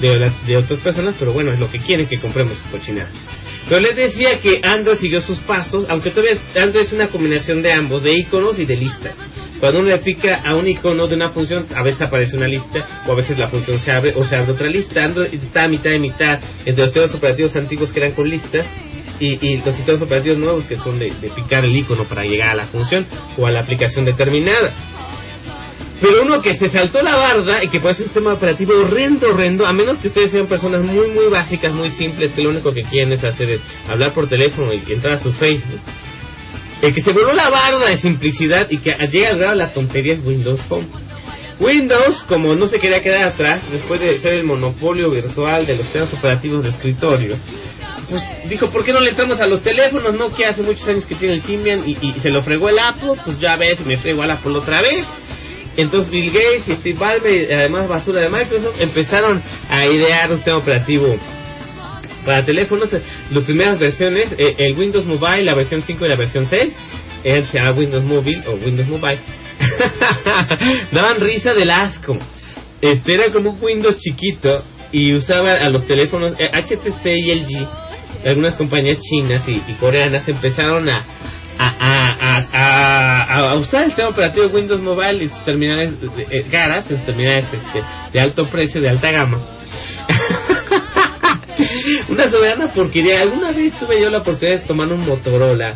de, 0.00 0.30
de 0.46 0.56
otras 0.56 0.78
personas, 0.78 1.16
pero 1.18 1.32
bueno, 1.32 1.50
es 1.50 1.58
lo 1.58 1.68
que 1.68 1.80
quieren 1.80 2.06
que 2.06 2.20
compremos 2.20 2.56
cochinada. 2.70 3.10
Pero 3.72 3.84
les 3.84 3.96
decía 3.96 4.34
que 4.34 4.60
Android 4.62 4.98
siguió 4.98 5.22
sus 5.22 5.38
pasos, 5.38 5.86
aunque 5.88 6.10
todavía 6.10 6.38
Android 6.56 6.84
es 6.84 6.92
una 6.92 7.08
combinación 7.08 7.62
de 7.62 7.72
ambos, 7.72 8.02
de 8.02 8.12
iconos 8.18 8.58
y 8.58 8.66
de 8.66 8.76
listas. 8.76 9.16
Cuando 9.60 9.80
uno 9.80 9.88
le 9.88 9.98
pica 10.00 10.42
a 10.44 10.54
un 10.56 10.68
icono 10.68 11.08
de 11.08 11.14
una 11.14 11.30
función, 11.30 11.64
a 11.74 11.82
veces 11.82 12.02
aparece 12.02 12.36
una 12.36 12.48
lista, 12.48 12.80
o 13.06 13.12
a 13.12 13.14
veces 13.14 13.38
la 13.38 13.48
función 13.48 13.78
se 13.78 13.90
abre, 13.90 14.12
o 14.14 14.26
se 14.26 14.36
abre 14.36 14.52
otra 14.52 14.68
lista. 14.68 15.02
Android 15.02 15.32
está 15.32 15.62
a 15.62 15.68
mitad 15.68 15.88
de 15.88 16.00
mitad 16.00 16.38
entre 16.66 16.84
los 16.84 16.88
sistemas 16.88 17.14
operativos 17.14 17.56
antiguos 17.56 17.90
que 17.90 18.00
eran 18.00 18.12
con 18.12 18.28
listas 18.28 18.66
y, 19.18 19.38
y 19.40 19.56
los 19.64 19.74
sistemas 19.74 20.02
operativos 20.02 20.36
nuevos 20.36 20.66
que 20.66 20.76
son 20.76 20.98
de, 20.98 21.10
de 21.10 21.30
picar 21.30 21.64
el 21.64 21.74
icono 21.74 22.04
para 22.04 22.24
llegar 22.24 22.50
a 22.50 22.54
la 22.54 22.66
función 22.66 23.06
o 23.38 23.46
a 23.46 23.50
la 23.50 23.60
aplicación 23.60 24.04
determinada. 24.04 24.74
Pero 26.02 26.22
uno 26.22 26.42
que 26.42 26.56
se 26.56 26.68
saltó 26.68 27.00
la 27.00 27.16
barda 27.16 27.62
y 27.62 27.68
que 27.68 27.78
puede 27.78 27.94
ser 27.94 28.06
un 28.06 28.08
sistema 28.08 28.32
operativo 28.32 28.74
horrendo, 28.74 29.30
horrendo, 29.30 29.64
a 29.64 29.72
menos 29.72 29.98
que 29.98 30.08
ustedes 30.08 30.32
sean 30.32 30.48
personas 30.48 30.82
muy, 30.82 31.06
muy 31.12 31.26
básicas, 31.26 31.72
muy 31.72 31.90
simples, 31.90 32.32
que 32.32 32.42
lo 32.42 32.50
único 32.50 32.72
que 32.72 32.82
quieren 32.82 33.12
es 33.12 33.22
hacer 33.22 33.52
es 33.52 33.60
hablar 33.86 34.12
por 34.12 34.28
teléfono 34.28 34.72
y 34.72 34.82
entrar 34.92 35.14
a 35.14 35.18
su 35.18 35.32
Facebook. 35.32 35.80
El 36.82 36.92
que 36.92 37.02
se 37.02 37.12
voló 37.12 37.32
la 37.32 37.48
barda 37.48 37.88
de 37.88 37.96
simplicidad 37.96 38.68
y 38.68 38.78
que 38.78 38.92
llega 39.12 39.30
al 39.30 39.38
grado 39.38 39.52
de 39.52 39.58
la 39.58 39.72
tontería 39.72 40.14
es 40.14 40.26
Windows 40.26 40.60
Phone. 40.62 40.88
Windows, 41.60 42.24
como 42.24 42.56
no 42.56 42.66
se 42.66 42.80
quería 42.80 43.00
quedar 43.00 43.22
atrás, 43.22 43.70
después 43.70 44.00
de 44.00 44.18
ser 44.18 44.34
el 44.34 44.44
monopolio 44.44 45.08
virtual 45.08 45.64
de 45.64 45.76
los 45.76 45.84
sistemas 45.84 46.12
operativos 46.12 46.64
de 46.64 46.70
escritorio, 46.70 47.36
pues 48.10 48.22
dijo, 48.48 48.66
¿por 48.66 48.84
qué 48.84 48.92
no 48.92 48.98
le 48.98 49.10
entramos 49.10 49.38
a 49.40 49.46
los 49.46 49.62
teléfonos? 49.62 50.14
No, 50.18 50.34
que 50.34 50.44
hace 50.44 50.62
muchos 50.62 50.86
años 50.88 51.06
que 51.06 51.14
tiene 51.14 51.34
el 51.34 51.42
Symbian 51.42 51.88
y, 51.88 51.94
se 52.18 52.30
lo 52.30 52.42
fregó 52.42 52.68
el 52.68 52.80
Apple, 52.80 53.12
pues 53.24 53.38
ya 53.38 53.56
ves, 53.56 53.86
me 53.86 53.96
fregó 53.98 54.24
el 54.24 54.32
Apple 54.32 54.52
otra 54.54 54.80
vez. 54.80 55.06
Entonces 55.76 56.10
Bill 56.10 56.30
Gates 56.30 56.68
y 56.68 56.74
Steve 56.74 56.98
Ballmer, 56.98 57.54
además 57.54 57.88
basura 57.88 58.22
de 58.22 58.28
Microsoft, 58.28 58.80
empezaron 58.80 59.42
a 59.68 59.86
idear 59.86 60.30
un 60.30 60.36
sistema 60.36 60.58
operativo 60.58 61.14
para 62.24 62.44
teléfonos. 62.44 62.90
Las 63.30 63.44
primeras 63.44 63.78
versiones, 63.78 64.32
eh, 64.38 64.54
el 64.58 64.78
Windows 64.78 65.06
Mobile, 65.06 65.44
la 65.44 65.54
versión 65.54 65.82
5 65.82 66.04
y 66.04 66.08
la 66.08 66.16
versión 66.16 66.46
6, 66.46 66.74
eh, 67.24 67.42
se 67.50 67.58
llama 67.58 67.72
Windows 67.72 68.04
Mobile 68.04 68.42
o 68.46 68.52
Windows 68.52 68.88
Mobile. 68.88 69.20
Daban 70.92 71.20
risa 71.20 71.54
del 71.54 71.70
asco. 71.70 72.16
Este 72.80 73.14
era 73.14 73.32
como 73.32 73.50
un 73.50 73.62
Windows 73.62 73.96
chiquito 73.96 74.62
y 74.90 75.14
usaba 75.14 75.52
a 75.52 75.70
los 75.70 75.86
teléfonos 75.86 76.34
eh, 76.38 76.48
HTC 76.52 77.06
y 77.06 77.34
LG. 77.34 77.68
Algunas 78.26 78.56
compañías 78.56 79.00
chinas 79.00 79.48
y, 79.48 79.54
y 79.54 79.74
coreanas 79.80 80.28
empezaron 80.28 80.88
a, 80.88 81.04
a, 81.68 82.06
a, 82.18 82.44
a, 82.52 83.50
a, 83.50 83.54
usar 83.54 83.82
el 83.82 83.86
sistema 83.88 84.10
operativo 84.10 84.46
Windows 84.48 84.80
Mobile 84.82 85.24
y 85.24 85.28
sus 85.28 85.44
terminales 85.44 85.92
eh, 86.16 86.44
caras, 86.50 86.84
sus 86.86 87.02
terminales 87.04 87.48
este, 87.52 87.80
de 88.12 88.20
alto 88.20 88.48
precio, 88.48 88.80
de 88.80 88.88
alta 88.90 89.10
gama. 89.10 89.38
Una 92.08 92.30
soberana 92.30 92.72
porquería. 92.72 93.20
Alguna 93.22 93.52
vez 93.52 93.72
tuve 93.78 94.00
yo 94.00 94.10
la 94.10 94.18
oportunidad 94.18 94.60
de 94.60 94.66
tomar 94.66 94.92
un 94.92 95.00
Motorola 95.06 95.74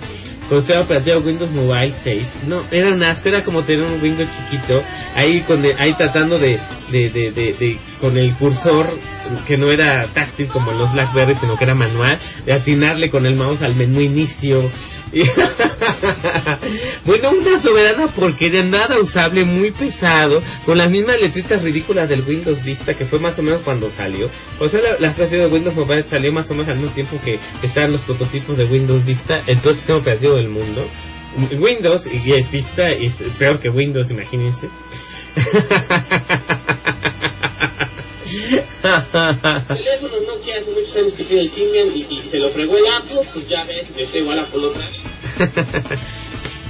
con 0.48 0.58
sistema 0.58 0.82
operativo 0.82 1.20
Windows 1.20 1.50
Mobile 1.50 1.92
6. 2.04 2.38
No, 2.46 2.64
era 2.70 2.90
un 2.90 3.02
asco, 3.04 3.28
era 3.28 3.42
como 3.42 3.62
tener 3.62 3.84
un 3.84 4.00
Windows 4.00 4.30
chiquito, 4.30 4.80
ahí 5.14 5.40
con 5.42 5.64
ahí 5.64 5.92
tratando 5.94 6.38
de, 6.38 6.58
de- 6.90 7.78
con 8.00 8.16
el 8.16 8.34
cursor 8.34 8.88
que 9.46 9.56
no 9.56 9.70
era 9.70 10.06
táctil 10.12 10.46
como 10.48 10.72
los 10.72 10.92
Blackberry, 10.92 11.34
sino 11.34 11.56
que 11.56 11.64
era 11.64 11.74
manual, 11.74 12.18
de 12.44 12.52
atinarle 12.52 13.10
con 13.10 13.26
el 13.26 13.34
mouse 13.36 13.62
al 13.62 13.74
menú 13.74 14.00
inicio. 14.00 14.70
Bueno, 17.04 17.30
una 17.30 17.62
soberana 17.62 18.08
porquería, 18.08 18.62
nada 18.62 19.00
usable, 19.00 19.44
muy 19.44 19.70
pesado, 19.70 20.42
con 20.64 20.76
las 20.76 20.90
mismas 20.90 21.20
letritas 21.20 21.62
ridículas 21.62 22.08
del 22.08 22.22
Windows 22.22 22.62
Vista, 22.64 22.94
que 22.94 23.04
fue 23.04 23.20
más 23.20 23.38
o 23.38 23.42
menos 23.42 23.60
cuando 23.60 23.88
salió. 23.90 24.28
O 24.58 24.68
sea, 24.68 24.80
la, 24.80 24.98
la 24.98 25.12
de 25.12 25.46
Windows 25.46 25.76
Mobile 25.76 26.02
salió 26.04 26.32
más 26.32 26.50
o 26.50 26.54
menos 26.54 26.68
al 26.68 26.78
mismo 26.78 26.90
tiempo 26.92 27.20
que 27.24 27.38
estaban 27.62 27.92
los 27.92 28.00
prototipos 28.02 28.56
de 28.56 28.64
Windows 28.64 29.04
Vista, 29.04 29.36
el 29.46 29.58
peor 29.58 29.74
sistema 29.74 30.00
operativo 30.00 30.34
del 30.34 30.50
mundo. 30.50 30.86
Windows 31.58 32.06
y 32.06 32.18
Vista 32.50 32.90
es 32.90 33.14
peor 33.38 33.60
que 33.60 33.68
Windows, 33.68 34.10
imagínense. 34.10 34.68
Teléfonos 38.82 40.22
Nokia 40.26 40.58
hace 40.60 40.70
muchos 40.70 40.96
años 40.96 41.12
que 41.14 41.24
tiene 41.24 41.42
el 41.42 41.50
Symbian 41.50 41.96
y, 41.96 42.06
y 42.08 42.28
se 42.28 42.38
lo 42.38 42.50
fregó 42.50 42.76
el 42.76 42.84
Apple, 42.92 43.20
pues 43.32 43.48
ya 43.48 43.64
ves, 43.64 43.90
me 43.94 44.06
fregó 44.06 44.32
el 44.32 44.40
Apple 44.40 44.64
otra 44.64 44.88
vez. 44.88 46.00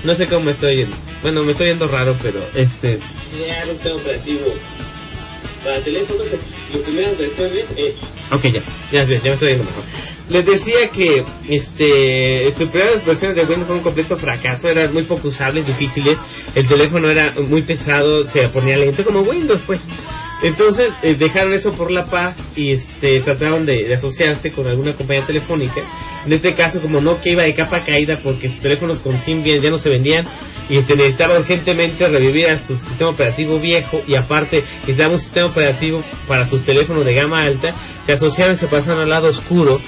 no 0.05 0.15
sé 0.15 0.27
cómo 0.27 0.45
me 0.45 0.51
estoy 0.53 0.77
yendo. 0.77 0.97
Bueno, 1.23 1.45
me 1.45 1.53
estoy 1.53 1.69
yendo 1.69 1.87
raro, 1.87 2.17
pero 2.23 2.41
este... 2.55 2.99
Crear 3.33 3.69
un 3.69 3.75
sistema 3.75 3.97
operativo 3.97 4.47
para 5.65 5.81
teléfonos, 5.83 6.27
las 6.73 6.83
primeras 6.83 7.19
versiones... 7.19 7.67
Eh... 7.77 7.95
Ok, 8.33 8.43
ya, 8.45 8.63
ya, 8.93 9.05
ya 9.05 9.23
me 9.23 9.35
estoy 9.35 9.49
yendo 9.51 9.65
mejor. 9.65 9.85
Les 10.29 10.45
decía 10.45 10.89
que 10.91 11.23
este 11.49 12.51
sus 12.57 12.69
primeras 12.69 13.05
versiones 13.07 13.37
de 13.37 13.43
Windows 13.43 13.67
fue 13.69 13.77
un 13.77 13.83
completo 13.83 14.17
fracaso, 14.17 14.69
eran 14.69 14.93
muy 14.93 15.07
poco 15.07 15.29
usables, 15.29 15.65
difíciles, 15.65 16.19
el 16.53 16.67
teléfono 16.67 17.09
era 17.09 17.33
muy 17.43 17.63
pesado, 17.65 18.25
se 18.27 18.49
ponía 18.49 18.77
lento 18.77 19.05
como 19.05 19.21
Windows 19.21 19.63
pues. 19.67 19.81
Entonces 20.43 20.93
eh, 21.03 21.17
dejaron 21.19 21.55
eso 21.55 21.73
por 21.73 21.91
la 21.91 22.05
paz 22.05 22.37
y 22.55 22.73
este 22.73 23.21
trataron 23.21 23.65
de, 23.65 23.93
asociarse 23.95 24.53
con 24.53 24.67
alguna 24.67 24.93
compañía 24.95 25.25
telefónica. 25.27 25.83
En 26.27 26.33
este 26.33 26.53
caso 26.55 26.81
como 26.83 27.01
Nokia 27.01 27.33
iba 27.33 27.43
de 27.45 27.55
capa 27.55 27.85
caída 27.85 28.21
porque 28.23 28.49
sus 28.49 28.61
teléfonos 28.61 28.99
con 29.01 29.17
Symbian 29.17 29.61
ya 29.63 29.71
no 29.71 29.79
se 29.79 29.89
vendían 29.89 30.27
y 30.69 30.77
este, 30.77 30.95
necesitaba 30.95 31.39
urgentemente 31.39 32.07
revivir 32.07 32.51
a 32.51 32.59
su 32.67 32.77
sistema 32.77 33.11
operativo 33.11 33.59
viejo 33.59 34.03
y 34.07 34.15
aparte 34.15 34.63
necesitaba 34.81 35.15
un 35.15 35.21
sistema 35.21 35.47
operativo 35.47 36.05
para 36.29 36.47
sus 36.47 36.65
teléfonos 36.65 37.05
de 37.05 37.15
gama 37.15 37.41
alta, 37.41 37.75
se 38.05 38.13
asociaron 38.13 38.57
y 38.57 38.59
se 38.59 38.69
pasaron 38.69 39.01
al 39.01 39.09
lado 39.09 39.29
oscuro 39.29 39.81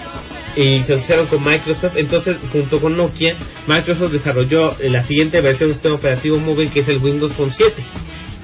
y 0.57 0.83
se 0.83 0.95
asociaron 0.95 1.27
con 1.27 1.45
Microsoft. 1.45 1.97
Entonces, 1.97 2.37
junto 2.51 2.81
con 2.81 2.97
Nokia, 2.97 3.37
Microsoft 3.67 4.13
desarrolló 4.13 4.79
eh, 4.81 4.89
la 4.91 5.05
siguiente 5.05 5.41
versión 5.41 5.69
del 5.69 5.75
sistema 5.75 5.97
operativo 5.97 6.39
móvil 6.39 6.71
que 6.73 6.81
es 6.81 6.89
el 6.89 6.99
Windows 7.03 7.33
Phone 7.35 7.51
7. 7.51 7.85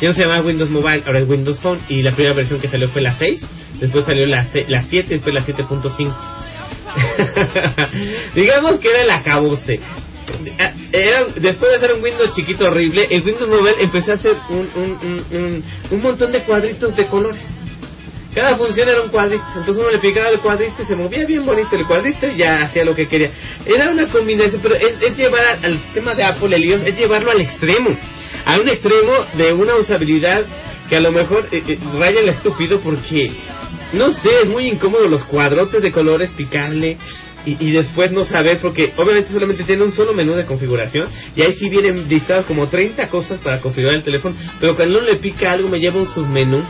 Ya 0.00 0.08
no 0.08 0.14
se 0.14 0.22
llamaba 0.22 0.44
Windows 0.44 0.70
Mobile, 0.70 1.02
ahora 1.06 1.20
es 1.20 1.28
Windows 1.28 1.60
Phone 1.60 1.80
y 1.88 2.02
la 2.02 2.10
primera 2.10 2.34
versión 2.34 2.60
que 2.60 2.68
salió 2.68 2.88
fue 2.88 3.00
la 3.02 3.14
6, 3.14 3.46
después 3.80 4.04
salió 4.04 4.26
la, 4.26 4.46
la 4.68 4.82
7 4.82 5.06
y 5.08 5.18
después 5.18 5.34
la 5.34 5.42
7.5. 5.42 6.14
Digamos 8.34 8.80
que 8.80 8.90
era 8.90 9.02
el 9.02 9.10
acabose. 9.10 9.80
Ah, 10.58 10.72
Era, 10.92 11.26
después 11.36 11.70
de 11.70 11.76
hacer 11.76 11.92
un 11.94 12.02
Windows 12.02 12.34
chiquito 12.34 12.66
horrible, 12.66 13.06
el 13.10 13.22
Windows 13.22 13.48
Mobile 13.48 13.76
empezó 13.80 14.12
a 14.12 14.14
hacer 14.14 14.36
un, 14.50 14.68
un, 14.74 14.98
un, 15.30 15.64
un 15.90 16.00
montón 16.02 16.32
de 16.32 16.44
cuadritos 16.44 16.94
de 16.96 17.06
colores. 17.08 17.44
Cada 18.34 18.56
función 18.56 18.88
era 18.88 19.00
un 19.00 19.10
cuadrito, 19.10 19.44
entonces 19.56 19.76
uno 19.76 19.90
le 19.90 19.98
picaba 19.98 20.28
el 20.30 20.40
cuadrito 20.40 20.82
y 20.82 20.84
se 20.84 20.96
movía 20.96 21.24
bien 21.24 21.46
bonito 21.46 21.76
el 21.76 21.86
cuadrito 21.86 22.26
y 22.26 22.36
ya 22.36 22.54
hacía 22.64 22.84
lo 22.84 22.92
que 22.92 23.06
quería. 23.06 23.30
Era 23.64 23.88
una 23.92 24.10
combinación, 24.10 24.60
pero 24.60 24.74
es, 24.74 25.16
llevar 25.16 25.60
al, 25.62 25.78
sistema 25.78 26.14
de 26.16 26.24
Apple, 26.24 26.54
el 26.56 26.64
iOS, 26.64 26.82
es 26.84 26.98
llevarlo 26.98 27.30
al 27.30 27.40
extremo, 27.40 27.96
a 28.44 28.58
un 28.58 28.68
extremo 28.68 29.12
de 29.34 29.52
una 29.52 29.76
usabilidad 29.76 30.44
que 30.88 30.96
a 30.96 31.00
lo 31.00 31.12
mejor 31.12 31.46
eh, 31.52 31.62
eh, 31.66 31.78
raya 31.96 32.20
el 32.20 32.28
estúpido 32.28 32.80
porque, 32.80 33.30
no 33.92 34.10
sé, 34.10 34.30
es 34.42 34.48
muy 34.48 34.66
incómodo 34.66 35.06
los 35.06 35.22
cuadrotes 35.24 35.80
de 35.80 35.92
colores, 35.92 36.30
picarle 36.36 36.96
y, 37.46 37.68
y 37.68 37.70
después 37.70 38.10
no 38.10 38.24
saber 38.24 38.58
porque 38.60 38.92
obviamente 38.96 39.30
solamente 39.30 39.62
tiene 39.62 39.84
un 39.84 39.92
solo 39.92 40.12
menú 40.12 40.32
de 40.32 40.44
configuración 40.44 41.08
y 41.36 41.42
ahí 41.42 41.52
sí 41.52 41.68
vienen 41.68 42.08
listadas 42.08 42.46
como 42.46 42.66
30 42.66 43.06
cosas 43.08 43.38
para 43.38 43.60
configurar 43.60 43.94
el 43.94 44.02
teléfono, 44.02 44.34
pero 44.58 44.74
cuando 44.74 44.98
uno 44.98 45.06
le 45.06 45.18
pica 45.18 45.52
algo 45.52 45.68
me 45.68 45.78
lleva 45.78 46.00
un 46.00 46.08
submenú 46.08 46.64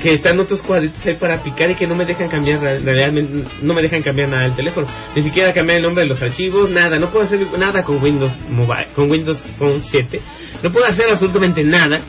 que 0.00 0.14
están 0.14 0.38
otros 0.40 0.62
cuadritos 0.62 1.04
ahí 1.06 1.14
para 1.14 1.42
picar 1.42 1.70
y 1.70 1.76
que 1.76 1.86
no 1.86 1.94
me 1.94 2.04
dejan 2.04 2.28
cambiar 2.28 2.60
re- 2.60 2.78
realmente 2.80 3.48
no 3.62 3.74
me 3.74 3.82
dejan 3.82 4.00
cambiar 4.02 4.28
nada 4.28 4.42
del 4.44 4.54
teléfono. 4.54 4.86
Ni 5.14 5.22
siquiera 5.22 5.52
cambiar 5.52 5.78
el 5.78 5.82
nombre 5.82 6.02
de 6.04 6.08
los 6.08 6.22
archivos 6.22 6.70
nada. 6.70 6.98
No 6.98 7.10
puedo 7.10 7.24
hacer 7.24 7.46
nada 7.58 7.82
con 7.82 8.02
Windows 8.02 8.32
Mobile 8.48 8.88
con 8.94 9.10
Windows 9.10 9.46
Phone 9.58 9.82
7 9.82 10.20
no 10.62 10.70
puedo 10.70 10.86
hacer 10.86 11.08
absolutamente 11.10 11.62
nada. 11.64 12.00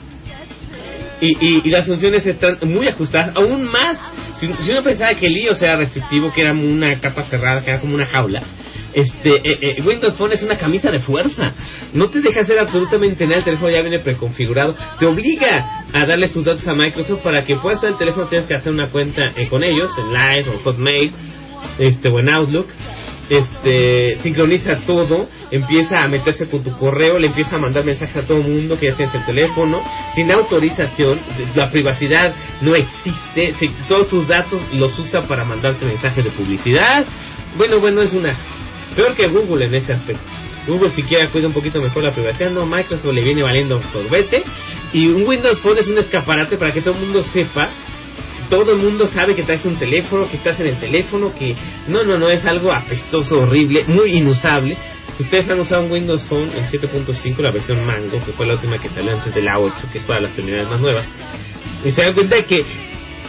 Y, 1.22 1.38
y, 1.40 1.62
y 1.64 1.70
las 1.70 1.88
funciones 1.88 2.26
están 2.26 2.58
muy 2.64 2.88
ajustadas 2.88 3.36
aún 3.38 3.64
más. 3.64 3.98
Si, 4.38 4.48
si 4.48 4.72
uno 4.72 4.84
pensaba 4.84 5.12
que 5.14 5.28
el 5.28 5.38
iOS 5.38 5.62
era 5.62 5.78
restrictivo 5.78 6.32
que 6.34 6.42
era 6.42 6.52
una 6.52 7.00
capa 7.00 7.22
cerrada 7.24 7.62
que 7.62 7.70
era 7.72 7.80
como 7.80 7.96
una 7.96 8.06
jaula 8.06 8.42
este 8.94 9.36
eh, 9.36 9.58
eh, 9.62 9.82
Windows 9.86 10.16
Phone 10.16 10.34
es 10.34 10.44
una 10.44 10.56
camisa 10.56 10.90
de 10.90 11.00
fuerza. 11.00 11.54
No 11.94 12.10
te 12.10 12.22
deja 12.22 12.42
hacer 12.42 12.60
absolutamente 12.60 13.26
nada 13.26 13.38
el 13.38 13.44
teléfono 13.44 13.72
ya 13.72 13.82
viene 13.82 14.00
preconfigurado. 14.00 14.76
Te 15.00 15.06
obliga 15.06 15.86
a 15.92 16.06
darle 16.06 16.30
sus 16.30 16.46
datos 16.46 16.68
a 16.68 16.74
Microsoft 16.74 17.22
para 17.22 17.44
que 17.44 17.56
puedas 17.56 17.80
usar 17.80 17.92
el 17.92 17.98
teléfono 17.98 18.28
tienes 18.28 18.48
que 18.48 18.56
hacer 18.56 18.72
una 18.72 18.90
cuenta 18.90 19.32
eh, 19.36 19.48
con 19.48 19.64
ellos 19.64 19.92
en 19.98 20.14
Live 20.14 20.50
o 20.50 20.64
Hotmail 20.64 21.12
este 21.80 22.10
o 22.10 22.20
en 22.20 22.30
Outlook. 22.30 22.68
Este 23.30 24.18
sincroniza 24.22 24.82
todo 24.86 25.28
empieza 25.50 26.04
a 26.04 26.08
meterse 26.10 26.46
con 26.48 26.62
tu 26.62 26.72
correo 26.78 27.18
le 27.18 27.28
empieza 27.28 27.56
a 27.56 27.60
mandar 27.60 27.86
mensajes 27.86 28.18
a 28.18 28.28
todo 28.28 28.40
el 28.40 28.44
mundo 28.44 28.78
que 28.78 28.88
ya 28.88 28.98
tienes 28.98 29.16
el 29.16 29.26
teléfono 29.26 29.82
sin 30.14 30.30
autorización 30.30 31.20
la 31.56 31.72
privacidad 31.72 32.36
no 32.62 32.76
existe 32.76 33.54
si 33.54 33.70
todos 33.88 34.10
tus 34.10 34.28
datos 34.28 34.62
los 34.74 35.00
usa 35.00 35.22
para 35.22 35.46
mandarte 35.46 35.86
mensajes 35.86 36.24
de 36.24 36.32
publicidad. 36.32 37.06
Bueno 37.56 37.80
bueno 37.80 38.02
es 38.02 38.14
un 38.14 38.28
asco 38.28 38.63
peor 38.94 39.16
que 39.16 39.28
Google 39.28 39.66
en 39.66 39.76
ese 39.76 39.94
aspecto. 39.94 40.24
Google 40.68 40.92
siquiera 40.92 41.30
cuida 41.30 41.48
un 41.48 41.54
poquito 41.54 41.82
mejor 41.82 42.04
la 42.04 42.12
privacidad, 42.12 42.52
no, 42.52 42.66
Microsoft 42.66 43.14
le 43.14 43.22
viene 43.22 43.44
valiendo 43.44 43.82
sorbete. 43.92 44.44
Y 44.94 45.08
un 45.08 45.28
Windows 45.28 45.60
Phone 45.60 45.78
es 45.80 45.88
un 45.88 45.98
escaparate 45.98 46.58
para 46.58 46.72
que 46.72 46.82
todo 46.82 46.96
el 46.96 47.02
mundo 47.02 47.22
sepa. 47.22 47.70
Todo 48.50 48.74
el 48.74 48.80
mundo 48.80 49.08
sabe 49.08 49.36
que 49.36 49.44
traes 49.44 49.66
un 49.66 49.78
teléfono, 49.78 50.30
que 50.30 50.38
estás 50.38 50.60
en 50.60 50.68
el 50.68 50.80
teléfono, 50.80 51.34
que 51.34 51.56
no, 51.88 52.04
no, 52.04 52.18
no, 52.18 52.30
es 52.30 52.46
algo 52.46 52.72
apestoso, 52.72 53.40
horrible, 53.40 53.86
muy 53.88 54.18
inusable. 54.18 54.78
Si 55.18 55.24
ustedes 55.24 55.50
han 55.50 55.60
usado 55.60 55.84
un 55.84 55.92
Windows 55.92 56.24
Phone, 56.26 56.52
el 56.54 56.66
7.5, 56.66 57.38
la 57.40 57.52
versión 57.52 57.86
Mango, 57.86 58.24
que 58.24 58.32
fue 58.32 58.46
la 58.46 58.54
última 58.54 58.78
que 58.78 58.90
salió 58.90 59.14
antes 59.14 59.34
de 59.34 59.42
la 59.42 59.60
8, 59.60 59.76
que 59.92 59.98
es 60.00 60.04
para 60.04 60.22
las 60.22 60.36
terminales 60.36 60.70
más 60.70 60.82
nuevas, 60.82 61.12
y 61.84 61.92
se 61.92 62.02
dan 62.02 62.14
cuenta 62.14 62.36
de 62.36 62.46
que, 62.46 62.62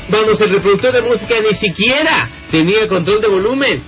vamos, 0.09 0.41
el 0.41 0.51
reproductor 0.51 0.93
de 0.93 1.03
música 1.03 1.35
ni 1.41 1.55
siquiera 1.55 2.29
tenía 2.51 2.89
control 2.89 3.21
de 3.21 3.29
volumen. 3.29 3.83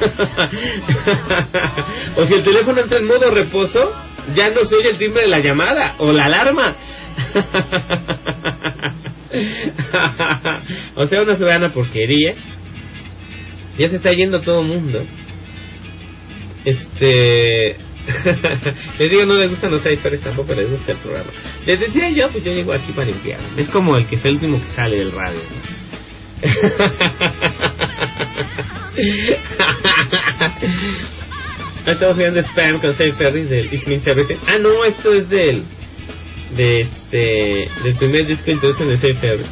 o 2.16 2.24
si 2.24 2.34
el 2.34 2.42
teléfono 2.42 2.80
entra 2.80 2.98
en 2.98 3.06
modo 3.06 3.30
reposo, 3.30 3.92
ya 4.34 4.50
no 4.50 4.64
se 4.64 4.76
oye 4.76 4.90
el 4.90 4.98
timbre 4.98 5.22
de 5.22 5.28
la 5.28 5.40
llamada 5.40 5.94
o 5.98 6.12
la 6.12 6.24
alarma. 6.24 6.74
o 10.94 11.06
sea, 11.06 11.22
una 11.22 11.36
soberana 11.36 11.70
porquería. 11.70 12.34
Ya 13.78 13.88
se 13.88 13.96
está 13.96 14.12
yendo 14.12 14.40
todo 14.40 14.60
el 14.60 14.68
mundo. 14.68 15.00
Este. 16.64 17.87
les 18.98 19.08
digo, 19.08 19.24
no 19.26 19.34
les 19.34 19.50
gustan 19.50 19.70
los 19.70 19.82
cyphers 19.82 20.22
tampoco 20.22 20.54
les 20.54 20.70
gusta 20.70 20.92
el 20.92 20.98
programa. 20.98 21.30
Les 21.66 21.80
decía 21.80 22.10
yo, 22.10 22.28
pues 22.30 22.44
yo 22.44 22.52
llego 22.52 22.72
aquí 22.72 22.92
para 22.92 23.06
limpiar. 23.06 23.40
Es 23.56 23.68
como 23.68 23.96
el 23.96 24.06
que 24.06 24.16
es 24.16 24.24
el 24.24 24.34
último 24.34 24.60
que 24.60 24.66
sale 24.66 24.96
del 24.96 25.12
radio. 25.12 25.40
Estamos 31.86 32.16
viendo 32.16 32.40
Spam 32.40 32.80
con 32.80 32.94
Save 32.94 33.14
Ferris 33.14 33.48
del 33.48 34.00
Service. 34.00 34.36
Ah, 34.46 34.58
no, 34.60 34.84
esto 34.84 35.14
es 35.14 35.28
del. 35.28 35.62
De 36.56 36.80
este. 36.80 37.68
Del 37.82 37.96
primer 37.98 38.26
disco 38.26 38.44
que 38.44 38.52
introducen 38.52 38.88
de 38.88 38.98
Save 38.98 39.14
Ferris. 39.14 39.48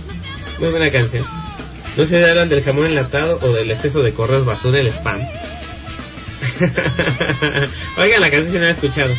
Muy 0.60 0.70
buena 0.70 0.90
canción. 0.90 1.24
No 1.96 2.04
sé 2.04 2.18
si 2.18 2.22
hablan 2.22 2.48
del 2.48 2.62
jamón 2.62 2.86
enlatado 2.86 3.38
o 3.40 3.52
del 3.52 3.70
exceso 3.70 4.00
de 4.00 4.12
correos 4.12 4.44
basura, 4.44 4.80
el 4.80 4.88
spam. 4.88 5.20
Oigan, 7.98 8.20
la 8.20 8.30
canción 8.30 8.54
no 8.54 8.60
la 8.60 8.68
he 8.68 8.70
escuchado. 8.70 9.12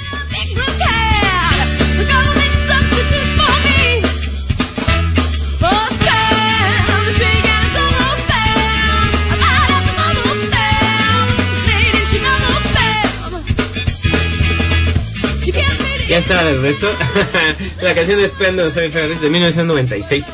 Ya 16.07 16.19
está 16.19 16.45
de 16.45 16.53
regreso. 16.53 16.87
la 17.81 17.93
canción 17.93 18.21
de 18.21 18.63
de 18.63 18.71
Soy 18.71 18.89
Ferris 18.89 19.21
de 19.21 19.29
1996. 19.29 20.25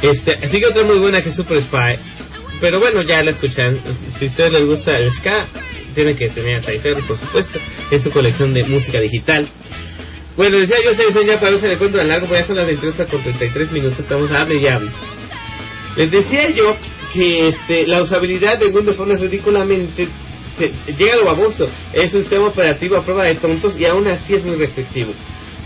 Este, 0.00 0.48
sí 0.48 0.60
que 0.60 0.66
otra 0.66 0.84
muy 0.84 1.00
buena 1.00 1.22
que 1.22 1.30
es 1.30 1.34
Super 1.34 1.60
Spy. 1.60 2.15
Pero 2.60 2.80
bueno, 2.80 3.02
ya 3.02 3.22
la 3.22 3.32
escuchan. 3.32 3.80
Si 4.18 4.26
a 4.26 4.28
ustedes 4.28 4.52
les 4.52 4.64
gusta 4.64 4.92
el 4.92 5.10
ska, 5.10 5.48
tienen 5.94 6.16
que 6.16 6.28
tener 6.28 6.56
a 6.56 6.62
Cypher, 6.62 6.98
por 7.06 7.18
supuesto, 7.18 7.58
en 7.90 8.00
su 8.00 8.10
colección 8.10 8.54
de 8.54 8.64
música 8.64 8.98
digital. 9.00 9.48
Bueno, 10.36 10.58
decía 10.58 10.76
yo, 10.84 10.94
se 10.94 11.26
ya 11.26 11.40
para 11.40 11.52
no 11.52 11.58
se 11.58 11.68
le 11.68 11.78
cuento 11.78 11.98
tan 11.98 12.08
largo, 12.08 12.26
pues 12.28 12.40
ya 12.40 12.46
son 12.46 12.56
las 12.56 12.66
22 12.66 12.96
con 13.10 13.22
33 13.22 13.72
minutos, 13.72 13.98
estamos 13.98 14.30
a 14.30 14.42
hable. 14.42 14.90
Les 15.96 16.10
decía 16.10 16.50
yo 16.50 16.76
que 17.14 17.48
este, 17.48 17.86
la 17.86 18.02
usabilidad 18.02 18.58
de 18.58 18.66
Windows 18.66 18.96
Phone 18.98 19.12
es 19.12 19.20
ridículamente 19.20 20.08
llega 20.98 21.16
lo 21.16 21.26
baboso. 21.26 21.66
Es 21.92 22.14
un 22.14 22.22
sistema 22.22 22.48
operativo 22.48 22.96
a 22.96 23.04
prueba 23.04 23.24
de 23.24 23.34
tontos 23.36 23.78
y 23.78 23.84
aún 23.84 24.08
así 24.08 24.34
es 24.34 24.44
muy 24.44 24.56
restrictivo. 24.56 25.12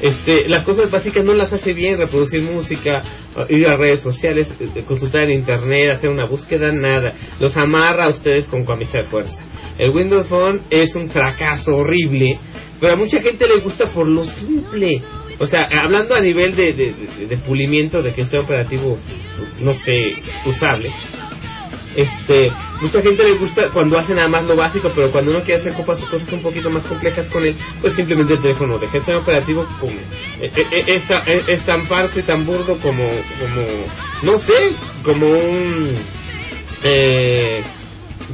Este, 0.01 0.49
las 0.49 0.65
cosas 0.65 0.91
básicas 0.91 1.25
no 1.25 1.35
las 1.35 1.53
hace 1.53 1.75
bien, 1.75 1.99
reproducir 1.99 2.43
música, 2.43 3.03
ir 3.49 3.67
a 3.67 3.77
redes 3.77 4.01
sociales, 4.01 4.49
eh, 4.59 4.83
consultar 4.87 5.25
en 5.25 5.33
internet, 5.39 5.91
hacer 5.91 6.09
una 6.11 6.25
búsqueda, 6.25 6.73
nada. 6.73 7.13
Los 7.39 7.57
amarra 7.57 8.05
a 8.05 8.09
ustedes 8.11 8.47
con 8.47 8.65
camisa 8.65 8.99
de 8.99 9.05
fuerza. 9.05 9.43
El 9.79 9.91
Windows 9.91 10.27
Phone 10.29 10.61
es 10.71 10.95
un 10.97 11.11
fracaso 11.11 11.77
horrible, 11.77 12.39
pero 12.81 12.95
a 12.95 12.97
mucha 12.97 13.21
gente 13.21 13.47
le 13.47 13.63
gusta 13.63 13.87
por 13.87 14.07
lo 14.09 14.25
simple. 14.25 15.03
O 15.39 15.47
sea, 15.47 15.67
hablando 15.71 16.15
a 16.15 16.21
nivel 16.21 16.55
de, 16.55 16.73
de, 16.75 16.93
de- 16.93 17.27
de 17.27 17.37
pulimiento 17.39 18.03
de 18.03 18.13
que 18.13 18.25
sea 18.27 18.41
operativo, 18.41 18.99
no 19.61 19.73
sé, 19.73 20.13
usable. 20.45 20.91
Este, 21.95 22.53
mucha 22.81 23.03
gente 23.03 23.25
le 23.25 23.37
gusta 23.37 23.69
cuando 23.71 23.99
hace 23.99 24.15
nada 24.15 24.29
más 24.29 24.45
lo 24.45 24.57
básico, 24.57 24.91
pero 24.95 25.11
cuando 25.11 25.33
uno 25.33 25.41
quiere 25.43 25.61
hacer 25.61 25.73
cosas, 25.85 26.33
un 26.33 26.43
poquito 26.43 26.71
más 26.71 26.85
complejas 26.85 27.29
con 27.29 27.45
él, 27.45 27.57
pues 27.81 27.95
simplemente 27.95 28.35
el 28.35 28.43
teléfono 28.43 28.79
de 28.79 28.89
ser 29.01 29.17
operativo 29.17 29.67
como 29.81 29.93
eh, 29.93 30.05
eh, 30.41 30.67
eh, 30.71 30.83
es, 30.87 31.03
eh, 31.11 31.43
es 31.49 31.65
tan 31.67 31.87
parte, 31.87 32.23
tan 32.23 32.45
burdo 32.47 32.79
como, 32.79 33.09
como, 33.39 33.67
no 34.23 34.39
sé, 34.39 34.73
como 35.03 35.27
un, 35.27 35.97
eh, 36.85 37.65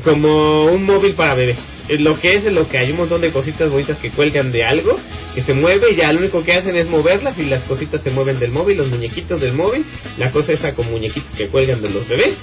como 0.05 0.66
un 0.66 0.85
móvil 0.85 1.15
para 1.15 1.35
bebés. 1.35 1.76
Eh, 1.89 1.99
Lo 1.99 2.19
que 2.19 2.31
es, 2.35 2.45
lo 2.45 2.67
que 2.67 2.79
hay 2.79 2.91
un 2.91 2.99
montón 2.99 3.21
de 3.21 3.31
cositas 3.31 3.71
bonitas 3.71 3.99
que 3.99 4.11
cuelgan 4.11 4.51
de 4.51 4.65
algo, 4.65 4.99
que 5.35 5.43
se 5.43 5.55
mueve 5.55 5.95
ya 5.95 6.13
lo 6.13 6.21
único 6.21 6.43
que 6.43 6.53
hacen 6.53 6.77
es 6.77 6.89
moverlas 6.89 7.39
y 7.39 7.45
las 7.45 7.63
cositas 7.63 8.03
se 8.03 8.11
mueven 8.11 8.39
del 8.39 8.51
móvil, 8.51 8.79
los 8.79 8.91
muñequitos 8.91 9.41
del 9.41 9.55
móvil, 9.55 9.85
la 10.19 10.31
cosa 10.31 10.53
esa 10.53 10.73
con 10.73 10.91
muñequitos 10.91 11.31
que 11.37 11.47
cuelgan 11.49 11.83
de 11.83 11.91
los 11.91 12.09
bebés, 12.09 12.37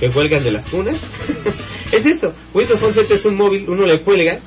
que 0.00 0.08
cuelgan 0.10 0.42
de 0.42 0.52
las 0.52 0.66
cunas. 0.70 1.02
es 1.92 2.06
eso, 2.06 2.32
Windows 2.54 2.82
11 2.82 3.06
es 3.10 3.24
un 3.24 3.36
móvil, 3.36 3.64
uno 3.68 3.84
le 3.84 4.00
cuelga 4.00 4.38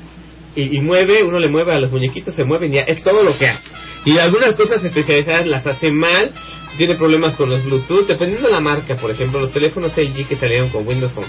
y, 0.56 0.82
mueve, 0.82 1.24
uno 1.24 1.40
le 1.40 1.48
mueve 1.48 1.74
a 1.74 1.80
los 1.80 1.92
muñequitos, 1.92 2.34
se 2.34 2.44
mueven 2.44 2.72
ya, 2.72 2.82
es 2.82 3.04
todo 3.04 3.24
lo 3.24 3.38
que 3.38 3.48
hace. 3.48 3.72
Y 4.04 4.18
algunas 4.18 4.56
cosas 4.56 4.84
especializadas 4.84 5.48
las 5.48 5.66
hace 5.66 5.92
mal, 5.92 6.32
tiene 6.78 6.96
problemas 6.96 7.36
con 7.36 7.50
los 7.50 7.64
Bluetooth, 7.64 8.08
dependiendo 8.08 8.48
de 8.48 8.54
la 8.54 8.60
marca, 8.60 8.96
por 8.96 9.12
ejemplo, 9.12 9.40
los 9.40 9.54
teléfonos 9.54 9.96
LG 9.96 10.28
que 10.28 10.36
salieron 10.36 10.70
con 10.70 10.88
Windows 10.88 11.14
Phone 11.14 11.28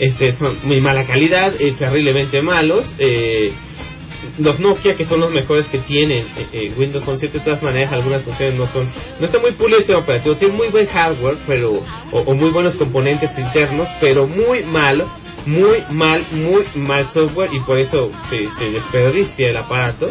este, 0.00 0.32
son 0.32 0.56
muy 0.64 0.80
mala 0.80 1.06
calidad, 1.06 1.52
terriblemente 1.78 2.42
malos. 2.42 2.94
Eh, 2.98 3.52
los 4.38 4.60
Nokia, 4.60 4.94
que 4.94 5.04
son 5.04 5.20
los 5.20 5.32
mejores 5.32 5.66
que 5.66 5.78
tienen 5.78 6.26
eh, 6.36 6.46
eh, 6.52 6.72
Windows 6.76 7.04
Phone 7.04 7.16
7, 7.16 7.38
de 7.38 7.44
todas 7.44 7.62
maneras, 7.62 7.92
algunas 7.92 8.22
funciones 8.22 8.54
no 8.54 8.66
son. 8.66 8.82
No 9.18 9.26
está 9.26 9.38
muy 9.38 9.54
pulido 9.54 9.80
este 9.80 9.94
operativo. 9.94 10.34
Tiene 10.36 10.54
muy 10.54 10.68
buen 10.68 10.86
hardware, 10.86 11.36
pero 11.46 11.70
o, 11.70 12.18
o 12.20 12.34
muy 12.34 12.50
buenos 12.50 12.74
componentes 12.76 13.30
internos, 13.38 13.88
pero 14.00 14.26
muy 14.26 14.64
malo, 14.64 15.08
muy 15.46 15.82
mal, 15.90 16.24
muy 16.32 16.64
mal 16.74 17.04
software, 17.04 17.50
y 17.52 17.60
por 17.60 17.78
eso 17.78 18.10
se, 18.28 18.46
se 18.48 18.70
desperdicia 18.70 19.48
el 19.48 19.56
aparato. 19.56 20.10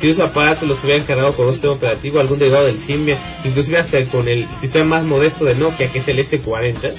Si 0.00 0.08
esos 0.08 0.30
aparatos 0.30 0.68
los 0.68 0.82
hubieran 0.84 1.06
cargado 1.06 1.32
con 1.34 1.46
un 1.46 1.52
sistema 1.52 1.74
operativo, 1.74 2.20
algún 2.20 2.38
derivado 2.38 2.66
del 2.66 2.78
Symbian, 2.78 3.18
inclusive 3.44 3.78
hasta 3.78 3.98
con 4.10 4.28
el 4.28 4.46
sistema 4.60 4.98
más 4.98 5.04
modesto 5.04 5.44
de 5.46 5.54
Nokia, 5.54 5.90
que 5.90 5.98
es 5.98 6.08
el 6.08 6.18
S40, 6.18 6.92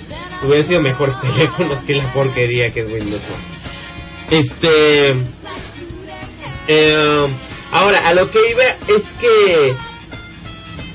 hubieran 0.44 0.66
sido 0.66 0.82
mejores 0.82 1.16
teléfonos 1.22 1.80
que 1.80 1.94
la 1.94 2.12
porquería 2.14 2.70
que 2.74 2.82
es 2.82 2.92
Windows 2.92 3.22
Phone. 3.22 3.68
Este. 4.32 5.10
eh, 6.68 7.28
ahora, 7.72 8.00
a 8.00 8.14
lo 8.14 8.30
que 8.32 8.40
iba 8.50 8.64
es 8.88 9.04
que. 9.20 9.76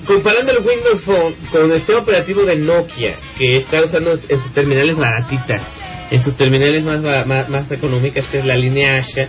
Comparando 0.06 0.50
el 0.50 0.66
Windows 0.66 1.04
Phone 1.04 1.36
con 1.52 1.70
el 1.70 1.78
sistema 1.78 2.00
operativo 2.00 2.42
de 2.42 2.56
Nokia, 2.56 3.14
que 3.38 3.58
está 3.58 3.84
usando 3.84 4.18
en 4.28 4.40
sus 4.40 4.52
terminales 4.52 4.96
baratitas, 4.96 5.62
en 6.10 6.20
sus 6.20 6.36
terminales 6.36 6.84
más, 6.84 7.00
más, 7.00 7.48
más 7.48 7.70
económicas, 7.70 8.26
que 8.26 8.38
es 8.38 8.44
la 8.44 8.56
línea 8.56 8.94
Asha, 8.94 9.28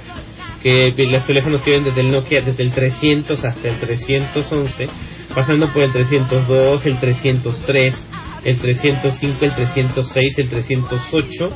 que 0.64 0.94
los 1.10 1.26
teléfonos 1.28 1.62
que 1.62 1.72
vienen 1.72 1.90
desde 1.90 2.02
el 2.02 2.12
Nokia, 2.12 2.42
desde 2.42 2.64
el 2.64 2.72
300 2.72 3.44
hasta 3.44 3.68
el 3.68 3.78
311, 3.80 4.88
pasando 5.36 5.72
por 5.74 5.84
el 5.84 5.92
302, 5.92 6.86
el 6.86 7.00
303, 7.00 8.08
el 8.46 8.58
305, 8.58 9.46
el 9.46 9.56
306, 9.56 10.40
el 10.40 10.50
308, 10.50 11.48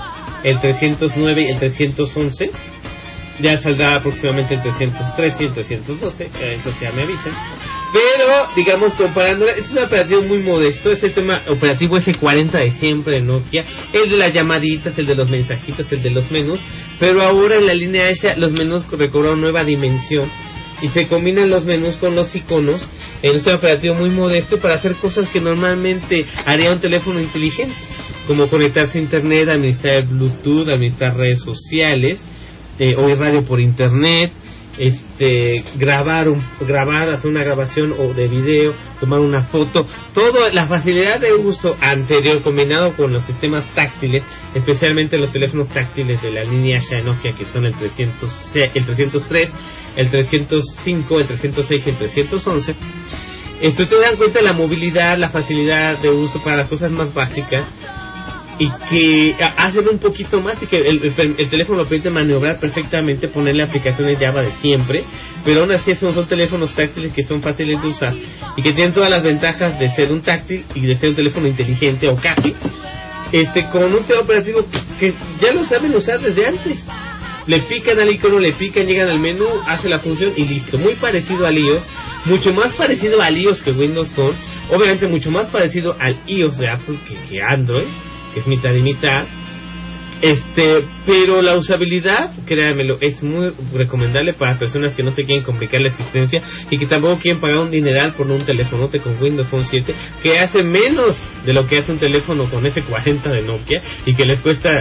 el 0.43 0.59
309 0.59 1.41
y 1.41 1.51
el 1.51 1.59
311. 1.59 2.51
Ya 3.39 3.57
saldrá 3.59 3.97
aproximadamente 3.97 4.55
el 4.55 4.61
313 4.61 5.37
y 5.39 5.45
el 5.45 5.53
312, 5.53 6.23
eh, 6.23 6.29
eso 6.55 6.71
ya 6.81 6.91
me 6.91 7.03
avisan. 7.03 7.33
Pero, 7.93 8.47
digamos, 8.55 8.93
comparándola, 8.95 9.51
es 9.51 9.69
un 9.71 9.83
operativo 9.83 10.21
muy 10.23 10.39
modesto, 10.39 10.91
es 10.91 11.03
el 11.03 11.13
tema 11.13 11.41
operativo 11.47 11.97
S40 11.97 12.51
de 12.51 12.71
siempre 12.71 13.19
de 13.19 13.21
Nokia, 13.21 13.63
el 13.93 14.09
de 14.09 14.17
las 14.17 14.33
llamaditas, 14.33 14.97
el 14.97 15.05
de 15.05 15.15
los 15.15 15.29
mensajitos, 15.29 15.91
el 15.91 16.01
de 16.01 16.09
los 16.09 16.31
menús, 16.31 16.59
pero 16.99 17.21
ahora 17.21 17.55
en 17.55 17.67
la 17.67 17.73
línea 17.73 18.07
Asha 18.09 18.35
los 18.35 18.51
menús 18.51 18.85
recobraron 18.89 19.39
nueva 19.39 19.63
dimensión 19.63 20.29
y 20.81 20.89
se 20.89 21.07
combinan 21.07 21.49
los 21.49 21.65
menús 21.65 21.95
con 21.97 22.15
los 22.15 22.35
iconos 22.35 22.81
en 23.21 23.35
un 23.35 23.53
operativo 23.53 23.95
muy 23.95 24.09
modesto 24.09 24.59
para 24.59 24.75
hacer 24.75 24.95
cosas 24.95 25.29
que 25.29 25.41
normalmente 25.41 26.25
haría 26.45 26.71
un 26.71 26.79
teléfono 26.79 27.19
inteligente, 27.19 27.75
como 28.27 28.47
conectarse 28.47 28.97
a 28.97 29.01
internet, 29.01 29.49
administrar 29.49 30.05
Bluetooth, 30.05 30.69
administrar 30.69 31.15
redes 31.15 31.39
sociales, 31.39 32.23
eh, 32.79 32.95
oír 32.95 33.17
radio 33.17 33.43
por 33.43 33.59
internet, 33.59 34.31
este 34.77 35.63
grabar 35.75 36.29
un 36.29 36.41
grabar 36.59 37.09
hacer 37.09 37.29
una 37.29 37.43
grabación 37.43 37.93
o 37.97 38.13
de 38.13 38.27
video 38.27 38.73
tomar 38.99 39.19
una 39.19 39.43
foto 39.43 39.85
todo 40.13 40.49
la 40.51 40.67
facilidad 40.67 41.19
de 41.19 41.33
uso 41.33 41.75
anterior 41.79 42.41
combinado 42.43 42.95
con 42.95 43.11
los 43.11 43.23
sistemas 43.23 43.73
táctiles 43.73 44.23
especialmente 44.53 45.17
los 45.17 45.31
teléfonos 45.31 45.69
táctiles 45.69 46.21
de 46.21 46.31
la 46.31 46.43
línea 46.43 46.77
Asha 46.77 46.97
de 46.97 47.03
Nokia 47.03 47.33
que 47.33 47.45
son 47.45 47.65
el 47.65 47.75
300 47.75 48.51
el 48.53 48.85
303 48.85 49.53
el 49.95 50.09
305 50.09 51.19
el 51.19 51.27
306 51.27 51.83
y 51.85 51.89
el 51.89 51.97
311 51.97 52.75
esto 53.59 53.87
te 53.87 53.99
dan 53.99 54.15
cuenta 54.17 54.39
de 54.39 54.45
la 54.45 54.53
movilidad 54.53 55.17
la 55.17 55.29
facilidad 55.29 55.97
de 55.97 56.09
uso 56.09 56.43
para 56.43 56.57
las 56.57 56.69
cosas 56.69 56.91
más 56.91 57.13
básicas 57.13 57.67
y 58.59 58.69
que 58.89 59.35
hacen 59.39 59.87
un 59.87 59.99
poquito 59.99 60.41
más 60.41 60.61
y 60.63 60.65
que 60.67 60.77
el, 60.77 61.03
el- 61.17 61.35
el 61.37 61.49
teléfono 61.49 61.83
permite 61.83 62.09
maniobrar 62.09 62.59
perfectamente, 62.59 63.27
ponerle 63.27 63.63
aplicaciones 63.63 64.17
Java 64.19 64.41
de 64.41 64.51
siempre, 64.61 65.03
pero 65.45 65.61
aún 65.61 65.71
así 65.71 65.93
son, 65.95 66.13
son 66.13 66.27
teléfonos 66.27 66.73
táctiles 66.73 67.13
que 67.13 67.23
son 67.23 67.41
fáciles 67.41 67.81
de 67.81 67.87
usar 67.87 68.13
y 68.55 68.61
que 68.61 68.71
tienen 68.73 68.93
todas 68.93 69.09
las 69.11 69.21
ventajas 69.23 69.79
de 69.79 69.89
ser 69.89 70.11
un 70.11 70.21
táctil 70.21 70.65
y 70.73 70.81
de 70.81 70.95
ser 70.95 71.09
un 71.09 71.15
teléfono 71.15 71.47
inteligente 71.47 72.07
o 72.09 72.15
casi, 72.15 72.55
este 73.31 73.65
con 73.69 73.83
un 73.91 73.99
sistema 73.99 74.21
operativo 74.21 74.61
que 74.99 75.13
ya 75.41 75.51
lo 75.53 75.63
saben 75.63 75.93
usar 75.95 76.19
desde 76.19 76.47
antes. 76.47 76.85
Le 77.45 77.59
pican 77.59 77.97
al 77.97 78.09
icono, 78.09 78.39
le 78.39 78.51
pican, 78.53 78.85
llegan 78.85 79.07
al 79.07 79.19
menú, 79.19 79.45
hace 79.67 79.87
la 79.87 79.99
función 79.99 80.33
y 80.35 80.43
listo. 80.43 80.77
Muy 80.77 80.95
parecido 80.95 81.45
al 81.45 81.57
iOS, 81.57 81.81
mucho 82.25 82.51
más 82.53 82.73
parecido 82.73 83.21
al 83.21 83.37
iOS 83.37 83.61
que 83.61 83.71
Windows 83.71 84.11
Phone, 84.11 84.35
obviamente 84.69 85.07
mucho 85.07 85.31
más 85.31 85.45
parecido 85.47 85.95
al 85.97 86.17
iOS 86.27 86.57
de 86.57 86.69
Apple 86.69 86.97
que 87.29 87.41
Android, 87.41 87.85
es 88.37 88.47
mitad 88.47 88.73
y 88.73 88.81
mitad. 88.81 89.25
Este, 90.21 90.83
pero 91.05 91.43
la 91.43 91.55
usabilidad, 91.55 92.31
créanmelo, 92.45 92.97
es 92.99 93.21
muy 93.21 93.51
recomendable 93.73 94.33
para 94.33 94.57
personas 94.57 94.95
que 94.95 95.03
no 95.03 95.11
se 95.11 95.23
quieren 95.23 95.43
complicar 95.43 95.79
la 95.79 95.89
existencia 95.89 96.41
y 96.71 96.77
que 96.77 96.87
tampoco 96.87 97.19
quieren 97.19 97.39
pagar 97.39 97.59
un 97.59 97.69
dineral 97.69 98.13
por 98.13 98.29
un 98.29 98.39
telefonote 98.43 98.99
con 98.99 99.21
Windows 99.21 99.47
Phone 99.47 99.63
7 99.63 99.93
que 100.23 100.39
hace 100.39 100.63
menos 100.63 101.15
de 101.45 101.53
lo 101.53 101.65
que 101.65 101.77
hace 101.77 101.91
un 101.91 101.99
teléfono 101.99 102.49
con 102.49 102.65
ese 102.65 102.81
40 102.81 103.29
de 103.29 103.41
Nokia 103.43 103.79
y 104.05 104.15
que 104.15 104.25
les 104.25 104.39
cuesta 104.39 104.71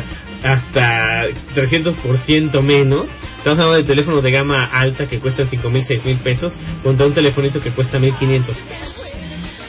hasta 0.42 1.22
300% 1.54 2.62
menos. 2.62 3.06
Estamos 3.38 3.60
hablando 3.60 3.76
de 3.76 3.84
teléfonos 3.84 4.22
de 4.22 4.30
gama 4.30 4.64
alta 4.64 5.04
que 5.04 5.18
cuestan 5.18 5.48
5 5.48 5.70
mil, 5.70 5.84
6 5.84 6.04
mil 6.06 6.16
pesos 6.16 6.54
contra 6.82 7.06
un 7.06 7.12
telefonito 7.12 7.60
que 7.60 7.70
cuesta 7.72 7.98
1500 7.98 8.56
pesos. 8.56 9.12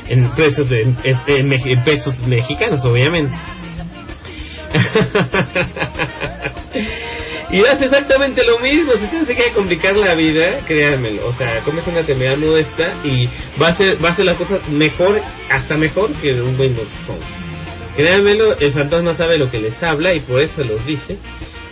En 0.08 0.32
pesos, 0.32 0.68
en 0.72 1.84
pesos 1.84 2.18
mexicanos, 2.20 2.86
obviamente. 2.86 3.36
y 7.52 7.66
hace 7.66 7.86
exactamente 7.86 8.44
lo 8.46 8.60
mismo. 8.60 8.94
Si 8.96 9.06
usted 9.06 9.26
se 9.26 9.36
quiere 9.36 9.54
complicar 9.54 9.96
la 9.96 10.16
vida, 10.16 10.64
créanmelo. 10.66 11.28
O 11.28 11.34
sea, 11.34 11.62
comes 11.62 11.88
una 11.88 12.04
terminal 12.04 12.40
modesta 12.40 12.94
y 13.04 13.28
va 13.62 13.70
a 13.70 13.76
ser, 13.76 14.04
va 14.04 14.10
a 14.10 14.16
ser 14.16 14.26
la 14.26 14.36
cosa 14.36 14.60
mejor, 14.70 15.22
hasta 15.50 15.78
mejor 15.78 16.14
que 16.16 16.42
un 16.42 16.60
Windows 16.60 16.90
Phone. 17.06 17.22
Créanmelo, 17.96 18.58
el 18.58 18.72
fantasma 18.72 19.14
sabe 19.14 19.38
lo 19.38 19.50
que 19.50 19.60
les 19.60 19.82
habla 19.82 20.14
y 20.14 20.20
por 20.20 20.40
eso 20.40 20.64
los 20.64 20.86
dice. 20.86 21.18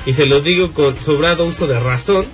Y 0.05 0.13
se 0.13 0.25
los 0.25 0.43
digo 0.43 0.71
con 0.73 0.95
sobrado 0.97 1.45
uso 1.45 1.67
de 1.67 1.79
razón. 1.79 2.25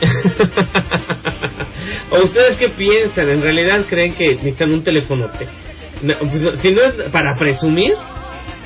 ¿O 2.10 2.22
ustedes 2.22 2.56
qué 2.56 2.68
piensan? 2.70 3.28
¿En 3.28 3.42
realidad 3.42 3.84
creen 3.88 4.14
que 4.14 4.34
necesitan 4.34 4.72
un 4.72 4.82
telefonote? 4.82 5.46
No, 6.02 6.14
pues 6.18 6.58
si 6.60 6.72
no 6.72 6.82
es 6.82 7.10
para 7.10 7.36
presumir, 7.36 7.94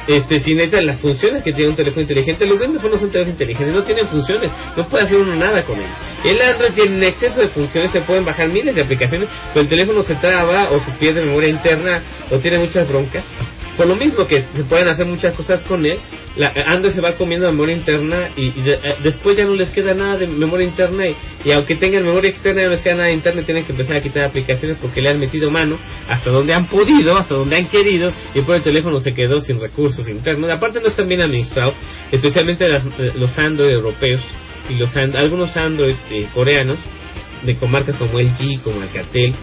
este, 0.07 0.41
si 0.41 0.55
necesitan 0.55 0.87
las 0.87 1.01
funciones 1.01 1.43
que 1.43 1.53
tiene 1.53 1.71
un 1.71 1.77
teléfono 1.77 2.03
inteligente, 2.03 2.47
los 2.47 2.59
no 2.59 2.81
son 2.99 3.11
teléfonos 3.11 3.29
inteligentes, 3.29 3.75
no 3.75 3.83
tienen 3.83 4.07
funciones, 4.07 4.53
no 4.77 4.87
puede 4.89 5.05
hacer 5.05 5.19
uno 5.19 5.35
nada 5.35 5.63
con 5.65 5.79
él. 5.79 5.91
El 6.25 6.41
Android 6.41 6.73
tiene 6.73 6.97
un 6.97 7.03
exceso 7.03 7.41
de 7.41 7.49
funciones, 7.49 7.91
se 7.91 8.01
pueden 8.03 8.25
bajar 8.25 8.53
miles 8.53 8.75
de 8.75 8.83
aplicaciones, 8.83 9.29
pero 9.53 9.63
el 9.63 9.69
teléfono 9.69 10.03
se 10.03 10.15
traba 10.17 10.71
o 10.71 10.79
se 10.79 10.93
pierde 10.93 11.25
memoria 11.25 11.49
interna 11.49 12.03
o 12.31 12.39
tiene 12.39 12.59
muchas 12.59 12.89
broncas. 12.89 13.25
Por 13.77 13.87
lo 13.87 13.97
mismo 13.97 14.27
que 14.27 14.47
se 14.53 14.65
pueden 14.65 14.89
hacer 14.89 15.07
muchas 15.07 15.35
cosas 15.35 15.63
con 15.63 15.87
él, 15.87 15.99
la, 16.37 16.53
Android 16.67 16.93
se 16.93 17.01
va 17.01 17.15
comiendo 17.17 17.51
memoria 17.51 17.75
interna 17.77 18.29
y, 18.37 18.51
de- 18.51 18.75
eh, 18.75 18.95
después 19.03 19.37
ya 19.37 19.45
no 19.45 19.55
les 19.55 19.71
queda 19.71 19.95
nada 19.95 20.19
de 20.19 20.27
memoria 20.27 20.67
interna 20.67 21.05
y, 21.45 21.51
aunque 21.53 21.77
tengan 21.77 22.03
memoria 22.05 22.31
externa 22.31 22.63
no 22.65 22.71
les 22.71 22.81
queda 22.83 22.97
nada 22.97 23.11
interna 23.11 23.41
y 23.41 23.45
tienen 23.45 23.65
que 23.65 23.73
empezar 23.73 23.97
a 23.97 24.01
quitar 24.01 24.25
aplicaciones 24.25 24.77
porque 24.81 25.01
le 25.01 25.09
han 25.09 25.19
metido 25.19 25.51
mano 25.51 25.79
hasta 26.09 26.31
donde 26.31 26.53
han 26.53 26.67
podido, 26.67 27.17
hasta 27.17 27.35
donde 27.35 27.57
han 27.57 27.69
querido 27.69 28.13
y 28.35 28.43
por 28.43 28.57
el 28.57 28.63
teléfono 28.63 28.99
se 29.01 29.13
quedó 29.13 29.39
sin 29.41 29.59
recursos 29.59 30.07
internos. 30.09 30.51
Aparte 30.51 30.81
no 30.81 30.89
están 30.89 31.09
bien 31.09 31.23
administrados, 31.23 31.75
especialmente 32.13 32.69
las- 32.69 32.85
eh, 32.99 33.13
los 33.15 33.39
Android 33.39 33.73
europeos 33.73 34.21
y 34.69 34.75
los 34.75 34.95
algunos 34.97 35.57
Android 35.57 35.95
eh, 36.11 36.27
coreanos 36.35 36.79
de 37.45 37.55
comarcas 37.55 37.97
como 37.97 38.19
LG, 38.21 38.61
como 38.63 38.83
Alcatel, 38.83 39.35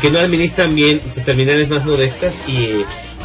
que 0.00 0.10
no 0.10 0.18
administran 0.18 0.74
bien 0.74 1.00
sus 1.12 1.24
terminales 1.24 1.68
más 1.68 1.84
modestas 1.84 2.34
y, 2.46 2.70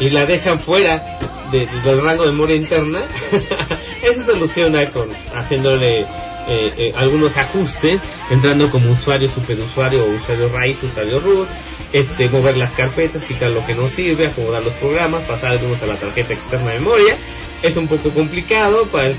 y 0.00 0.10
la 0.10 0.26
dejan 0.26 0.58
fuera 0.60 1.18
de- 1.52 1.66
del 1.84 2.02
rango 2.02 2.24
de 2.24 2.32
memoria 2.32 2.56
interna. 2.56 3.04
Eso 4.02 4.22
soluciona 4.24 4.84
con 4.92 5.10
haciéndole 5.34 6.00
eh, 6.00 6.04
eh, 6.48 6.92
algunos 6.94 7.36
ajustes, 7.36 8.00
entrando 8.30 8.68
como 8.70 8.90
usuario, 8.90 9.28
superusuario 9.28 10.04
o 10.04 10.14
usuario 10.14 10.48
raíz, 10.48 10.82
usuario 10.82 11.18
root, 11.18 11.48
este, 11.92 12.28
mover 12.28 12.56
las 12.56 12.72
carpetas, 12.72 13.24
quitar 13.24 13.50
lo 13.50 13.64
que 13.64 13.74
no 13.74 13.88
sirve, 13.88 14.26
acomodar 14.26 14.62
los 14.62 14.74
programas, 14.74 15.22
pasar 15.24 15.52
algunos 15.52 15.82
a 15.82 15.86
la 15.86 15.96
tarjeta 15.96 16.34
externa 16.34 16.72
de 16.72 16.78
memoria. 16.80 17.16
Es 17.62 17.76
un 17.76 17.88
poco 17.88 18.10
complicado 18.12 18.86
para, 18.86 19.08
el 19.08 19.16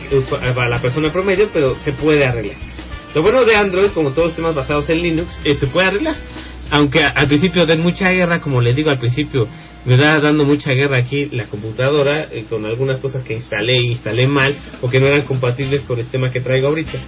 para 0.54 0.70
la 0.70 0.80
persona 0.80 1.12
promedio, 1.12 1.50
pero 1.52 1.76
se 1.76 1.92
puede 1.94 2.26
arreglar. 2.26 2.58
Lo 3.16 3.22
bueno 3.24 3.44
de 3.44 3.56
Android, 3.56 3.90
como 3.92 4.12
todos 4.12 4.28
los 4.28 4.36
temas 4.36 4.54
basados 4.56 4.90
en 4.90 5.02
Linux, 5.02 5.40
eh, 5.44 5.54
se 5.54 5.68
puede 5.68 5.88
arreglar. 5.88 6.16
Aunque 6.70 7.04
al 7.04 7.28
principio 7.28 7.66
den 7.66 7.82
mucha 7.82 8.10
guerra, 8.10 8.40
como 8.40 8.62
les 8.62 8.76
digo 8.76 8.90
al 8.90 9.00
principio, 9.00 9.44
me 9.86 9.96
da 9.96 10.20
dando 10.20 10.44
mucha 10.44 10.72
guerra 10.72 10.98
aquí 11.00 11.26
la 11.32 11.46
computadora 11.46 12.28
eh, 12.32 12.46
con 12.50 12.66
algunas 12.66 13.00
cosas 13.00 13.24
que 13.24 13.34
instalé 13.34 13.78
y 13.78 13.88
instalé 13.92 14.28
mal 14.28 14.56
o 14.82 14.90
que 14.90 15.00
no 15.00 15.08
eran 15.08 15.24
compatibles 15.24 15.84
con 15.84 15.98
el 15.98 16.04
sistema 16.04 16.30
que 16.30 16.42
traigo 16.42 16.68
ahorita. 16.68 17.00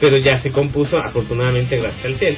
Pero 0.00 0.18
ya 0.18 0.36
se 0.36 0.50
compuso, 0.50 0.98
afortunadamente, 0.98 1.78
gracias 1.78 2.04
al 2.04 2.16
cielo. 2.16 2.36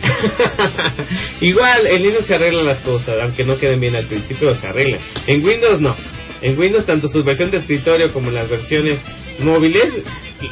Igual, 1.40 1.86
en 1.88 2.02
Linux 2.02 2.26
se 2.26 2.34
arreglan 2.36 2.66
las 2.66 2.78
cosas, 2.80 3.16
aunque 3.20 3.44
no 3.44 3.58
queden 3.58 3.80
bien 3.80 3.96
al 3.96 4.06
principio, 4.06 4.54
se 4.54 4.66
arreglan. 4.66 5.00
En 5.26 5.44
Windows 5.44 5.80
no. 5.80 5.96
En 6.42 6.58
Windows, 6.58 6.86
tanto 6.86 7.06
su 7.08 7.22
versión 7.22 7.50
de 7.50 7.58
escritorio 7.58 8.10
como 8.12 8.30
las 8.30 8.48
versiones 8.48 8.98
móviles, 9.40 10.02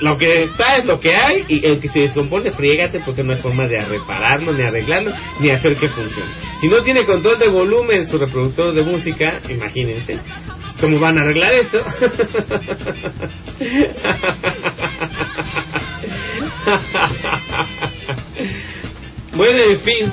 lo 0.01 0.17
que 0.17 0.43
está 0.45 0.77
es 0.77 0.87
lo 0.87 1.01
que 1.01 1.15
hay 1.15 1.45
y 1.49 1.67
el 1.67 1.81
que 1.81 1.89
se 1.89 2.01
descompone, 2.01 2.51
friégate 2.51 3.01
porque 3.01 3.23
no 3.23 3.35
hay 3.35 3.41
forma 3.41 3.67
de 3.67 3.79
repararlo, 3.79 4.53
ni 4.53 4.63
arreglarlo, 4.63 5.13
ni 5.41 5.49
hacer 5.51 5.73
que 5.75 5.89
funcione. 5.89 6.31
Si 6.61 6.69
no 6.69 6.83
tiene 6.83 7.05
control 7.05 7.39
de 7.39 7.49
volumen 7.49 8.07
su 8.07 8.19
reproductor 8.19 8.75
de 8.75 8.83
música, 8.83 9.41
imagínense, 9.49 10.15
pues, 10.15 10.77
¿cómo 10.81 11.01
van 11.01 11.17
a 11.19 11.23
arreglar 11.23 11.53
esto? 11.53 11.83
bueno, 19.37 19.63
en 19.63 19.81
fin. 19.81 20.13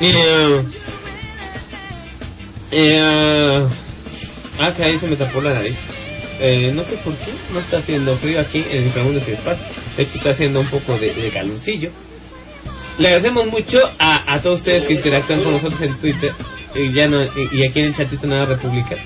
Eh, 0.00 0.62
eh, 2.72 3.62
ah, 4.62 4.74
que 4.74 4.84
ahí 4.84 4.98
se 4.98 5.06
me 5.06 5.16
tapó 5.16 5.40
la 5.40 5.54
nariz. 5.54 5.76
Eh, 6.40 6.72
no 6.74 6.82
sé 6.82 6.96
por 7.04 7.14
qué, 7.16 7.32
no 7.52 7.60
está 7.60 7.78
haciendo 7.78 8.16
frío 8.16 8.40
aquí 8.40 8.58
en 8.58 8.78
el 8.78 8.84
inframundo 8.84 9.20
sin 9.20 9.34
espacio. 9.34 9.64
De 9.96 10.02
está 10.02 10.30
haciendo 10.30 10.60
un 10.60 10.68
poco 10.70 10.98
de, 10.98 11.14
de 11.14 11.30
calorcillo. 11.30 11.90
Le 12.98 13.08
agradecemos 13.08 13.46
mucho 13.46 13.78
a, 13.98 14.34
a 14.34 14.40
todos 14.40 14.60
ustedes 14.60 14.84
que 14.86 14.94
interactúan 14.94 15.42
con 15.42 15.52
nosotros 15.52 15.80
en 15.80 15.96
Twitter 15.98 16.32
y, 16.74 16.92
ya 16.92 17.08
no, 17.08 17.24
y, 17.24 17.48
y 17.52 17.66
aquí 17.66 17.80
en 17.80 17.86
el 17.86 17.94
chatito 17.94 18.26
Nueva 18.26 18.46
República. 18.46 18.96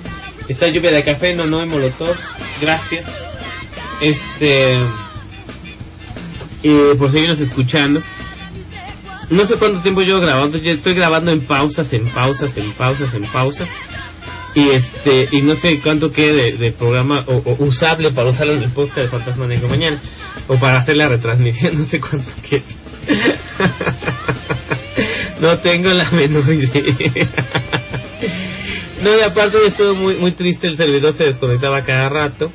Está 0.48 0.68
lluvia 0.68 0.92
de 0.92 1.02
café, 1.02 1.34
no, 1.34 1.46
no, 1.46 1.64
y 1.64 1.68
molotov. 1.68 2.16
Gracias. 2.60 3.04
Este. 4.00 4.72
Y 6.62 6.94
por 6.98 7.10
seguirnos 7.10 7.40
escuchando. 7.40 8.02
No 9.30 9.44
sé 9.44 9.56
cuánto 9.56 9.80
tiempo 9.80 10.02
llevo 10.02 10.20
grabando, 10.20 10.56
yo 10.58 10.70
estoy 10.72 10.94
grabando 10.94 11.32
en 11.32 11.46
pausas, 11.46 11.92
en 11.92 12.08
pausas, 12.10 12.56
en 12.56 12.72
pausas, 12.72 13.12
en 13.12 13.24
pausas. 13.26 13.68
Y 14.56 14.74
este, 14.74 15.28
y 15.32 15.42
no 15.42 15.54
sé 15.54 15.80
cuánto 15.80 16.08
quede 16.08 16.56
de, 16.56 16.72
programa 16.72 17.22
o, 17.26 17.62
usable 17.62 18.10
para 18.12 18.28
usarlo 18.28 18.54
en 18.54 18.62
el 18.62 18.70
podcast 18.70 19.00
de 19.00 19.08
Fantasma 19.08 19.46
Negro 19.46 19.68
mañana. 19.68 20.00
O 20.48 20.58
para 20.58 20.78
hacer 20.78 20.96
la 20.96 21.08
retransmisión, 21.08 21.74
no 21.78 21.84
sé 21.84 22.00
cuánto 22.00 22.32
quede. 22.40 22.64
no 25.42 25.58
tengo 25.58 25.90
la 25.90 26.10
menor 26.10 26.48
idea. 26.48 26.82
no, 29.02 29.14
y 29.14 29.20
aparte 29.20 29.58
de 29.58 29.72
todo 29.72 29.94
muy, 29.94 30.14
muy 30.14 30.32
triste, 30.32 30.68
el 30.68 30.78
servidor 30.78 31.12
se 31.12 31.24
desconectaba 31.24 31.82
cada 31.82 32.08
rato. 32.08 32.50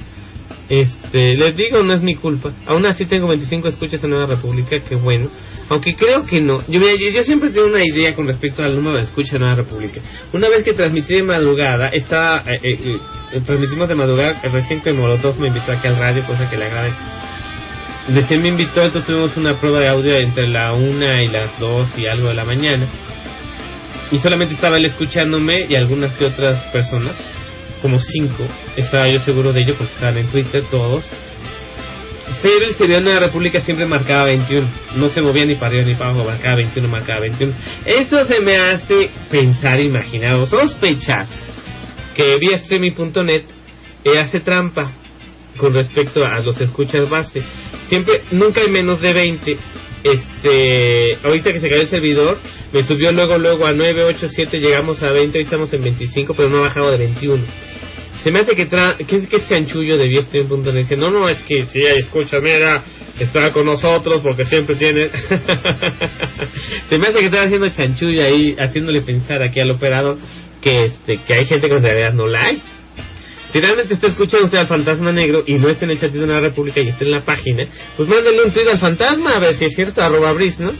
Este, 0.72 1.35
les 1.35 1.57
digo, 1.57 1.84
no 1.84 1.91
es 1.91 2.02
mi 2.02 2.15
culpa. 2.15 2.49
Aún 2.65 2.85
así 2.85 3.06
tengo 3.06 3.27
25 3.27 3.68
escuchas 3.68 4.02
en 4.06 4.11
Nueva 4.11 4.26
República, 4.26 4.80
que 4.80 4.95
bueno. 4.95 5.30
Aunque 5.68 5.95
creo 5.95 6.26
que 6.26 6.39
no. 6.39 6.60
Yo, 6.69 6.80
mira, 6.80 6.93
yo, 6.93 7.10
yo 7.14 7.23
siempre 7.23 7.49
tengo 7.49 7.68
una 7.68 7.84
idea 7.84 8.15
con 8.15 8.26
respecto 8.26 8.64
al 8.64 8.77
número 8.77 8.95
de 8.95 9.02
escuchas 9.02 9.34
en 9.34 9.41
Nueva 9.41 9.56
República. 9.56 9.99
Una 10.31 10.48
vez 10.48 10.64
que 10.64 10.72
transmití 10.72 11.15
de 11.15 11.23
madrugada, 11.23 11.88
estaba, 11.88 12.41
eh, 12.49 12.57
eh, 12.64 12.98
eh, 13.34 13.41
transmitimos 13.45 13.89
de 13.89 13.95
madrugada, 13.95 14.39
eh, 14.43 14.48
recién 14.48 14.80
que 14.80 14.93
Molotov 14.93 15.38
me 15.41 15.49
invitó 15.49 15.73
aquí 15.73 15.89
al 15.89 15.98
radio, 15.98 16.23
cosa 16.23 16.49
que 16.49 16.56
le 16.56 16.64
agradezco. 16.64 17.03
Recién 18.07 18.41
me 18.41 18.48
invitó, 18.48 18.81
entonces 18.81 19.06
tuvimos 19.06 19.35
una 19.35 19.56
prueba 19.56 19.80
de 19.80 19.89
audio 19.89 20.15
entre 20.15 20.48
la 20.48 20.72
una 20.72 21.22
y 21.22 21.27
las 21.27 21.60
dos 21.60 21.89
y 21.98 22.06
algo 22.07 22.30
de 22.30 22.35
la 22.35 22.45
mañana. 22.45 22.88
Y 24.10 24.19
solamente 24.19 24.53
estaba 24.53 24.77
él 24.77 24.85
escuchándome 24.85 25.65
y 25.68 25.76
algunas 25.76 26.14
que 26.14 26.23
otras 26.27 26.64
personas, 26.68 27.18
como 27.81 27.99
cinco, 27.99 28.45
estaba 28.75 29.07
yo 29.09 29.19
seguro 29.19 29.53
de 29.53 29.61
ello 29.61 29.75
porque 29.77 29.93
estaban 29.93 30.17
en 30.17 30.27
Twitter 30.27 30.63
todos. 30.69 31.09
Pero 32.41 32.65
el 32.65 32.75
servidor 32.75 33.03
de 33.03 33.13
la 33.13 33.19
República 33.19 33.61
siempre 33.61 33.85
marcaba 33.85 34.25
21. 34.25 34.67
No 34.95 35.09
se 35.09 35.21
movía 35.21 35.45
ni 35.45 35.55
para 35.55 35.67
arriba 35.67 35.85
ni 35.85 35.95
para 35.95 36.11
abajo, 36.11 36.27
marcaba 36.27 36.55
21, 36.55 36.87
marcaba 36.87 37.19
21. 37.21 37.53
Eso 37.85 38.25
se 38.25 38.39
me 38.41 38.55
hace 38.55 39.09
pensar, 39.29 39.79
imaginar 39.79 40.35
o 40.35 40.45
sospechar 40.45 41.25
que 42.15 42.37
vía 42.39 42.55
streaming.net 42.55 43.43
eh, 44.03 44.19
hace 44.19 44.39
trampa 44.39 44.91
con 45.57 45.73
respecto 45.73 46.25
a 46.25 46.39
los 46.39 46.59
escuchas 46.61 47.09
base. 47.09 47.41
Siempre, 47.89 48.21
nunca 48.31 48.61
hay 48.61 48.71
menos 48.71 49.01
de 49.01 49.13
20. 49.13 49.57
Este, 50.03 51.17
ahorita 51.23 51.51
que 51.51 51.59
se 51.59 51.69
cayó 51.69 51.81
el 51.81 51.87
servidor, 51.87 52.37
me 52.73 52.83
subió 52.83 53.11
luego, 53.11 53.37
luego 53.37 53.65
a 53.65 53.73
9, 53.73 54.03
8, 54.03 54.27
7, 54.29 54.59
llegamos 54.59 55.03
a 55.03 55.09
20, 55.09 55.37
hoy 55.37 55.43
estamos 55.43 55.71
en 55.73 55.83
25, 55.83 56.33
pero 56.33 56.49
no 56.49 56.57
ha 56.57 56.61
bajado 56.61 56.91
de 56.91 56.97
21. 56.97 57.43
Se 58.23 58.31
me 58.31 58.39
hace 58.39 58.55
que, 58.55 58.65
tra 58.67 58.97
que, 58.97 59.05
que 59.05 59.37
este 59.37 59.49
chanchullo 59.49 59.97
de 59.97 60.07
Viestream.net 60.07 60.73
dice, 60.73 60.95
no, 60.95 61.09
no, 61.09 61.27
es 61.27 61.41
que 61.43 61.63
si 61.63 61.85
hay 61.85 61.99
escucha, 61.99 62.37
mira, 62.39 62.83
está 63.19 63.51
con 63.51 63.65
nosotros 63.65 64.21
porque 64.21 64.45
siempre 64.45 64.75
tiene... 64.75 65.07
Se 66.89 66.99
me 66.99 67.07
hace 67.07 67.19
que 67.19 67.25
está 67.25 67.41
haciendo 67.41 67.69
chanchulla 67.69 68.25
ahí, 68.25 68.55
haciéndole 68.59 69.01
pensar 69.01 69.41
aquí 69.41 69.59
al 69.59 69.71
operador 69.71 70.17
que 70.61 70.83
este 70.83 71.17
que 71.17 71.33
hay 71.33 71.45
gente 71.45 71.67
que 71.67 71.73
en 71.73 71.83
realidad 71.83 72.13
no 72.13 72.27
la 72.27 72.39
hay. 72.47 72.61
Si 73.51 73.59
realmente 73.59 73.95
está 73.95 74.07
escuchando 74.07 74.45
usted 74.45 74.59
al 74.59 74.67
fantasma 74.67 75.11
negro 75.11 75.43
y 75.45 75.55
no 75.55 75.67
está 75.67 75.83
en 75.85 75.91
el 75.91 75.99
chat 75.99 76.11
de 76.11 76.25
la 76.25 76.39
República 76.39 76.79
y 76.81 76.87
está 76.87 77.03
en 77.03 77.11
la 77.11 77.19
página, 77.21 77.65
pues 77.97 78.07
mándale 78.07 78.43
un 78.43 78.51
tweet 78.51 78.69
al 78.69 78.79
fantasma 78.79 79.35
a 79.35 79.39
ver 79.39 79.53
si 79.53 79.65
es 79.65 79.75
cierto, 79.75 80.01
arroba 80.01 80.31
bris, 80.33 80.59
¿no? 80.59 80.71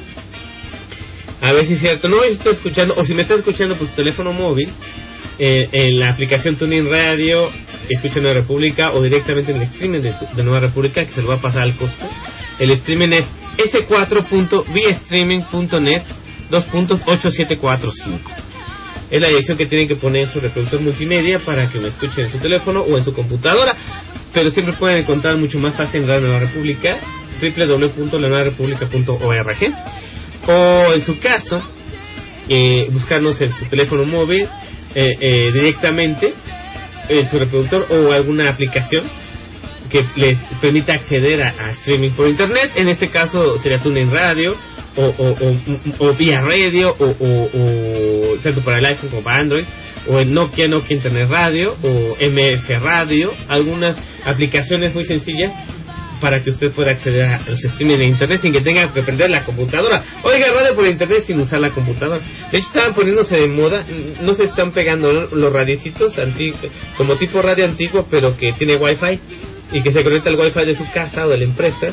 A 1.42 1.54
ver 1.54 1.68
si 1.68 1.74
es 1.74 1.80
cierto. 1.80 2.08
No, 2.08 2.24
estoy 2.24 2.54
escuchando, 2.54 2.94
o 2.96 3.04
si 3.04 3.14
me 3.14 3.24
está 3.24 3.36
escuchando 3.36 3.76
pues 3.76 3.90
su 3.90 3.96
teléfono 3.96 4.32
móvil, 4.32 4.70
eh, 5.38 5.68
en 5.72 6.00
la 6.00 6.12
aplicación 6.12 6.56
Tuning 6.56 6.88
Radio, 6.88 7.50
escucha 7.90 8.20
Nueva 8.20 8.36
República 8.36 8.94
o 8.94 9.02
directamente 9.02 9.52
en 9.52 9.58
el 9.58 9.64
streaming 9.64 10.02
de, 10.02 10.14
de 10.36 10.44
Nueva 10.44 10.60
República 10.62 11.02
que 11.02 11.12
se 11.12 11.22
lo 11.22 11.28
va 11.30 11.36
a 11.36 11.42
pasar 11.42 11.64
al 11.64 11.76
costo. 11.76 12.08
El 12.60 12.72
streaming 12.72 13.10
es 13.10 13.26
s4.vstreaming.net 13.58 16.04
2.8745. 16.52 18.51
Es 19.12 19.22
la 19.22 19.28
dirección 19.28 19.58
que 19.58 19.66
tienen 19.66 19.90
que 19.90 19.98
poner 19.98 20.24
en 20.24 20.30
su 20.30 20.40
reproductor 20.40 20.80
multimedia 20.80 21.40
para 21.40 21.70
que 21.70 21.80
me 21.80 21.90
escuchen 21.90 22.24
en 22.26 22.32
su 22.32 22.38
teléfono 22.40 22.80
o 22.80 22.98
en 22.98 23.04
su 23.04 23.14
computadora. 23.14 23.76
Pero 24.34 24.50
siempre 24.52 24.74
pueden 24.78 25.00
encontrar 25.00 25.38
mucho 25.38 25.60
más 25.60 25.76
fácil 25.76 26.04
en 26.04 26.08
Radio 26.08 26.28
Nueva 26.28 26.40
República, 26.40 26.98
www.lanuevarepublica.org. 27.42 29.74
O 30.48 30.94
en 30.94 31.02
su 31.02 31.20
caso, 31.20 31.62
eh, 32.48 32.88
buscarnos 32.90 33.42
en 33.42 33.52
su 33.52 33.66
teléfono 33.66 34.06
móvil 34.06 34.48
eh, 34.96 35.18
eh, 35.20 35.52
directamente 35.52 36.34
en 37.10 37.28
su 37.28 37.38
reproductor 37.38 37.88
o 37.90 38.14
alguna 38.14 38.50
aplicación 38.50 39.04
que 39.90 40.06
les 40.16 40.38
permita 40.62 40.94
acceder 40.94 41.44
a, 41.44 41.50
a 41.50 41.72
streaming 41.72 42.12
por 42.12 42.30
internet. 42.30 42.72
En 42.76 42.88
este 42.88 43.10
caso 43.10 43.58
sería 43.58 43.80
TuneIn 43.80 44.10
Radio 44.10 44.56
o, 44.96 45.06
o, 45.06 46.08
o, 46.08 46.14
vía 46.16 46.42
radio 46.42 46.94
o, 47.00 48.38
tanto 48.44 48.62
para 48.62 48.80
el 48.80 48.86
iPhone 48.86 49.10
como 49.10 49.24
para 49.24 49.40
Android 49.40 49.66
o 50.08 50.20
en 50.20 50.34
Nokia, 50.34 50.68
Nokia 50.68 50.96
Internet 50.96 51.30
Radio 51.30 51.76
o 51.84 52.18
MF 52.20 52.70
Radio, 52.82 53.32
algunas 53.48 53.98
aplicaciones 54.26 54.94
muy 54.94 55.06
sencillas 55.06 55.54
para 56.20 56.42
que 56.44 56.52
usted 56.52 56.72
pueda 56.72 56.92
acceder 56.92 57.24
a 57.24 57.42
los 57.50 57.64
streaming 57.64 57.98
de 57.98 58.06
internet 58.06 58.42
sin 58.42 58.54
que 58.54 58.62
tenga 58.62 58.94
que 58.94 59.02
prender 59.02 59.30
la 59.30 59.44
computadora. 59.44 60.02
Oiga, 60.24 60.54
radio 60.54 60.76
por 60.76 60.88
internet 60.88 61.24
sin 61.26 61.40
usar 61.40 61.60
la 61.60 61.74
computadora. 61.74 62.24
De 62.52 62.58
hecho, 62.60 62.68
estaban 62.68 62.94
poniéndose 62.94 63.36
de 63.36 63.48
moda, 63.48 63.86
no 64.22 64.34
se 64.36 64.44
están 64.44 64.72
pegando 64.72 65.12
los 65.12 65.52
radiecitos 65.52 66.16
como 66.96 67.16
tipo 67.16 67.42
radio 67.42 67.66
antiguo, 67.66 68.06
pero 68.10 68.38
que 68.38 68.52
tiene 68.54 68.76
wifi 68.76 69.20
y 69.74 69.82
que 69.82 69.92
se 69.92 70.04
conecta 70.04 70.30
al 70.30 70.40
wifi 70.40 70.66
de 70.66 70.76
su 70.76 70.84
casa 70.94 71.26
o 71.26 71.30
de 71.30 71.38
la 71.38 71.46
empresa 71.46 71.88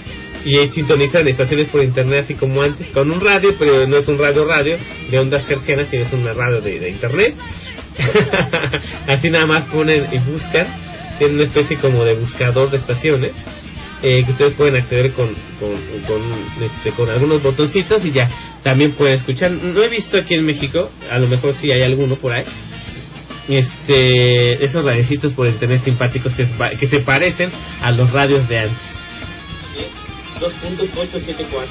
y 0.49 0.69
sintonizan 0.71 1.29
estaciones 1.29 1.69
por 1.69 1.85
internet 1.85 2.25
así 2.25 2.35
como 2.35 2.63
antes 2.63 2.89
con 2.89 3.11
un 3.11 3.21
radio 3.21 3.51
pero 3.59 3.87
no 3.87 3.99
es 3.99 4.09
un 4.09 4.19
radio 4.19 4.47
radio 4.47 4.77
de 5.11 5.19
ondas 5.19 5.49
hercianas 5.49 5.89
sino 5.91 6.03
es 6.03 6.13
una 6.13 6.33
radio 6.33 6.61
de, 6.61 6.89
internet. 6.89 7.35
Así 9.09 9.29
nada 9.29 9.47
más 9.47 9.65
ponen 9.65 10.07
y 10.13 10.19
buscan 10.19 10.67
tienen 11.19 11.37
una 11.37 11.45
especie 11.47 11.77
como 11.79 12.05
de 12.05 12.15
buscador 12.15 12.71
de 12.71 12.77
estaciones 12.77 13.33
eh, 14.03 14.23
que 14.25 14.31
ustedes 14.31 14.53
pueden 14.53 14.77
acceder 14.77 15.13
con 15.13 15.35
con, 15.59 15.73
con, 16.07 16.65
este, 16.65 16.93
con 16.93 17.11
algunos 17.11 17.43
botoncitos 17.43 18.05
y 18.05 18.13
ya 18.13 18.31
también 18.63 18.93
pueden 18.93 19.17
escuchar. 19.17 19.51
No 19.51 19.83
he 19.83 19.89
visto 19.89 20.17
aquí 20.17 20.35
en 20.35 20.47
México 20.47 20.91
a 21.11 21.19
lo 21.19 21.27
mejor 21.27 21.55
sí 21.55 21.71
hay 21.71 21.83
alguno 21.83 22.17
por 22.17 22.33
ahí. 22.33 22.45
Este 23.49 24.65
esos 24.65 24.85
radiecitos 24.85 25.33
por 25.33 25.47
internet 25.47 25.81
simpáticos 25.85 26.33
que, 26.35 26.47
que 26.79 26.87
se 26.87 27.01
parecen 27.01 27.51
a 27.83 27.91
los 27.91 28.11
radios 28.13 28.49
de 28.49 28.59
antes 28.59 28.98
2.874 30.41 31.67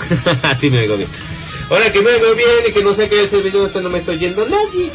así 0.42 0.70
me 0.70 0.80
oigo 0.80 0.96
bien. 0.96 1.08
Ahora 1.68 1.90
que 1.90 2.00
me 2.00 2.10
oigo 2.10 2.34
bien 2.34 2.64
y 2.68 2.72
que 2.72 2.82
no 2.82 2.94
sé 2.94 3.08
qué 3.08 3.24
es 3.24 3.32
el 3.32 3.42
video 3.42 3.68
no 3.68 3.90
me 3.90 3.98
estoy 3.98 4.16
oyendo 4.16 4.44
nadie. 4.46 4.90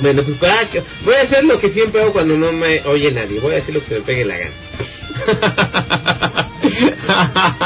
Bueno 0.00 0.22
pues 0.24 0.36
para 0.38 0.66
que 0.68 0.82
voy 1.04 1.14
a 1.14 1.22
hacer 1.22 1.44
lo 1.44 1.58
que 1.58 1.68
siempre 1.70 2.00
hago 2.00 2.12
cuando 2.12 2.36
no 2.36 2.52
me 2.52 2.82
oye 2.84 3.12
nadie. 3.12 3.40
Voy 3.40 3.52
a 3.52 3.56
decir 3.56 3.74
lo 3.74 3.80
que 3.80 3.86
se 3.86 3.94
me 3.96 4.02
pegue 4.02 4.24
la 4.24 4.38
gana. 4.38 4.52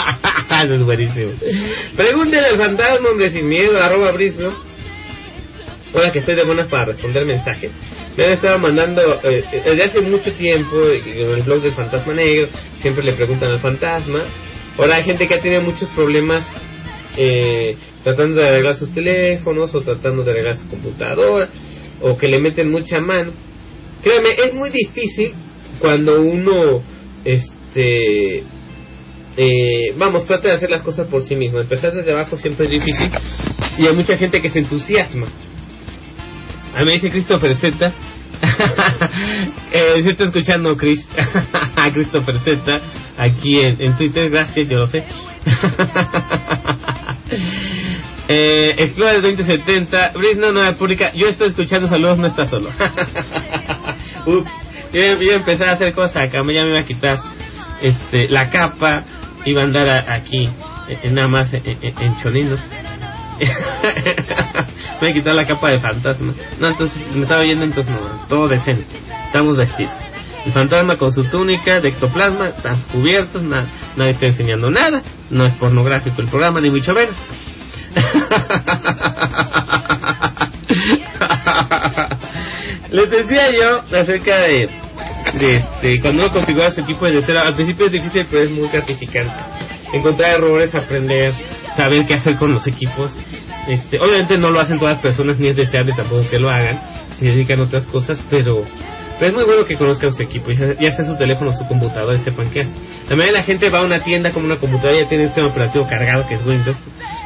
Es 0.59 0.85
buenísimo. 0.85 1.31
Pregúntele 1.97 2.49
al 2.49 2.59
fantasma 2.59 3.11
hombre 3.11 3.31
sin 3.31 3.47
miedo 3.47 3.79
arroba 3.79 4.11
brisno 4.11 4.68
Hola, 5.91 6.13
que 6.13 6.19
estoy 6.19 6.35
de 6.35 6.45
buenas 6.45 6.69
para 6.69 6.85
responder 6.85 7.25
mensajes. 7.25 7.73
Me 8.15 8.25
han 8.27 8.33
estado 8.33 8.59
mandando 8.59 9.01
eh, 9.23 9.43
desde 9.65 9.85
hace 9.85 10.03
mucho 10.03 10.35
tiempo 10.35 10.77
en 10.87 11.31
el 11.31 11.43
blog 11.43 11.63
del 11.63 11.73
Fantasma 11.73 12.13
Negro. 12.13 12.49
Siempre 12.83 13.03
le 13.03 13.15
preguntan 13.15 13.53
al 13.53 13.61
fantasma. 13.61 14.25
Ahora 14.77 14.97
hay 14.97 15.05
gente 15.05 15.27
que 15.27 15.35
ha 15.35 15.41
tenido 15.41 15.63
muchos 15.63 15.89
problemas 15.91 16.45
eh, 17.17 17.75
tratando 18.05 18.39
de 18.39 18.49
arreglar 18.49 18.77
sus 18.77 18.93
teléfonos 18.93 19.75
o 19.75 19.81
tratando 19.81 20.23
de 20.25 20.31
arreglar 20.31 20.57
su 20.57 20.69
computadora 20.69 21.49
o 22.03 22.19
que 22.19 22.29
le 22.29 22.39
meten 22.39 22.71
mucha 22.71 23.01
mano. 23.01 23.33
Créame, 24.03 24.29
es 24.45 24.53
muy 24.53 24.69
difícil 24.69 25.33
cuando 25.81 26.21
uno, 26.21 26.83
este, 27.25 28.41
eh, 29.39 29.95
vamos, 29.97 30.27
trata 30.27 30.49
de 30.49 30.55
hacer 30.55 30.71
las 30.71 30.83
cosas 30.83 31.09
por 31.09 31.23
sí 31.23 31.35
mismo. 31.35 31.61
Empezar 31.61 31.95
desde 31.95 32.13
abajo 32.13 32.37
siempre 32.37 32.67
es 32.67 32.73
difícil 32.73 33.11
y 33.79 33.87
hay 33.87 33.97
mucha 33.97 34.19
gente 34.19 34.43
que 34.43 34.51
se 34.51 34.59
entusiasma. 34.59 35.29
A 36.75 36.85
mí 36.85 36.93
dice 36.93 37.11
Christopher 37.11 37.57
Z. 37.57 37.93
eh, 39.73 40.03
está 40.05 40.25
escuchando 40.25 40.77
Chris, 40.77 41.07
Christopher 41.95 42.39
Z, 42.39 42.81
aquí 43.17 43.61
en, 43.61 43.97
Twitter, 43.97 44.31
gracias, 44.31 44.69
yo 44.69 44.79
lo 44.79 44.87
sé. 44.87 44.99
eh, 48.29 48.75
Explorer 48.79 49.23
2070, 49.23 50.13
Brisno 50.15 50.53
Nueva 50.53 50.75
Pública, 50.77 51.11
yo 51.15 51.27
estoy 51.29 51.49
escuchando 51.49 51.89
saludos, 51.89 52.19
no 52.19 52.27
está 52.27 52.47
solo. 52.47 52.71
Ups, 54.27 54.53
yo, 54.93 55.21
yo 55.21 55.33
empecé 55.33 55.65
a 55.65 55.73
hacer 55.73 55.93
cosas 55.93 56.23
acá, 56.29 56.39
ya 56.39 56.45
me 56.45 56.53
iba 56.69 56.79
a 56.79 56.85
quitar 56.85 57.19
este, 57.83 58.29
la 58.29 58.51
capa, 58.51 59.05
iba 59.45 59.63
a 59.63 59.65
andar 59.65 59.89
a, 59.89 60.15
aquí, 60.15 60.49
nada 61.11 61.29
más 61.29 61.53
en, 61.53 62.17
choninos. 62.23 62.61
me 65.01 65.09
a 65.09 65.13
quitar 65.13 65.35
la 65.35 65.47
capa 65.47 65.71
de 65.71 65.79
fantasma. 65.79 66.33
No, 66.59 66.69
entonces 66.69 67.01
me 67.15 67.23
estaba 67.23 67.45
yendo, 67.45 67.65
entonces 67.65 67.93
no, 67.93 68.27
todo 68.29 68.49
decente. 68.49 68.87
Estamos 69.27 69.57
vestidos. 69.57 69.93
El 70.45 70.53
fantasma 70.53 70.97
con 70.97 71.13
su 71.13 71.25
túnica 71.25 71.81
de 71.81 71.89
ectoplasma, 71.89 72.49
están 72.49 72.81
cubiertos, 72.93 73.43
na, 73.43 73.67
nadie 73.97 74.13
está 74.13 74.27
enseñando 74.27 74.71
nada. 74.71 75.03
No 75.31 75.45
es 75.45 75.55
pornográfico 75.57 76.23
el 76.23 76.29
programa, 76.29 76.61
ni 76.61 76.71
mucho 76.71 76.93
menos. 76.93 77.15
Les 82.91 83.11
decía 83.11 83.51
yo 83.53 83.99
acerca 83.99 84.41
de, 84.41 84.71
de 85.35 85.57
este, 85.57 86.01
cuando 86.01 86.23
uno 86.23 86.33
configura 86.33 86.71
su 86.71 86.81
equipo 86.81 87.07
de 87.07 87.21
cero, 87.21 87.41
al 87.45 87.55
principio 87.55 87.87
es 87.87 87.93
difícil, 87.93 88.27
pero 88.31 88.45
es 88.45 88.51
muy 88.51 88.69
gratificante. 88.69 89.45
Encontrar 89.93 90.39
errores, 90.39 90.75
aprender, 90.75 91.33
saber 91.79 92.07
qué 92.07 92.15
hacer 92.15 92.37
con 92.37 92.53
los 92.53 92.67
equipos. 92.67 93.17
Este, 93.69 94.01
obviamente 94.01 94.37
no 94.37 94.51
lo 94.51 94.59
hacen 94.59 94.79
todas 94.79 94.95
las 94.95 95.03
personas, 95.03 95.39
ni 95.39 95.49
es 95.49 95.57
deseable 95.57 95.93
tampoco 95.97 96.29
que 96.29 96.39
lo 96.39 96.51
hagan, 96.51 96.81
se 97.19 97.27
dedican 97.27 97.61
a 97.61 97.65
otras 97.65 97.87
cosas, 97.87 98.23
pero, 98.29 98.65
pero 99.19 99.31
es 99.31 99.37
muy 99.37 99.45
bueno 99.45 99.65
que 99.65 99.77
conozcan 99.77 100.13
su 100.13 100.23
equipo, 100.23 100.51
ya 100.51 100.93
sea 100.93 101.05
su 101.05 101.17
teléfono 101.17 101.51
o 101.51 101.53
su 101.53 101.67
computadora 101.69 102.17
y 102.17 102.21
sepan 102.21 102.51
qué 102.51 102.61
es. 102.61 102.69
La 103.09 103.15
mayoría 103.15 103.33
de 103.35 103.39
la 103.39 103.45
gente 103.45 103.71
va 103.71 103.79
a 103.79 103.85
una 103.85 104.01
tienda 104.03 104.33
como 104.33 104.47
una 104.47 104.57
computadora 104.57 105.01
ya 105.01 105.09
tiene 105.09 105.25
un 105.25 105.29
sistema 105.29 105.51
operativo 105.51 105.87
cargado 105.87 106.27
que 106.27 106.35
es 106.35 106.45
Windows, 106.45 106.77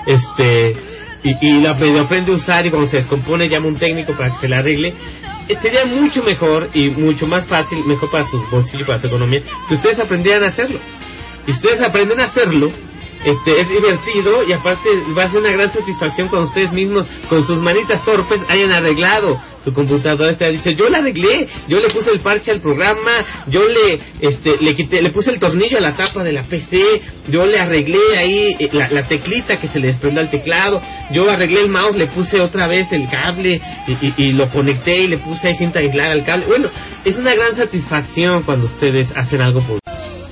este, 0.06 0.76
y, 1.22 1.46
y 1.48 1.62
lo 1.62 1.70
aprende, 1.70 2.32
a 2.32 2.34
usar 2.34 2.66
y 2.66 2.70
cuando 2.70 2.88
se 2.88 2.98
descompone 2.98 3.48
llama 3.48 3.68
un 3.68 3.76
técnico 3.76 4.12
para 4.14 4.32
que 4.32 4.36
se 4.36 4.48
la 4.48 4.58
arregle. 4.58 4.92
Eh, 5.48 5.56
Sería 5.62 5.86
mucho 5.86 6.22
mejor 6.22 6.68
y 6.74 6.90
mucho 6.90 7.26
más 7.26 7.46
fácil, 7.46 7.78
mejor 7.86 8.10
para 8.10 8.24
su 8.24 8.36
bolsillo, 8.50 8.84
para 8.84 8.98
su 8.98 9.06
economía, 9.06 9.40
que 9.68 9.74
ustedes 9.74 9.98
aprendieran 9.98 10.44
a 10.44 10.48
hacerlo. 10.48 10.78
Y 11.46 11.50
ustedes 11.52 11.80
aprenden 11.80 12.20
a 12.20 12.24
hacerlo, 12.24 12.70
este 13.24 13.60
es 13.60 13.68
divertido 13.68 14.42
y 14.46 14.52
aparte 14.52 14.88
va 15.16 15.24
a 15.24 15.30
ser 15.30 15.40
una 15.40 15.50
gran 15.50 15.72
satisfacción 15.72 16.28
cuando 16.28 16.46
ustedes 16.46 16.72
mismos 16.72 17.06
con 17.28 17.42
sus 17.44 17.60
manitas 17.60 18.04
torpes 18.04 18.42
hayan 18.48 18.72
arreglado 18.72 19.40
su 19.62 19.72
computadora. 19.72 20.32
Este 20.32 20.44
ha 20.44 20.50
dicho 20.50 20.70
yo 20.70 20.88
la 20.88 20.98
arreglé 20.98 21.46
yo 21.68 21.78
le 21.78 21.88
puse 21.88 22.10
el 22.10 22.20
parche 22.20 22.50
al 22.50 22.60
programa 22.60 23.44
yo 23.46 23.60
le 23.66 24.00
este 24.20 24.56
le 24.60 24.74
quité 24.74 25.02
le 25.02 25.10
puse 25.10 25.30
el 25.30 25.38
tornillo 25.38 25.78
a 25.78 25.80
la 25.80 25.94
tapa 25.94 26.22
de 26.22 26.32
la 26.32 26.42
PC 26.42 27.02
yo 27.28 27.44
le 27.44 27.58
arreglé 27.58 28.16
ahí 28.18 28.56
eh, 28.58 28.70
la, 28.72 29.06
teclita 29.06 29.56
que 29.58 29.68
se 29.68 29.78
le 29.78 29.88
desprende 29.88 30.20
al 30.20 30.30
teclado 30.30 30.82
yo 31.12 31.28
arreglé 31.28 31.60
el 31.60 31.68
mouse 31.68 31.96
le 31.96 32.08
puse 32.08 32.40
otra 32.40 32.66
vez 32.66 32.90
el 32.92 33.08
cable 33.08 33.60
y, 33.86 34.06
y, 34.06 34.14
y 34.16 34.32
lo 34.32 34.48
conecté 34.48 35.00
y 35.02 35.08
le 35.08 35.18
puse 35.18 35.48
ahí 35.48 35.54
cinta 35.54 35.78
aislada 35.78 36.12
al 36.12 36.24
cable 36.24 36.46
bueno 36.46 36.68
es 37.04 37.16
una 37.16 37.32
gran 37.32 37.54
satisfacción 37.54 38.42
cuando 38.42 38.66
ustedes 38.66 39.12
hacen 39.14 39.40
algo 39.40 39.60
por 39.60 39.78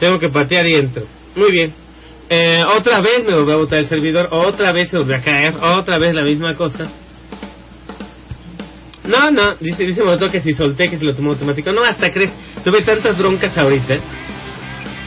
tengo 0.01 0.19
que 0.19 0.29
patear 0.31 0.67
y 0.67 0.77
entro. 0.77 1.05
Muy 1.37 1.53
bien 1.53 1.90
eh, 2.32 2.62
otra 2.65 3.01
vez 3.01 3.24
me 3.27 3.35
volvió 3.35 3.55
a 3.55 3.57
botar 3.57 3.81
el 3.81 3.89
servidor, 3.89 4.28
otra 4.31 4.70
vez 4.70 4.89
se 4.89 4.97
volvió 4.97 5.16
a 5.16 5.20
caer, 5.20 5.52
otra 5.61 5.98
vez 5.98 6.15
la 6.15 6.23
misma 6.23 6.55
cosa. 6.55 6.85
No, 9.05 9.32
no, 9.32 9.57
dice, 9.59 9.85
dice 9.85 10.05
Moto 10.05 10.28
que 10.28 10.39
si 10.39 10.52
solté, 10.52 10.89
que 10.89 10.97
se 10.97 11.05
lo 11.05 11.12
tomó 11.12 11.32
automático. 11.32 11.73
No, 11.73 11.82
hasta 11.82 12.12
crees, 12.12 12.32
tuve 12.62 12.82
tantas 12.82 13.19
broncas 13.19 13.59
ahorita. 13.59 13.94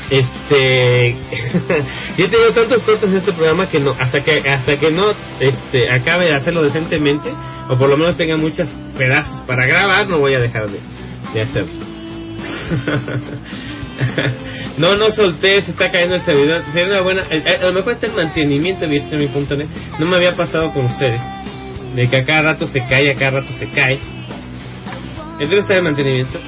Este, 0.09 1.15
yo 2.17 2.25
he 2.25 2.27
tenido 2.27 2.51
tantos 2.51 2.81
cortes 2.81 3.09
en 3.09 3.15
este 3.15 3.31
programa 3.31 3.67
que 3.69 3.79
no, 3.79 3.91
hasta 3.91 4.19
que 4.19 4.37
hasta 4.49 4.75
que 4.75 4.91
no 4.91 5.13
este 5.39 5.89
acabe 5.89 6.25
de 6.25 6.35
hacerlo 6.35 6.61
decentemente 6.61 7.29
o 7.69 7.77
por 7.77 7.89
lo 7.89 7.95
menos 7.95 8.17
tenga 8.17 8.35
muchos 8.35 8.67
pedazos 8.97 9.39
para 9.47 9.65
grabar, 9.65 10.09
no 10.09 10.19
voy 10.19 10.35
a 10.35 10.39
dejar 10.39 10.69
de, 10.69 10.79
de 11.33 11.41
hacerlo. 11.41 11.71
no, 14.77 14.95
no 14.95 15.11
solté, 15.11 15.61
se 15.61 15.71
está 15.71 15.91
cayendo 15.91 16.15
el 16.15 16.21
servidor. 16.21 16.63
Sería 16.71 16.93
una 16.93 17.01
buena, 17.01 17.23
eh, 17.29 17.57
a 17.61 17.65
lo 17.65 17.73
mejor 17.73 17.93
está 17.93 18.07
el 18.07 18.15
mantenimiento 18.15 18.87
de. 18.87 19.67
No 19.99 20.05
me 20.05 20.15
había 20.15 20.33
pasado 20.33 20.73
con 20.73 20.85
ustedes. 20.85 21.21
De 21.95 22.07
que 22.07 22.17
a 22.17 22.25
cada 22.25 22.41
rato 22.41 22.65
se 22.65 22.79
cae, 22.79 23.11
a 23.11 23.15
cada 23.15 23.39
rato 23.39 23.53
se 23.53 23.69
cae. 23.69 23.99
Entonces 25.33 25.59
está 25.59 25.75
el 25.75 25.83
mantenimiento. 25.83 26.39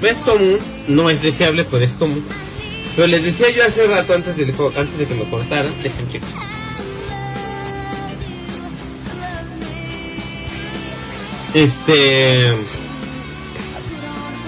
No 0.00 0.08
es 0.08 0.18
común, 0.18 0.58
no 0.88 1.08
es 1.08 1.22
deseable, 1.22 1.64
pero 1.70 1.84
es 1.84 1.92
común. 1.92 2.26
Pero 2.96 3.06
les 3.06 3.22
decía 3.22 3.50
yo 3.50 3.64
hace 3.64 3.86
rato 3.86 4.12
antes 4.12 4.36
de, 4.36 4.42
antes 4.76 4.98
de 4.98 5.06
que 5.06 5.14
me 5.14 5.30
cortaran, 5.30 5.72
dejen 5.82 6.08
checar. 6.10 6.30
Este 11.54 12.56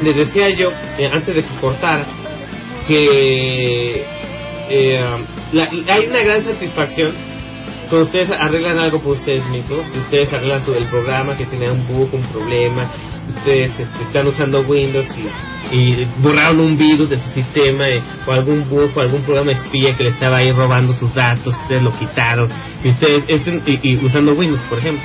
les 0.03 0.17
decía 0.17 0.51
yo 0.51 0.71
eh, 0.99 1.09
antes 1.13 1.35
de 1.35 1.43
que 1.43 1.61
cortara 1.61 2.05
que 2.87 4.05
eh, 4.71 4.99
hay 5.89 6.07
una 6.07 6.21
gran 6.23 6.45
satisfacción 6.45 7.13
cuando 7.89 8.07
ustedes 8.07 8.31
arreglan 8.31 8.79
algo 8.79 9.01
por 9.01 9.13
ustedes 9.13 9.45
mismos, 9.51 9.83
que 9.91 9.99
ustedes 9.99 10.33
arreglan 10.33 10.65
todo 10.65 10.75
el 10.77 10.87
programa 10.87 11.37
que 11.37 11.45
tenía 11.45 11.71
un 11.71 11.87
bug, 11.87 12.09
un 12.15 12.23
problema, 12.33 12.91
ustedes 13.29 13.79
este, 13.79 14.03
están 14.03 14.27
usando 14.27 14.61
Windows 14.63 15.07
y, 15.71 16.05
borraron 16.21 16.61
un 16.61 16.77
virus 16.79 17.11
de 17.11 17.19
su 17.19 17.29
sistema 17.31 17.87
eh, 17.89 18.01
o 18.27 18.33
algún 18.33 18.67
bug 18.69 18.91
o 18.97 19.01
algún 19.01 19.23
programa 19.23 19.53
espía 19.53 19.93
que 19.93 20.05
le 20.05 20.11
estaba 20.11 20.39
ahí 20.39 20.51
robando 20.53 20.93
sus 20.95 21.13
datos, 21.15 21.55
ustedes 21.63 21.83
lo 21.83 21.95
quitaron 21.99 22.51
y 22.83 22.89
ustedes 22.89 23.25
estén- 23.29 23.63
y, 23.67 23.79
y 23.93 23.97
usando 24.05 24.33
Windows, 24.35 24.63
por 24.69 24.79
ejemplo. 24.79 25.03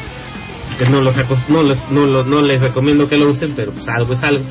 No, 0.90 1.02
los 1.02 1.16
no, 1.50 1.64
los- 1.64 1.92
no, 1.92 2.06
lo- 2.06 2.24
no 2.24 2.42
les 2.42 2.62
recomiendo 2.62 3.10
que 3.10 3.18
lo 3.18 3.30
usen, 3.30 3.54
pero 3.56 3.74
pues 3.74 3.86
algo 3.90 4.14
es 4.14 4.24
algo 4.24 4.44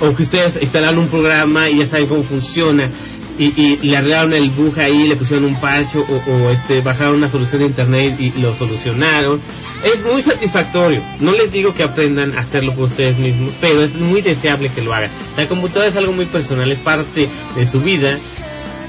o 0.00 0.14
que 0.14 0.22
ustedes 0.22 0.58
instalaron 0.60 0.98
un 0.98 1.08
programa 1.08 1.68
y 1.68 1.78
ya 1.78 1.86
saben 1.86 2.06
cómo 2.06 2.22
funciona 2.24 2.90
y, 3.38 3.62
y, 3.62 3.76
le 3.76 3.96
arreglaron 3.96 4.32
el 4.32 4.50
bug 4.50 4.78
ahí, 4.78 5.08
le 5.08 5.16
pusieron 5.16 5.44
un 5.44 5.60
parche 5.60 5.98
o, 5.98 6.02
o, 6.02 6.50
este, 6.50 6.80
bajaron 6.80 7.16
una 7.16 7.28
solución 7.28 7.60
de 7.60 7.68
internet 7.68 8.16
y 8.18 8.40
lo 8.40 8.54
solucionaron. 8.54 9.40
Es 9.84 10.02
muy 10.02 10.22
satisfactorio. 10.22 11.02
No 11.20 11.32
les 11.32 11.52
digo 11.52 11.74
que 11.74 11.82
aprendan 11.82 12.36
a 12.36 12.40
hacerlo 12.40 12.74
por 12.74 12.84
ustedes 12.84 13.18
mismos, 13.18 13.54
pero 13.60 13.82
es 13.82 13.94
muy 13.94 14.22
deseable 14.22 14.70
que 14.70 14.82
lo 14.82 14.92
hagan. 14.92 15.10
La 15.36 15.46
computadora 15.46 15.88
es 15.88 15.96
algo 15.96 16.12
muy 16.12 16.26
personal, 16.26 16.70
es 16.70 16.78
parte 16.78 17.28
de 17.56 17.66
su 17.66 17.80
vida 17.80 18.18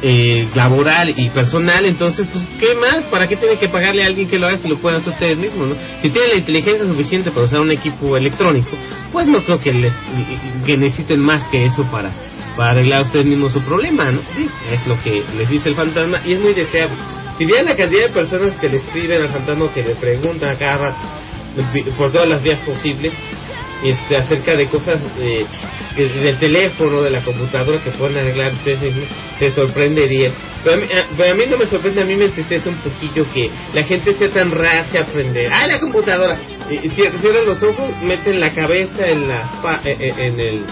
eh, 0.02 0.48
laboral 0.54 1.14
y 1.16 1.30
personal, 1.30 1.86
entonces, 1.86 2.28
pues, 2.32 2.48
¿qué 2.60 2.76
más? 2.76 3.06
¿Para 3.06 3.28
qué 3.28 3.36
tienen 3.36 3.58
que 3.58 3.70
pagarle 3.70 4.04
a 4.04 4.08
alguien 4.08 4.28
que 4.28 4.38
lo 4.38 4.48
haga 4.48 4.58
si 4.58 4.68
lo 4.68 4.78
pueden 4.78 5.00
hacer 5.00 5.14
ustedes 5.14 5.38
mismos, 5.38 5.70
no? 5.70 5.76
Si 6.02 6.10
tienen 6.10 6.32
la 6.32 6.38
inteligencia 6.38 6.86
suficiente 6.86 7.32
para 7.32 7.46
usar 7.46 7.62
un 7.62 7.72
equipo 7.72 8.16
electrónico, 8.16 8.78
pues 9.12 9.28
no 9.28 9.44
creo 9.44 9.58
que 9.60 9.74
les 9.74 9.94
que 10.66 10.78
necesiten 10.78 11.20
más 11.20 11.48
que 11.48 11.66
eso 11.66 11.84
para 11.92 12.12
para 12.56 12.72
arreglar 12.72 13.04
ustedes 13.04 13.28
mismos 13.28 13.54
su 13.54 13.62
problema, 13.62 14.12
¿no? 14.12 14.20
Sí, 14.36 14.50
es 14.72 14.86
lo 14.88 15.00
que 15.02 15.24
les 15.38 15.50
dice 15.50 15.70
el 15.70 15.76
fantasma 15.76 16.22
y 16.26 16.34
es 16.34 16.40
muy 16.40 16.54
deseable. 16.54 16.98
Si 17.38 17.46
vieran 17.46 17.66
la 17.66 17.76
cantidad 17.76 18.08
de 18.08 18.14
personas 18.14 18.56
que 18.60 18.68
le 18.68 18.78
escriben 18.78 19.22
al 19.22 19.30
fantasma 19.30 19.72
que 19.72 19.84
le 19.84 19.96
preguntan 19.96 20.50
a 20.50 20.56
cada 20.56 20.78
rato 20.78 20.98
por 21.98 22.12
todas 22.12 22.32
las 22.32 22.42
vías 22.42 22.60
posibles 22.60 23.14
este, 23.84 24.18
acerca 24.18 24.56
de 24.56 24.68
cosas 24.70 25.02
eh, 25.20 25.46
que- 25.98 26.08
del 26.08 26.38
teléfono, 26.40 27.02
de 27.02 27.10
la 27.10 27.22
computadora 27.24 27.84
que 27.84 27.92
pueden 27.92 28.18
arreglar 28.20 28.54
ustedes 28.54 28.94
se 29.40 29.50
sorprendería. 29.50 30.32
Pero 30.64 30.76
a, 30.76 30.80
mí, 30.80 30.86
a- 30.94 31.08
pero 31.18 31.34
a 31.34 31.36
mí 31.36 31.44
no 31.50 31.58
me 31.58 31.66
sorprende, 31.66 32.02
a 32.02 32.06
mí 32.06 32.16
me 32.16 32.26
entristece 32.26 32.70
un 32.70 32.76
poquillo 32.78 33.26
que 33.34 33.50
la 33.74 33.84
gente 33.84 34.14
sea 34.14 34.30
tan 34.30 34.52
racia 34.52 35.02
a 35.02 35.04
aprender. 35.04 35.50
¡Ah, 35.52 35.68
la 35.68 35.80
computadora! 35.80 36.38
Y, 36.70 36.76
y 36.76 36.90
cier- 36.92 37.20
cierran 37.20 37.46
los 37.46 37.62
ojos, 37.64 37.92
meten 38.02 38.40
la 38.40 38.54
cabeza 38.54 39.06
en 39.08 39.28
la 39.28 39.50
eh, 39.84 39.98
eh, 40.00 40.14
en 40.18 40.40
el 40.40 40.66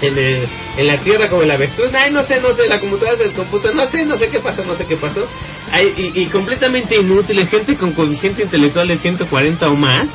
en, 0.00 0.16
el- 0.16 0.48
en 0.76 0.86
la 0.86 0.98
tierra 1.00 1.28
como 1.28 1.42
el 1.42 1.50
avestruz, 1.50 1.92
ay 1.92 2.12
no 2.12 2.22
sé, 2.22 2.40
no 2.40 2.54
sé, 2.54 2.68
la 2.68 2.78
computadora 2.78 3.16
se 3.16 3.24
descompuso, 3.24 3.72
no 3.74 3.84
sé, 3.90 4.04
no 4.06 4.16
sé 4.16 4.28
qué 4.28 4.38
pasó, 4.38 4.64
no 4.64 4.74
sé 4.76 4.84
qué 4.86 4.96
pasó, 4.96 5.28
Ay, 5.72 5.92
y, 6.14 6.22
y 6.22 6.26
completamente 6.26 6.96
inútiles, 6.96 7.50
gente 7.50 7.74
con 7.74 7.92
coeficiente 7.92 8.44
intelectual 8.44 8.86
de 8.86 8.96
140 8.96 9.66
o 9.68 9.74
más, 9.74 10.08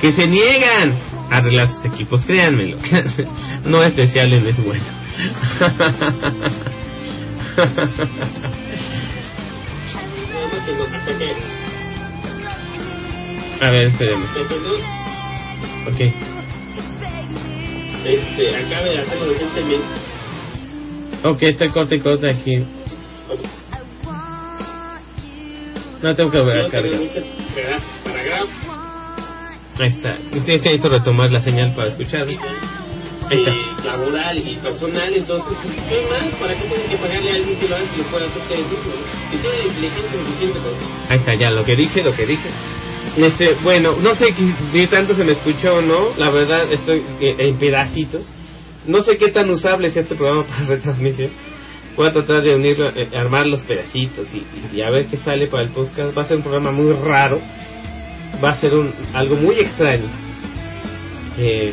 que 0.00 0.12
se 0.12 0.26
niegan 0.26 0.94
arreglar 1.30 1.68
sus 1.68 1.84
equipos, 1.84 2.20
créanmelo, 2.22 2.78
no 3.64 3.82
es 3.82 3.96
deseable, 3.96 4.40
no 4.40 4.48
es 4.48 4.64
bueno. 4.64 4.84
A 13.60 13.70
ver, 13.70 13.88
espérenme. 13.88 14.24
Ok. 15.86 16.00
Este, 18.04 18.56
acabe 18.56 18.90
de 18.90 18.98
hacerlo 19.00 19.32
recientemente. 19.32 19.86
Ok, 21.24 21.42
está 21.42 21.64
el 21.64 21.72
corte 21.72 21.96
y 21.96 22.00
corte 22.00 22.30
aquí. 22.30 22.64
No 26.02 26.14
tengo 26.14 26.30
que 26.30 26.38
ver 26.38 26.64
a 26.64 26.70
cargar. 26.70 27.00
Ahí 29.78 29.88
está. 29.88 30.18
Ustedes 30.36 30.62
tienen 30.62 30.80
que 30.82 30.88
retomar 30.88 31.30
la 31.32 31.40
señal 31.40 31.72
para 31.74 31.88
escuchar. 31.88 32.26
Ahí 32.26 33.38
está. 33.38 33.84
laboral 33.90 34.38
y 34.38 34.56
personal, 34.56 35.14
entonces, 35.14 35.56
¿qué 35.88 36.06
más? 36.10 36.34
¿Para 36.34 36.54
qué 36.54 36.66
tienen 36.68 36.88
que 36.90 36.96
pagarle 36.96 37.30
a 37.30 37.34
alguien 37.36 37.58
que 37.60 37.68
lo 37.68 37.76
haga 37.76 37.86
lo 37.96 38.04
puede 38.04 38.24
hacer 38.26 38.42
ustedes 38.42 38.64
mismos? 38.64 38.94
Que 39.30 39.36
tiene 39.38 39.56
la 39.58 39.66
inteligencia 39.66 40.24
suficiente 40.24 40.58
eso. 40.58 40.90
Ahí 41.08 41.16
está, 41.16 41.34
ya 41.34 41.50
lo 41.50 41.64
que 41.64 41.76
dije, 41.76 42.02
lo 42.02 42.12
que 42.12 42.26
dije. 42.26 42.48
Este, 43.16 43.54
bueno, 43.62 43.94
no 44.02 44.14
sé 44.14 44.32
qué- 44.32 44.54
si 44.72 44.86
tanto 44.88 45.14
se 45.14 45.24
me 45.24 45.32
escuchó 45.32 45.76
o 45.76 45.80
no, 45.82 46.08
la 46.16 46.30
verdad 46.30 46.72
estoy 46.72 47.00
eh, 47.20 47.36
en 47.38 47.58
pedacitos. 47.58 48.30
No 48.86 49.00
sé 49.02 49.16
qué 49.16 49.28
tan 49.28 49.48
usable 49.48 49.88
es 49.88 49.96
este 49.96 50.16
programa 50.16 50.44
para 50.48 50.64
retransmisión. 50.64 51.30
Voy 51.96 52.08
a 52.08 52.12
tratar 52.12 52.42
de 52.42 52.54
unirlo, 52.54 52.88
eh, 52.90 53.08
armar 53.16 53.46
los 53.46 53.60
pedacitos 53.62 54.26
y, 54.34 54.44
y 54.76 54.82
a 54.82 54.90
ver 54.90 55.06
qué 55.06 55.16
sale 55.16 55.46
para 55.48 55.64
el 55.64 55.70
podcast. 55.70 56.16
Va 56.16 56.22
a 56.22 56.24
ser 56.24 56.36
un 56.38 56.42
programa 56.42 56.72
muy 56.72 56.92
raro, 56.94 57.40
va 58.42 58.50
a 58.50 58.54
ser 58.54 58.74
un, 58.74 58.92
algo 59.12 59.36
muy 59.36 59.56
extraño. 59.56 60.08
Eh, 61.38 61.72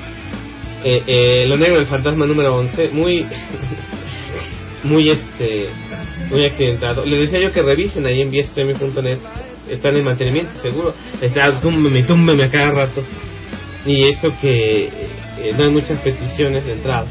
eh, 0.83 1.03
eh, 1.07 1.45
lo 1.47 1.57
negro 1.57 1.77
del 1.77 1.87
fantasma 1.87 2.25
número 2.25 2.55
11, 2.55 2.89
muy, 2.89 3.25
muy 4.83 5.09
este, 5.09 5.69
muy 6.29 6.45
accidentado. 6.45 7.05
Le 7.05 7.17
decía 7.17 7.39
yo 7.39 7.51
que 7.51 7.61
revisen 7.61 8.05
ahí 8.05 8.21
en 8.21 8.29
viestreaming.net, 8.29 9.19
están 9.69 9.95
en 9.95 10.05
mantenimiento 10.05 10.53
seguro, 10.55 10.93
está 11.21 11.59
túmbeme, 11.59 12.03
túmbeme 12.03 12.43
a 12.43 12.51
cada 12.51 12.71
rato. 12.71 13.03
Y 13.85 14.05
eso 14.05 14.29
que 14.39 14.85
eh, 14.85 15.53
no 15.57 15.65
hay 15.65 15.71
muchas 15.71 15.99
peticiones 16.01 16.65
de 16.65 16.73
entrada. 16.73 17.07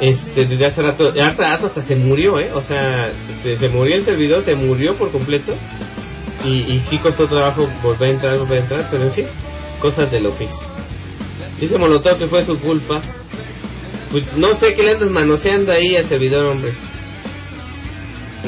Este, 0.00 0.46
desde 0.46 0.66
hace 0.66 0.82
rato, 0.82 1.10
hace 1.10 1.42
rato 1.42 1.66
hasta 1.66 1.82
se 1.82 1.94
murió, 1.94 2.40
¿eh? 2.40 2.50
O 2.52 2.62
sea, 2.62 3.08
se, 3.42 3.56
se 3.56 3.68
murió 3.68 3.96
el 3.96 4.04
servidor, 4.04 4.42
se 4.42 4.56
murió 4.56 4.94
por 4.94 5.12
completo. 5.12 5.54
Y, 6.44 6.74
y 6.74 6.80
sí 6.90 6.98
costó 6.98 7.26
trabajo 7.26 7.66
volver 7.82 8.10
a 8.10 8.12
entrar, 8.12 8.38
volver 8.38 8.58
a 8.58 8.62
entrar, 8.62 8.88
pero 8.90 9.04
en 9.04 9.12
fin, 9.12 9.26
cosas 9.80 10.10
del 10.10 10.26
oficio. 10.26 10.66
Dice 11.60 11.78
Molotov 11.78 12.18
que 12.18 12.26
fue 12.26 12.42
su 12.42 12.58
culpa. 12.60 13.00
Pues 14.10 14.36
no 14.36 14.54
sé 14.54 14.74
qué 14.74 14.82
le 14.82 14.90
andas 14.92 15.10
manoseando 15.10 15.72
ahí 15.72 15.96
al 15.96 16.04
servidor, 16.04 16.50
hombre. 16.50 16.74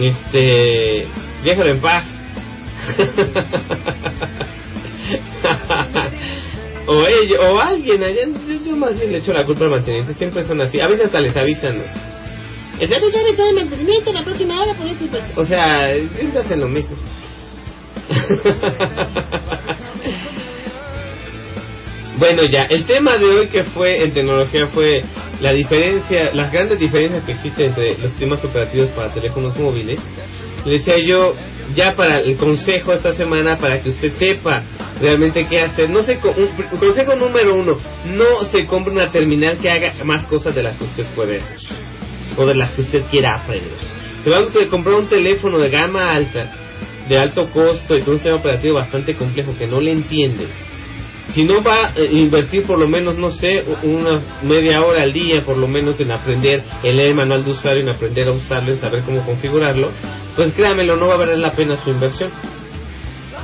Este. 0.01 1.09
Déjalo 1.45 1.75
en 1.75 1.81
paz. 1.81 2.07
o 6.87 7.07
ellos, 7.07 7.39
o 7.49 7.59
alguien 7.59 8.03
allá. 8.03 8.27
Yo, 8.27 8.65
yo 8.67 8.77
más 8.77 8.99
bien 8.99 9.13
le 9.13 9.19
echo 9.19 9.33
la 9.33 9.47
culpa 9.47 9.65
al 9.65 9.71
mantenimiento. 9.71 10.13
Siempre 10.15 10.43
son 10.43 10.61
así. 10.63 10.81
A 10.81 10.89
veces 10.89 11.07
hasta 11.07 11.21
les 11.21 11.37
avisan, 11.37 11.79
¿no? 11.79 11.85
El 12.81 12.91
mantenimiento 13.55 14.13
la 14.13 14.25
próxima 14.25 14.61
hora 14.61 14.75
por 14.75 14.87
eso". 14.87 15.07
O 15.37 15.45
sea, 15.45 15.87
siempre 16.17 16.41
hacen 16.41 16.61
lo 16.61 16.69
mismo. 16.69 16.97
Bueno, 22.17 22.43
ya, 22.45 22.63
el 22.67 22.87
tema 22.87 23.17
de 23.17 23.27
hoy 23.27 23.49
que 23.49 23.65
fue 23.65 24.05
en 24.05 24.13
tecnología 24.13 24.69
fue 24.69 25.03
la 25.41 25.53
diferencia, 25.53 26.33
las 26.33 26.53
grandes 26.53 26.79
diferencias 26.79 27.25
que 27.25 27.33
existen 27.33 27.67
entre 27.67 27.97
los 27.97 28.13
sistemas 28.13 28.45
operativos 28.45 28.89
para 28.91 29.13
teléfonos 29.13 29.57
móviles. 29.59 30.01
Le 30.65 30.75
decía 30.75 30.95
yo, 31.05 31.35
ya 31.75 31.93
para 31.93 32.21
el 32.21 32.37
consejo 32.37 32.93
esta 32.93 33.13
semana, 33.15 33.57
para 33.59 33.79
que 33.83 33.91
usted 33.91 34.13
sepa 34.15 34.63
realmente 35.01 35.45
qué 35.47 35.61
hacer. 35.61 35.91
No 35.91 36.03
se, 36.03 36.15
un, 36.15 36.79
consejo 36.79 37.17
número 37.17 37.57
uno, 37.57 37.73
no 38.07 38.45
se 38.45 38.65
compre 38.65 38.93
una 38.93 39.11
terminal 39.11 39.59
que 39.61 39.71
haga 39.71 39.93
más 40.05 40.25
cosas 40.27 40.55
de 40.55 40.63
las 40.63 40.77
que 40.77 40.85
usted 40.85 41.07
puede 41.17 41.39
hacer, 41.39 41.59
o 42.37 42.47
de 42.47 42.55
las 42.55 42.73
que 42.73 42.83
usted 42.83 43.03
quiera 43.11 43.35
aprender. 43.37 43.75
Se 44.23 44.31
va 44.31 44.37
a 44.37 44.71
comprar 44.71 44.95
un 44.95 45.09
teléfono 45.09 45.59
de 45.59 45.69
gama 45.69 46.13
alta, 46.13 46.64
de 47.09 47.19
alto 47.19 47.51
costo 47.51 47.97
y 47.97 48.01
con 48.03 48.15
un 48.15 48.19
sistema 48.19 48.37
operativo 48.37 48.75
bastante 48.75 49.15
complejo 49.15 49.57
que 49.59 49.67
no 49.67 49.81
le 49.81 49.93
entiende 49.93 50.47
si 51.33 51.43
no 51.45 51.63
va 51.65 51.87
a 51.89 51.93
invertir 52.13 52.65
por 52.65 52.79
lo 52.79 52.87
menos, 52.87 53.17
no 53.17 53.31
sé, 53.31 53.65
una 53.83 54.23
media 54.43 54.83
hora 54.83 55.03
al 55.03 55.13
día, 55.13 55.41
por 55.45 55.57
lo 55.57 55.67
menos 55.67 55.99
en 55.99 56.13
aprender, 56.13 56.63
el 56.85 57.15
manual 57.15 57.45
de 57.45 57.51
usuario, 57.51 57.83
en 57.83 57.89
aprender 57.89 58.29
a 58.29 58.33
usarlo, 58.33 58.71
en 58.73 58.79
saber 58.79 59.03
cómo 59.03 59.25
configurarlo, 59.25 59.91
pues 60.37 60.53
créamelo, 60.53 60.97
no 60.97 61.07
va 61.09 61.15
a 61.15 61.19
valer 61.19 61.39
la 61.39 61.51
pena 61.51 61.77
su 61.83 61.91
inversión. 61.91 62.31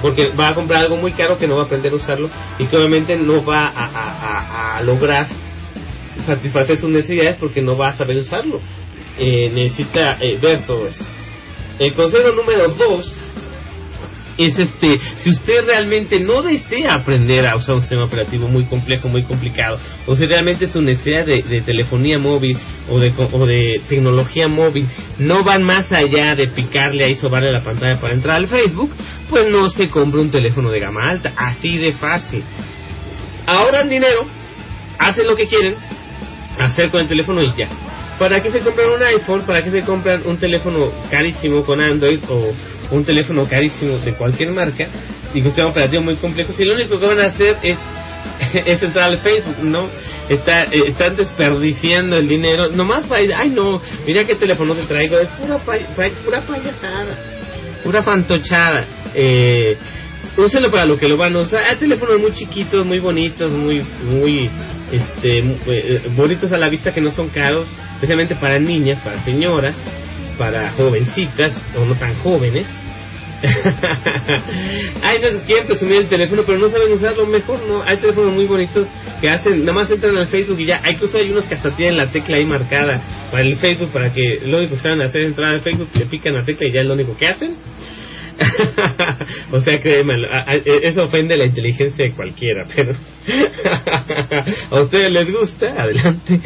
Porque 0.02 0.28
va 0.38 0.48
a 0.48 0.54
comprar 0.54 0.82
algo 0.82 0.96
muy 0.96 1.12
caro 1.12 1.36
que 1.36 1.48
no 1.48 1.56
va 1.56 1.62
a 1.62 1.64
aprender 1.66 1.92
a 1.92 1.96
usarlo 1.96 2.30
y 2.58 2.66
que 2.66 2.76
obviamente 2.76 3.16
no 3.16 3.44
va 3.44 3.64
a, 3.64 3.84
a- 3.84 4.74
a- 4.74 4.76
a 4.76 4.82
lograr 4.82 5.26
satisfacer 6.26 6.76
sus 6.78 6.90
necesidades 6.90 7.36
porque 7.40 7.60
no 7.62 7.76
va 7.76 7.88
a 7.88 7.92
saber 7.94 8.16
usarlo. 8.18 8.60
Eh, 9.18 9.50
necesita 9.54 10.12
eh, 10.20 10.38
ver 10.40 10.62
todo 10.64 10.86
eso. 10.86 11.04
El 11.78 11.94
consejo 11.94 12.30
número 12.32 12.68
dos 12.68 13.29
es 14.46 14.58
este, 14.58 14.98
si 15.16 15.30
usted 15.30 15.64
realmente 15.66 16.20
no 16.20 16.42
desea 16.42 16.94
aprender 16.94 17.46
a 17.46 17.56
usar 17.56 17.74
un 17.74 17.80
sistema 17.80 18.04
operativo 18.04 18.48
muy 18.48 18.64
complejo, 18.66 19.08
muy 19.08 19.22
complicado, 19.22 19.78
o 20.06 20.14
si 20.14 20.26
realmente 20.26 20.68
su 20.68 20.80
necesidad 20.80 21.26
de, 21.26 21.42
de 21.42 21.60
telefonía 21.60 22.18
móvil 22.18 22.56
o 22.88 22.98
de, 22.98 23.12
o 23.16 23.46
de 23.46 23.80
tecnología 23.88 24.48
móvil 24.48 24.86
no 25.18 25.44
van 25.44 25.62
más 25.62 25.92
allá 25.92 26.34
de 26.34 26.48
picarle 26.48 27.04
ahí 27.04 27.14
sobarle 27.14 27.52
la 27.52 27.60
pantalla 27.60 28.00
para 28.00 28.14
entrar 28.14 28.36
al 28.36 28.48
Facebook, 28.48 28.90
pues 29.28 29.46
no 29.50 29.68
se 29.68 29.88
compre 29.88 30.20
un 30.20 30.30
teléfono 30.30 30.70
de 30.70 30.80
gama 30.80 31.10
alta, 31.10 31.32
así 31.36 31.78
de 31.78 31.92
fácil. 31.92 32.42
Ahorran 33.46 33.88
dinero, 33.88 34.26
hacen 34.98 35.26
lo 35.26 35.36
que 35.36 35.46
quieren, 35.46 35.74
hacer 36.58 36.90
con 36.90 37.00
el 37.00 37.08
teléfono 37.08 37.42
y 37.42 37.52
ya. 37.56 37.68
¿Para 38.18 38.42
qué 38.42 38.50
se 38.50 38.60
compran 38.60 38.90
un 38.90 39.02
iPhone? 39.02 39.42
¿Para 39.46 39.62
qué 39.62 39.70
se 39.70 39.80
compran 39.80 40.26
un 40.26 40.36
teléfono 40.36 40.92
carísimo 41.10 41.64
con 41.64 41.80
Android 41.80 42.20
o 42.28 42.50
un 42.90 43.04
teléfono 43.04 43.46
carísimo 43.48 43.98
de 43.98 44.12
cualquier 44.14 44.50
marca 44.50 44.88
y 45.32 45.40
con 45.40 45.50
sistema 45.50 45.70
operativo 45.70 46.02
muy 46.02 46.16
complejo? 46.16 46.52
Si 46.52 46.64
lo 46.64 46.74
único 46.74 46.98
que 46.98 47.06
van 47.06 47.20
a 47.20 47.26
hacer 47.26 47.56
es, 47.62 47.78
entrar 48.82 49.10
al 49.10 49.18
Facebook, 49.20 49.62
¿no? 49.62 49.88
Está, 50.28 50.62
eh, 50.64 50.82
están 50.88 51.14
desperdiciando 51.16 52.16
el 52.16 52.28
dinero, 52.28 52.68
nomás 52.68 53.06
para 53.06 53.20
ay 53.38 53.50
no, 53.50 53.80
mira 54.06 54.24
qué 54.24 54.34
teléfono 54.34 54.74
te 54.74 54.84
traigo, 54.84 55.18
es 55.18 55.28
pura, 55.30 55.58
pay- 55.64 55.86
pura 56.24 56.40
payasada, 56.42 57.16
pura 57.82 58.02
fantochada. 58.02 58.84
Eh, 59.14 59.76
úsenlo 60.36 60.70
para 60.70 60.86
lo 60.86 60.96
que 60.96 61.08
lo 61.08 61.16
van 61.16 61.34
a 61.36 61.40
usar. 61.40 61.60
Hay 61.68 61.76
teléfonos 61.76 62.18
muy 62.18 62.32
chiquitos, 62.32 62.84
muy 62.86 62.98
bonitos, 62.98 63.52
muy, 63.52 63.80
muy, 64.04 64.48
este, 64.92 65.38
eh, 65.66 66.02
bonitos 66.16 66.50
a 66.52 66.58
la 66.58 66.68
vista 66.68 66.92
que 66.92 67.00
no 67.00 67.10
son 67.10 67.28
caros, 67.28 67.68
especialmente 67.94 68.36
para 68.36 68.58
niñas, 68.58 69.00
para 69.02 69.22
señoras, 69.24 69.74
para 70.40 70.70
jovencitas 70.70 71.52
o 71.76 71.84
no 71.84 71.94
tan 71.96 72.14
jóvenes. 72.20 72.66
Ay, 75.02 75.18
no 75.22 75.38
quieren 75.40 75.66
presumir 75.66 75.98
el 75.98 76.08
teléfono, 76.08 76.42
pero 76.46 76.58
no 76.58 76.68
saben 76.70 76.90
usarlo 76.92 77.26
mejor, 77.26 77.60
¿no? 77.68 77.82
Hay 77.82 77.96
teléfonos 77.98 78.32
muy 78.32 78.46
bonitos 78.46 78.86
que 79.20 79.28
hacen, 79.28 79.60
nada 79.60 79.72
más 79.74 79.90
entran 79.90 80.16
al 80.16 80.28
Facebook 80.28 80.58
y 80.60 80.64
ya, 80.66 80.80
incluso 80.90 81.18
hay 81.18 81.30
unos 81.30 81.44
que 81.44 81.54
hasta 81.56 81.70
tienen 81.76 81.96
la 81.98 82.06
tecla 82.10 82.36
ahí 82.36 82.46
marcada 82.46 83.02
para 83.30 83.42
el 83.42 83.56
Facebook, 83.56 83.90
para 83.92 84.10
que 84.12 84.20
lo 84.44 84.58
único 84.58 84.74
que 84.74 84.80
saben 84.80 85.02
hacer 85.02 85.22
es 85.22 85.28
entrar 85.28 85.52
al 85.54 85.60
Facebook, 85.60 85.88
le 85.94 86.06
pican 86.06 86.34
la 86.34 86.44
tecla 86.44 86.68
y 86.68 86.72
ya 86.74 86.80
es 86.80 86.86
lo 86.86 86.94
único 86.94 87.14
que 87.18 87.26
hacen. 87.28 87.54
o 89.52 89.60
sea, 89.60 89.78
créeme, 89.80 90.14
a- 90.32 90.50
a- 90.52 90.54
eso 90.82 91.02
ofende 91.04 91.36
la 91.36 91.44
inteligencia 91.44 92.06
de 92.06 92.14
cualquiera, 92.14 92.64
pero 92.74 92.92
a 94.70 94.80
ustedes 94.80 95.08
les 95.10 95.30
gusta, 95.30 95.66
adelante. 95.82 96.40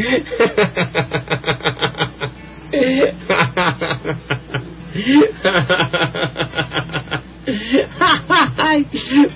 Ay, 8.57 8.87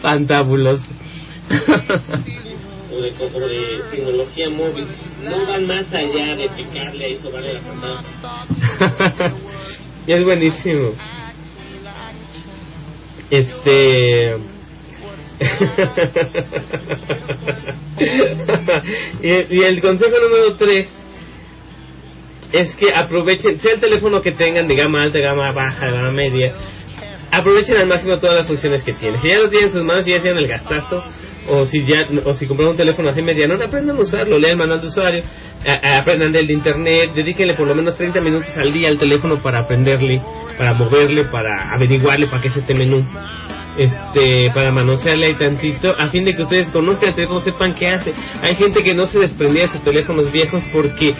Fantabuloso. 0.01 0.87
o 2.91 3.01
de, 3.01 3.11
de 3.11 3.83
tecnología 3.91 4.49
móvil. 4.51 4.87
No 5.25 5.47
van 5.47 5.67
más 5.67 5.93
allá 5.93 6.37
de 6.37 6.49
picarle 6.57 7.05
ahí 7.05 7.17
sobarle 7.17 7.55
la 7.55 7.61
pantalla. 7.61 8.05
es 10.07 10.25
buenísimo. 10.25 10.93
Este. 13.31 14.37
y, 19.23 19.29
y 19.29 19.63
el 19.63 19.81
consejo 19.81 20.17
número 20.21 20.57
3 20.57 21.08
es 22.53 22.75
que 22.77 22.87
aprovechen, 22.95 23.59
sea 23.61 23.75
el 23.75 23.81
teléfono 23.81 24.21
que 24.21 24.33
tengan 24.33 24.67
de 24.67 24.75
gama 24.75 25.03
alta, 25.03 25.19
gama 25.19 25.53
baja, 25.53 25.87
gama 25.91 26.11
media, 26.11 26.53
aprovechen 27.31 27.77
al 27.77 27.87
máximo 27.89 28.19
todas 28.19 28.37
las 28.37 28.47
funciones 28.47 28.83
que 28.83 28.93
tiene. 28.95 29.21
Si 29.21 29.29
ya 29.29 29.39
lo 29.39 29.49
tienen 29.51 29.69
en 29.69 29.75
sus 29.75 29.85
manos, 29.85 30.05
si 30.05 30.11
ya 30.13 30.19
hicieron 30.19 30.39
el 30.39 30.49
gastazo, 30.49 31.03
o 31.51 31.65
si 31.65 31.85
ya, 31.85 32.03
o 32.25 32.33
si 32.35 32.47
compraron 32.47 32.73
un 32.73 32.77
teléfono 32.77 33.09
así 33.11 33.23
mediano, 33.23 33.55
aprendan 33.63 33.97
a 33.97 34.01
usarlo, 34.01 34.39
lean 34.39 34.59
manual 34.59 34.81
de 34.81 34.87
usuario, 34.89 35.23
a- 35.67 35.97
aprendan 35.97 36.31
del 36.33 36.47
de 36.47 36.53
internet, 36.53 37.11
dedíquenle 37.15 37.55
por 37.55 37.67
lo 37.67 37.75
menos 37.75 37.97
30 37.97 38.21
minutos 38.21 38.57
al 38.57 38.73
día 38.73 38.89
al 38.89 38.99
teléfono 38.99 39.37
para 39.43 39.61
aprenderle, 39.61 40.21
para 40.57 40.75
moverle, 40.75 41.25
para 41.25 41.73
averiguarle 41.73 42.27
para 42.27 42.43
qué 42.43 42.49
es 42.49 42.57
este 42.57 42.75
menú. 42.75 43.03
Este, 43.77 44.51
para 44.53 44.73
manosearle 44.73 45.27
ahí 45.29 45.35
tantito, 45.35 45.95
a 45.97 46.09
fin 46.09 46.25
de 46.25 46.35
que 46.35 46.43
ustedes 46.43 46.69
conozcan 46.71 47.11
el 47.11 47.15
teléfono, 47.15 47.39
sepan 47.41 47.75
qué 47.75 47.87
hace. 47.89 48.13
Hay 48.43 48.57
gente 48.57 48.83
que 48.83 48.93
no 48.93 49.07
se 49.07 49.21
desprendía 49.21 49.63
de 49.63 49.69
sus 49.69 49.83
teléfonos 49.85 50.33
viejos 50.33 50.65
porque 50.73 51.15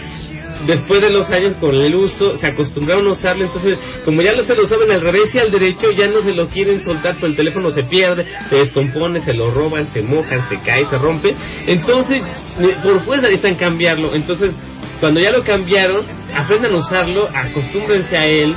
después 0.67 1.01
de 1.01 1.09
los 1.09 1.29
años 1.29 1.55
con 1.59 1.73
el 1.75 1.95
uso 1.95 2.37
se 2.37 2.47
acostumbraron 2.47 3.07
a 3.07 3.11
usarlo 3.11 3.43
entonces 3.45 3.77
como 4.03 4.21
ya 4.21 4.33
no 4.33 4.43
se 4.43 4.55
lo 4.55 4.65
saben 4.67 4.91
al 4.91 5.01
revés 5.01 5.33
y 5.33 5.39
al 5.39 5.51
derecho 5.51 5.91
ya 5.91 6.07
no 6.07 6.21
se 6.21 6.33
lo 6.33 6.47
quieren 6.47 6.81
soltar 6.83 7.15
pero 7.15 7.27
el 7.27 7.35
teléfono 7.35 7.69
se 7.69 7.83
pierde 7.83 8.25
se 8.49 8.55
descompone 8.57 9.21
se 9.21 9.33
lo 9.33 9.51
roban 9.51 9.87
se 9.93 10.01
mojan 10.01 10.47
se 10.49 10.57
cae 10.57 10.85
se 10.85 10.97
rompe. 10.97 11.33
Entonces 11.67 12.19
eh, 12.59 12.75
por 12.83 13.03
fuerza 13.05 13.27
necesitan 13.27 13.55
cambiarlo. 13.55 14.13
Entonces 14.13 14.53
cuando 14.99 15.19
ya 15.21 15.31
lo 15.31 15.43
cambiaron 15.43 16.05
aprendan 16.35 16.73
a 16.73 16.77
usarlo 16.77 17.29
acostúmbrense 17.33 18.17
a 18.17 18.25
él 18.27 18.53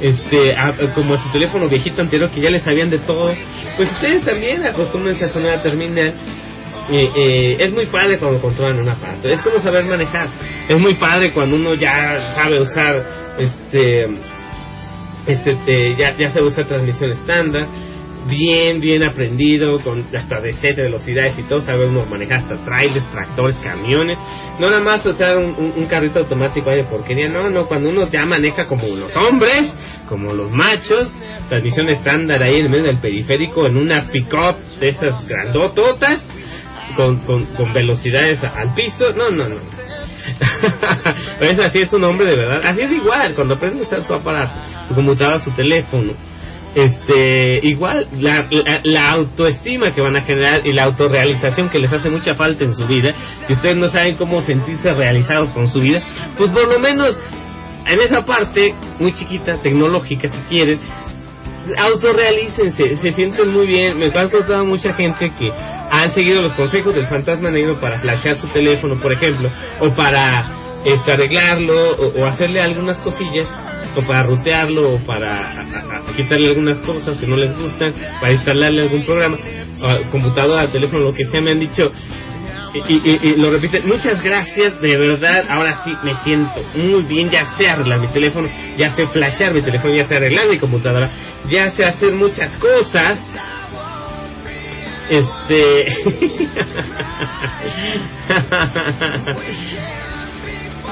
este 0.00 0.54
a- 0.54 0.68
a- 0.68 0.92
como 0.94 1.16
su 1.16 1.30
teléfono 1.32 1.68
viejito 1.68 2.00
anterior 2.00 2.30
que 2.30 2.40
ya 2.40 2.50
le 2.50 2.60
sabían 2.60 2.90
de 2.90 2.98
todo. 2.98 3.34
Pues 3.76 3.92
ustedes 3.92 4.24
también 4.24 4.62
acostúmbrense 4.66 5.26
a 5.26 5.28
sonar 5.28 5.58
a 5.58 5.62
terminal 5.62 6.14
eh, 6.90 7.08
eh, 7.16 7.56
es 7.60 7.72
muy 7.72 7.86
padre 7.86 8.18
cuando 8.18 8.40
controlan 8.40 8.78
un 8.80 8.88
aparato, 8.88 9.28
es 9.28 9.40
como 9.40 9.58
saber 9.58 9.84
manejar, 9.84 10.28
es 10.68 10.76
muy 10.78 10.94
padre 10.94 11.32
cuando 11.32 11.56
uno 11.56 11.74
ya 11.74 12.18
sabe 12.34 12.60
usar, 12.60 13.04
este, 13.38 14.06
este, 15.26 15.94
ya, 15.96 16.16
ya 16.16 16.28
sabe 16.30 16.46
usar 16.46 16.66
transmisión 16.66 17.10
estándar, 17.10 17.68
bien, 18.28 18.80
bien 18.80 19.02
aprendido, 19.04 19.78
con 19.80 20.00
hasta 20.16 20.40
de 20.40 20.52
7 20.52 20.82
velocidades 20.82 21.36
y 21.38 21.42
todo, 21.44 21.60
sabe 21.60 21.86
uno 21.88 22.04
manejar 22.06 22.38
hasta 22.38 22.56
trailers, 22.64 23.08
tractores, 23.10 23.56
camiones, 23.56 24.18
no 24.60 24.68
nada 24.70 24.82
más 24.82 25.04
usar 25.06 25.38
un, 25.38 25.46
un- 25.58 25.72
un 25.76 25.86
carrito 25.86 26.20
automático 26.20 26.70
ahí 26.70 26.78
de 26.78 26.84
porquería, 26.84 27.28
no, 27.28 27.50
no, 27.50 27.66
cuando 27.66 27.88
uno 27.90 28.08
ya 28.10 28.24
maneja 28.24 28.66
como 28.66 28.86
los 28.96 29.16
hombres, 29.16 29.72
como 30.08 30.32
los 30.34 30.50
machos, 30.52 31.08
transmisión 31.48 31.88
estándar 31.88 32.42
ahí 32.42 32.60
en 32.60 32.70
medio 32.70 32.84
del 32.84 32.98
periférico, 32.98 33.66
en 33.66 33.76
una 33.76 34.04
pick-up 34.10 34.56
de 34.80 34.88
esas 34.90 35.26
grandototas, 35.28 36.24
con, 36.96 37.18
con, 37.20 37.44
con 37.46 37.72
velocidades 37.72 38.42
al 38.42 38.74
piso. 38.74 39.12
No, 39.12 39.30
no, 39.30 39.48
no. 39.48 39.56
es 41.40 41.58
así, 41.58 41.80
es 41.82 41.92
un 41.92 42.04
hombre 42.04 42.30
de 42.30 42.36
verdad. 42.36 42.60
Así 42.64 42.82
es 42.82 42.90
igual, 42.90 43.34
cuando 43.34 43.54
aprende 43.54 43.80
a 43.80 43.82
usar 43.82 44.02
su 44.02 44.14
aparato, 44.14 44.54
su 44.88 44.94
computadora, 44.94 45.38
su 45.38 45.50
teléfono. 45.52 46.12
Este, 46.74 47.60
igual, 47.66 48.08
la, 48.12 48.46
la, 48.50 48.80
la 48.84 49.08
autoestima 49.10 49.90
que 49.90 50.00
van 50.00 50.16
a 50.16 50.22
generar 50.22 50.66
y 50.66 50.72
la 50.72 50.84
autorrealización 50.84 51.68
que 51.68 51.78
les 51.78 51.92
hace 51.92 52.08
mucha 52.08 52.34
falta 52.34 52.64
en 52.64 52.72
su 52.72 52.86
vida, 52.86 53.12
y 53.48 53.52
ustedes 53.52 53.76
no 53.76 53.88
saben 53.88 54.16
cómo 54.16 54.40
sentirse 54.40 54.90
realizados 54.92 55.50
con 55.50 55.66
su 55.66 55.80
vida, 55.80 56.00
pues 56.38 56.50
por 56.50 56.68
lo 56.68 56.78
menos 56.78 57.18
en 57.86 58.00
esa 58.00 58.24
parte, 58.24 58.74
muy 58.98 59.12
chiquita, 59.12 59.54
tecnológica 59.54 60.28
si 60.28 60.38
quieren, 60.48 60.80
autorrealícense, 61.78 62.94
se 62.96 63.12
sienten 63.12 63.52
muy 63.52 63.66
bien. 63.66 63.98
Me 63.98 64.06
han 64.06 64.30
contado 64.30 64.64
mucha 64.64 64.92
gente 64.92 65.30
que 65.30 65.48
han 65.90 66.12
seguido 66.12 66.42
los 66.42 66.52
consejos 66.52 66.94
del 66.94 67.06
fantasma 67.06 67.50
negro 67.50 67.78
para 67.80 67.98
flashear 67.98 68.34
su 68.34 68.48
teléfono, 68.48 68.96
por 68.96 69.12
ejemplo, 69.12 69.50
o 69.80 69.94
para 69.94 70.46
este, 70.84 71.12
arreglarlo, 71.12 71.90
o, 71.90 72.26
hacerle 72.26 72.60
algunas 72.62 72.96
cosillas, 72.98 73.48
o 73.96 74.02
para 74.02 74.24
rutearlo, 74.24 74.94
o 74.94 74.98
para 74.98 75.64
quitarle 76.16 76.48
algunas 76.48 76.78
cosas 76.78 77.18
que 77.18 77.26
no 77.26 77.36
les 77.36 77.56
gustan, 77.56 77.92
para 78.20 78.32
instalarle 78.32 78.82
algún 78.82 79.04
programa, 79.04 79.36
o 79.80 80.10
computadora, 80.10 80.68
teléfono, 80.68 81.04
lo 81.04 81.14
que 81.14 81.24
sea, 81.24 81.40
me 81.40 81.52
han 81.52 81.60
dicho. 81.60 81.90
Y, 82.74 82.78
y- 82.94 83.18
y 83.22 83.36
lo 83.36 83.50
repiten, 83.50 83.86
muchas 83.86 84.22
gracias, 84.22 84.80
de 84.80 84.96
verdad, 84.96 85.44
ahora 85.50 85.82
sí 85.84 85.92
me 86.02 86.14
siento 86.24 86.58
muy 86.74 87.02
bien, 87.02 87.28
ya 87.28 87.44
sé 87.56 87.68
arreglar 87.68 88.00
mi 88.00 88.08
teléfono, 88.08 88.48
ya 88.78 88.88
sé 88.90 89.06
flashear 89.08 89.52
mi 89.52 89.60
teléfono, 89.60 89.92
ya 89.94 90.06
sé 90.06 90.14
arreglar 90.16 90.46
mi 90.50 90.58
computadora, 90.58 91.10
ya 91.50 91.68
sé 91.70 91.84
hacer 91.84 92.12
muchas 92.12 92.50
cosas. 92.56 93.20
Este... 95.10 95.84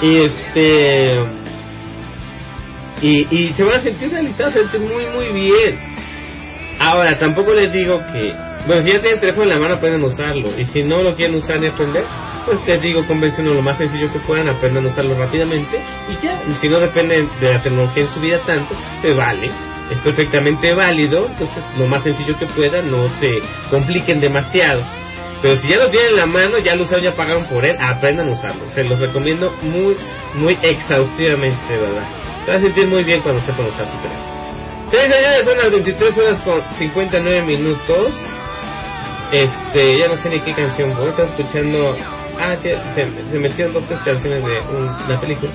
y 0.02 0.24
este... 0.26 1.20
Y, 3.02 3.26
y 3.34 3.54
se 3.54 3.64
van 3.64 3.78
a 3.78 3.82
sentir 3.82 4.10
realizados, 4.10 4.52
se 4.52 4.60
sentir 4.60 4.80
muy, 4.80 5.06
muy 5.14 5.32
bien. 5.32 5.78
Ahora, 6.78 7.18
tampoco 7.18 7.54
les 7.54 7.72
digo 7.72 7.98
que 8.12 8.34
Bueno, 8.66 8.82
si 8.82 8.92
ya 8.92 9.00
tienen 9.00 9.20
teléfono 9.20 9.50
en 9.50 9.60
la 9.60 9.68
mano 9.68 9.80
pueden 9.80 10.02
usarlo. 10.02 10.48
Y 10.58 10.64
si 10.64 10.82
no 10.82 11.02
lo 11.02 11.14
quieren 11.14 11.36
usar 11.36 11.60
ni 11.60 11.68
aprender, 11.68 12.04
pues 12.44 12.64
te 12.64 12.78
digo, 12.78 13.06
convenciono 13.06 13.52
lo 13.54 13.62
más 13.62 13.78
sencillo 13.78 14.12
que 14.12 14.18
puedan, 14.20 14.48
aprendan 14.48 14.84
a 14.84 14.88
usarlo 14.88 15.14
rápidamente. 15.14 15.80
Y 16.08 16.24
ya, 16.24 16.40
si 16.60 16.68
no 16.68 16.80
dependen 16.80 17.28
de 17.40 17.52
la 17.52 17.62
tecnología 17.62 18.02
en 18.02 18.10
su 18.10 18.20
vida 18.20 18.38
tanto, 18.46 18.74
se 19.02 19.14
vale. 19.14 19.50
Es 19.90 19.98
perfectamente 20.04 20.74
válido. 20.74 21.26
Entonces, 21.26 21.64
lo 21.78 21.86
más 21.86 22.02
sencillo 22.02 22.38
que 22.38 22.46
puedan, 22.46 22.90
no 22.90 23.08
se 23.08 23.42
compliquen 23.70 24.20
demasiado. 24.20 24.82
Pero 25.42 25.56
si 25.56 25.68
ya 25.68 25.78
lo 25.78 25.88
tienen 25.88 26.10
en 26.10 26.16
la 26.16 26.26
mano, 26.26 26.58
ya 26.58 26.74
lo 26.76 26.82
usaron, 26.82 27.02
ya 27.02 27.14
pagaron 27.14 27.44
por 27.46 27.64
él, 27.64 27.76
aprendan 27.80 28.28
a 28.28 28.32
usarlo. 28.32 28.68
Se 28.74 28.84
los 28.84 28.98
recomiendo 28.98 29.54
muy, 29.62 29.96
muy 30.34 30.58
exhaustivamente, 30.62 31.78
verdad. 31.78 32.06
Se 32.44 32.50
va 32.50 32.56
a 32.56 32.60
sentir 32.60 32.86
muy 32.86 33.04
bien 33.04 33.22
cuando 33.22 33.40
sepan 33.40 33.66
usar 33.66 33.86
su 33.86 33.96
teléfono. 33.96 34.40
Señores, 34.90 35.44
son 35.44 35.56
las 35.56 35.70
23 35.70 36.18
horas 36.18 36.40
con 36.40 36.62
59 36.76 37.42
minutos. 37.42 38.14
Este, 39.32 39.98
ya 39.98 40.08
no 40.08 40.16
sé 40.16 40.28
ni 40.28 40.40
qué 40.40 40.52
canción 40.54 40.94
voy, 40.96 41.08
estaba 41.08 41.28
escuchando. 41.28 41.96
Ah, 42.38 42.56
se, 42.56 42.70
se 43.30 43.38
metieron 43.38 43.72
dos 43.74 43.84
tres 43.86 44.00
canciones 44.02 44.42
de 44.44 44.58
un- 44.74 44.88
una 45.06 45.20
película. 45.20 45.52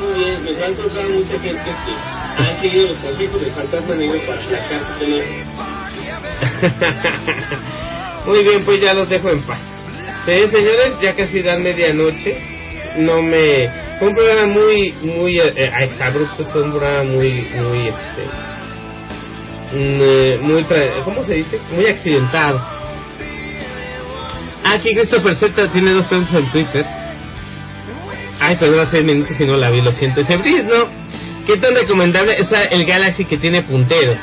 muy 0.00 0.14
bien, 0.18 0.44
me 0.44 0.52
va 0.54 0.66
a 0.66 0.68
encontrar 0.70 1.08
mucha 1.08 1.38
gente 1.38 1.64
que 1.64 2.42
ha 2.42 2.60
seguido 2.60 2.88
los 2.88 2.96
consejos 2.98 3.40
del 3.40 3.50
fantasma 3.52 3.94
negro 3.96 4.18
para 4.26 4.40
sacar 4.42 4.80
su 4.84 4.92
teléfono. 4.98 5.44
Muy 8.26 8.42
bien, 8.44 8.64
pues 8.64 8.80
ya 8.80 8.94
los 8.94 9.08
dejo 9.08 9.30
en 9.30 9.42
paz. 9.42 9.60
Señores, 10.26 11.00
ya 11.00 11.14
casi 11.14 11.42
dan 11.42 11.62
medianoche. 11.62 12.36
No 12.98 13.22
me. 13.22 13.68
Fue 13.98 14.08
un 14.08 14.14
programa 14.14 14.46
muy, 14.52 14.92
muy 15.02 15.38
eh, 15.38 15.44
eh, 15.56 15.70
exabrupto, 15.80 16.44
fue 16.44 16.62
un 16.62 16.70
programa 16.72 17.04
muy, 17.04 17.48
muy, 17.56 17.88
este. 17.88 18.22
Mm, 19.72 20.00
eh, 20.00 20.38
Muy, 20.40 20.64
¿cómo 21.04 21.22
se 21.22 21.34
dice? 21.34 21.58
Muy 21.74 21.86
accidentado. 21.86 22.60
Ah, 24.64 24.74
Aquí 24.74 24.94
Christopher 24.94 25.34
Z 25.34 25.72
tiene 25.72 25.92
dos 25.92 26.06
preguntas 26.06 26.34
en 26.34 26.50
Twitter. 26.50 26.84
Ay, 28.40 28.56
perdón, 28.56 28.80
hace 28.80 29.02
minutos 29.02 29.40
y 29.40 29.46
no 29.46 29.56
la 29.56 29.70
vi, 29.70 29.80
lo 29.80 29.90
siento. 29.90 30.20
Ese 30.20 30.36
Bris, 30.36 30.64
¿no? 30.64 30.86
¿Qué 31.46 31.56
tan 31.56 31.74
recomendable 31.74 32.34
es 32.38 32.50
el 32.70 32.84
Galaxy 32.84 33.24
que 33.24 33.38
tiene 33.38 33.62
puntero? 33.62 34.14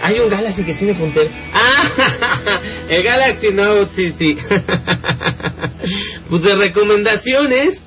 Hay 0.00 0.18
un 0.20 0.30
Galaxy 0.30 0.62
que 0.62 0.74
tiene 0.74 0.94
puntero. 0.94 1.28
Ah, 1.52 2.60
el 2.88 3.02
Galaxy 3.02 3.48
Note, 3.48 3.90
sí, 3.94 4.10
sí. 4.12 4.36
pues 6.30 6.42
de 6.42 6.54
recomendaciones, 6.54 7.82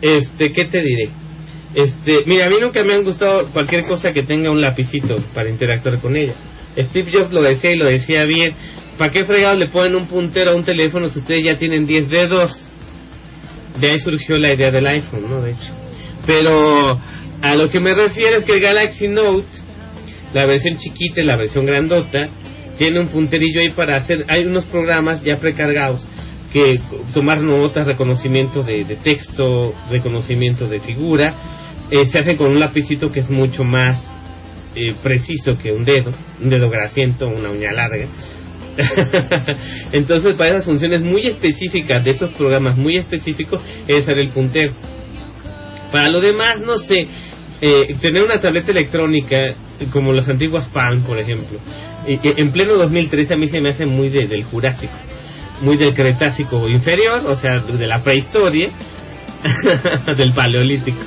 este, 0.00 0.52
¿qué 0.52 0.64
te 0.66 0.82
diré? 0.82 1.10
Este, 1.76 2.24
mira, 2.24 2.46
a 2.46 2.48
mí 2.48 2.56
nunca 2.58 2.82
me 2.84 2.94
han 2.94 3.04
gustado 3.04 3.50
cualquier 3.52 3.84
cosa 3.84 4.10
que 4.10 4.22
tenga 4.22 4.50
un 4.50 4.62
lapicito 4.62 5.18
para 5.34 5.50
interactuar 5.50 6.00
con 6.00 6.16
ella. 6.16 6.32
Steve 6.74 7.12
Jobs 7.12 7.34
lo 7.34 7.42
decía 7.42 7.70
y 7.72 7.76
lo 7.76 7.84
decía 7.84 8.24
bien. 8.24 8.54
¿Para 8.96 9.12
qué 9.12 9.26
fregados 9.26 9.58
le 9.58 9.68
ponen 9.68 9.94
un 9.94 10.06
puntero 10.06 10.52
a 10.52 10.56
un 10.56 10.64
teléfono 10.64 11.06
si 11.10 11.18
ustedes 11.18 11.44
ya 11.44 11.58
tienen 11.58 11.86
10 11.86 12.08
dedos? 12.08 12.70
De 13.78 13.90
ahí 13.90 14.00
surgió 14.00 14.38
la 14.38 14.54
idea 14.54 14.70
del 14.70 14.86
iPhone, 14.86 15.26
¿no? 15.28 15.42
De 15.42 15.50
hecho. 15.50 15.74
Pero 16.26 16.98
a 17.42 17.54
lo 17.54 17.68
que 17.68 17.78
me 17.78 17.92
refiero 17.92 18.38
es 18.38 18.44
que 18.44 18.52
el 18.52 18.60
Galaxy 18.60 19.08
Note, 19.08 19.44
la 20.32 20.46
versión 20.46 20.78
chiquita 20.78 21.20
y 21.20 21.26
la 21.26 21.36
versión 21.36 21.66
grandota, 21.66 22.28
tiene 22.78 23.00
un 23.00 23.08
punterillo 23.08 23.60
ahí 23.60 23.68
para 23.68 23.98
hacer. 23.98 24.24
Hay 24.28 24.46
unos 24.46 24.64
programas 24.64 25.22
ya 25.22 25.36
precargados 25.36 26.08
que 26.54 26.80
tomar 27.12 27.42
notas, 27.42 27.86
reconocimiento 27.86 28.62
de 28.62 28.96
texto, 29.04 29.74
reconocimiento 29.90 30.66
de 30.66 30.78
figura, 30.78 31.34
eh, 31.90 32.04
se 32.06 32.18
hacen 32.18 32.36
con 32.36 32.50
un 32.50 32.60
lapicito 32.60 33.10
que 33.12 33.20
es 33.20 33.30
mucho 33.30 33.64
más 33.64 34.02
eh, 34.74 34.94
preciso 35.02 35.56
que 35.58 35.72
un 35.72 35.84
dedo, 35.84 36.10
un 36.42 36.50
dedo 36.50 36.68
grasiento, 36.70 37.26
una 37.26 37.50
uña 37.50 37.72
larga. 37.72 38.06
Entonces, 39.92 40.36
para 40.36 40.50
esas 40.50 40.64
funciones 40.66 41.00
muy 41.00 41.26
específicas 41.26 42.04
de 42.04 42.10
esos 42.10 42.30
programas 42.34 42.76
muy 42.76 42.96
específicos, 42.96 43.62
es 43.88 44.00
usar 44.04 44.18
el 44.18 44.28
puntero. 44.28 44.72
Para 45.90 46.10
lo 46.10 46.20
demás, 46.20 46.60
no 46.60 46.76
sé, 46.76 47.06
eh, 47.60 47.94
tener 48.02 48.22
una 48.22 48.38
tableta 48.38 48.72
electrónica 48.72 49.36
como 49.92 50.12
las 50.12 50.28
antiguas 50.28 50.66
Palm, 50.68 51.02
por 51.02 51.18
ejemplo, 51.18 51.58
en 52.06 52.50
pleno 52.52 52.74
2013 52.74 53.34
a 53.34 53.36
mí 53.36 53.48
se 53.48 53.60
me 53.60 53.70
hace 53.70 53.86
muy 53.86 54.10
de- 54.10 54.26
del 54.26 54.44
Jurásico, 54.44 54.92
muy 55.62 55.76
del 55.78 55.94
Cretácico 55.94 56.68
inferior, 56.68 57.24
o 57.26 57.34
sea, 57.34 57.60
de 57.60 57.86
la 57.86 58.02
prehistoria, 58.02 58.70
del 60.16 60.32
Paleolítico. 60.32 60.98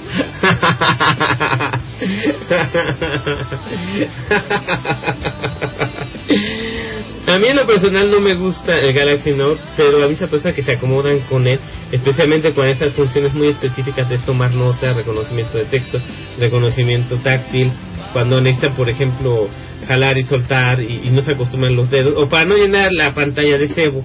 A 7.28 7.38
mí 7.38 7.48
en 7.48 7.58
lo 7.58 7.66
personal 7.68 8.10
no 8.10 8.22
me 8.22 8.34
gusta 8.34 8.76
el 8.76 8.92
Galaxy 8.92 9.34
Note, 9.34 9.62
pero 9.78 10.02
hay 10.02 10.10
muchas 10.10 10.30
personas 10.30 10.56
que 10.56 10.64
se 10.64 10.72
acomodan 10.72 11.20
con 11.30 11.46
él, 11.46 11.60
especialmente 11.92 12.54
con 12.54 12.66
esas 12.66 12.92
funciones 12.94 13.36
muy 13.36 13.50
específicas 13.50 14.10
de 14.10 14.18
tomar 14.18 14.52
nota, 14.56 14.94
reconocimiento 14.94 15.58
de 15.60 15.66
texto, 15.66 16.00
reconocimiento 16.40 17.18
táctil, 17.18 17.72
cuando 18.14 18.42
necesitan, 18.42 18.76
por 18.76 18.90
ejemplo, 18.90 19.48
jalar 19.88 20.18
y 20.18 20.24
soltar 20.24 20.82
y, 20.82 21.02
y 21.04 21.10
no 21.12 21.22
se 21.22 21.34
acostumbran 21.34 21.76
los 21.76 21.92
dedos, 21.92 22.16
o 22.18 22.28
para 22.28 22.46
no 22.46 22.56
llenar 22.56 22.90
la 22.92 23.14
pantalla 23.14 23.58
de 23.58 23.68
cebo 23.68 24.04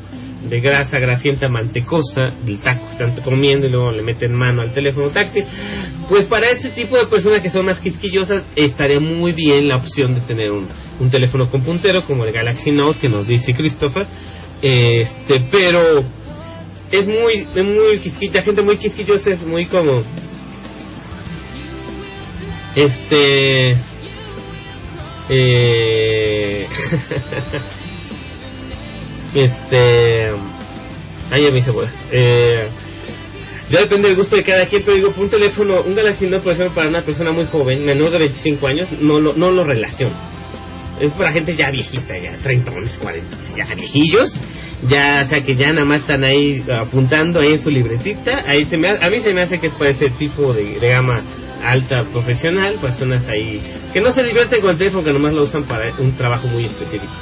de 0.49 0.61
grasa 0.61 0.99
grasienta 0.99 1.49
mantecosa 1.49 2.29
del 2.45 2.61
taco 2.61 2.87
que 2.87 2.93
están 2.93 3.23
comiendo 3.23 3.67
y 3.67 3.71
luego 3.71 3.91
le 3.91 4.03
meten 4.03 4.35
mano 4.35 4.63
al 4.63 4.73
teléfono 4.73 5.11
táctil. 5.11 5.45
Pues 6.09 6.27
para 6.27 6.51
este 6.51 6.71
tipo 6.71 6.97
de 6.97 7.07
personas 7.07 7.41
que 7.41 7.51
son 7.51 7.65
más 7.65 7.81
quisquillosas 7.81 8.45
estaría 8.55 9.01
muy 9.01 9.33
bien 9.33 9.69
la 9.69 9.77
opción 9.77 10.15
de 10.15 10.21
tener 10.21 10.51
un, 10.51 10.67
un 11.01 11.11
teléfono 11.11 11.47
con 11.51 11.65
puntero 11.65 12.05
como 12.05 12.25
el 12.25 12.33
Galaxy 12.33 12.71
Note 12.73 13.01
que 13.01 13.09
nos 13.09 13.27
dice 13.27 13.53
Christopher. 13.53 14.07
Este 14.63 15.41
pero 15.51 16.05
es 16.91 17.07
muy 17.07 17.47
es 17.55 17.63
muy 17.63 17.99
quisquilla 17.99 18.43
gente 18.43 18.63
muy 18.63 18.77
quisquillosa 18.77 19.31
es 19.31 19.45
muy 19.47 19.67
como 19.67 19.99
este 22.75 23.73
eh, 25.29 26.69
este 29.35 30.33
ya 31.31 31.51
me 31.51 31.59
hice 31.59 31.71
bolas. 31.71 31.93
eh, 32.13 32.69
ya 33.71 33.81
depende 33.81 34.09
del 34.09 34.17
gusto 34.17 34.37
de 34.37 34.43
cada 34.43 34.67
quien 34.67 34.83
pero 34.85 34.97
digo 34.97 35.11
un 35.17 35.29
teléfono 35.31 35.83
un 35.83 35.95
Galaxy 35.95 36.27
Note 36.27 36.43
por 36.45 36.53
ejemplo 36.53 36.75
para 36.75 36.89
una 36.89 37.05
persona 37.05 37.33
muy 37.33 37.47
joven 37.47 37.85
menor 37.85 38.11
de 38.11 38.19
25 38.19 38.67
años 38.67 38.89
no 39.01 39.19
lo, 39.21 39.33
no 39.35 39.51
lo 39.51 39.65
relaciono 39.65 40.15
es 41.01 41.13
para 41.15 41.33
gente 41.33 41.57
ya 41.57 41.71
viejita 41.71 42.17
ya 42.19 42.37
30 42.41 42.71
40 43.01 43.37
ya 43.57 43.75
viejillos 43.75 44.39
ya 44.89 45.23
o 45.25 45.29
sea 45.29 45.41
que 45.41 45.57
ya 45.57 45.69
nada 45.73 45.85
más 45.87 45.99
están 45.99 46.23
ahí 46.25 46.63
apuntando 46.73 47.41
ahí 47.41 47.53
en 47.53 47.59
su 47.59 47.71
libretita. 47.71 48.43
Ahí 48.47 48.65
se 48.67 48.77
me 48.77 48.89
ha- 48.91 48.99
a 49.01 49.09
mí 49.09 49.21
se 49.21 49.33
me 49.33 49.41
hace 49.41 49.59
que 49.59 49.69
es 49.69 49.73
para 49.75 49.91
ese 49.91 50.11
tipo 50.11 50.53
de, 50.53 50.79
de 50.79 50.89
gama 50.91 51.23
alta 51.65 52.03
profesional 52.13 52.77
personas 52.81 53.27
ahí 53.27 53.61
que 53.95 54.01
no 54.03 54.13
se 54.13 54.23
divierten 54.23 54.61
con 54.61 54.71
el 54.73 54.77
teléfono 54.77 55.03
que 55.03 55.13
nomás 55.13 55.33
lo 55.33 55.45
usan 55.45 55.65
para 55.65 55.95
un 55.99 56.13
trabajo 56.17 56.47
muy 56.49 56.67
específico 56.67 57.13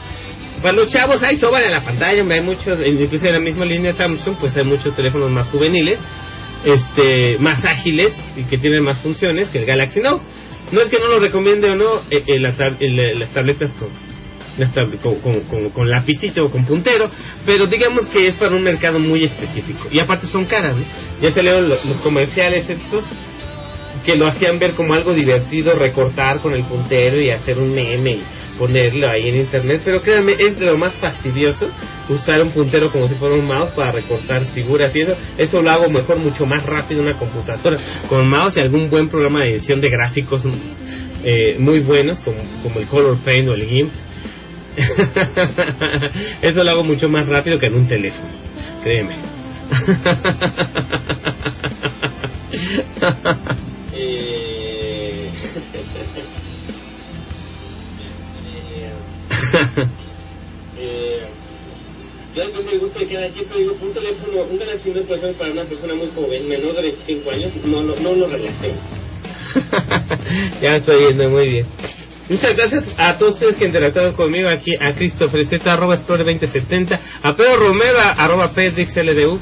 para 0.63 0.75
los 0.77 0.89
chavos 0.89 1.23
hay 1.23 1.37
soban 1.37 1.65
en 1.65 1.73
la 1.73 1.81
pantalla, 1.83 2.23
hay 2.29 2.41
muchos, 2.43 2.79
incluso 2.87 3.27
en 3.27 3.35
la 3.35 3.41
misma 3.41 3.65
línea 3.65 3.95
Samsung, 3.95 4.37
pues 4.39 4.57
hay 4.57 4.65
muchos 4.65 4.95
teléfonos 4.97 5.31
más 5.31 5.49
juveniles, 5.51 6.01
este, 6.65 7.37
más 7.39 7.65
ágiles 7.65 8.17
y 8.37 8.45
que 8.45 8.57
tienen 8.59 8.85
más 8.85 8.99
funciones 9.01 9.49
que 9.49 9.59
el 9.59 9.67
Galaxy 9.67 10.01
Note. 10.01 10.23
No 10.71 10.81
es 10.81 10.89
que 10.89 10.99
no 10.99 11.07
lo 11.09 11.19
recomiende 11.19 11.69
o 11.71 11.77
no, 11.77 11.97
eh, 12.11 12.23
eh, 12.27 12.39
la 12.39 12.53
tab- 12.53 12.77
el- 12.81 13.19
las 13.19 13.31
tabletas 13.31 13.73
con, 13.73 13.89
las 14.59 14.73
tab- 14.75 14.99
con, 15.01 15.17
con, 15.17 15.41
con- 15.43 15.71
con 15.71 15.91
lapicito 15.91 16.45
o 16.47 16.51
con 16.51 16.65
puntero, 16.65 17.11
pero 17.45 17.67
digamos 17.67 18.07
que 18.07 18.29
es 18.29 18.37
para 18.37 18.57
un 18.57 18.63
mercado 18.63 18.99
muy 18.99 19.25
específico. 19.25 19.89
Y 19.91 19.99
aparte 19.99 20.27
son 20.29 20.47
caras, 20.47 20.77
¿no? 20.77 20.85
Ya 21.21 21.33
salieron 21.33 21.69
lo- 21.69 21.77
los 21.85 21.97
comerciales 22.03 22.71
estos 22.71 23.05
que 24.05 24.17
lo 24.17 24.27
hacían 24.27 24.59
ver 24.59 24.75
como 24.75 24.95
algo 24.95 25.13
divertido 25.15 25.75
recortar 25.75 26.41
con 26.41 26.55
el 26.55 26.65
puntero 26.65 27.21
y 27.21 27.31
hacer 27.31 27.59
un 27.59 27.75
meme 27.75 28.13
y 28.13 28.23
ponerlo 28.59 29.09
ahí 29.11 29.29
en 29.29 29.37
internet, 29.37 29.83
pero 29.85 30.01
créanme, 30.01 30.33
es 30.39 30.61
lo 30.61 30.77
más 30.77 30.95
fastidioso 30.95 31.69
usar 32.09 32.43
un 32.43 32.51
puntero 32.51 32.91
como 32.93 33.09
si 33.09 33.15
fuera 33.15 33.35
un 33.35 33.47
mouse 33.47 33.73
para 33.73 33.93
recortar 33.93 34.47
figuras 34.53 34.95
y 34.95 35.01
eso, 35.01 35.15
eso 35.39 35.63
lo 35.63 35.71
hago 35.71 35.89
mejor 35.89 36.19
mucho 36.19 36.47
más 36.47 36.65
rápido 36.65 37.01
en 37.01 37.09
una 37.09 37.19
computadora 37.19 37.79
con 38.09 38.29
mouse 38.29 38.57
y 38.57 38.61
algún 38.61 38.91
buen 38.91 39.09
programa 39.09 39.41
de 39.41 39.51
edición 39.53 39.81
de 39.81 39.89
gráficos 39.89 40.45
eh, 41.25 41.57
muy 41.59 41.81
buenos 41.81 42.21
como, 42.21 42.39
como 42.63 42.81
el 42.81 42.87
Color 42.87 43.17
Paint 43.25 43.49
o 43.49 43.55
el 43.55 43.65
GIMP. 43.65 43.93
eso 46.43 46.65
lo 46.65 46.71
hago 46.71 46.85
mucho 46.85 47.09
más 47.09 47.29
rápido 47.29 47.59
que 47.59 47.67
en 47.67 47.75
un 47.75 47.87
teléfono, 47.87 48.31
créeme. 48.83 49.17
Eh, 58.75 58.91
eh, 60.79 61.27
ya 62.35 62.45
depende 62.47 62.71
del 62.71 62.81
gusto 62.81 62.99
de 62.99 63.07
cada 63.07 63.29
quien, 63.29 63.45
pero 63.47 63.61
digo, 63.61 63.77
un 63.83 63.93
teléfono, 63.93 64.43
un 64.45 64.59
Note, 64.59 65.01
por 65.07 65.19
ejemplo, 65.19 65.39
para 65.39 65.53
una 65.53 65.65
persona 65.65 65.95
muy 65.95 66.09
joven, 66.15 66.49
menor 66.49 66.75
de 66.75 66.83
25 66.83 67.31
años, 67.31 67.53
no, 67.65 67.83
lo- 67.83 67.97
no 67.97 68.13
lo 68.15 68.27
relaciono. 68.27 68.81
ya 70.63 70.71
me 70.71 70.79
estoy 70.79 70.99
yendo 71.09 71.29
muy 71.29 71.49
bien. 71.51 71.67
Muchas 72.31 72.57
gracias 72.57 72.85
a 72.97 73.19
todos 73.19 73.35
ustedes 73.35 73.57
que 73.57 73.67
interactuaron 73.67 74.15
conmigo 74.15 74.49
aquí, 74.49 74.71
a 74.81 74.95
Christopher 74.95 75.45
Z, 75.47 75.71
arroba 75.73 75.97
Explorer 75.97 76.25
2070, 76.25 76.99
a 77.23 77.35
Pedro 77.35 77.57
Romero, 77.57 77.99
arroba 77.99 78.49
PedrixLDU, 78.55 79.39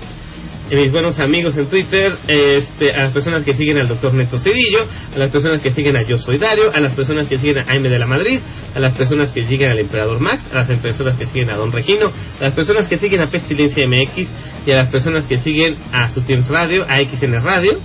mis 0.77 0.93
buenos 0.93 1.19
amigos 1.19 1.57
en 1.57 1.67
Twitter, 1.69 2.13
este, 2.29 2.93
a 2.93 2.99
las 2.99 3.13
personas 3.13 3.45
que 3.45 3.55
siguen 3.55 3.79
al 3.79 3.89
doctor 3.89 4.15
Neto 4.15 4.39
Cedillo, 4.39 4.81
a 5.15 5.19
las 5.19 5.33
personas 5.33 5.61
que 5.61 5.71
siguen 5.71 5.97
a 5.97 6.03
Yo 6.03 6.17
Soy 6.17 6.39
Dario, 6.39 6.71
a 6.73 6.81
las 6.81 6.95
personas 6.95 7.27
que 7.27 7.39
siguen 7.39 7.59
a 7.59 7.65
Jaime 7.65 7.89
de 7.89 7.99
la 7.99 8.07
Madrid, 8.07 8.39
a 8.75 8.79
las 8.79 8.95
personas 8.95 9.33
que 9.33 9.45
siguen 9.45 9.71
al 9.71 9.81
Emperador 9.81 10.21
Max, 10.21 10.49
a 10.53 10.59
las 10.59 10.79
personas 10.79 11.17
que 11.17 11.27
siguen 11.27 11.51
a 11.51 11.57
Don 11.57 11.73
Regino, 11.73 12.07
a 12.41 12.45
las 12.45 12.55
personas 12.55 12.87
que 12.87 12.99
siguen 12.99 13.21
a 13.21 13.27
Pestilencia 13.27 13.85
MX 13.87 14.31
y 14.67 14.71
a 14.71 14.77
las 14.77 14.91
personas 14.91 15.27
que 15.27 15.39
siguen 15.39 15.77
a 15.93 16.09
Sutiens 16.09 16.49
Radio, 16.49 16.85
a 16.89 17.01
XN 17.01 17.41
Radio, 17.41 17.79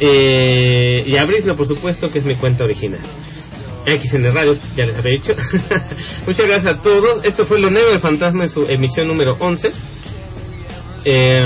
eh, 0.00 1.04
y 1.06 1.16
a 1.16 1.24
Brisno, 1.24 1.54
por 1.54 1.66
supuesto, 1.66 2.08
que 2.08 2.18
es 2.18 2.24
mi 2.24 2.34
cuenta 2.34 2.64
original. 2.64 3.00
XN 3.86 4.28
Radio, 4.32 4.54
ya 4.76 4.86
les 4.86 4.96
había 4.96 5.12
dicho. 5.12 5.32
Muchas 6.26 6.46
gracias 6.46 6.66
a 6.66 6.80
todos. 6.80 7.24
Esto 7.24 7.46
fue 7.46 7.60
Lo 7.60 7.70
Negro 7.70 7.90
del 7.90 8.00
Fantasma 8.00 8.44
en 8.44 8.50
su 8.50 8.62
emisión 8.64 9.06
número 9.06 9.34
11. 9.38 9.72
Eh, 11.04 11.36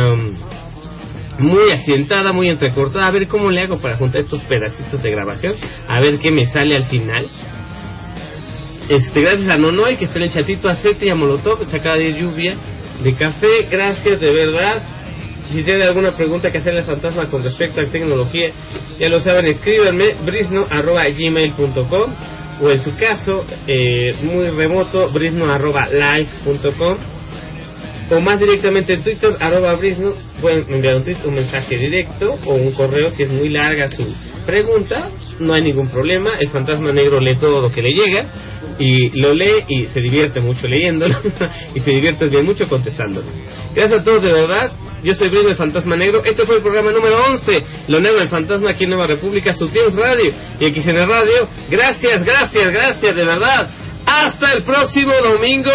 muy 1.38 1.70
accidentada, 1.70 2.32
muy 2.32 2.48
entrecortada. 2.48 3.06
A 3.06 3.10
ver 3.10 3.26
cómo 3.26 3.50
le 3.50 3.62
hago 3.62 3.78
para 3.78 3.96
juntar 3.96 4.22
estos 4.22 4.40
pedacitos 4.42 5.02
de 5.02 5.10
grabación. 5.10 5.54
A 5.88 6.00
ver 6.00 6.18
qué 6.18 6.30
me 6.30 6.46
sale 6.46 6.74
al 6.74 6.84
final. 6.84 7.26
Este, 8.88 9.20
gracias 9.20 9.50
a 9.50 9.56
Nonoy 9.56 9.96
que 9.96 10.04
está 10.04 10.18
en 10.18 10.24
el 10.24 10.30
chatito, 10.30 10.68
a 10.68 10.76
Zete 10.76 11.06
y 11.06 11.08
a 11.08 11.16
Molotov, 11.16 11.68
se 11.68 11.76
acaba 11.76 11.96
de 11.96 12.12
lluvia 12.12 12.52
de 13.02 13.12
café. 13.14 13.66
Gracias 13.70 14.20
de 14.20 14.32
verdad. 14.32 14.82
Si 15.48 15.62
tienen 15.62 15.82
alguna 15.82 16.12
pregunta 16.12 16.50
que 16.50 16.58
hacerle 16.58 16.80
al 16.80 16.86
fantasma 16.86 17.26
con 17.26 17.42
respecto 17.42 17.80
a 17.80 17.86
tecnología, 17.86 18.50
ya 18.98 19.08
lo 19.08 19.20
saben, 19.20 19.46
escríbanme 19.46 20.14
brisno.gmail.com 20.24 22.14
o 22.62 22.70
en 22.70 22.82
su 22.82 22.96
caso, 22.96 23.44
eh, 23.66 24.14
muy 24.22 24.48
remoto, 24.50 25.08
brisno.live.com 25.08 27.15
o 28.10 28.20
más 28.20 28.38
directamente 28.38 28.94
en 28.94 29.02
Twitter, 29.02 29.36
arroba 29.40 29.74
brisno, 29.76 30.12
pueden 30.40 30.64
enviar 30.72 30.94
un 30.96 31.04
tweet, 31.04 31.16
un 31.24 31.34
mensaje 31.34 31.76
directo 31.76 32.34
o 32.44 32.54
un 32.54 32.72
correo 32.72 33.10
si 33.10 33.24
es 33.24 33.30
muy 33.30 33.48
larga 33.48 33.88
su 33.88 34.04
pregunta, 34.44 35.10
no 35.40 35.52
hay 35.52 35.62
ningún 35.62 35.88
problema, 35.88 36.38
el 36.38 36.48
fantasma 36.48 36.92
negro 36.92 37.20
lee 37.20 37.36
todo 37.38 37.60
lo 37.60 37.68
que 37.68 37.82
le 37.82 37.88
llega 37.88 38.26
y 38.78 39.20
lo 39.20 39.34
lee 39.34 39.64
y 39.68 39.86
se 39.86 40.00
divierte 40.00 40.40
mucho 40.40 40.68
leyéndolo 40.68 41.18
y 41.74 41.80
se 41.80 41.90
divierte 41.90 42.28
bien 42.28 42.44
mucho 42.44 42.68
contestándolo. 42.68 43.26
Gracias 43.74 44.00
a 44.00 44.04
todos 44.04 44.22
de 44.22 44.32
verdad, 44.32 44.70
yo 45.02 45.12
soy 45.14 45.28
Bruno 45.28 45.50
el 45.50 45.56
Fantasma 45.56 45.96
Negro, 45.96 46.22
este 46.24 46.46
fue 46.46 46.56
el 46.56 46.62
programa 46.62 46.92
número 46.92 47.16
11, 47.32 47.64
Lo 47.88 48.00
Negro 48.00 48.20
el 48.20 48.28
Fantasma 48.28 48.70
aquí 48.70 48.84
en 48.84 48.90
Nueva 48.90 49.08
República, 49.08 49.52
Sutiens 49.52 49.96
Radio 49.96 50.32
y 50.60 50.66
XN 50.66 51.08
Radio, 51.08 51.48
gracias, 51.68 52.24
gracias, 52.24 52.70
gracias 52.70 53.16
de 53.16 53.24
verdad, 53.24 53.68
hasta 54.06 54.52
el 54.52 54.62
próximo 54.62 55.12
domingo. 55.22 55.70